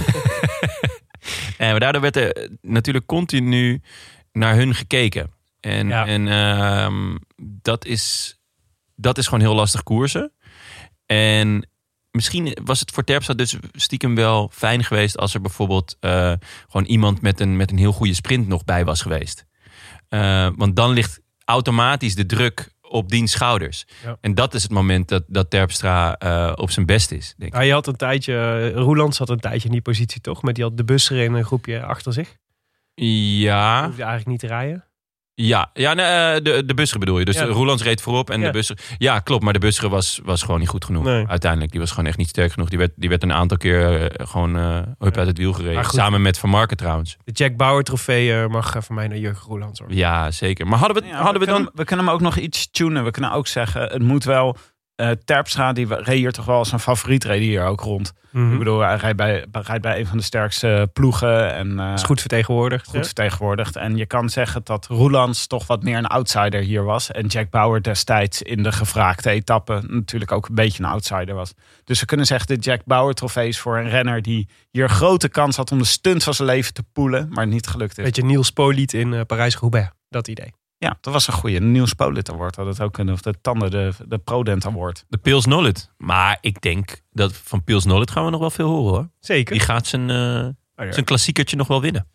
En 1.58 1.72
maar 1.72 1.80
daardoor 1.80 2.02
werd 2.02 2.16
er 2.16 2.50
natuurlijk 2.62 3.06
continu 3.06 3.82
naar 4.32 4.56
hun 4.56 4.76
gekeken. 4.76 5.32
En, 5.60 5.88
Ja. 5.88 6.06
en 6.06 6.28
ehm, 6.28 7.18
dat, 7.62 7.86
is, 7.86 8.38
dat 8.96 9.18
is 9.18 9.26
gewoon 9.26 9.40
heel 9.40 9.56
lastig 9.56 9.84
koersen. 9.84 10.32
En 11.06 11.70
misschien 12.16 12.58
was 12.64 12.80
het 12.80 12.92
voor 12.92 13.04
Terpstra 13.04 13.34
dus 13.34 13.56
stiekem 13.72 14.16
wel 14.16 14.50
fijn 14.54 14.84
geweest... 14.84 15.18
als 15.18 15.34
er 15.34 15.42
bijvoorbeeld 15.42 15.98
eh, 16.00 16.34
gewoon 16.70 16.86
iemand 16.86 17.22
met 17.22 17.40
een, 17.40 17.56
met 17.56 17.72
een 17.72 17.78
heel 17.78 17.92
goede 17.92 18.14
sprint 18.14 18.48
nog 18.48 18.64
bij 18.64 18.86
was 18.86 19.02
geweest. 19.02 19.46
Eh, 20.10 20.50
want 20.56 20.76
dan 20.76 20.92
ligt 20.92 21.20
automatisch 21.46 22.16
de 22.16 22.26
druk 22.26 22.74
op 22.82 23.10
diens 23.10 23.32
schouders. 23.32 23.86
Ja. 24.04 24.18
En 24.22 24.36
dat 24.36 24.54
is 24.54 24.64
het 24.64 24.72
moment 24.72 25.08
dat, 25.08 25.24
dat 25.28 25.50
Terpstra 25.50 26.18
eh, 26.18 26.52
op 26.56 26.72
zijn 26.72 26.86
best 26.86 27.12
is, 27.12 27.34
denk 27.38 27.52
ik. 27.52 27.58
Hij 27.58 27.70
had 27.70 27.88
een 27.88 27.96
tijdje, 27.96 28.70
Roeland 28.72 29.16
zat 29.16 29.30
een 29.30 29.40
tijdje 29.40 29.66
in 29.66 29.72
die 29.72 29.82
positie 29.82 30.22
toch? 30.22 30.44
Met 30.44 30.56
die 30.56 30.64
had 30.64 30.78
de 30.78 30.84
bus 30.84 31.10
er 31.10 31.18
in 31.18 31.34
een 31.34 31.46
groepje 31.46 31.84
achter 31.84 32.14
zich. 32.14 32.38
Ja, 32.96 33.86
Hoefde 33.86 34.04
eigenlijk 34.04 34.30
niet 34.32 34.40
te 34.40 34.48
rijden. 34.48 34.86
Ja, 35.36 35.70
ja 35.74 35.94
nee, 35.94 36.06
eh, 36.06 36.44
de, 36.44 36.66
de 36.66 36.74
busser 36.74 37.00
bedoel 37.00 37.20
je. 37.20 37.26
Dus 37.26 37.36
Ja. 37.36 37.46
Roelands 37.46 37.84
reed 37.84 38.02
voorop 38.02 38.30
en 38.30 38.40
Ja. 38.40 38.46
de 38.46 38.52
busser... 38.52 38.78
Ja, 38.98 39.20
klopt, 39.20 39.44
maar 39.44 39.54
de 39.54 39.60
busser 39.60 39.90
was, 39.90 40.20
was 40.24 40.42
gewoon 40.42 40.60
niet 40.60 40.70
goed 40.70 40.86
genoeg. 40.86 41.04
Nee. 41.04 41.28
Uiteindelijk, 41.28 41.72
die 41.72 41.80
was 41.80 41.90
gewoon 41.90 42.06
echt 42.06 42.18
niet 42.18 42.28
sterk 42.28 42.52
genoeg. 42.52 42.70
Die 42.70 42.78
werd, 42.78 42.92
die 42.96 43.10
werd 43.10 43.24
een 43.24 43.34
aantal 43.34 43.58
keer 43.58 44.02
eh, 44.12 44.28
gewoon 44.28 44.58
eh 44.58 44.80
hup 45.00 45.18
uit 45.18 45.28
het 45.28 45.38
wiel 45.38 45.54
gereden. 45.54 45.86
Samen 45.86 46.22
met 46.22 46.38
Van 46.40 46.50
Marken 46.50 46.78
trouwens. 46.78 47.18
De 47.24 47.32
Jack 47.32 47.58
Bauer 47.58 47.84
trofee 47.84 48.34
eh, 48.42 48.48
mag 48.48 48.76
eh, 48.76 48.82
van 48.82 48.96
mij 48.96 49.08
naar 49.08 49.18
Jurgen 49.18 49.48
Roeland. 49.48 49.80
Hoor. 49.80 49.94
Ja, 49.94 50.32
zeker. 50.32 50.68
Maar 50.68 50.80
hadden 50.80 51.04
we, 51.04 51.08
Ja, 51.10 51.22
hadden 51.22 51.40
we, 51.42 51.48
dan... 51.48 51.70
we 51.74 51.84
kunnen 51.84 52.06
hem 52.06 52.14
ook 52.14 52.22
nog 52.22 52.38
iets 52.38 52.72
tunen. 52.72 53.04
We 53.04 53.12
kunnen 53.12 53.32
ook 53.32 53.48
zeggen, 53.48 53.82
het 53.82 54.02
moet 54.02 54.24
wel... 54.24 54.58
eh 54.96 55.10
Terpstra, 55.26 55.74
die 55.74 55.88
reed 55.88 56.18
hier 56.18 56.32
toch 56.32 56.46
wel 56.46 56.58
als 56.58 56.72
een 56.72 56.80
favoriet, 56.80 57.24
reed 57.24 57.42
hier 57.42 57.66
ook 57.66 57.82
rond. 57.82 58.14
Mhm. 58.32 58.52
Ik 58.52 58.58
bedoel, 58.58 58.80
hij 58.80 58.96
rijdt 58.96 59.18
bij, 59.18 59.46
rijdt 59.52 59.82
bij 59.82 60.00
een 60.00 60.08
van 60.08 60.18
de 60.18 60.24
sterkste 60.24 60.90
ploegen. 60.94 61.54
En, 61.54 61.80
eh, 61.80 61.94
is 61.94 62.04
goed 62.04 62.20
vertegenwoordigd. 62.20 62.86
goed 62.86 62.96
hè? 62.96 63.06
vertegenwoordigd. 63.06 63.76
En 63.76 63.98
je 63.98 64.06
kan 64.06 64.30
zeggen 64.30 64.62
dat 64.64 64.86
Roelands 64.86 65.48
toch 65.48 65.68
wat 65.68 65.84
meer 65.84 65.98
een 65.98 66.06
outsider 66.06 66.62
hier 66.62 66.84
was. 66.84 67.12
En 67.12 67.28
Jack 67.28 67.50
Bauer 67.50 67.82
destijds 67.82 68.42
in 68.42 68.64
de 68.64 68.72
gevraagde 68.72 69.30
etappe 69.30 69.84
natuurlijk 69.88 70.32
ook 70.32 70.48
een 70.48 70.56
beetje 70.56 70.84
een 70.84 70.90
outsider 70.90 71.36
was. 71.36 71.54
Dus 71.84 72.00
we 72.00 72.06
kunnen 72.06 72.26
zeggen, 72.26 72.48
de 72.48 72.62
Jack 72.62 72.82
Bauer 72.86 73.14
trofee 73.14 73.48
is 73.48 73.60
voor 73.60 73.78
een 73.78 73.90
renner 73.90 74.22
die 74.22 74.48
hier 74.72 74.90
grote 74.90 75.30
kans 75.30 75.56
had 75.56 75.72
om 75.72 75.78
de 75.78 75.86
stunt 75.86 76.24
van 76.24 76.34
zijn 76.34 76.48
leven 76.48 76.74
te 76.74 76.84
poelen. 76.94 77.28
Maar 77.30 77.48
niet 77.48 77.68
gelukt 77.68 77.98
is. 77.98 78.04
Beetje 78.04 78.24
Niels 78.24 78.52
Poliet 78.52 78.94
in 78.94 79.14
eh, 79.14 79.22
Parijs-Roubaix. 79.28 79.90
Dat 80.10 80.28
idee. 80.28 80.54
Ja, 80.86 80.98
dat 81.02 81.14
was 81.14 81.28
een 81.28 81.34
goede. 81.34 81.60
Niels 81.60 81.94
Polit 81.94 82.32
Award 82.32 82.56
had 82.56 82.66
het 82.66 82.82
ook 82.82 82.94
kunnen. 82.94 83.14
Of 83.14 83.22
de 83.22 83.34
Tanden, 83.42 83.72
de, 83.72 83.94
de 84.08 84.18
Prodent 84.18 84.66
Award. 84.66 85.06
De 85.08 85.18
Pils 85.18 85.46
Nollet. 85.46 85.90
Maar 85.98 86.38
ik 86.42 86.62
denk 86.62 87.02
dat 87.12 87.36
van 87.36 87.64
Pils 87.64 87.86
Nollet 87.86 88.12
gaan 88.12 88.26
we 88.26 88.32
nog 88.32 88.40
wel 88.40 88.50
veel 88.50 88.68
horen 88.70 88.94
hoor. 88.94 89.10
Zeker. 89.20 89.54
Die 89.54 89.64
gaat 89.64 89.88
zijn, 89.88 90.10
Oh 90.76 90.86
ja. 90.86 90.92
zijn 90.92 91.06
klassiekertje 91.06 91.56
nog 91.56 91.68
wel 91.68 91.82
winnen. 91.82 92.08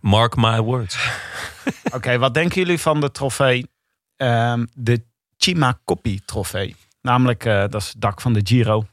Mark 0.00 0.36
my 0.36 0.60
words. 0.60 1.08
Oké, 1.96 2.18
wat 2.18 2.34
denken 2.34 2.60
jullie 2.60 2.78
van 2.80 3.00
de 3.00 3.10
trofee? 3.10 3.70
Ehm, 4.16 4.66
de 4.74 5.04
Cima 5.36 5.78
Coppi 5.84 6.20
trofee. 6.24 6.76
Namelijk, 7.00 7.44
eh, 7.44 7.60
dat 7.60 7.74
is 7.74 7.88
het 7.88 8.00
dak 8.00 8.20
van 8.20 8.32
de 8.32 8.40
Giro. 8.44 8.84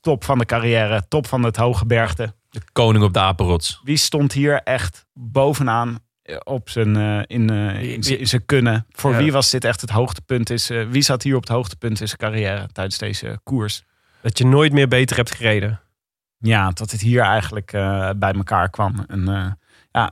Top 0.00 0.24
van 0.24 0.38
de 0.38 0.44
carrière, 0.44 1.08
top 1.08 1.26
van 1.26 1.42
het 1.42 1.56
hoge 1.56 1.86
bergte. 1.86 2.34
De 2.50 2.60
koning 2.72 3.04
op 3.04 3.12
de 3.12 3.20
apenrots. 3.20 3.80
Wie 3.84 3.96
stond 3.96 4.32
hier 4.32 4.62
echt 4.62 5.06
bovenaan 5.12 5.98
op 6.44 6.70
zijn, 6.70 6.96
eh, 6.96 7.18
in, 7.26 7.50
in, 7.50 8.02
zijn- 8.02 8.18
in 8.18 8.26
zijn 8.26 8.44
kunnen? 8.46 8.86
Voor 8.90 9.10
Ja. 9.12 9.18
wie 9.18 9.32
was 9.32 9.50
dit 9.50 9.64
echt 9.64 9.80
het 9.80 9.90
hoogtepunt? 9.90 10.50
Is, 10.50 10.70
eh, 10.70 10.86
wie 10.88 11.02
zat 11.02 11.22
hier 11.22 11.34
op 11.36 11.40
het 11.42 11.50
hoogtepunt 11.50 12.00
in 12.00 12.06
zijn 12.06 12.18
carrière 12.18 12.68
tijdens 12.72 12.98
deze 12.98 13.38
koers? 13.42 13.82
Dat 14.22 14.38
je 14.38 14.46
nooit 14.46 14.72
meer 14.72 14.88
beter 14.88 15.16
hebt 15.16 15.34
gereden. 15.34 15.80
Ja, 16.38 16.70
dat 16.70 16.90
het 16.90 17.00
hier 17.00 17.22
eigenlijk 17.22 17.72
eh, 17.72 18.10
bij 18.16 18.32
elkaar 18.32 18.70
kwam. 18.70 19.04
En 19.08 19.28
eh, 19.28 19.46
ja, 19.90 20.10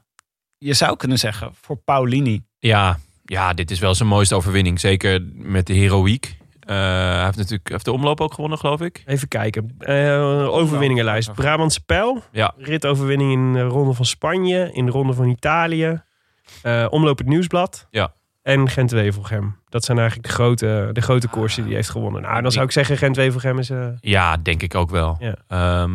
je 0.58 0.74
zou 0.74 0.96
kunnen 0.96 1.18
zeggen, 1.18 1.50
voor 1.60 1.76
Paulini. 1.76 2.40
Ja, 2.58 2.98
ja, 3.24 3.52
dit 3.52 3.70
is 3.70 3.78
wel 3.78 3.94
zijn 3.94 4.08
mooiste 4.08 4.34
overwinning. 4.34 4.80
Zeker 4.80 5.22
met 5.34 5.66
de 5.66 5.72
heroïek. 5.72 6.36
Eh, 6.66 6.76
hij 6.76 7.24
heeft 7.24 7.36
natuurlijk 7.36 7.68
heeft 7.68 7.84
de 7.84 7.92
omloop 7.92 8.20
ook 8.20 8.34
gewonnen, 8.34 8.58
geloof 8.58 8.80
ik. 8.80 9.02
Even 9.06 9.28
kijken. 9.28 9.74
Eh, 9.78 10.48
overwinningenlijst. 10.54 11.32
Brabantse 11.32 11.84
Pijl. 11.84 12.22
Ja. 12.32 12.54
Ritoverwinning 12.56 13.32
in 13.32 13.52
de 13.52 13.62
Ronde 13.62 13.92
van 13.94 14.04
Spanje. 14.04 14.70
In 14.72 14.86
de 14.86 14.92
Ronde 14.92 15.12
van 15.12 15.28
Italië. 15.28 16.02
eh 16.62 16.86
omloop 16.90 17.18
het 17.18 17.26
Nieuwsblad. 17.26 17.86
Ja. 17.90 18.12
En 18.42 18.68
Gent-Wevelgem. 18.68 19.56
Dat 19.68 19.84
zijn 19.84 19.98
eigenlijk 19.98 20.28
de 20.28 20.34
grote, 20.34 20.90
de 20.92 21.00
grote 21.00 21.28
koersen 21.28 21.56
die 21.62 21.66
hij 21.70 21.76
heeft 21.80 21.90
gewonnen. 21.90 22.22
Nou, 22.22 22.42
dan 22.42 22.52
zou 22.52 22.64
ik 22.64 22.70
zeggen 22.72 22.96
Gent-Wevelgem 22.96 23.58
is... 23.58 23.70
Ja, 24.00 24.36
denk 24.36 24.62
ik 24.62 24.74
ook 24.74 24.90
wel. 24.90 25.16
Ja. 25.20 25.34
Ehm, 25.48 25.90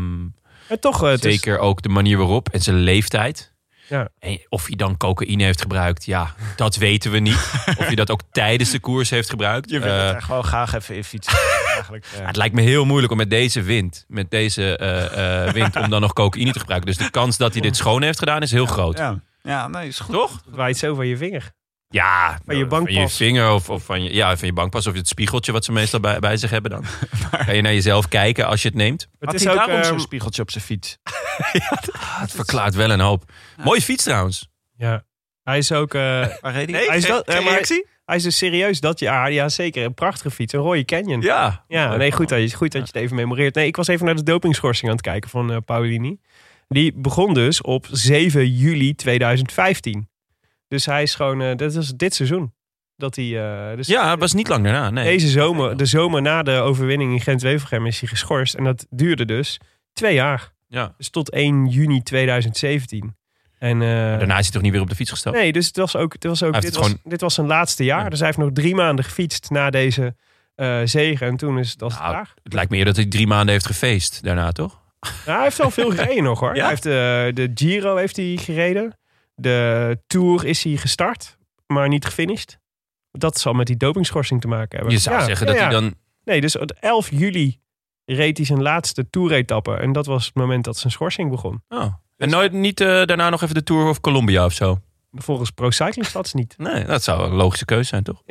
toch, 0.80 1.10
is- 1.10 1.22
zeker 1.22 1.60
ook 1.60 1.82
de 1.82 1.90
manier 1.90 2.18
waarop 2.18 2.50
en 2.50 2.62
zijn 2.62 2.76
leeftijd. 2.76 3.54
Ja. 3.88 4.10
En 4.20 4.46
of 4.50 4.66
hij 4.66 4.76
dan 4.76 4.98
cocaïne 4.98 5.44
heeft 5.44 5.62
gebruikt, 5.62 6.06
ja, 6.06 6.34
dat 6.56 6.76
weten 6.76 7.12
we 7.12 7.20
niet. 7.20 7.52
of 7.80 7.86
hij 7.86 7.96
dat 7.96 8.12
ook 8.12 8.22
tijdens 8.32 8.72
de 8.72 8.80
koers 8.80 9.10
heeft 9.10 9.30
gebruikt. 9.30 9.70
Je 9.70 9.80
wil 9.80 9.94
het 9.94 10.16
echt 10.16 10.28
wel 10.28 10.42
graag 10.42 10.74
even 10.74 10.96
in 10.96 11.04
fietsen. 11.04 11.38
eigenlijk, 11.74 12.06
het 12.22 12.36
lijkt 12.36 12.56
me 12.56 12.62
heel 12.62 12.86
moeilijk 12.86 13.12
om 13.12 13.18
met 13.18 13.30
deze 13.30 13.62
wind, 13.62 14.06
met 14.08 14.32
deze 14.32 14.78
eh, 14.78 15.46
eh, 15.48 15.54
wind, 15.54 15.76
om 15.76 15.90
dan 15.90 16.02
nog 16.02 16.14
cocaïne 16.14 16.52
te 16.52 16.60
gebruiken. 16.60 16.90
Dus 16.90 17.06
de 17.06 17.12
kans 17.12 17.38
dat 17.38 17.54
hij 17.54 17.62
dit 17.62 17.76
schoon 17.76 18.02
heeft 18.02 18.20
gedaan 18.20 18.42
is 18.42 18.52
heel 18.52 18.66
groot. 18.66 18.98
Ja, 18.98 19.20
ja 19.44 19.68
nee, 19.68 19.88
is 19.88 20.00
goed. 20.00 20.16
Toch? 20.16 20.42
het 20.46 20.56
waait 20.56 20.78
zo 20.78 20.96
van 20.96 21.08
je 21.08 21.18
vinger. 21.18 21.52
Ja, 21.90 22.28
Van 22.30 22.38
je 22.38 22.44
Van 22.46 22.58
je 22.58 22.66
bankpas. 22.66 23.16
vinger 23.18 23.52
of, 23.52 23.70
of 23.70 23.84
van, 23.84 24.04
je, 24.04 24.14
ja, 24.14 24.38
van 24.38 24.48
je 24.48 24.54
bankpas 24.54 24.88
of 24.88 24.94
het 24.94 25.08
spiegeltje 25.08 25.52
wat 25.52 25.66
ze 25.66 25.72
meestal 25.72 26.00
bij, 26.00 26.20
bij 26.20 26.38
zich 26.38 26.50
hebben 26.50 26.72
dan. 26.72 26.84
Kan 27.46 27.56
je 27.56 27.62
naar 27.62 27.74
jezelf 27.74 28.08
kijken 28.08 28.48
als 28.48 28.62
je 28.62 28.68
het 28.68 28.78
neemt. 28.78 29.08
Het 29.20 29.34
is 29.34 29.44
hij 29.44 29.52
ook... 29.54 29.58
daarom 29.60 29.84
zo'n 29.84 29.94
ehm, 29.94 30.02
spiegeltje 30.02 30.42
op 30.42 30.52
zijn 30.52 30.64
fiets? 30.64 30.98
Het 32.22 32.32
verklaart 32.32 32.76
wel 32.76 32.90
een 32.90 33.00
hoop. 33.00 33.32
Mooie 33.64 33.82
fiets 33.82 34.04
trouwens. 34.04 34.48
ja. 34.78 35.06
Hij 35.44 35.58
is 35.58 35.72
ook... 35.72 35.94
eh, 35.94 36.02
Waar 36.42 36.54
reed 36.54 36.72
hij? 36.72 36.86
hij, 36.86 36.98
is 36.98 37.06
dat, 37.06 37.28
eh, 37.28 37.44
maar 37.46 37.62
hij 38.06 38.16
is 38.16 38.24
dus 38.24 38.38
serieus 38.38 38.80
dat 38.80 39.00
jaar. 39.00 39.32
Ja, 39.32 39.50
zeker. 39.50 39.84
Een 39.86 39.94
prachtige 39.94 40.32
fiets. 40.32 40.54
Een 40.54 40.60
rode 40.60 40.86
Canyon. 40.86 41.22
Ja. 41.22 41.64
Ja, 41.68 41.96
nee, 41.96 42.12
goed 42.12 42.30
dat, 42.30 42.40
je, 42.40 42.56
goed 42.56 42.72
dat 42.72 42.82
je 42.82 42.88
het 42.88 43.04
even 43.04 43.16
memoreert. 43.16 43.56
Nee, 43.56 43.68
ik 43.68 43.76
was 43.76 43.88
even 43.88 44.06
naar 44.06 44.16
de 44.16 44.24
dopingschorsing 44.24 44.90
aan 44.90 44.96
het 44.96 45.06
kijken 45.06 45.30
van 45.30 45.52
eh 45.52 45.58
Paulini. 45.66 46.18
Die 46.68 46.94
begon 46.96 47.34
dus 47.34 47.62
op 47.62 47.88
7 47.92 48.52
juli 48.56 48.96
2015. 48.96 50.10
Dus 50.68 50.86
hij 50.86 51.04
is 51.04 51.16
gewoon, 51.16 51.42
eh 51.42 51.56
dat 51.56 51.76
is 51.76 51.90
dit 51.96 52.14
seizoen. 52.16 52.54
Dat 52.96 53.16
hij, 53.16 53.26
eh, 53.70 53.76
dus 53.76 53.88
Ja, 53.88 54.10
het 54.10 54.20
was 54.20 54.34
niet 54.34 54.48
lang 54.48 54.64
daarna. 54.64 54.90
Nee. 54.90 55.04
deze 55.04 55.28
zomer, 55.28 55.78
de 55.78 55.86
zomer 55.86 56.22
na 56.22 56.44
de 56.44 56.52
overwinning 56.52 57.14
in 57.14 57.22
Gent-Wevelgem 57.22 57.86
is 57.86 58.00
hij 58.00 58.10
geschorst. 58.10 58.54
En 58.54 58.64
dat 58.64 58.86
duurde 58.90 59.26
dus 59.26 59.60
twee 59.94 60.14
jaar. 60.14 60.52
Ja. 60.68 60.94
Dus 60.98 61.10
tot 61.10 61.32
1 61.32 61.68
juni 61.68 62.02
2017. 62.04 63.16
En, 63.60 63.82
eh, 63.82 63.88
Daarna 63.88 64.38
is 64.38 64.44
hij 64.44 64.54
toch 64.54 64.62
niet 64.62 64.72
weer 64.72 64.82
op 64.82 64.90
de 64.90 64.96
fiets 64.96 65.10
gestapt? 65.10 65.36
Nee, 65.36 65.52
dus 65.52 65.68
het 65.68 65.78
was 65.78 65.96
ook, 65.96 66.14
het 66.14 66.24
was 66.24 66.44
ook 66.44 66.62
dit, 66.62 66.76
was, 66.76 66.86
gewoon- 66.86 67.00
dit 67.04 67.22
was 67.22 67.34
zijn 67.34 67.48
laatste 67.48 67.84
jaar. 67.84 68.04
Ja. 68.04 68.10
Dus 68.10 68.18
hij 68.20 68.28
heeft 68.28 68.40
nog 68.40 68.50
drie 68.54 68.76
maanden 68.76 69.06
gefietst 69.06 69.50
na 69.50 69.70
deze 69.70 70.16
eh 70.56 70.82
zege. 70.84 71.26
En 71.26 71.38
toen 71.38 71.60
is 71.60 71.72
het 71.72 71.82
als 71.82 71.94
het 71.94 72.02
Nou, 72.02 72.14
klaar. 72.14 72.34
Het 72.44 72.54
lijkt 72.54 72.72
me 72.72 72.84
dat 72.84 72.96
hij 72.96 73.06
drie 73.06 73.28
maanden 73.28 73.50
heeft 73.54 73.66
gefeest 73.66 74.24
daarna, 74.24 74.52
toch? 74.52 74.82
Nou, 75.00 75.14
hij 75.38 75.44
heeft 75.44 75.58
wel 75.58 75.72
veel 75.72 75.90
gereden 75.98 76.24
nog 76.24 76.40
hoor. 76.40 76.56
Ja? 76.56 76.60
Hij 76.62 76.70
heeft 76.70 76.84
de, 76.84 77.32
de 77.34 77.52
Giro 77.56 77.96
heeft 77.96 78.16
hij 78.16 78.38
gereden. 78.42 78.98
De 79.42 80.00
Tour 80.08 80.46
is 80.46 80.64
hij 80.64 80.76
gestart, 80.78 81.38
maar 81.68 81.88
niet 81.88 82.06
gefinished. 82.06 82.60
Dat 83.12 83.40
zal 83.40 83.54
met 83.54 83.68
die 83.68 83.78
dopingschorsing 83.78 84.42
te 84.42 84.48
maken 84.48 84.78
hebben. 84.78 84.96
Je 84.96 85.02
zou 85.02 85.20
Ja, 85.20 85.26
zeggen 85.26 85.48
ja, 85.48 85.52
dat 85.54 85.62
ja. 85.62 85.68
hij 85.68 85.80
dan... 85.80 85.94
Nee, 86.24 86.42
dus 86.42 86.58
op 86.58 86.72
11 86.80 87.10
juli 87.12 87.60
reed 88.06 88.38
hij 88.38 88.46
zijn 88.46 88.62
laatste 88.62 89.10
Tour-etappe. 89.10 89.74
En 89.76 89.92
dat 89.92 90.06
was 90.06 90.26
het 90.26 90.36
moment 90.36 90.64
dat 90.64 90.78
zijn 90.78 90.92
schorsing 90.92 91.30
begon. 91.30 91.64
Oh. 91.70 91.94
En 92.18 92.30
nooit 92.30 92.52
niet 92.52 92.82
eh, 92.82 92.88
daarna 92.88 93.30
nog 93.30 93.42
even 93.42 93.56
de 93.56 93.64
Tour 93.64 93.90
of 93.90 94.00
Colombia 94.02 94.46
of 94.46 94.54
zo? 94.54 94.80
Volgens 95.12 95.52
Pro 95.52 95.70
Cycling 95.72 96.06
Stats 96.06 96.34
niet. 96.34 96.56
Nee, 96.58 96.84
dat 96.86 97.04
zou 97.04 97.24
een 97.30 97.36
logische 97.36 97.66
keuze 97.66 97.88
zijn, 97.88 98.04
toch? 98.04 98.22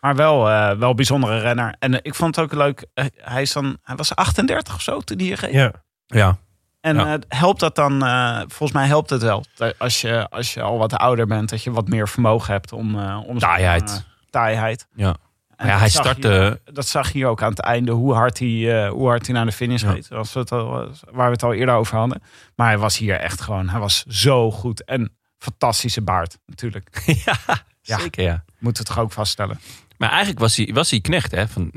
Maar 0.00 0.16
wel, 0.16 0.48
eh, 0.50 0.76
wel 0.78 0.90
een 0.90 0.96
bijzondere 0.96 1.38
renner. 1.38 1.76
En 1.78 1.94
eh, 1.94 2.00
ik 2.02 2.14
vond 2.14 2.36
het 2.36 2.44
ook 2.44 2.52
leuk. 2.54 2.86
hij, 3.16 3.42
is 3.42 3.52
dan, 3.52 3.76
hij 3.82 3.96
was 3.96 4.14
38 4.14 4.74
of 4.74 4.80
zo 4.80 5.00
toen 5.00 5.16
hij 5.16 5.26
hier 5.26 5.40
reed. 5.40 5.52
Ja. 5.52 5.72
Ja. 6.06 6.38
En 6.84 6.96
Ja. 6.96 7.12
eh, 7.14 7.20
helpt 7.38 7.60
dat 7.60 7.74
dan? 7.74 8.04
eh, 8.04 8.38
volgens 8.38 8.72
mij 8.72 8.86
helpt 8.86 9.10
het 9.10 9.22
wel. 9.22 9.44
Als 9.78 10.00
je, 10.00 10.28
als 10.30 10.54
je 10.54 10.62
al 10.62 10.78
wat 10.78 10.94
ouder 10.94 11.26
bent, 11.26 11.48
dat 11.48 11.62
je 11.62 11.70
wat 11.70 11.88
meer 11.88 12.08
vermogen 12.08 12.52
hebt 12.52 12.72
om. 12.72 12.98
eh 12.98 13.20
om 13.26 13.38
Taaiheid. 13.38 14.04
taaiheid. 14.30 14.86
Ja. 14.94 15.16
En 15.56 15.66
Ja, 15.66 15.78
hij 15.78 15.88
startte- 15.88 16.60
je- 16.64 16.72
dat 16.72 16.86
zag 16.86 17.12
je 17.12 17.26
ook 17.26 17.42
aan 17.42 17.50
het 17.50 17.58
einde, 17.60 17.92
hoe 17.92 18.14
hard 18.14 18.38
hij, 18.38 18.88
hoe 18.88 19.08
hard 19.08 19.26
hij 19.26 19.34
naar 19.34 19.44
de 19.46 19.52
finish 19.52 19.82
Ja. 19.82 19.92
reed. 19.92 20.12
Als 20.12 20.32
we 20.32 20.40
het 20.40 20.52
al, 20.52 20.68
waar 21.10 21.26
we 21.26 21.32
het 21.32 21.42
al 21.42 21.52
eerder 21.52 21.74
over 21.74 21.96
hadden. 21.98 22.22
Maar 22.56 22.66
hij 22.66 22.78
was 22.78 22.98
hier 22.98 23.14
echt 23.16 23.40
gewoon, 23.40 23.68
hij 23.68 23.80
was 23.80 24.02
zo 24.08 24.50
goed. 24.50 24.84
En 24.84 25.16
fantastische 25.38 26.02
baard, 26.02 26.38
natuurlijk. 26.46 27.02
ja, 27.24 27.36
Ja. 27.82 27.98
zeker 27.98 28.22
ja. 28.24 28.44
Moeten 28.58 28.82
we 28.82 28.88
toch 28.88 28.98
ook 28.98 29.12
vaststellen. 29.12 29.60
Maar 29.96 30.08
eigenlijk 30.08 30.38
was 30.40 30.56
hij, 30.56 30.70
was 30.74 30.90
hij 30.90 31.00
knecht 31.00 31.30
hè, 31.30 31.48
van 31.48 31.70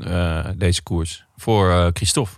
deze 0.56 0.82
koers. 0.82 1.24
Voor 1.36 1.90
Christophe. 1.92 2.32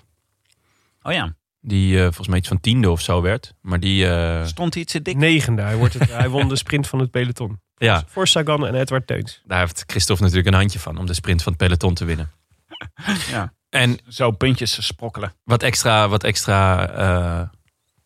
Oh 1.03 1.13
ja, 1.13 1.35
Die 1.61 1.97
eh, 1.97 2.03
volgens 2.03 2.29
mij 2.29 2.39
iets 2.39 2.49
van 2.49 2.61
tiende 2.61 2.91
of 2.91 3.01
zo 3.01 3.23
werd. 3.23 3.55
Maar 3.61 3.81
die... 3.81 4.09
eh, 4.11 4.45
stond 4.47 4.75
hij 4.75 4.85
te 4.85 5.03
dik? 5.03 5.17
Negende. 5.17 5.63
Hij, 5.63 5.77
wordt 5.77 5.95
het, 5.95 6.09
hij 6.21 6.29
won 6.29 6.49
de 6.49 6.57
sprint 6.57 6.87
van 6.89 6.99
het 6.99 7.11
peloton. 7.11 7.61
ja, 7.77 8.03
Voor 8.07 8.29
Sagan 8.29 8.67
en 8.67 8.75
Edward 8.75 9.07
Teuns. 9.07 9.43
daar 9.45 9.59
heeft 9.61 9.85
Christophe 9.87 10.23
natuurlijk 10.23 10.49
een 10.49 10.61
handje 10.61 10.79
van. 10.79 10.99
Om 10.99 11.07
de 11.07 11.15
sprint 11.15 11.43
van 11.43 11.53
het 11.53 11.61
peloton 11.63 11.95
te 11.95 12.05
winnen. 12.05 12.31
Ja. 13.31 13.53
En 13.69 13.99
Zo 14.09 14.31
puntjes 14.31 14.75
te 14.75 14.83
sprokkelen. 14.83 15.33
wat 15.45 15.63
extra, 15.63 16.09
wat 16.09 16.25
extra 16.25 16.89
eh, 16.91 17.49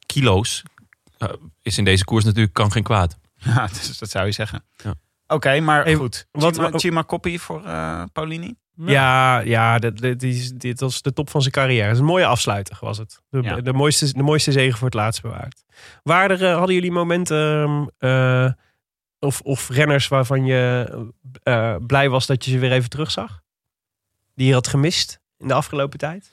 kilo's 0.06 0.62
eh, 1.18 1.28
is 1.62 1.78
in 1.78 1.84
deze 1.84 2.04
koers 2.04 2.24
natuurlijk 2.24 2.54
kan 2.54 2.72
geen 2.72 2.82
kwaad. 2.82 3.18
Ja, 3.44 3.66
dus 3.66 3.98
dat 3.98 4.10
zou 4.10 4.26
je 4.26 4.32
zeggen. 4.32 4.64
Ja. 4.82 4.94
Oké, 5.26 5.60
maar 5.60 5.84
Hey, 5.84 5.94
goed. 5.94 6.26
wat- 6.30 6.54
Chima, 6.54 6.70
wat- 6.70 6.80
Chima 6.80 7.04
Coppi 7.04 7.38
voor 7.38 7.64
eh, 7.64 8.02
Paulini? 8.12 8.54
Ja, 8.76 9.38
ja 9.38 9.78
dit, 9.78 9.98
dit, 10.00 10.22
is- 10.22 10.52
dit 10.52 10.80
was 10.80 11.02
de 11.02 11.12
top 11.12 11.30
van 11.30 11.40
zijn 11.40 11.52
carrière. 11.52 11.82
Het 11.84 11.92
is 11.94 11.98
een 11.98 12.04
mooie 12.04 12.26
afsluiter 12.26 12.76
was 12.80 12.98
het. 12.98 13.20
De, 13.28 13.42
Ja. 13.42 13.60
de, 13.60 13.72
mooiste, 13.72 14.12
de 14.12 14.22
mooiste 14.22 14.52
zegen 14.52 14.76
voor 14.78 14.86
het 14.86 14.94
laatst 14.96 15.22
bewaard. 15.22 15.64
Waren 16.02 16.40
er, 16.40 16.50
eh, 16.50 16.56
hadden 16.56 16.74
jullie 16.74 16.92
momenten... 16.92 17.92
eh, 17.98 18.50
of, 19.18 19.40
of 19.40 19.68
renners 19.68 20.08
waarvan 20.08 20.44
je 20.44 20.88
eh, 21.42 21.76
blij 21.86 22.08
was 22.08 22.26
dat 22.26 22.44
je 22.44 22.50
ze 22.50 22.58
weer 22.58 22.72
even 22.72 22.90
terugzag? 22.90 23.40
Die 24.34 24.46
je 24.46 24.52
had 24.52 24.66
gemist 24.68 25.20
in 25.38 25.48
de 25.48 25.54
afgelopen 25.54 25.98
tijd? 25.98 26.30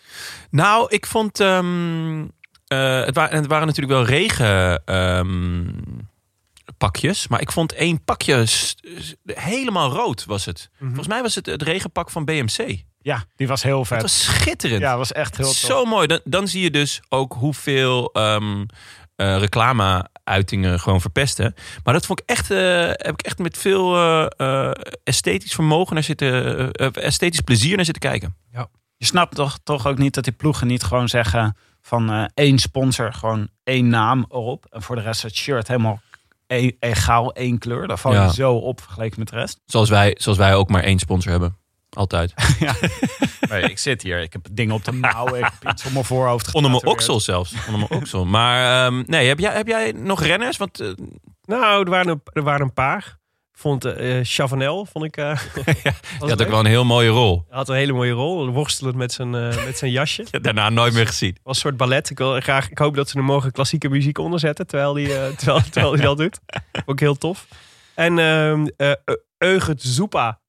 Nou, 0.49 0.85
ik 0.89 1.05
vond. 1.05 1.39
ehm, 1.39 2.21
eh, 2.67 3.05
het, 3.05 3.15
waren, 3.15 3.35
het 3.37 3.47
waren 3.47 3.67
natuurlijk 3.67 3.93
wel 3.97 4.05
regen. 4.05 4.85
ehm, 4.85 5.69
pakjes, 6.81 7.27
maar 7.27 7.41
ik 7.41 7.51
vond 7.51 7.73
één 7.73 8.03
pakje 8.03 8.45
helemaal 9.25 9.91
rood 9.91 10.25
was 10.25 10.45
het. 10.45 10.69
Mhm. 10.73 10.85
Volgens 10.85 11.07
mij 11.07 11.21
was 11.21 11.35
het 11.35 11.45
het 11.45 11.61
regenpak 11.61 12.09
van 12.09 12.25
BMC. 12.25 12.83
Ja, 13.01 13.23
die 13.35 13.47
was 13.47 13.63
heel 13.63 13.79
Het 13.79 13.87
vet. 13.87 14.01
was 14.01 14.23
schitterend. 14.23 14.81
Ja, 14.81 14.97
was 14.97 15.11
echt 15.11 15.37
heel 15.37 15.45
tof. 15.45 15.55
Zo 15.55 15.85
mooi. 15.85 16.07
Dan, 16.07 16.19
dan 16.23 16.47
zie 16.47 16.61
je 16.61 16.71
dus 16.71 17.01
ook 17.09 17.33
hoeveel 17.33 18.09
ehm 18.13 18.63
eh, 19.15 19.37
reclame-uitingen 19.37 20.79
gewoon 20.79 21.01
verpesten. 21.01 21.55
Maar 21.83 21.93
dat 21.93 22.05
vond 22.05 22.19
ik 22.19 22.29
echt, 22.29 22.51
eh, 22.51 22.87
heb 22.87 23.11
ik 23.11 23.21
echt 23.21 23.37
met 23.37 23.57
veel 23.57 23.97
eh, 24.37 24.71
esthetisch 25.03 25.53
vermogen 25.53 25.93
naar 25.93 26.03
zitten, 26.03 26.71
esthetisch 26.93 27.41
plezier 27.41 27.75
naar 27.75 27.85
zitten 27.85 28.09
kijken. 28.09 28.35
Je 28.97 29.07
snapt 29.07 29.35
toch, 29.35 29.59
toch 29.63 29.87
ook 29.87 29.97
niet 29.97 30.13
dat 30.13 30.23
die 30.23 30.33
ploegen 30.33 30.67
niet 30.67 30.83
gewoon 30.83 31.09
zeggen 31.09 31.57
van 31.81 32.29
één 32.33 32.59
sponsor, 32.59 33.13
gewoon 33.13 33.49
één 33.63 33.87
naam 33.87 34.25
erop. 34.29 34.65
En 34.69 34.81
voor 34.81 34.95
de 34.95 35.01
rest 35.01 35.21
het 35.21 35.35
shirt 35.35 35.67
helemaal 35.67 36.01
e- 36.51 36.71
egaal, 36.79 37.33
één 37.33 37.57
kleur. 37.57 37.87
Daar 37.87 37.97
val 37.99 38.11
je 38.11 38.17
Ja. 38.17 38.29
zo 38.29 38.53
op 38.53 38.81
vergeleken 38.81 39.19
met 39.19 39.29
de 39.29 39.35
rest. 39.35 39.59
Zoals 39.73 39.89
wij, 39.89 40.15
zoals 40.19 40.37
wij 40.37 40.55
ook 40.55 40.69
maar 40.69 40.83
één 40.83 40.99
sponsor 40.99 41.31
hebben. 41.31 41.57
Altijd. 41.89 42.33
Nee, 43.49 43.61
ik 43.63 43.79
zit 43.79 44.01
hier, 44.01 44.19
ik 44.19 44.33
heb 44.33 44.47
dingen 44.51 44.75
op 44.75 44.83
de 44.85 44.91
mouwen, 44.91 45.39
ik 45.39 45.51
heb 45.59 45.71
iets 45.71 45.85
op 45.85 45.91
mijn 45.91 46.05
voorhoofd 46.05 46.53
Onder 46.53 46.71
mijn 46.71 46.85
oksel 46.85 47.19
zelfs. 47.19 47.53
Onder 47.67 47.87
mijn 47.89 48.01
oksel. 48.01 48.25
Maar 48.25 48.85
ehm, 48.85 49.03
nee, 49.07 49.27
heb 49.27 49.39
jij, 49.39 49.53
heb 49.53 49.67
jij 49.67 49.91
nog 49.91 50.21
renners? 50.23 50.57
Want 50.57 50.79
eh, 50.79 50.87
Nou, 51.45 51.83
er 51.83 51.89
waren 51.89 52.11
een, 52.11 52.21
er 52.33 52.43
waren 52.43 52.61
een 52.61 52.73
paar. 52.73 53.19
Vond 53.61 53.85
eh 53.85 54.19
Chavanel, 54.23 54.85
vond 54.85 55.05
ik. 55.05 55.17
eh, 55.17 55.25
was 55.35 55.45
die 56.19 56.29
had 56.29 56.41
ook 56.41 56.47
wel 56.47 56.59
een 56.59 56.65
heel 56.65 56.85
mooie 56.85 57.09
rol. 57.09 57.45
Hij 57.47 57.57
had 57.57 57.69
een 57.69 57.75
hele 57.75 57.93
mooie 57.93 58.11
rol. 58.11 58.49
Worstelend 58.49 58.95
met 58.95 59.11
zijn, 59.11 59.35
eh, 59.35 59.65
met 59.65 59.77
zijn 59.77 59.91
jasje. 59.91 60.25
Daarna 60.41 60.69
nooit 60.69 60.93
meer 60.93 61.07
gezien. 61.07 61.37
was 61.43 61.55
een 61.55 61.61
soort 61.61 61.77
ballet. 61.77 62.09
Ik, 62.09 62.17
wil 62.17 62.39
graag, 62.39 62.69
ik 62.69 62.77
hoop 62.77 62.95
dat 62.95 63.09
ze 63.09 63.17
er 63.17 63.23
morgen 63.23 63.51
klassieke 63.51 63.89
muziek 63.89 64.17
onder 64.17 64.39
zetten. 64.39 64.67
Terwijl 64.67 64.95
hij 64.95 65.03
eh, 65.03 65.35
terwijl, 65.35 65.61
terwijl 65.61 65.93
hij 65.93 66.01
dat 66.01 66.17
doet. 66.17 66.39
Ook 66.85 66.99
heel 66.99 67.15
tof. 67.17 67.47
En 67.95 68.19
ehm 68.19 68.67
eh 68.77 68.91
Eugert 69.37 69.81
Zoepa. 69.81 70.39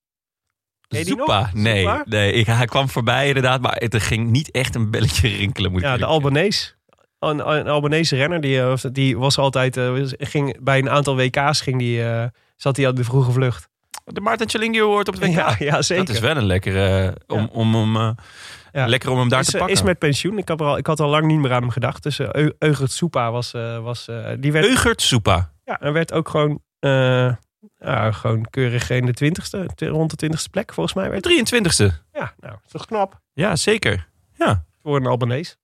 Soepa? 0.89 1.51
Nee, 1.55 1.89
nee 2.05 2.33
ik, 2.33 2.47
hij 2.47 2.67
kwam 2.67 2.89
voorbij 2.89 3.27
inderdaad, 3.27 3.61
maar 3.61 3.77
het 3.77 3.95
er 3.95 4.01
ging 4.01 4.31
niet 4.31 4.51
echt 4.51 4.75
een 4.75 4.91
belletje 4.91 5.29
rinkelen. 5.29 5.73
Moet 5.73 5.81
Ja, 5.81 5.97
de 5.97 6.05
Albanese. 6.05 6.73
Een, 7.19 7.51
een 7.51 7.69
Albanese 7.69 8.17
renner. 8.17 8.41
Die, 8.41 8.61
eh, 8.61 8.75
die 8.93 9.19
was 9.19 9.39
altijd... 9.39 9.77
eh, 9.77 9.93
ging, 10.19 10.57
bij 10.61 10.79
een 10.79 10.91
aantal 10.91 11.17
WK's 11.17 11.61
ging 11.61 11.79
die, 11.79 12.05
eh, 12.05 12.25
zat 12.63 12.77
hij 12.77 12.87
aan 12.89 12.95
de 12.95 13.05
vroege 13.05 13.33
vlucht. 13.33 13.69
De 14.05 14.21
Maarten 14.21 14.49
Chalingio 14.49 14.87
hoort 14.87 15.09
op 15.09 15.15
het 15.15 15.23
WK. 15.23 15.31
Ja, 15.35 15.55
ja, 15.59 15.83
zeker. 15.83 16.05
Dat 16.05 16.15
is 16.15 16.21
wel 16.21 16.37
een 16.37 16.45
lekkere, 16.47 17.17
om, 17.27 17.39
Ja. 17.41 17.49
om, 17.53 17.75
hem, 17.75 17.97
eh, 17.97 18.11
Ja. 18.73 18.87
lekker 18.87 19.11
om 19.11 19.19
hem 19.19 19.29
daar 19.29 19.41
is, 19.41 19.47
te 19.47 19.53
eh, 19.53 19.59
pakken. 19.59 19.77
is 19.77 19.83
met 19.83 19.99
pensioen. 19.99 20.39
Ik 20.39 20.49
had, 20.49 20.61
er 20.61 20.67
al, 20.67 20.77
ik 20.79 20.87
had 20.87 21.01
al 21.01 21.09
lang 21.09 21.27
niet 21.27 21.39
meer 21.39 21.53
aan 21.53 21.61
hem 21.63 21.71
gedacht. 21.71 22.03
Dus 22.03 22.19
eh, 22.19 22.29
Eu- 22.33 22.53
Eugert 22.59 22.91
Soepa 22.93 23.31
was... 23.31 23.55
eh, 23.55 23.79
was 23.79 24.09
eh, 24.09 24.31
die 24.39 24.53
werd, 24.53 24.67
Eugert 24.67 25.03
Soepa. 25.03 25.53
ja, 25.65 25.81
en 25.81 25.93
werd 25.93 26.13
ook 26.13 26.29
gewoon... 26.29 26.61
eh, 26.79 27.33
ja, 27.79 28.13
gewoon 28.13 28.47
keurig 28.51 28.91
in 28.91 29.07
de 29.07 29.13
twintigste, 29.13 29.67
rond 29.77 30.11
de 30.11 30.17
twintigste 30.17 30.49
plek 30.51 30.73
volgens 30.75 30.95
mij. 30.95 31.11
Werd. 31.11 31.27
23e. 31.29 31.87
Ja, 32.13 32.33
nou, 32.41 32.55
is 32.65 32.71
toch 32.71 32.87
knap 32.87 33.21
Ja, 33.33 33.57
zeker. 33.57 34.09
Ja. 34.35 34.65
voor 34.83 34.97
een 34.97 35.07
Albanese. 35.07 35.57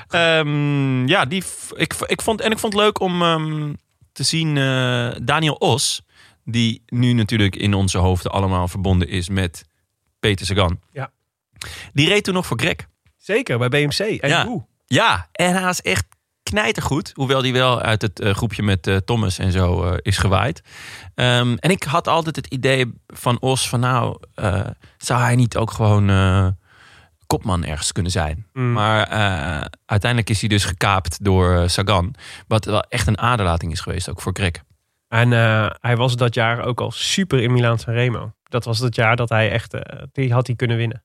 Ehm, 0.07 1.07
ja, 1.07 1.25
die, 1.25 1.43
ik, 1.75 1.93
ik 2.05 2.21
vond, 2.21 2.41
en 2.41 2.51
ik 2.51 2.59
vond 2.59 2.73
het 2.73 2.81
leuk 2.81 2.99
om 2.99 3.21
ehm, 3.21 3.73
te 4.13 4.23
zien 4.23 4.57
eh, 4.57 5.09
Daniel 5.23 5.53
Os, 5.53 6.01
die 6.45 6.83
nu 6.85 7.13
natuurlijk 7.13 7.55
in 7.55 7.73
onze 7.73 7.97
hoofden 7.97 8.31
allemaal 8.31 8.67
verbonden 8.67 9.07
is 9.07 9.29
met 9.29 9.65
Peter 10.19 10.45
Sagan. 10.45 10.79
Ja. 10.91 11.11
Die 11.93 12.07
reed 12.07 12.23
toen 12.23 12.33
nog 12.33 12.45
voor 12.45 12.59
Greg. 12.59 12.75
Zeker, 13.17 13.57
bij 13.57 13.69
BMC. 13.69 13.99
En 13.99 14.29
Ja. 14.29 14.45
hoe? 14.45 14.65
Ja, 14.85 15.27
en 15.31 15.53
hij 15.53 15.63
was 15.63 15.81
echt 15.81 16.05
knijtergoed. 16.43 17.11
Hoewel 17.13 17.41
die 17.41 17.53
wel 17.53 17.81
uit 17.81 18.01
het 18.01 18.19
eh, 18.19 18.33
groepje 18.33 18.63
met 18.63 18.87
eh, 18.87 18.95
Thomas 18.95 19.37
en 19.37 19.51
zo 19.51 19.93
is 19.95 20.17
gewaaid. 20.17 20.61
Ehm, 21.15 21.55
en 21.59 21.69
ik 21.69 21.83
had 21.83 22.07
altijd 22.07 22.35
het 22.35 22.47
idee 22.47 22.93
van 23.07 23.41
Os 23.41 23.69
van 23.69 23.79
nou, 23.79 24.19
zou 24.97 25.21
hij 25.21 25.35
niet 25.35 25.57
ook 25.57 25.71
gewoon 25.71 26.05
kopman 27.33 27.65
ergens 27.65 27.91
kunnen 27.91 28.11
zijn? 28.11 28.45
Mm. 28.53 28.71
Maar 28.73 29.07
eh, 29.07 29.65
uiteindelijk 29.85 30.29
is 30.29 30.39
hij 30.39 30.49
dus 30.49 30.65
gekaapt 30.65 31.23
door 31.23 31.55
eh, 31.55 31.67
Sagan. 31.67 32.15
Wat 32.47 32.65
wel 32.65 32.81
echt 32.81 33.07
een 33.07 33.17
aderlating 33.17 33.71
is 33.71 33.79
geweest, 33.79 34.09
ook 34.09 34.21
voor 34.21 34.33
Greg. 34.33 34.51
En 35.07 35.33
eh, 35.33 35.69
hij 35.79 35.95
was 35.97 36.15
dat 36.15 36.33
jaar 36.33 36.65
ook 36.65 36.81
al 36.81 36.91
super 36.91 37.39
in 37.41 37.51
Milaan 37.53 37.79
Sanremo. 37.79 38.33
Dat 38.43 38.65
was 38.65 38.79
het 38.79 38.95
jaar 38.95 39.15
dat 39.15 39.29
hij 39.29 39.51
echt, 39.51 39.75
die 40.11 40.33
had 40.33 40.47
hij 40.47 40.55
kunnen 40.55 40.77
winnen. 40.77 41.03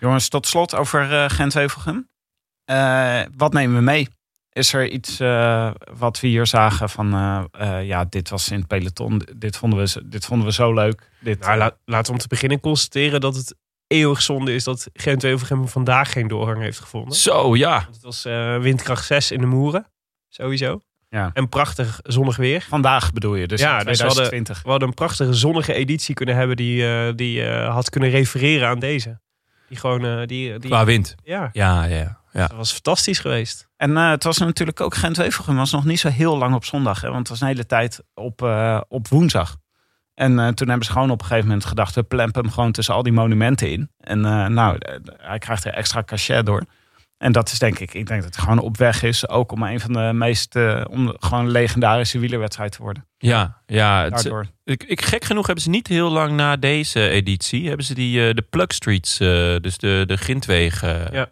Jongens, 0.00 0.28
tot 0.28 0.46
slot 0.46 0.74
over 0.74 1.12
eh 1.12 1.30
Gent-Wevelgem. 1.30 2.08
Eh, 2.64 3.20
wat 3.36 3.52
nemen 3.52 3.76
we 3.76 3.82
mee? 3.82 4.08
Is 4.52 4.72
er 4.72 4.88
iets 4.88 5.20
eh, 5.20 5.70
wat 5.94 6.20
we 6.20 6.26
hier 6.26 6.46
zagen 6.46 6.88
van... 6.90 7.08
ja, 7.82 8.04
dit 8.04 8.28
was 8.28 8.48
in 8.50 8.58
het 8.58 8.66
peloton. 8.66 9.22
Dit 9.36 9.56
vonden 9.56 9.78
we, 9.78 9.86
zo- 9.88 10.00
dit 10.04 10.24
vonden 10.24 10.46
we 10.46 10.52
zo 10.52 10.74
leuk. 10.74 11.08
Dit, 11.20 11.40
Nou, 11.40 11.58
laat, 11.58 11.76
laten 11.84 12.06
we 12.06 12.12
om 12.12 12.18
te 12.18 12.28
beginnen 12.28 12.60
constateren 12.60 13.20
dat 13.20 13.36
het 13.36 13.54
eeuwig 13.92 14.22
zonde 14.22 14.54
is 14.54 14.64
dat 14.64 14.88
Gent 14.92 15.22
Wevelgem 15.22 15.68
vandaag 15.68 16.12
geen 16.12 16.28
doorgang 16.28 16.60
heeft 16.62 16.78
gevonden. 16.80 17.16
Zo, 17.16 17.56
ja. 17.56 17.80
Want 17.82 17.94
Het 17.94 18.02
was 18.02 18.24
eh, 18.24 18.58
windkracht 18.58 19.06
6 19.06 19.30
in 19.30 19.40
de 19.40 19.46
Moeren, 19.46 19.86
sowieso. 20.28 20.80
Ja. 21.08 21.30
En 21.34 21.48
prachtig 21.48 22.00
zonnig 22.02 22.36
weer. 22.36 22.66
Vandaag 22.68 23.12
bedoel 23.12 23.34
je, 23.34 23.46
dus 23.46 23.60
Ja, 23.60 23.78
in 23.80 23.86
dus 23.86 23.98
we 23.98 24.04
hadden- 24.04 24.24
2020. 24.24 24.62
We 24.62 24.70
hadden 24.70 24.88
een 24.88 24.94
prachtige 24.94 25.32
zonnige 25.32 25.72
editie 25.72 26.14
kunnen 26.14 26.34
hebben 26.34 26.56
die, 26.56 26.86
eh, 26.86 27.12
die 27.16 27.44
eh, 27.44 27.72
had 27.74 27.90
kunnen 27.90 28.10
refereren 28.10 28.68
aan 28.68 28.78
deze. 28.78 29.20
Die 29.68 29.78
gewoon, 29.78 30.26
die, 30.26 30.58
die, 30.58 30.70
Qua 30.70 30.84
wind. 30.84 31.14
ja, 31.24 31.48
Ja, 31.52 31.84
ja, 31.84 32.20
ja. 32.32 32.46
dat 32.46 32.56
was 32.56 32.72
fantastisch 32.72 33.18
geweest. 33.18 33.68
En 33.76 33.96
het 33.96 34.24
was 34.24 34.38
natuurlijk 34.38 34.80
ook 34.80 34.94
Gent-Wevelgem 34.94 35.56
was 35.56 35.70
nog 35.72 35.84
niet 35.84 36.00
zo 36.00 36.08
heel 36.08 36.38
lang 36.38 36.54
op 36.54 36.64
zondag. 36.64 37.00
Hè, 37.00 37.06
want 37.08 37.18
het 37.18 37.28
was 37.28 37.40
een 37.40 37.46
hele 37.46 37.66
tijd 37.66 38.00
op, 38.14 38.42
op 38.88 39.08
woensdag. 39.08 39.56
En 40.14 40.38
eh, 40.38 40.48
toen 40.48 40.68
hebben 40.68 40.86
ze 40.86 40.92
gewoon 40.92 41.10
op 41.10 41.20
een 41.20 41.26
gegeven 41.26 41.48
moment 41.48 41.64
gedacht... 41.66 41.94
we 41.94 42.02
plempen 42.02 42.42
hem 42.42 42.52
gewoon 42.52 42.72
tussen 42.72 42.94
al 42.94 43.02
die 43.02 43.12
monumenten 43.12 43.70
in. 43.70 43.90
En 43.98 44.24
eh, 44.24 44.46
nou, 44.46 44.76
eh, 44.78 44.94
hij 45.16 45.38
krijgt 45.38 45.64
er 45.64 45.72
extra 45.74 46.02
cachet 46.02 46.46
door. 46.46 46.62
En 47.18 47.32
dat 47.32 47.52
is 47.52 47.58
denk 47.58 47.78
ik, 47.78 47.94
ik 47.94 48.06
denk 48.06 48.22
dat 48.22 48.34
hij 48.34 48.44
gewoon 48.44 48.58
op 48.58 48.76
weg 48.76 49.02
is... 49.02 49.28
ook 49.28 49.52
om 49.52 49.62
een 49.62 49.80
van 49.80 49.92
de 49.92 50.10
meest, 50.12 50.56
eh, 50.56 50.84
om 50.90 51.14
gewoon 51.20 51.44
een 51.44 51.50
legendarische 51.50 52.18
wielerwedstrijd 52.18 52.72
te 52.72 52.82
worden. 52.82 53.06
Ja, 53.18 53.62
ja. 53.66 54.02
het- 54.02 54.12
Daardoor. 54.12 54.46
ik, 54.64 54.82
ik, 54.84 55.02
gek 55.02 55.24
genoeg 55.24 55.46
hebben 55.46 55.64
ze 55.64 55.70
niet 55.70 55.86
heel 55.86 56.10
lang 56.10 56.32
na 56.32 56.56
deze 56.56 57.08
editie... 57.08 57.68
hebben 57.68 57.86
ze 57.86 57.94
die, 57.94 58.34
de 58.34 58.42
plug 58.50 58.72
streets, 58.72 59.20
eh, 59.20 59.28
dus 59.60 59.78
de, 59.78 60.02
de 60.06 60.16
grindwegen... 60.16 61.08
Ja. 61.12 61.28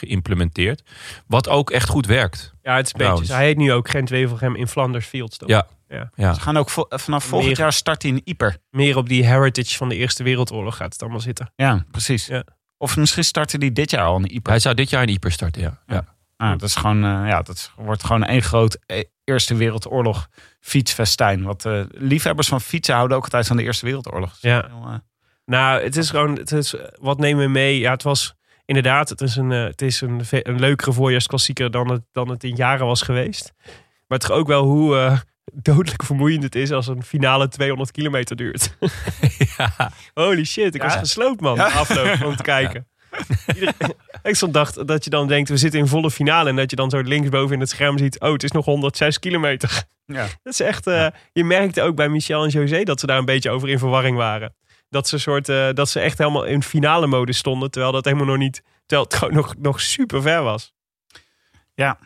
geïmplementeerd. 0.00 0.82
Wat 1.26 1.48
ook 1.48 1.70
echt 1.70 1.88
goed 1.88 2.06
werkt. 2.06 2.54
Ja, 2.62 2.76
het 2.76 2.86
is 2.86 2.92
een 2.92 3.10
beetje, 3.16 3.32
hij 3.34 3.44
heet 3.44 3.56
nu 3.56 3.72
ook 3.72 3.88
Gent 3.90 4.08
Wevelgem 4.08 4.56
in 4.56 4.68
Flanders 4.68 5.06
Fields. 5.06 5.36
toch? 5.36 5.48
Ja. 5.48 5.66
Ja. 5.90 6.10
Ja. 6.14 6.34
Ze 6.34 6.40
gaan 6.40 6.56
ook 6.56 6.70
vo- 6.70 6.86
vanaf 6.88 7.24
volgend 7.24 7.48
Meer- 7.50 7.58
jaar 7.58 7.72
start 7.72 8.02
hij 8.02 8.10
in 8.10 8.20
Ieper. 8.24 8.56
Meer 8.70 8.96
op 8.96 9.08
die 9.08 9.24
heritage 9.26 9.76
van 9.76 9.88
de 9.88 9.96
Eerste 9.96 10.22
Wereldoorlog 10.22 10.76
gaat 10.76 10.92
het 10.92 11.02
allemaal 11.02 11.20
zitten. 11.20 11.52
Ja, 11.56 11.84
precies. 11.90 12.26
Ja. 12.26 12.44
Of 12.76 12.96
misschien 12.96 13.24
starten 13.24 13.60
die 13.60 13.72
dit 13.72 13.90
jaar 13.90 14.04
al 14.04 14.16
in 14.16 14.30
Ieper. 14.32 14.50
Hij 14.52 14.60
zou 14.60 14.74
dit 14.74 14.90
jaar 14.90 15.02
in 15.02 15.08
Ieper 15.08 15.32
starten, 15.32 15.62
ja. 15.62 15.78
ja. 15.86 16.04
Ah, 16.36 16.50
dat 16.50 16.62
is 16.62 16.74
gewoon, 16.74 17.04
eh, 17.04 17.10
ja, 17.28 17.42
dat 17.42 17.72
wordt 17.76 18.04
gewoon 18.04 18.24
één 18.24 18.42
groot 18.42 18.78
eh, 18.86 19.02
Eerste 19.24 19.54
Wereldoorlog 19.54 20.28
fietsfestijn. 20.60 21.42
Wat 21.42 21.64
eh, 21.64 21.80
liefhebbers 21.90 22.48
van 22.48 22.60
fietsen 22.60 22.94
houden 22.94 23.16
ook 23.16 23.22
altijd 23.24 23.46
van 23.46 23.56
de 23.56 23.62
Eerste 23.62 23.84
Wereldoorlog. 23.86 24.30
Dus 24.32 24.40
Ja. 24.40 24.66
heel, 24.68 24.86
eh, 24.86 24.94
Nou, 25.44 25.82
het 25.82 25.96
is 25.96 26.10
gewoon, 26.10 26.36
het 26.38 26.52
is, 26.52 26.74
wat 27.00 27.18
nemen 27.18 27.44
we 27.44 27.50
mee? 27.50 27.78
Ja, 27.78 27.90
het 27.90 28.02
was 28.02 28.34
inderdaad, 28.64 29.08
het 29.08 29.20
is 29.20 29.36
een, 29.36 29.50
het 29.50 29.82
is 29.82 30.00
een, 30.00 30.20
een 30.30 30.60
leukere 30.60 30.92
voorjaarsklassieker 30.92 31.70
dan 31.70 31.90
het, 31.90 32.02
dan 32.12 32.28
het 32.28 32.44
in 32.44 32.54
jaren 32.56 32.86
was 32.86 33.02
geweest. 33.02 33.52
Maar 34.06 34.18
toch 34.18 34.30
ook 34.30 34.46
wel 34.46 34.64
hoe 34.64 34.96
eh, 34.98 35.18
dodelijk 35.52 36.02
vermoeiend 36.02 36.42
het 36.42 36.54
is 36.54 36.70
als 36.70 36.86
een 36.86 37.02
finale 37.02 37.48
200 37.48 37.90
kilometer 37.90 38.36
duurt. 38.36 38.76
ja. 39.56 39.92
Holy 40.14 40.44
shit, 40.44 40.74
ik 40.74 40.82
was 40.82 40.96
gesloopt 40.96 41.40
man, 41.40 41.58
afloop 41.58 42.24
om 42.24 42.36
te 42.36 42.42
kijken. 42.56 42.86
Ik 44.22 44.34
stond 44.34 44.54
dacht 44.54 44.86
dat 44.86 45.04
je 45.04 45.10
dan 45.10 45.28
denkt, 45.28 45.48
we 45.48 45.56
zitten 45.56 45.80
in 45.80 45.86
volle 45.86 46.10
finale. 46.10 46.48
En 46.48 46.56
dat 46.56 46.70
je 46.70 46.76
dan 46.76 46.90
zo 46.90 47.00
linksboven 47.00 47.54
in 47.54 47.60
het 47.60 47.68
scherm 47.68 47.98
ziet, 47.98 48.20
oh, 48.20 48.32
het 48.32 48.42
is 48.42 48.50
nog 48.50 48.64
106 48.64 49.18
kilometer. 49.18 49.84
ja. 50.04 50.26
Dat 50.42 50.52
is 50.52 50.60
echt, 50.60 50.86
eh, 50.86 51.06
je 51.32 51.44
merkte 51.44 51.82
ook 51.82 51.96
bij 51.96 52.08
Michel 52.08 52.44
en 52.44 52.48
José 52.48 52.82
dat 52.82 53.00
ze 53.00 53.06
daar 53.06 53.18
een 53.18 53.24
beetje 53.24 53.50
over 53.50 53.68
in 53.68 53.78
verwarring 53.78 54.16
waren. 54.16 54.54
Dat 54.88 55.08
ze, 55.08 55.18
soort, 55.18 55.48
eh, 55.48 55.68
dat 55.72 55.88
ze 55.88 56.00
echt 56.00 56.18
helemaal 56.18 56.44
in 56.44 56.62
finale 56.62 57.06
mode 57.06 57.32
stonden, 57.32 57.70
terwijl 57.70 57.92
dat 57.92 58.04
helemaal 58.04 58.26
nog 58.26 58.36
niet, 58.36 58.62
terwijl 58.86 59.08
het 59.08 59.18
gewoon 59.18 59.34
nog, 59.34 59.54
nog 59.58 59.80
super 59.80 60.22
ver 60.22 60.42
was. 60.42 60.72
Ja. 61.74 61.98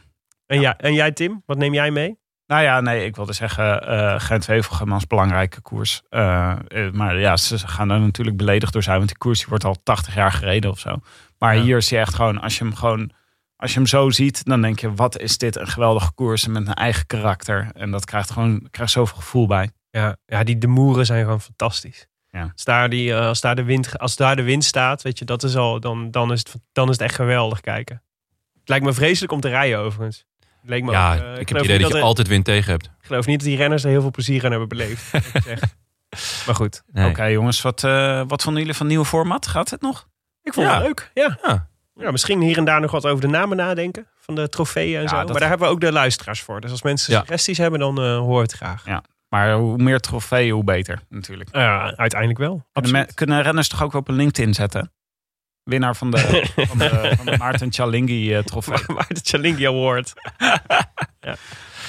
En, 0.47 0.61
ja. 0.61 0.79
en 0.79 0.95
jij 0.95 1.13
Tim, 1.13 1.43
wat 1.47 1.57
neem 1.57 1.75
jij 1.75 1.91
mee? 1.91 2.19
Nou 2.47 2.63
ja, 2.63 2.81
nee, 2.81 3.05
ik 3.05 3.17
wilde 3.17 3.33
zeggen 3.33 3.87
eh 3.87 4.21
Gent-Wevelgem 4.21 4.93
als 4.93 5.07
belangrijke 5.07 5.61
koers. 5.61 6.03
Eh, 6.09 6.51
eh, 6.69 6.93
maar 6.93 7.19
ja, 7.19 7.37
ze 7.37 7.59
gaan 7.59 7.91
er 7.91 8.01
natuurlijk 8.01 8.37
beledigd 8.37 8.73
door 8.73 8.83
zijn. 8.83 8.97
Want 8.97 9.09
die 9.09 9.19
koers 9.19 9.39
die 9.39 9.49
wordt 9.49 9.65
al 9.65 9.77
80 9.83 10.15
jaar 10.15 10.33
gereden 10.33 10.71
of 10.71 10.79
zo. 10.79 10.97
Maar 11.39 11.57
Ja. 11.57 11.63
hier 11.63 11.77
is 11.77 11.89
je 11.89 11.99
echt 11.99 12.15
gewoon, 12.15 12.41
als 12.41 12.59
je 12.59 12.65
hem 12.65 12.75
gewoon... 12.75 13.11
Als 13.57 13.73
je 13.73 13.79
hem 13.79 13.89
zo 13.89 14.11
ziet, 14.11 14.45
dan 14.45 14.61
denk 14.63 14.79
je, 14.79 14.95
wat 14.95 15.19
is 15.19 15.39
dit 15.39 15.57
een 15.57 15.67
geweldige 15.67 16.13
koers 16.13 16.47
met 16.47 16.67
een 16.67 16.75
eigen 16.75 17.07
karakter. 17.07 17.71
En 17.75 17.91
dat 17.91 18.05
krijgt 18.05 18.31
gewoon 18.31 18.67
krijgt 18.71 18.93
zoveel 18.93 19.17
gevoel 19.17 19.47
bij. 19.47 19.71
Ja, 19.91 20.17
ja 20.27 20.45
die 20.45 20.59
de 20.59 20.67
moeren 20.67 21.07
zijn 21.07 21.25
gewoon 21.25 21.41
fantastisch. 21.41 22.07
Ja. 22.31 22.51
Als, 22.53 22.65
daar 22.65 22.89
die, 22.89 23.17
als, 23.17 23.41
daar 23.41 23.57
de 23.57 23.63
wind, 23.63 23.99
als 23.99 24.17
daar 24.17 24.37
de 24.37 24.43
wind 24.43 24.65
staat, 24.65 25.03
weet 25.03 25.19
je, 25.19 25.25
dat 25.25 25.43
is 25.43 25.57
al, 25.57 25.81
dan, 25.81 26.11
dan, 26.11 26.33
is 26.33 26.39
het, 26.39 26.55
dan 26.73 26.85
is 26.89 26.93
het 26.93 27.01
echt 27.01 27.15
geweldig 27.15 27.61
kijken. 27.61 28.03
Het 28.61 28.69
lijkt 28.69 28.85
me 28.85 28.93
vreselijk 28.93 29.33
om 29.33 29.41
te 29.41 29.49
rijden 29.49 29.79
overigens. 29.79 30.27
Leek 30.67 30.85
me 30.85 30.91
Ja, 30.91 31.15
ook, 31.15 31.21
eh, 31.21 31.31
ik 31.41 31.49
heb 31.49 31.57
het 31.57 31.67
idee 31.67 31.79
dat 31.79 31.89
je 31.91 31.97
er- 31.97 32.03
altijd 32.03 32.29
wind 32.29 32.45
tegen 32.45 32.71
hebt. 32.71 32.85
Ik 32.85 33.07
geloof 33.07 33.27
niet 33.27 33.39
dat 33.39 33.49
die 33.49 33.57
renners 33.57 33.85
er 33.85 33.91
heel 33.91 34.01
veel 34.01 34.11
plezier 34.11 34.45
aan 34.45 34.51
hebben 34.51 34.69
beleefd. 34.69 35.13
maar 36.47 36.55
goed, 36.55 36.83
Nee. 36.93 37.09
Oké 37.09 37.25
jongens, 37.25 37.63
wat, 37.63 37.85
eh, 37.85 38.23
wat 38.27 38.43
vonden 38.43 38.61
jullie 38.61 38.77
van 38.77 38.87
het 38.87 38.95
nieuwe 38.95 39.09
format? 39.09 39.47
Gaat 39.47 39.71
het 39.71 39.81
nog? 39.81 40.09
ik 40.43 40.53
vond 40.55 40.67
Ja. 40.67 40.75
het 40.75 40.83
leuk. 40.83 41.11
Ja. 41.15 41.39
Ja. 41.43 41.69
Ja, 41.95 42.11
misschien 42.11 42.41
hier 42.41 42.57
en 42.59 42.65
daar 42.65 42.81
nog 42.81 42.91
wat 42.91 43.07
over 43.07 43.21
de 43.21 43.27
namen 43.27 43.57
nadenken. 43.57 44.07
Van 44.21 44.35
de 44.35 44.49
trofeeën 44.49 44.97
en 44.97 45.03
Ja, 45.03 45.09
zo. 45.09 45.17
dat- 45.17 45.29
Maar 45.31 45.41
daar 45.41 45.49
hebben 45.49 45.67
we 45.69 45.73
ook 45.75 45.81
de 45.81 45.93
luisteraars 45.93 46.41
voor. 46.43 46.61
Dus 46.61 46.71
als 46.71 46.83
mensen 46.83 47.13
Ja. 47.13 47.19
suggesties 47.21 47.59
hebben, 47.59 47.81
dan 47.81 47.99
eh 47.99 48.19
horen 48.19 48.35
we 48.37 48.41
het 48.43 48.53
graag. 48.53 48.85
Maar 49.29 49.53
hoe 49.55 49.77
meer 49.77 50.01
trofeeën, 50.01 50.53
hoe 50.53 50.65
beter 50.65 51.01
natuurlijk. 51.09 51.49
Ja, 51.53 51.97
uiteindelijk 51.97 52.41
wel. 52.41 52.49
Kunnen, 52.51 52.73
Absoluut. 52.73 53.07
me- 53.07 53.15
kunnen 53.15 53.43
renners 53.43 53.69
toch 53.69 53.83
ook 53.83 53.95
op 53.95 54.09
een 54.09 54.15
LinkedIn 54.15 54.55
zetten? 54.55 54.93
Winnaar 55.65 55.97
van 55.97 56.11
de, 56.11 56.19
van 56.69 56.79
de, 56.79 57.13
van 57.17 57.27
de 57.27 57.37
Maarten 57.39 57.73
Chalingi 57.73 58.35
eh, 58.35 58.43
trofee. 58.43 58.79
Maar 58.95 59.07
de 59.09 59.21
Chalingi 59.23 59.67
Award. 59.67 60.13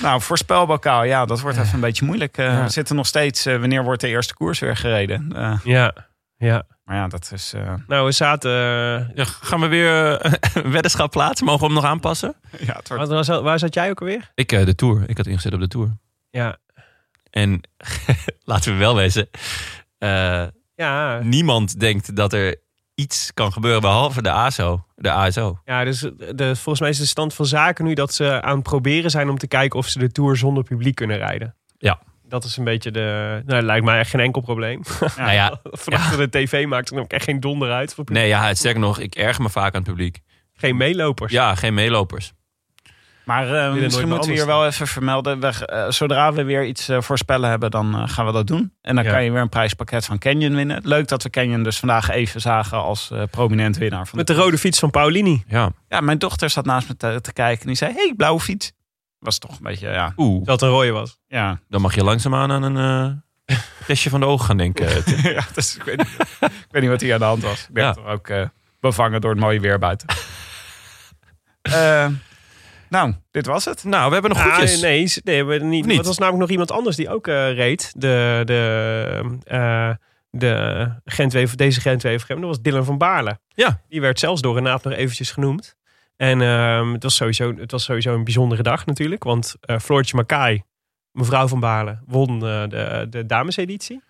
Nou, 0.02 0.22
voorspelbokaal, 0.22 1.04
ja, 1.04 1.26
dat 1.26 1.40
wordt 1.42 1.58
even 1.58 1.74
een 1.74 1.80
beetje 1.80 2.06
moeilijk. 2.06 2.38
Eh, 2.38 2.46
Ja. 2.46 2.64
We 2.64 2.70
zitten 2.70 2.96
nog 2.96 3.08
steeds, 3.08 3.46
eh, 3.46 3.58
wanneer 3.60 3.84
wordt 3.84 4.02
de 4.02 4.08
eerste 4.08 4.34
koers 4.34 4.60
weer 4.60 4.76
gereden? 4.78 5.32
Eh, 5.36 5.60
Ja, 5.64 5.94
ja. 6.38 6.64
maar 6.84 6.96
ja, 6.96 7.08
dat 7.08 7.32
is... 7.34 7.54
eh, 7.54 7.74
Nou, 7.88 8.06
we 8.06 8.12
zaten... 8.12 8.52
eh, 8.52 9.16
Ja, 9.16 9.24
gaan 9.26 9.60
we 9.60 9.68
weer 9.68 10.26
een 10.56 10.72
weddenschap 10.72 11.12
plaatsen? 11.12 11.46
Mogen 11.46 11.60
we 11.62 11.66
hem 11.66 11.76
nog 11.76 11.86
aanpassen? 11.92 12.36
ja, 12.60 12.76
het 12.76 12.88
wordt, 12.88 13.08
waar, 13.10 13.24
waar, 13.26 13.42
waar 13.42 13.60
zat 13.60 13.74
jij 13.74 13.90
ook 13.90 14.00
alweer? 14.00 14.32
Ik, 14.36 14.52
eh, 14.52 14.66
de 14.66 14.76
Tour. 14.76 15.04
Ik 15.10 15.18
had 15.18 15.26
ingezet 15.28 15.54
op 15.54 15.60
de 15.60 15.68
Tour. 15.68 15.98
Ja. 16.30 16.58
En 17.30 17.62
laten 18.44 18.72
we 18.72 18.78
wel 18.78 18.96
wezen. 18.96 19.30
eh, 19.98 20.46
Ja, 20.76 21.20
niemand 21.24 21.80
denkt 21.80 22.16
dat 22.16 22.34
er 22.34 22.56
iets 22.96 23.34
kan 23.34 23.52
gebeuren 23.52 23.82
behalve 23.82 24.22
de 24.22 24.32
ASO. 24.32 24.86
De 24.96 25.12
ASO. 25.12 25.60
ja 25.66 25.84
dus 25.84 26.00
de, 26.36 26.56
volgens 26.56 26.80
mij 26.80 26.90
is 26.90 26.98
de 26.98 27.06
stand 27.06 27.34
van 27.34 27.46
zaken 27.46 27.86
nu 27.86 27.94
dat 27.94 28.14
ze 28.14 28.42
aan 28.42 28.56
het 28.56 28.64
proberen 28.64 29.12
zijn 29.12 29.30
om 29.30 29.38
te 29.38 29.48
kijken 29.48 29.80
of 29.80 29.88
ze 29.88 30.00
de 30.00 30.12
Tour 30.12 30.38
zonder 30.38 30.64
publiek 30.64 30.96
kunnen 30.96 31.18
rijden. 31.18 31.56
Ja. 31.78 32.00
Dat 32.28 32.44
is 32.44 32.58
een 32.58 32.64
beetje 32.64 32.92
de... 32.92 33.42
Nou, 33.46 33.64
lijkt 33.64 33.86
mij 33.86 34.00
echt 34.00 34.10
geen 34.10 34.22
enkel 34.22 34.42
probleem. 34.42 34.82
Nou 35.18 35.32
ja, 35.32 35.60
Vanaf 35.64 36.16
de 36.16 36.30
tv 36.30 36.66
maakt 36.66 36.90
er 36.92 37.00
ook 37.00 37.12
echt 37.12 37.24
geen 37.24 37.40
donder 37.40 37.72
uit. 37.72 37.94
Voor 37.94 38.06
nee, 38.12 38.28
ja, 38.28 38.54
sterker 38.54 38.82
nog, 38.82 39.00
ik 39.00 39.16
erg 39.16 39.40
me 39.40 39.50
vaak 39.50 39.74
aan 39.76 39.82
het 39.82 39.90
publiek. 39.90 40.20
Geen 40.54 40.78
meelopers. 40.78 41.32
Ja, 41.32 41.56
geen 41.56 41.74
meelopers. 41.74 42.34
Maar 43.26 43.54
eh, 43.68 43.74
misschien 43.74 44.08
moeten 44.08 44.30
we 44.30 44.36
hier 44.36 44.46
wel 44.46 44.66
even 44.66 44.88
vermelden. 44.88 45.40
We, 45.40 45.48
eh, 45.66 45.90
zodra 45.90 46.34
we 46.34 46.44
weer 46.44 46.66
iets 46.66 46.90
eh, 46.90 47.02
voorspellen 47.02 47.50
hebben, 47.50 47.72
dan 47.72 48.10
gaan 48.10 48.26
we 48.26 48.32
dat 48.32 48.48
doen. 48.48 48.74
En 48.82 48.96
dan 48.96 49.04
Ja. 49.04 49.12
kan 49.12 49.24
je 49.24 49.32
weer 49.32 49.42
een 49.42 49.50
prijspakket 49.50 50.06
van 50.06 50.18
Canyon 50.18 50.56
winnen. 50.56 50.80
Leuk 50.84 51.08
dat 51.08 51.24
we 51.24 51.30
Canyon 51.30 51.64
dus 51.64 51.80
vandaag 51.80 52.10
even 52.10 52.42
zagen 52.42 52.78
als 52.78 53.12
eh, 53.12 53.24
prominent 53.32 53.78
winnaar. 53.78 54.08
Van 54.08 54.18
Met 54.18 54.28
de 54.28 54.34
rode 54.34 54.58
fiets 54.58 54.80
van 54.80 54.92
Paulini. 54.92 55.44
Ja. 55.48 55.70
Ja, 55.90 56.02
mijn 56.02 56.18
dochter 56.18 56.50
zat 56.50 56.66
naast 56.66 56.88
me 56.88 56.98
te, 56.98 57.20
te 57.22 57.34
kijken 57.34 57.62
en 57.62 57.68
die 57.68 57.76
zei, 57.76 57.94
hey, 57.94 58.14
blauwe 58.18 58.40
fiets. 58.40 58.72
Was 59.20 59.38
toch 59.40 59.52
een 59.52 59.64
beetje, 59.64 59.90
ja. 59.90 60.14
Oeh, 60.18 60.46
Dat 60.46 60.62
een 60.62 60.70
rode 60.70 60.92
was. 60.92 61.18
Ja, 61.28 61.60
dan 61.70 61.82
mag 61.82 61.96
je 61.96 62.04
langzaamaan 62.04 62.52
aan 62.52 62.64
een 62.64 63.22
eh 63.48 63.58
testje 63.88 64.10
van 64.10 64.20
de 64.20 64.26
ogen 64.26 64.46
gaan 64.46 64.58
denken. 64.58 65.04
ja 65.34 65.42
dus 65.54 65.76
ik, 65.76 65.84
weet 65.84 65.98
niet, 65.98 66.08
ik 66.42 66.68
weet 66.72 66.82
niet 66.82 66.92
wat 66.92 67.02
hier 67.02 67.14
aan 67.14 67.20
de 67.20 67.26
hand 67.26 67.42
was. 67.44 67.62
Ik 67.68 67.74
ben 67.74 67.84
Ja. 67.84 67.94
toch 67.94 68.06
ook 68.08 68.28
eh, 68.28 68.42
bevangen 68.80 69.22
door 69.22 69.32
het 69.32 69.40
mooie 69.40 69.60
weer 69.60 69.80
buiten. 69.80 70.08
Nou, 72.90 73.14
dit 73.32 73.46
was 73.46 73.66
het. 73.66 73.84
nou, 73.84 74.08
we 74.08 74.14
hebben 74.14 74.32
nog 74.32 74.40
Ah, 74.40 74.54
goedjes. 74.56 74.82
nee, 74.82 75.12
nee, 75.24 75.44
we 75.44 75.52
hebben 75.52 75.70
niet. 75.70 75.86
Niet? 75.86 76.00
Er 76.00 76.06
was 76.06 76.18
namelijk 76.18 76.42
nog 76.42 76.52
iemand 76.52 76.72
anders 76.72 76.96
die 76.96 77.10
ook 77.10 77.28
eh, 77.28 77.54
reed. 77.54 77.94
De, 77.98 78.42
de, 78.46 79.38
eh, 79.44 79.90
de 80.30 80.90
Gent 81.06 81.58
deze 81.58 81.82
Gent 81.82 82.02
Dat 82.02 82.40
was 82.40 82.62
Dylan 82.62 82.86
van 82.86 82.98
Baarle. 82.98 83.40
Ja. 83.48 83.82
Die 83.90 84.02
werd 84.02 84.20
zelfs 84.20 84.42
door 84.42 84.56
Renaat 84.56 84.84
nog 84.84 84.94
eventjes 84.94 85.32
genoemd. 85.32 85.76
En 86.18 86.42
ehm, 86.42 86.92
het, 86.94 87.04
was 87.04 87.16
sowieso, 87.16 87.54
het 87.58 87.72
was 87.72 87.84
sowieso 87.84 88.14
een 88.14 88.24
bijzondere 88.24 88.64
dag 88.64 88.86
natuurlijk. 88.86 89.24
Want 89.24 89.56
eh 89.62 89.80
Floortje 89.80 90.16
Makai, 90.16 90.64
mevrouw 91.12 91.48
van 91.48 91.60
Baarle, 91.60 92.00
won 92.06 92.34
eh, 92.46 92.64
de, 92.68 93.08
de 93.10 93.26
dameseditie. 93.26 94.02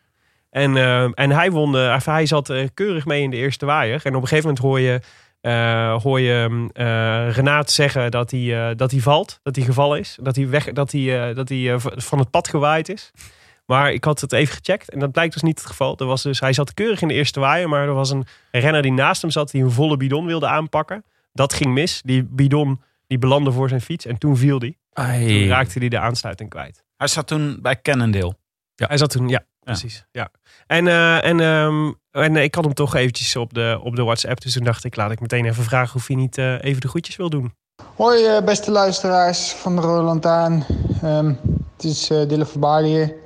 En, 0.49 0.77
ehm, 0.77 1.11
en 1.14 1.31
hij, 1.31 1.52
won, 1.52 1.77
eh, 1.77 2.06
hij 2.06 2.26
zat 2.26 2.49
eh, 2.49 2.68
keurig 2.73 3.06
mee 3.06 3.22
in 3.22 3.30
de 3.30 3.38
eerste 3.38 3.65
waaier. 3.65 4.02
En 4.03 4.15
op 4.15 4.22
een 4.22 4.27
gegeven 4.27 4.49
moment 4.49 4.65
hoor 4.65 4.80
je, 4.80 5.02
eh, 5.46 6.02
hoor 6.02 6.20
je 6.20 6.70
eh, 6.74 7.32
Renaat 7.32 7.72
zeggen 7.72 8.12
dat 8.12 8.32
hij, 8.32 8.70
eh, 8.70 8.76
dat 8.76 8.92
hij 8.92 9.00
valt. 9.00 9.40
Dat 9.44 9.56
hij 9.56 9.66
gevallen 9.66 10.00
is. 10.00 10.18
Dat 10.22 10.36
hij, 10.36 10.50
weg, 10.50 10.72
dat 10.72 10.92
hij, 10.92 11.30
eh, 11.30 11.36
dat 11.36 11.50
hij 11.50 11.74
eh, 11.74 11.80
van 11.80 12.20
het 12.20 12.30
pad 12.30 12.48
gewaaid 12.48 12.90
is. 12.90 13.12
Maar 13.66 13.94
ik 13.94 14.04
had 14.04 14.22
het 14.22 14.32
even 14.32 14.56
gecheckt 14.56 14.90
en 14.90 15.00
dat 15.00 15.12
blijkt 15.12 15.34
dus 15.34 15.42
niet 15.42 15.58
het 15.58 15.68
geval. 15.68 15.98
Er 15.98 16.06
was 16.06 16.24
dus, 16.24 16.40
hij 16.40 16.54
zat 16.54 16.74
keurig 16.74 17.02
in 17.02 17.08
de 17.08 17.14
eerste 17.14 17.40
waaier, 17.40 17.70
maar 17.70 17.88
er 17.88 17.94
was 17.94 18.10
een 18.10 18.26
renner 18.52 18.82
die 18.82 18.92
naast 18.92 19.22
hem 19.22 19.32
zat 19.32 19.52
die 19.52 19.64
een 19.64 19.72
volle 19.72 19.98
bidon 19.98 20.26
wilde 20.26 20.48
aanpakken. 20.48 21.04
Dat 21.34 21.54
ging 21.54 21.74
mis. 21.74 22.02
Die 22.06 22.24
bidon 22.24 22.82
die 23.08 23.18
belandde 23.18 23.52
voor 23.52 23.70
zijn 23.70 23.82
fiets 23.82 24.06
en 24.06 24.18
toen 24.18 24.38
viel 24.38 24.60
hij. 24.60 24.78
Toen 24.94 25.06
Ai. 25.06 25.48
raakte 25.48 25.80
hij 25.80 25.90
de 25.90 26.00
aansluiting 26.00 26.50
kwijt. 26.50 26.84
Hij 26.98 27.08
zat 27.08 27.28
toen 27.28 27.60
bij 27.62 27.82
Cannondale. 27.82 28.36
Hij 28.76 28.98
zat 28.98 29.10
toen, 29.10 29.30
ja, 29.30 29.46
precies. 29.60 30.06
Ja. 30.12 30.32
En, 30.68 30.88
eh, 30.88 31.26
en, 31.26 31.40
ehm, 31.40 31.92
en 32.24 32.36
ik 32.36 32.56
had 32.56 32.64
hem 32.64 32.74
toch 32.74 32.96
eventjes 32.96 33.36
op 33.36 33.54
de, 33.54 33.80
op 33.84 33.96
de 33.96 34.04
WhatsApp. 34.04 34.42
Dus 34.42 34.54
toen 34.54 34.64
dacht 34.64 34.84
ik, 34.84 34.96
laat 34.96 35.12
ik 35.12 35.20
meteen 35.20 35.46
even 35.46 35.64
vragen 35.64 35.96
of 35.96 36.08
hij 36.08 36.16
niet 36.16 36.38
eh, 36.38 36.64
even 36.64 36.82
de 36.82 36.88
groetjes 36.88 37.16
wil 37.16 37.30
doen. 37.30 37.54
Hoi 37.96 38.26
eh, 38.26 38.44
beste 38.44 38.72
luisteraars 38.72 39.52
van 39.52 39.76
de 39.76 39.82
Rode 39.82 40.04
Lantaarn. 40.04 40.66
Ehm, 41.02 41.34
het 41.76 41.84
is 41.86 42.10
eh 42.10 42.28
Dylan 42.28 42.48
van 42.48 42.84
hier. 42.84 43.24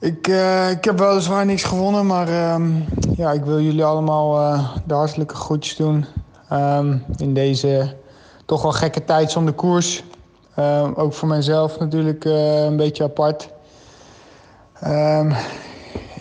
Ik, 0.00 0.28
eh, 0.28 0.70
ik 0.70 0.84
heb 0.84 0.98
weliswaar 0.98 1.46
niks 1.46 1.62
gewonnen, 1.62 2.06
maar 2.06 2.28
ehm, 2.28 2.70
ja, 3.16 3.32
ik 3.32 3.44
wil 3.44 3.60
jullie 3.60 3.84
allemaal 3.84 4.38
eh, 4.38 4.76
de 4.86 4.94
hartelijke 4.94 5.34
groetjes 5.34 5.76
doen. 5.76 6.04
Ehm, 6.48 6.96
in 7.16 7.34
deze 7.34 7.96
toch 8.46 8.62
wel 8.62 8.72
gekke 8.72 9.04
tijd 9.04 9.30
zonder 9.30 9.54
koers. 9.54 10.02
Ook 10.94 11.14
voor 11.14 11.28
mijzelf 11.28 11.78
natuurlijk 11.78 12.24
eh, 12.24 12.64
een 12.64 12.76
beetje 12.76 13.04
apart. 13.04 13.48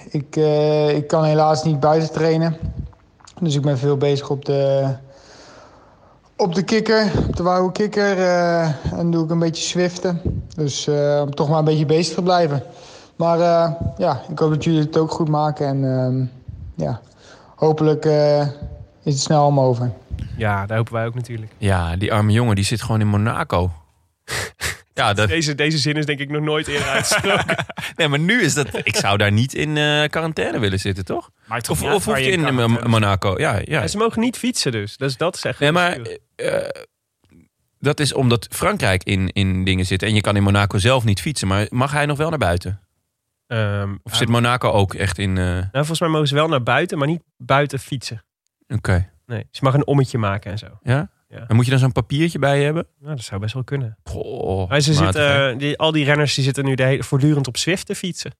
Ik, 0.10 0.36
eh, 0.36 0.96
ik 0.96 1.08
kan 1.08 1.24
helaas 1.24 1.64
niet 1.64 1.80
buiten 1.80 2.12
trainen. 2.12 2.58
Dus 3.42 3.56
ik 3.56 3.62
ben 3.62 3.78
veel 3.78 3.98
bezig 3.98 4.30
op 4.30 4.46
de, 4.46 4.88
op 6.38 6.56
de 6.56 6.64
kikker, 6.64 7.12
op 7.28 7.36
de 7.36 7.44
wouwe 7.44 7.72
kikker. 7.72 8.18
eh, 8.18 8.94
en 8.94 9.12
doe 9.12 9.24
ik 9.24 9.30
een 9.32 9.40
beetje 9.40 9.64
swiften. 9.64 10.22
Dus 10.56 10.88
eh, 10.88 11.22
om 11.24 11.36
toch 11.36 11.50
maar 11.50 11.60
een 11.60 11.66
beetje 11.66 11.86
bezig 11.86 12.16
te 12.16 12.22
blijven. 12.22 12.64
Maar 13.16 13.40
eh, 13.40 13.72
ja, 13.98 14.22
ik 14.30 14.40
hoop 14.40 14.50
dat 14.50 14.64
jullie 14.64 14.80
het 14.82 14.98
ook 14.98 15.12
goed 15.12 15.30
maken. 15.30 15.68
En 15.68 15.98
ehm, 15.98 16.26
ja, 16.86 17.02
hopelijk 17.56 18.06
eh, 18.06 18.42
is 19.04 19.14
het 19.14 19.20
snel 19.20 19.46
om 19.46 19.60
over. 19.60 19.92
Ja, 20.38 20.66
daar 20.66 20.78
hopen 20.78 20.94
wij 20.94 21.06
ook 21.06 21.16
natuurlijk. 21.16 21.52
Ja, 21.58 21.96
die 21.96 22.14
arme 22.14 22.32
jongen 22.32 22.56
die 22.56 22.66
zit 22.66 22.82
gewoon 22.82 23.02
in 23.02 23.08
Monaco. 23.08 23.72
Ja, 25.00 25.14
dat, 25.14 25.28
Deze, 25.28 25.56
deze 25.56 25.78
zin 25.78 25.96
is 25.96 26.06
denk 26.06 26.20
ik 26.20 26.30
nog 26.30 26.42
nooit 26.42 26.68
eerder 26.68 26.88
uitgesproken. 26.98 27.66
nee, 27.96 28.08
maar 28.08 28.20
nu 28.20 28.42
is 28.42 28.54
dat... 28.54 28.68
Ik 28.84 28.96
zou 28.96 29.18
daar 29.18 29.32
niet 29.32 29.54
in 29.54 29.78
eh, 29.78 30.04
quarantaine 30.10 30.60
willen 30.60 30.80
zitten, 30.80 31.06
toch? 31.06 31.30
Maakt 31.46 31.70
Of, 31.70 31.84
of 31.84 32.06
hoef 32.06 32.18
je 32.20 32.32
in 32.32 32.54
Mo- 32.54 32.68
Monaco? 32.68 33.34
Ja, 33.38 33.60
ja. 33.64 33.82
En 33.82 33.90
ze 33.90 33.98
mogen 33.98 34.22
niet 34.22 34.38
fietsen 34.38 34.72
dus. 34.72 34.98
Dus 34.98 35.18
dat 35.18 35.36
is 35.36 35.44
echt... 35.44 35.60
Nee, 35.60 35.72
maar 35.72 35.98
eh, 36.36 36.70
dat 37.80 38.00
is 38.00 38.14
omdat 38.14 38.48
Frankrijk 38.52 39.04
in, 39.04 39.28
in 39.30 39.64
dingen 39.64 39.86
zit. 39.86 40.04
En 40.04 40.14
je 40.14 40.22
kan 40.22 40.36
in 40.36 40.44
Monaco 40.44 40.78
zelf 40.78 41.04
niet 41.04 41.22
fietsen. 41.22 41.48
Maar 41.48 41.66
mag 41.70 41.92
hij 41.92 42.06
nog 42.06 42.18
wel 42.18 42.30
naar 42.30 42.38
buiten? 42.40 42.82
Ehm, 43.48 43.96
Of 44.04 44.16
zit 44.16 44.28
Monaco 44.30 44.70
ook 44.72 44.94
echt 44.94 45.18
in... 45.18 45.38
eh, 45.38 45.44
nou, 45.44 45.68
volgens 45.72 46.00
mij 46.00 46.10
mogen 46.10 46.28
ze 46.28 46.36
wel 46.36 46.48
naar 46.48 46.64
buiten, 46.64 46.98
maar 46.98 47.08
niet 47.08 47.22
buiten 47.38 47.80
fietsen. 47.80 48.24
Oké. 48.68 49.10
Nee, 49.26 49.48
ze 49.52 49.64
mag 49.64 49.74
een 49.74 49.88
ommetje 49.88 50.18
maken 50.18 50.52
en 50.52 50.58
zo. 50.58 50.68
Ja? 50.84 51.10
Ja. 51.30 51.46
En 51.48 51.56
moet 51.56 51.66
je 51.66 51.72
dan 51.72 51.80
zo'n 51.80 51.92
papiertje 51.92 52.40
bij 52.40 52.58
je 52.58 52.64
hebben? 52.64 52.88
Nou, 53.00 53.16
dat 53.16 53.24
zou 53.26 53.42
best 53.42 53.54
wel 53.54 53.64
kunnen. 53.64 53.98
Goh, 54.04 54.70
Maar 54.70 54.82
ze 54.82 54.94
zitten, 54.94 55.50
eh, 55.52 55.58
die, 55.58 55.78
al 55.78 55.92
die 55.92 56.06
renners 56.06 56.34
die 56.36 56.44
zitten 56.44 56.66
nu 56.66 56.76
de 56.76 56.84
hele, 56.84 57.04
voortdurend 57.04 57.48
op 57.48 57.58
Zwift 57.58 57.86
te 57.86 57.96
fietsen. 57.96 58.32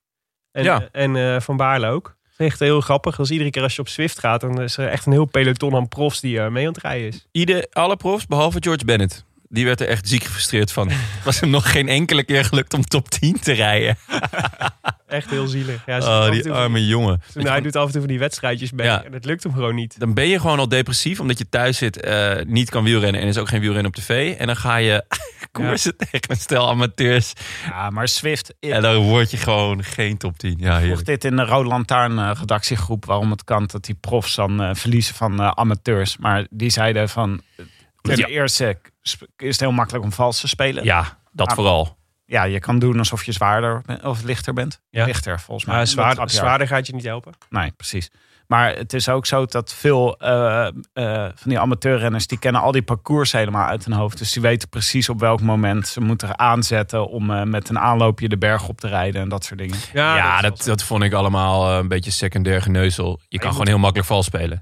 En, 0.52 0.64
Ja. 0.64 0.88
eh, 0.92 1.04
en 1.04 1.16
eh, 1.16 1.40
Van 1.42 1.58
Baarle 1.58 1.88
ook. 1.88 2.18
Is 2.38 2.46
echt 2.46 2.60
heel 2.60 2.82
grappig. 2.82 3.16
Dus 3.16 3.30
iedere 3.32 3.50
keer 3.50 3.64
als 3.64 3.76
je 3.76 3.82
op 3.82 3.88
Zwift 3.88 4.20
gaat, 4.20 4.42
dan 4.42 4.62
is 4.62 4.78
er 4.78 4.88
echt 4.88 5.06
een 5.06 5.12
heel 5.12 5.26
peloton 5.26 5.76
aan 5.76 5.88
profs 5.88 6.20
die 6.20 6.40
mee 6.42 6.68
aan 6.68 6.74
het 6.74 6.82
rijden 6.82 7.08
is. 7.08 7.28
Ieder, 7.32 7.68
alle 7.72 7.96
profs, 7.96 8.26
behalve 8.26 8.58
George 8.62 8.86
Bennett. 8.86 9.26
Die 9.50 9.66
werd 9.66 9.82
er 9.82 9.88
echt 9.88 10.08
ziek 10.08 10.24
gefrustreerd 10.24 10.72
van. 10.72 10.90
Het 10.90 11.24
was 11.24 11.40
hem 11.40 11.50
nog 11.50 11.72
geen 11.72 11.88
enkele 11.88 12.24
keer 12.24 12.46
gelukt 12.46 12.74
om 12.74 12.82
top 12.82 13.10
10 13.10 13.40
te 13.40 13.52
rijden. 13.52 13.98
Echt 15.10 15.30
heel 15.30 15.48
zielig. 15.48 15.82
Ja, 15.86 15.98
Oh, 15.98 16.32
die 16.32 16.52
arme 16.52 16.86
jongen. 16.88 17.22
toen 17.34 17.46
hij 17.48 17.62
doet 17.62 17.76
af 17.76 17.86
en 17.86 17.92
toe 17.92 18.00
van 18.00 18.10
die 18.10 18.20
wedstrijdjes 18.20 18.72
mee. 18.72 18.86
Ja. 18.88 19.04
En 19.04 19.14
het 19.14 19.26
lukt 19.26 19.44
hem 19.44 19.54
gewoon 19.54 19.76
niet. 19.76 20.00
Dan 20.00 20.14
ben 20.14 20.28
je 20.28 20.40
gewoon 20.40 20.60
al 20.60 20.68
depressief 20.70 21.20
omdat 21.20 21.38
je 21.38 21.50
thuis 21.50 21.78
zit, 21.78 22.00
eh, 22.02 22.36
niet 22.46 22.70
kan 22.70 22.84
wielrennen 22.84 23.22
en 23.22 23.28
is 23.28 23.38
ook 23.38 23.48
geen 23.48 23.60
wielrennen 23.60 23.88
op 23.92 23.96
tv. 23.96 24.36
En 24.38 24.46
dan 24.48 24.56
ga 24.56 24.76
je 24.76 25.04
koersen 25.52 25.98
tegen 25.98 26.22
een 26.32 26.36
stel 26.36 26.70
amateurs. 26.70 27.34
Ja, 27.70 27.90
maar 27.90 28.08
Swift... 28.08 28.54
En 28.60 28.82
dan 28.82 28.96
word 28.98 29.32
je 29.32 29.38
gewoon 29.38 29.84
geen 29.84 30.18
top 30.18 30.38
10. 30.38 30.56
Ja, 30.58 30.82
vroeg 30.82 31.04
dit 31.04 31.24
in 31.26 31.36
de 31.36 31.46
Rode 31.46 31.68
Lantaarn 31.70 32.20
eh, 32.20 32.32
redactiegroep 32.40 33.06
waarom 33.06 33.32
het 33.32 33.44
kan 33.44 33.66
dat 33.72 33.86
die 33.86 33.96
profs 33.96 34.36
dan 34.36 34.62
eh, 34.62 34.70
verliezen 34.74 35.16
van 35.16 35.40
eh, 35.42 35.52
amateurs. 35.56 36.18
Maar 36.18 36.46
die 36.50 36.70
zeiden 36.70 37.10
van 37.10 37.42
Ten 38.02 38.18
Ja. 38.18 38.28
eerste 38.28 38.78
is 39.02 39.18
het 39.38 39.60
heel 39.60 39.72
makkelijk 39.72 40.04
om 40.04 40.12
vals 40.12 40.40
te 40.40 40.48
spelen. 40.48 40.84
Ja, 40.84 41.18
dat 41.32 41.48
Ah. 41.48 41.56
vooral. 41.56 41.98
Ja, 42.30 42.44
je 42.44 42.60
kan 42.60 42.80
doen 42.80 42.98
alsof 42.98 43.24
je 43.24 43.32
zwaarder 43.32 43.82
of 44.04 44.24
lichter 44.24 44.54
bent. 44.54 44.82
Ja. 44.90 45.06
Lichter 45.06 45.40
volgens 45.40 45.68
mij. 45.68 45.86
Zwaar, 45.86 46.30
zwaarder 46.30 46.68
gaat 46.68 46.88
je 46.88 46.94
niet 46.94 47.04
helpen. 47.04 47.34
Nee, 47.50 47.72
precies. 47.72 48.10
Maar 48.48 48.76
het 48.76 48.94
is 48.94 49.10
ook 49.10 49.26
zo 49.26 49.46
dat 49.46 49.74
veel 49.74 50.18
eh, 50.18 50.68
eh, 50.68 50.74
van 51.36 51.50
die 51.50 51.60
amateurrenners... 51.60 52.28
die 52.28 52.40
kennen 52.40 52.62
al 52.62 52.72
die 52.72 52.82
parcours 52.82 53.32
helemaal 53.32 53.68
uit 53.68 53.86
hun 53.86 53.94
hoofd. 53.94 54.18
Dus 54.18 54.32
die 54.32 54.42
weten 54.42 54.70
precies 54.70 55.10
op 55.10 55.20
welk 55.20 55.42
moment 55.42 55.88
ze 55.88 56.02
moeten 56.02 56.40
aanzetten... 56.40 57.08
om 57.08 57.32
eh, 57.32 57.44
met 57.44 57.70
een 57.70 57.80
aanloopje 57.80 58.30
de 58.30 58.38
berg 58.38 58.68
op 58.68 58.80
te 58.80 58.88
rijden 58.88 59.22
en 59.22 59.30
dat 59.30 59.44
soort 59.44 59.60
dingen. 59.60 59.78
Ja, 59.94 60.42
dat, 60.42 60.64
dat 60.64 60.84
vond 60.84 61.04
ik 61.04 61.14
allemaal 61.14 61.72
een 61.80 61.88
beetje 61.88 62.12
secundair 62.12 62.62
geneuzel. 62.62 63.20
Je 63.28 63.40
kan 63.40 63.52
gewoon 63.52 63.68
heel 63.68 63.78
makkelijk 63.78 64.08
vals 64.08 64.26
spelen. 64.26 64.62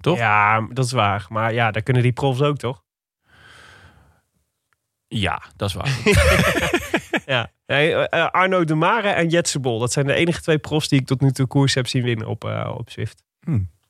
toch? 0.00 0.18
Ja, 0.18 0.66
dat 0.72 0.84
is 0.84 0.92
waar. 0.92 1.26
Maar 1.28 1.52
ja, 1.52 1.70
daar 1.70 1.82
kunnen 1.82 2.02
die 2.02 2.12
profs 2.12 2.40
ook, 2.40 2.56
toch? 2.56 2.82
Ja, 5.12 5.42
dat 5.56 5.68
is 5.68 5.74
waar. 5.74 5.96
Ja. 7.26 7.50
Nee, 7.66 7.94
eh, 7.94 8.30
Arno 8.30 8.64
de 8.64 8.74
Mare 8.74 9.08
en 9.08 9.28
Jetsebol. 9.28 9.78
Dat 9.78 9.92
zijn 9.92 10.06
de 10.06 10.14
enige 10.14 10.40
twee 10.40 10.58
profs 10.58 10.88
die 10.88 11.00
ik 11.00 11.06
tot 11.06 11.20
nu 11.20 11.32
toe 11.32 11.46
koers 11.46 11.74
heb 11.74 11.86
zien 11.86 12.02
winnen 12.02 12.26
op, 12.26 12.44
eh, 12.44 12.74
op 12.76 12.90
Zwift. 12.90 13.22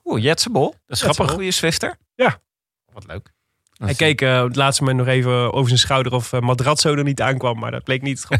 Oeh, 0.05 0.22
Jetsebol. 0.22 0.74
Dat 0.86 0.97
is 0.97 1.02
grappig. 1.02 1.30
Goede 1.30 1.51
Swifter. 1.51 1.97
Ja. 2.14 2.40
Wat 2.92 3.06
leuk. 3.06 3.32
Hij 3.84 3.94
keek 3.94 4.22
eh, 4.22 4.42
het 4.42 4.56
laatste 4.56 4.82
moment 4.82 5.06
nog 5.06 5.14
even 5.14 5.52
over 5.52 5.68
zijn 5.68 5.80
schouder 5.80 6.12
of 6.12 6.32
uh, 6.32 6.40
Madrazzo 6.40 6.94
er 6.94 7.05
niet 7.05 7.20
aankwam. 7.20 7.59
Maar 7.59 7.70
dat 7.70 7.84
bleek 7.84 8.02
niet. 8.02 8.26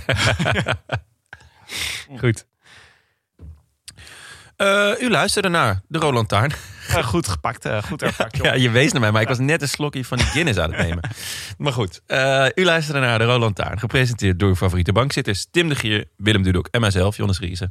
Goed. 2.21 2.47
Eh, 4.57 4.93
u 5.01 5.11
luisterde 5.11 5.49
naar 5.49 5.81
de 5.89 5.99
Roland 5.99 6.29
Taarn. 6.29 6.53
Eh, 6.97 7.05
goed 7.05 7.29
gepakt. 7.29 7.65
eh, 7.65 7.83
goed 7.83 8.01
herpakt. 8.01 8.37
Ja, 8.37 8.55
je 8.55 8.71
wees 8.71 8.93
naar 8.93 9.01
mij, 9.01 9.11
maar 9.13 9.23
ik 9.23 9.29
was 9.29 9.39
net 9.39 9.63
een 9.63 9.69
slokje 9.69 10.05
van 10.05 10.19
die 10.19 10.27
Guinness 10.27 10.59
aan 10.59 10.73
het 10.73 10.81
nemen. 10.87 11.11
Maar 11.59 11.73
goed, 11.73 12.01
eh, 12.07 12.47
u 12.55 12.65
luisterde 12.65 13.01
naar 13.01 13.19
de 13.19 13.25
Roland 13.25 13.57
Taarn. 13.57 13.79
Gepresenteerd 13.79 14.39
door 14.39 14.49
uw 14.49 14.55
favoriete 14.55 14.93
bankzitters 14.93 15.47
Tim 15.51 15.69
de 15.69 15.75
Gier, 15.75 16.05
Willem 16.17 16.43
Dudok 16.43 16.69
en 16.71 16.81
mijzelf, 16.81 17.17
Jonas 17.17 17.39
Riese. 17.39 17.71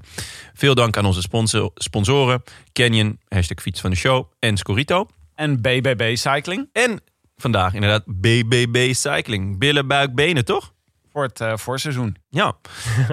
Veel 0.53 0.75
dank 0.75 0.97
aan 0.97 1.05
onze 1.05 1.21
sponsor, 1.21 1.71
sponsoren 1.75 2.43
Canyon, 2.73 3.19
hashtag 3.27 3.61
fiets 3.61 3.81
van 3.81 3.89
de 3.89 3.95
show 3.95 4.31
en 4.39 4.57
Scorito. 4.57 5.07
En 5.35 5.61
BBB 5.61 6.15
Cycling. 6.15 6.69
En 6.73 6.99
vandaag 7.37 7.73
inderdaad 7.73 8.03
BBB 8.05 8.93
Cycling. 8.93 9.59
Billen, 9.59 9.87
buik, 9.87 10.15
benen, 10.15 10.45
toch? 10.45 10.73
Voor 11.11 11.23
het 11.23 11.41
eh, 11.41 11.57
voorseizoen. 11.57 12.15
Ja. 12.29 12.53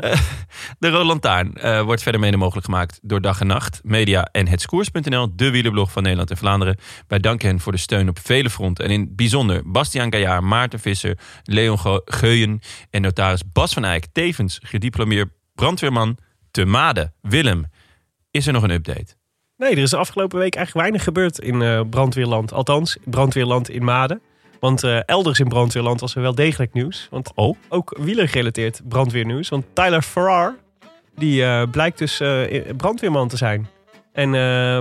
Eh, 0.00 0.20
de 0.78 0.88
Roland 0.88 1.22
Taarn 1.22 1.54
eh, 1.54 1.82
wordt 1.82 2.02
verder 2.02 2.20
mede 2.20 2.36
mogelijk 2.36 2.64
gemaakt 2.66 2.98
door 3.02 3.20
Dag 3.20 3.40
en 3.40 3.46
Nacht, 3.46 3.80
Media 3.84 4.28
en 4.32 4.48
Hetskoers.nl, 4.48 5.36
de 5.36 5.50
wielerblog 5.50 5.92
van 5.92 6.02
Nederland 6.02 6.30
en 6.30 6.36
Vlaanderen. 6.36 6.78
Wij 7.08 7.18
danken 7.18 7.48
hen 7.48 7.60
voor 7.60 7.72
de 7.72 7.78
steun 7.78 8.08
op 8.08 8.18
vele 8.18 8.50
fronten. 8.50 8.84
En 8.84 8.90
in 8.90 9.00
het 9.00 9.16
bijzonder 9.16 9.70
Bastiaan 9.70 10.12
Gaillard, 10.12 10.42
Maarten 10.42 10.80
Visser, 10.80 11.18
Leon 11.44 11.78
Ge- 11.78 12.02
Geuyen 12.04 12.60
en 12.90 13.02
notaris 13.02 13.42
Bas 13.52 13.72
van 13.72 13.84
Eyck, 13.84 14.06
tevens 14.12 14.58
gediplomeerd 14.62 15.28
brandweerman 15.54 16.16
te 16.50 16.64
Made. 16.64 17.12
Willem, 17.22 17.64
is 18.30 18.46
er 18.46 18.52
nog 18.52 18.62
een 18.62 18.70
update? 18.70 19.14
Nee, 19.56 19.70
er 19.72 19.78
is 19.78 19.90
de 19.90 19.96
afgelopen 19.96 20.38
week 20.38 20.54
eigenlijk 20.54 20.86
weinig 20.86 21.04
gebeurd 21.06 21.38
in 21.38 21.62
eh, 21.62 21.80
brandweerland. 21.90 22.52
Althans, 22.52 22.96
brandweerland 23.04 23.68
in 23.70 23.84
Maden. 23.84 24.20
Want 24.60 24.82
eh, 24.82 24.98
elders 25.08 25.40
in 25.40 25.48
brandweerland 25.48 26.00
was 26.00 26.14
er 26.14 26.22
wel 26.22 26.34
degelijk 26.34 26.72
nieuws. 26.72 27.08
Want 27.10 27.32
Oh? 27.34 27.56
ook 27.68 27.96
wielergerelateerd 28.00 28.80
brandweernieuws. 28.88 29.48
Want 29.48 29.64
Tyler 29.72 30.02
Farrar, 30.02 30.54
die 31.16 31.44
eh, 31.44 31.62
blijkt 31.70 31.98
dus 31.98 32.20
eh, 32.20 32.62
brandweerman 32.76 33.28
te 33.28 33.36
zijn. 33.36 33.68
En 34.12 34.30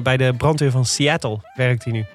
bij 0.03 0.17
de 0.17 0.33
brandweer 0.37 0.71
van 0.71 0.85
Seattle 0.85 1.39
werkt 1.55 1.83
hij 1.83 1.93
nu. 1.93 2.05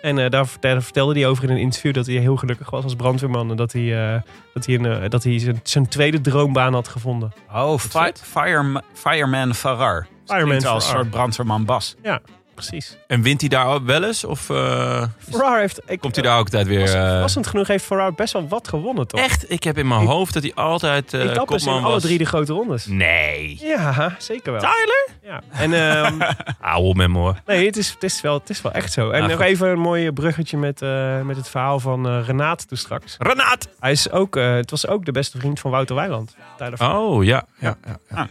En 0.00 0.16
daar, 0.30 0.46
daar 0.60 0.82
vertelde 0.82 1.14
hij 1.14 1.26
over 1.28 1.44
in 1.44 1.50
een 1.50 1.56
interview 1.58 1.94
dat 1.94 2.06
hij 2.06 2.14
heel 2.16 2.36
gelukkig 2.36 2.70
was 2.70 2.84
als 2.84 2.94
brandweerman. 2.94 3.50
En 3.50 3.56
dat 3.56 3.72
hij, 3.72 4.22
dat 4.54 4.66
hij, 4.66 4.74
een, 4.78 5.10
dat 5.10 5.22
hij 5.24 5.38
zijn, 5.38 5.60
zijn 5.62 5.88
tweede 5.88 6.20
droombaan 6.20 6.74
had 6.74 6.88
gevonden. 6.88 7.32
Oh, 7.52 7.78
fi 7.78 8.10
Fire, 8.22 8.82
Fireman 8.92 9.54
Farrar. 9.54 10.06
Fireman 10.26 10.60
wel 10.60 10.72
als 10.72 10.82
een 10.84 10.88
Farrar. 10.90 11.04
soort 11.04 11.10
brandweerman 11.10 11.64
Bas. 11.64 11.94
Ja, 12.02 12.20
precies. 12.54 12.96
En 13.06 13.22
wint 13.22 13.40
hij 13.40 13.48
daar 13.48 13.66
ook 13.66 13.84
wel 13.84 14.04
eens? 14.04 14.24
Of 14.24 14.50
eh, 14.50 15.02
Farrar 15.30 15.58
heeft... 15.60 15.80
Ik, 15.86 16.00
komt 16.00 16.14
hij 16.14 16.24
daar 16.24 16.38
ook 16.38 16.44
altijd 16.44 16.66
weer... 16.66 16.80
Was- 16.80 16.92
eh, 16.92 17.00
Verrassend 17.08 17.46
genoeg 17.46 17.66
heeft 17.66 17.84
Farrar 17.84 18.14
best 18.14 18.32
wel 18.32 18.48
wat 18.48 18.68
gewonnen, 18.68 19.06
toch? 19.06 19.20
Echt? 19.20 19.50
Ik 19.50 19.64
heb 19.64 19.78
in 19.78 19.88
mijn 19.88 20.00
Ik- 20.00 20.08
hoofd 20.08 20.34
dat 20.34 20.42
hij 20.42 20.54
altijd 20.54 21.14
eh 21.14 21.20
Etappes 21.20 21.62
in 21.62 21.68
kopman 21.68 21.84
alle 21.84 21.92
was. 21.92 22.02
drie 22.02 22.18
de 22.18 22.24
grote 22.24 22.52
rondes. 22.52 22.86
Nee. 22.86 23.58
Ja, 23.60 24.14
zeker 24.18 24.52
wel. 24.52 24.60
Tyler? 24.60 25.08
Ja. 25.22 25.40
En 25.50 25.72
ehm, 25.72 26.20
Auw, 26.60 26.82
op 26.82 26.96
hem 26.96 27.14
hoor. 27.14 27.40
nee, 27.46 27.66
het 27.66 27.76
is, 27.76 27.90
het, 27.90 28.02
is 28.02 28.20
wel, 28.20 28.34
het 28.38 28.50
is 28.50 28.62
wel 28.62 28.72
echt 28.72 28.92
zo. 28.92 29.10
En 29.10 29.22
Ah, 29.22 29.28
nog 29.28 29.36
goed. 29.36 29.46
even 29.46 29.68
een 29.68 29.78
mooi 29.78 30.12
bruggetje 30.12 30.56
met, 30.56 30.82
eh, 30.82 31.20
met 31.20 31.36
het 31.36 31.48
verhaal 31.48 31.80
van 31.80 32.06
eh 32.08 32.26
Renaat 32.26 32.68
toen 32.68 32.78
straks. 32.78 33.16
Renaat! 33.18 33.68
Hij 33.80 33.92
is 33.92 34.10
ook, 34.10 34.36
eh, 34.36 34.54
het 34.54 34.70
was 34.70 34.86
ook 34.86 35.04
de 35.04 35.12
beste 35.12 35.38
vriend 35.38 35.60
van 35.60 35.70
Wouter 35.70 35.94
Weiland. 35.96 36.36
Tyler. 36.56 36.90
Oh, 36.96 37.24
ja. 37.24 37.44
ja, 37.58 37.76
ja. 38.10 38.28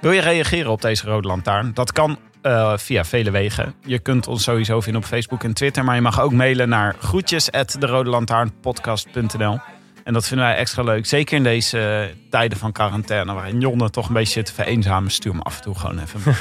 Wil 0.00 0.12
je 0.12 0.20
reageren 0.20 0.70
op 0.70 0.80
deze 0.82 1.06
rode 1.06 1.28
lantaarn? 1.28 1.70
Dat 1.74 1.92
kan 1.92 2.18
eh, 2.44 2.72
via 2.76 3.04
vele 3.04 3.30
wegen. 3.30 3.74
Je 3.86 3.98
kunt 3.98 4.26
ons 4.28 4.42
sowieso 4.42 4.80
vinden 4.80 5.02
op 5.02 5.08
Facebook 5.08 5.44
en 5.44 5.54
Twitter. 5.54 5.84
Maar 5.84 5.94
je 5.94 6.00
mag 6.00 6.20
ook 6.20 6.32
mailen 6.32 6.68
naar 6.68 6.94
groetjes 6.98 7.50
En 10.04 10.12
dat 10.12 10.26
vinden 10.26 10.46
wij 10.46 10.56
extra 10.56 10.82
leuk. 10.82 11.06
Zeker 11.06 11.36
in 11.36 11.42
deze 11.42 11.78
eh, 11.78 12.16
tijden 12.30 12.58
van 12.58 12.72
quarantaine. 12.72 13.32
Waarin 13.34 13.60
Jonne 13.60 13.90
toch 13.90 14.08
een 14.08 14.14
beetje 14.14 14.32
zit 14.32 14.46
te 14.46 14.52
vereenzamen. 14.52 15.10
Stuur 15.10 15.32
hem 15.32 15.42
af 15.42 15.56
en 15.56 15.62
toe 15.62 15.74
gewoon 15.74 15.98
even. 15.98 16.20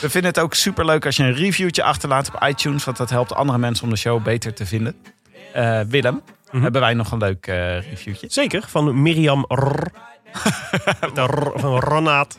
We 0.00 0.10
vinden 0.10 0.30
het 0.30 0.38
ook 0.38 0.54
super 0.54 0.84
leuk 0.84 1.06
als 1.06 1.16
je 1.16 1.22
een 1.22 1.34
reviewtje 1.34 1.82
achterlaat 1.82 2.28
op 2.34 2.42
iTunes. 2.48 2.84
Want 2.84 2.96
dat 2.96 3.10
helpt 3.10 3.34
andere 3.34 3.58
mensen 3.58 3.84
om 3.84 3.90
de 3.90 3.96
show 3.96 4.22
beter 4.22 4.54
te 4.54 4.66
vinden. 4.66 4.94
Eh, 5.52 5.80
Willem, 5.80 6.20
Mhm. 6.50 6.62
hebben 6.62 6.80
wij 6.80 6.94
nog 6.94 7.10
een 7.12 7.18
leuk 7.18 7.46
eh, 7.46 7.90
reviewtje? 7.90 8.26
Zeker, 8.30 8.64
van 8.68 9.02
Mirjam 9.02 9.44
Rr. 9.48 9.86
Van 11.54 11.78
Renaat. 11.78 12.36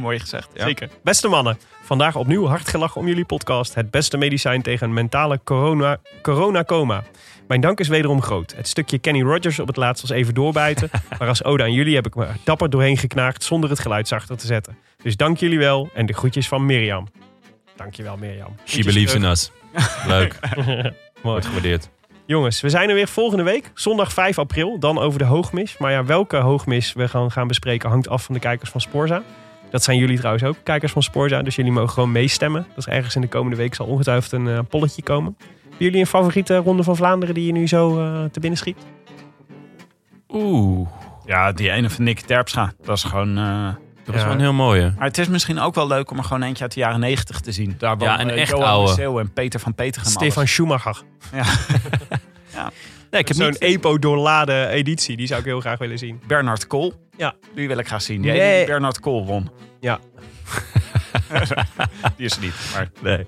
Mooi 0.00 0.18
gezegd. 0.18 0.48
Ja. 0.54 0.64
Zeker. 0.64 0.88
Beste 1.02 1.28
mannen, 1.28 1.58
vandaag 1.82 2.16
opnieuw 2.16 2.46
hard 2.46 2.68
gelachen 2.68 3.00
om 3.00 3.06
jullie 3.06 3.24
podcast. 3.24 3.74
Het 3.74 3.90
beste 3.90 4.16
medicijn 4.16 4.62
tegen 4.62 4.86
een 4.86 4.94
mentale 4.94 5.40
corona, 5.44 5.98
corona-coma. 6.22 7.02
Mijn 7.48 7.60
dank 7.60 7.80
is 7.80 7.88
wederom 7.88 8.22
groot. 8.22 8.54
Het 8.56 8.68
stukje 8.68 8.98
Kenny 8.98 9.22
Rogers 9.22 9.58
op 9.58 9.66
het 9.66 9.76
laatst 9.76 10.02
was 10.02 10.10
even 10.10 10.34
doorbijten. 10.34 10.90
maar 11.18 11.28
als 11.28 11.44
ode 11.44 11.62
aan 11.62 11.72
jullie 11.72 11.94
heb 11.94 12.06
ik 12.06 12.14
me 12.14 12.24
er 12.24 12.36
dapper 12.44 12.70
doorheen 12.70 12.96
geknaagd 12.96 13.44
zonder 13.44 13.70
het 13.70 13.78
geluid 13.78 14.08
zachter 14.08 14.36
te 14.36 14.46
zetten. 14.46 14.76
Dus 15.02 15.16
dank 15.16 15.36
jullie 15.36 15.58
wel 15.58 15.90
en 15.94 16.06
de 16.06 16.12
groetjes 16.12 16.48
van 16.48 16.66
Mirjam. 16.66 17.08
Dankjewel 17.76 18.16
Mirjam. 18.16 18.56
She 18.64 18.84
believes 18.84 19.14
in 19.14 19.24
us. 19.24 19.50
Leuk. 20.06 20.38
Mooi. 20.56 20.92
Wordt 21.22 21.46
gewaardeerd. 21.46 21.88
Jongens, 22.26 22.60
we 22.60 22.68
zijn 22.68 22.88
er 22.88 22.94
weer 22.94 23.08
volgende 23.08 23.42
week. 23.42 23.70
Zondag 23.74 24.12
5 24.12 24.38
april. 24.38 24.78
Dan 24.78 24.98
over 24.98 25.18
de 25.18 25.24
hoogmis. 25.24 25.78
Maar 25.78 25.92
ja, 25.92 26.04
welke 26.04 26.36
hoogmis 26.36 26.92
we 26.92 27.08
gaan, 27.08 27.30
gaan 27.30 27.46
bespreken 27.46 27.88
hangt 27.88 28.08
af 28.08 28.24
van 28.24 28.34
de 28.34 28.40
kijkers 28.40 28.70
van 28.70 28.80
Sporza. 28.80 29.22
Dat 29.70 29.82
zijn 29.82 29.98
jullie 29.98 30.16
trouwens 30.18 30.44
ook, 30.44 30.56
kijkers 30.62 30.92
van 30.92 31.02
Sporza. 31.02 31.42
Dus 31.42 31.56
jullie 31.56 31.72
mogen 31.72 31.90
gewoon 31.90 32.12
meestemmen. 32.12 32.66
Dat 32.68 32.78
is 32.86 32.86
ergens 32.86 33.14
in 33.14 33.20
de 33.20 33.28
komende 33.28 33.56
week 33.56 33.74
zal 33.74 33.86
ongetwijfeld 33.86 34.32
een 34.32 34.48
eh, 34.48 34.58
polletje 34.68 35.02
komen. 35.02 35.36
Hebben 35.38 35.76
jullie 35.78 36.00
een 36.00 36.06
favoriete 36.06 36.56
ronde 36.56 36.82
van 36.82 36.96
Vlaanderen 36.96 37.34
die 37.34 37.46
je 37.46 37.52
nu 37.52 37.68
zo 37.68 37.98
eh, 37.98 38.24
te 38.24 38.40
binnen 38.40 38.58
schiet? 38.58 38.76
Oeh, 40.28 40.88
Ja, 41.24 41.52
die 41.52 41.70
ene 41.70 41.90
van 41.90 42.04
Nick 42.04 42.20
Terpstra. 42.20 42.72
Dat 42.84 42.96
is 42.96 43.04
gewoon... 43.04 43.38
eh, 43.38 43.68
dat 44.04 44.14
was 44.14 44.16
Ja. 44.16 44.24
wel 44.24 44.34
een 44.34 44.40
heel 44.40 44.52
mooie. 44.52 44.92
Maar 44.98 45.06
het 45.06 45.18
is 45.18 45.28
misschien 45.28 45.58
ook 45.58 45.74
wel 45.74 45.86
leuk 45.86 46.10
om 46.10 46.18
er 46.18 46.24
gewoon 46.24 46.42
eentje 46.42 46.62
uit 46.62 46.72
de 46.74 46.80
jaren 46.80 47.00
negentig 47.00 47.40
te 47.40 47.52
zien. 47.52 47.74
Daar 47.78 47.90
Ja, 47.90 47.96
wonen, 47.96 48.20
een 48.20 48.30
eh, 48.30 48.40
echt 48.40 48.50
Johan 48.50 48.66
oude. 48.68 49.20
En 49.20 49.32
Peter 49.32 49.60
van 49.60 49.74
Peter 49.74 50.04
Stefan 50.06 50.46
Schumacher. 50.46 51.02
Ja. 52.54 52.70
Nee, 53.10 53.20
ik 53.20 53.28
heb 53.28 53.36
Zo'n 53.36 53.46
niet... 53.46 53.58
EPO 53.58 53.98
doorladen 53.98 54.68
editie. 54.68 55.16
Die 55.16 55.26
zou 55.26 55.40
ik 55.40 55.46
heel 55.46 55.60
graag 55.60 55.78
willen 55.78 55.98
zien. 55.98 56.20
Bernard 56.26 56.66
Kool. 56.66 56.92
Ja. 57.16 57.34
Die 57.54 57.68
wil 57.68 57.78
ik 57.78 57.86
graag 57.86 58.02
zien. 58.02 58.22
Die 58.22 58.30
Nee. 58.30 58.40
ene 58.40 58.56
die 58.56 58.66
Bernard 58.66 59.00
Kool 59.00 59.24
won. 59.26 59.50
Ja. 59.80 59.98
Die 62.16 62.26
is 62.26 62.36
er 62.36 62.40
niet. 62.42 62.54
Maar 62.74 62.90
Nee. 63.00 63.26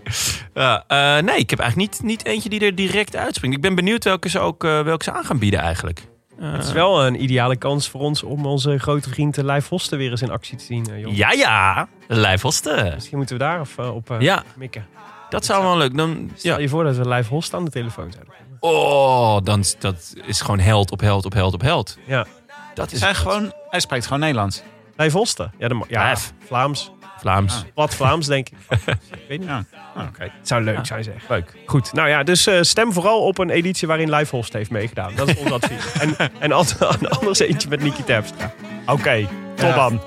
Ja, 0.55 0.85
eh, 0.87 1.23
nee, 1.23 1.39
ik 1.39 1.51
heb 1.51 1.59
eigenlijk 1.59 1.91
niet, 1.93 2.03
niet 2.03 2.25
eentje 2.27 2.49
die 2.49 2.61
er 2.61 2.75
direct 2.75 3.17
uitspringt. 3.17 3.57
Ik 3.57 3.63
ben 3.63 3.75
benieuwd 3.75 4.05
welke 4.05 4.29
ze 4.29 4.39
ook 4.39 4.65
eh, 4.65 4.81
welke 4.81 5.05
ze 5.05 5.13
aan 5.13 5.25
gaan 5.25 5.39
bieden 5.39 5.61
eigenlijk. 5.61 6.03
Eh, 6.41 6.53
Het 6.53 6.65
is 6.65 6.73
wel 6.73 7.07
een 7.07 7.23
ideale 7.23 7.57
kans 7.57 7.89
voor 7.89 8.01
ons 8.01 8.23
om 8.23 8.47
onze 8.47 8.79
grote 8.79 9.09
vriend 9.09 9.37
Lijf 9.37 9.67
Vosten 9.67 9.99
weer 9.99 10.11
eens 10.11 10.23
in 10.23 10.31
actie 10.31 10.57
te 10.59 10.65
zien. 10.65 10.87
eh. 10.91 11.17
Ja, 11.17 11.33
ja. 11.33 11.89
Lijf 12.09 12.43
Hosten. 12.43 12.93
Misschien 12.95 13.17
moeten 13.17 13.37
we 13.39 13.43
daar 13.45 13.61
of, 13.61 13.79
op 13.79 14.11
eh, 14.11 14.21
Ja, 14.21 14.43
mikken. 14.57 14.87
dat 15.29 15.45
zou 15.45 15.63
wel 15.63 15.77
leuk. 15.77 15.97
Dan, 15.97 16.31
Stel 16.37 16.53
ja. 16.55 16.59
je 16.61 16.69
voor 16.69 16.85
dat 16.85 16.97
we 16.97 17.09
Lijf 17.09 17.29
Hosten 17.29 17.59
aan 17.59 17.65
de 17.65 17.71
telefoon 17.71 18.13
hebben. 18.17 18.35
Oh, 18.61 19.37
dan, 19.43 19.59
is- 19.61 19.77
dat 19.79 20.15
is 20.27 20.41
gewoon 20.41 20.59
held 20.59 20.91
op 20.91 21.01
held 21.01 21.25
op 21.25 21.33
held 21.33 21.55
op 21.55 21.61
held. 21.63 21.99
Ja. 22.07 22.27
Dat 22.75 22.93
is 22.93 23.01
hij, 23.01 23.15
gewoon, 23.15 23.53
hij 23.71 23.81
spreekt 23.81 24.05
gewoon 24.05 24.21
Nederlands. 24.21 24.63
Lijf 24.97 25.13
Hosten. 25.13 25.53
Ja, 25.59 25.69
de, 25.69 25.85
ja 25.89 26.03
Lijf. 26.03 26.33
Vlaams. 26.47 26.91
Vlaams. 27.21 27.65
Plat 27.75 27.95
Vlaams, 27.95 28.27
denk 28.27 28.49
ik. 28.49 28.57
ik 29.11 29.25
weet 29.29 29.39
niet. 29.39 29.49
Ja. 29.49 29.65
Ah, 29.95 30.03
Oké. 30.09 30.23
Het 30.23 30.49
zou 30.49 30.63
leuk 30.63 30.87
zijn, 30.87 31.05
zeg. 31.05 31.29
Leuk. 31.29 31.55
Goed, 31.67 31.93
nou 31.93 32.09
ja, 32.09 32.23
dus 32.23 32.47
eh, 32.47 32.59
stem 32.61 32.93
vooral 32.93 33.21
op 33.21 33.39
een 33.39 33.51
editie 33.51 33.89
waarin 33.89 34.09
Host 34.31 34.53
heeft 34.53 34.71
meegedaan. 34.71 35.13
Dat 35.15 35.29
is 35.29 35.37
ons 35.39 35.51
advies. 35.63 35.93
En, 35.93 36.17
en 36.39 36.53
als- 36.53 36.79
anders 37.19 37.39
eentje 37.39 37.69
met 37.69 37.83
Niki 37.83 38.05
Terpstra. 38.05 38.53
Oké, 38.87 39.29
tot 39.55 39.67
Ja. 39.69 39.75
dan. 39.75 40.01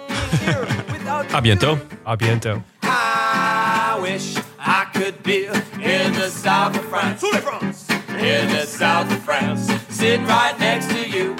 A 1.34 1.42
biento. 1.42 1.78
A 2.08 2.16
biento. 2.16 2.62
I 2.84 4.02
wish 4.02 4.36
I 4.60 4.84
could 4.92 5.22
be 5.22 5.50
in 5.80 6.12
the 6.12 6.32
south 6.44 6.78
of 6.80 6.86
France. 6.90 7.26
In 8.18 8.48
the 8.48 8.66
south 8.80 9.12
of 9.12 9.24
France, 9.24 9.74
sitting 9.90 10.26
right 10.28 10.58
next 10.60 10.90
to 10.90 11.18
you. 11.18 11.34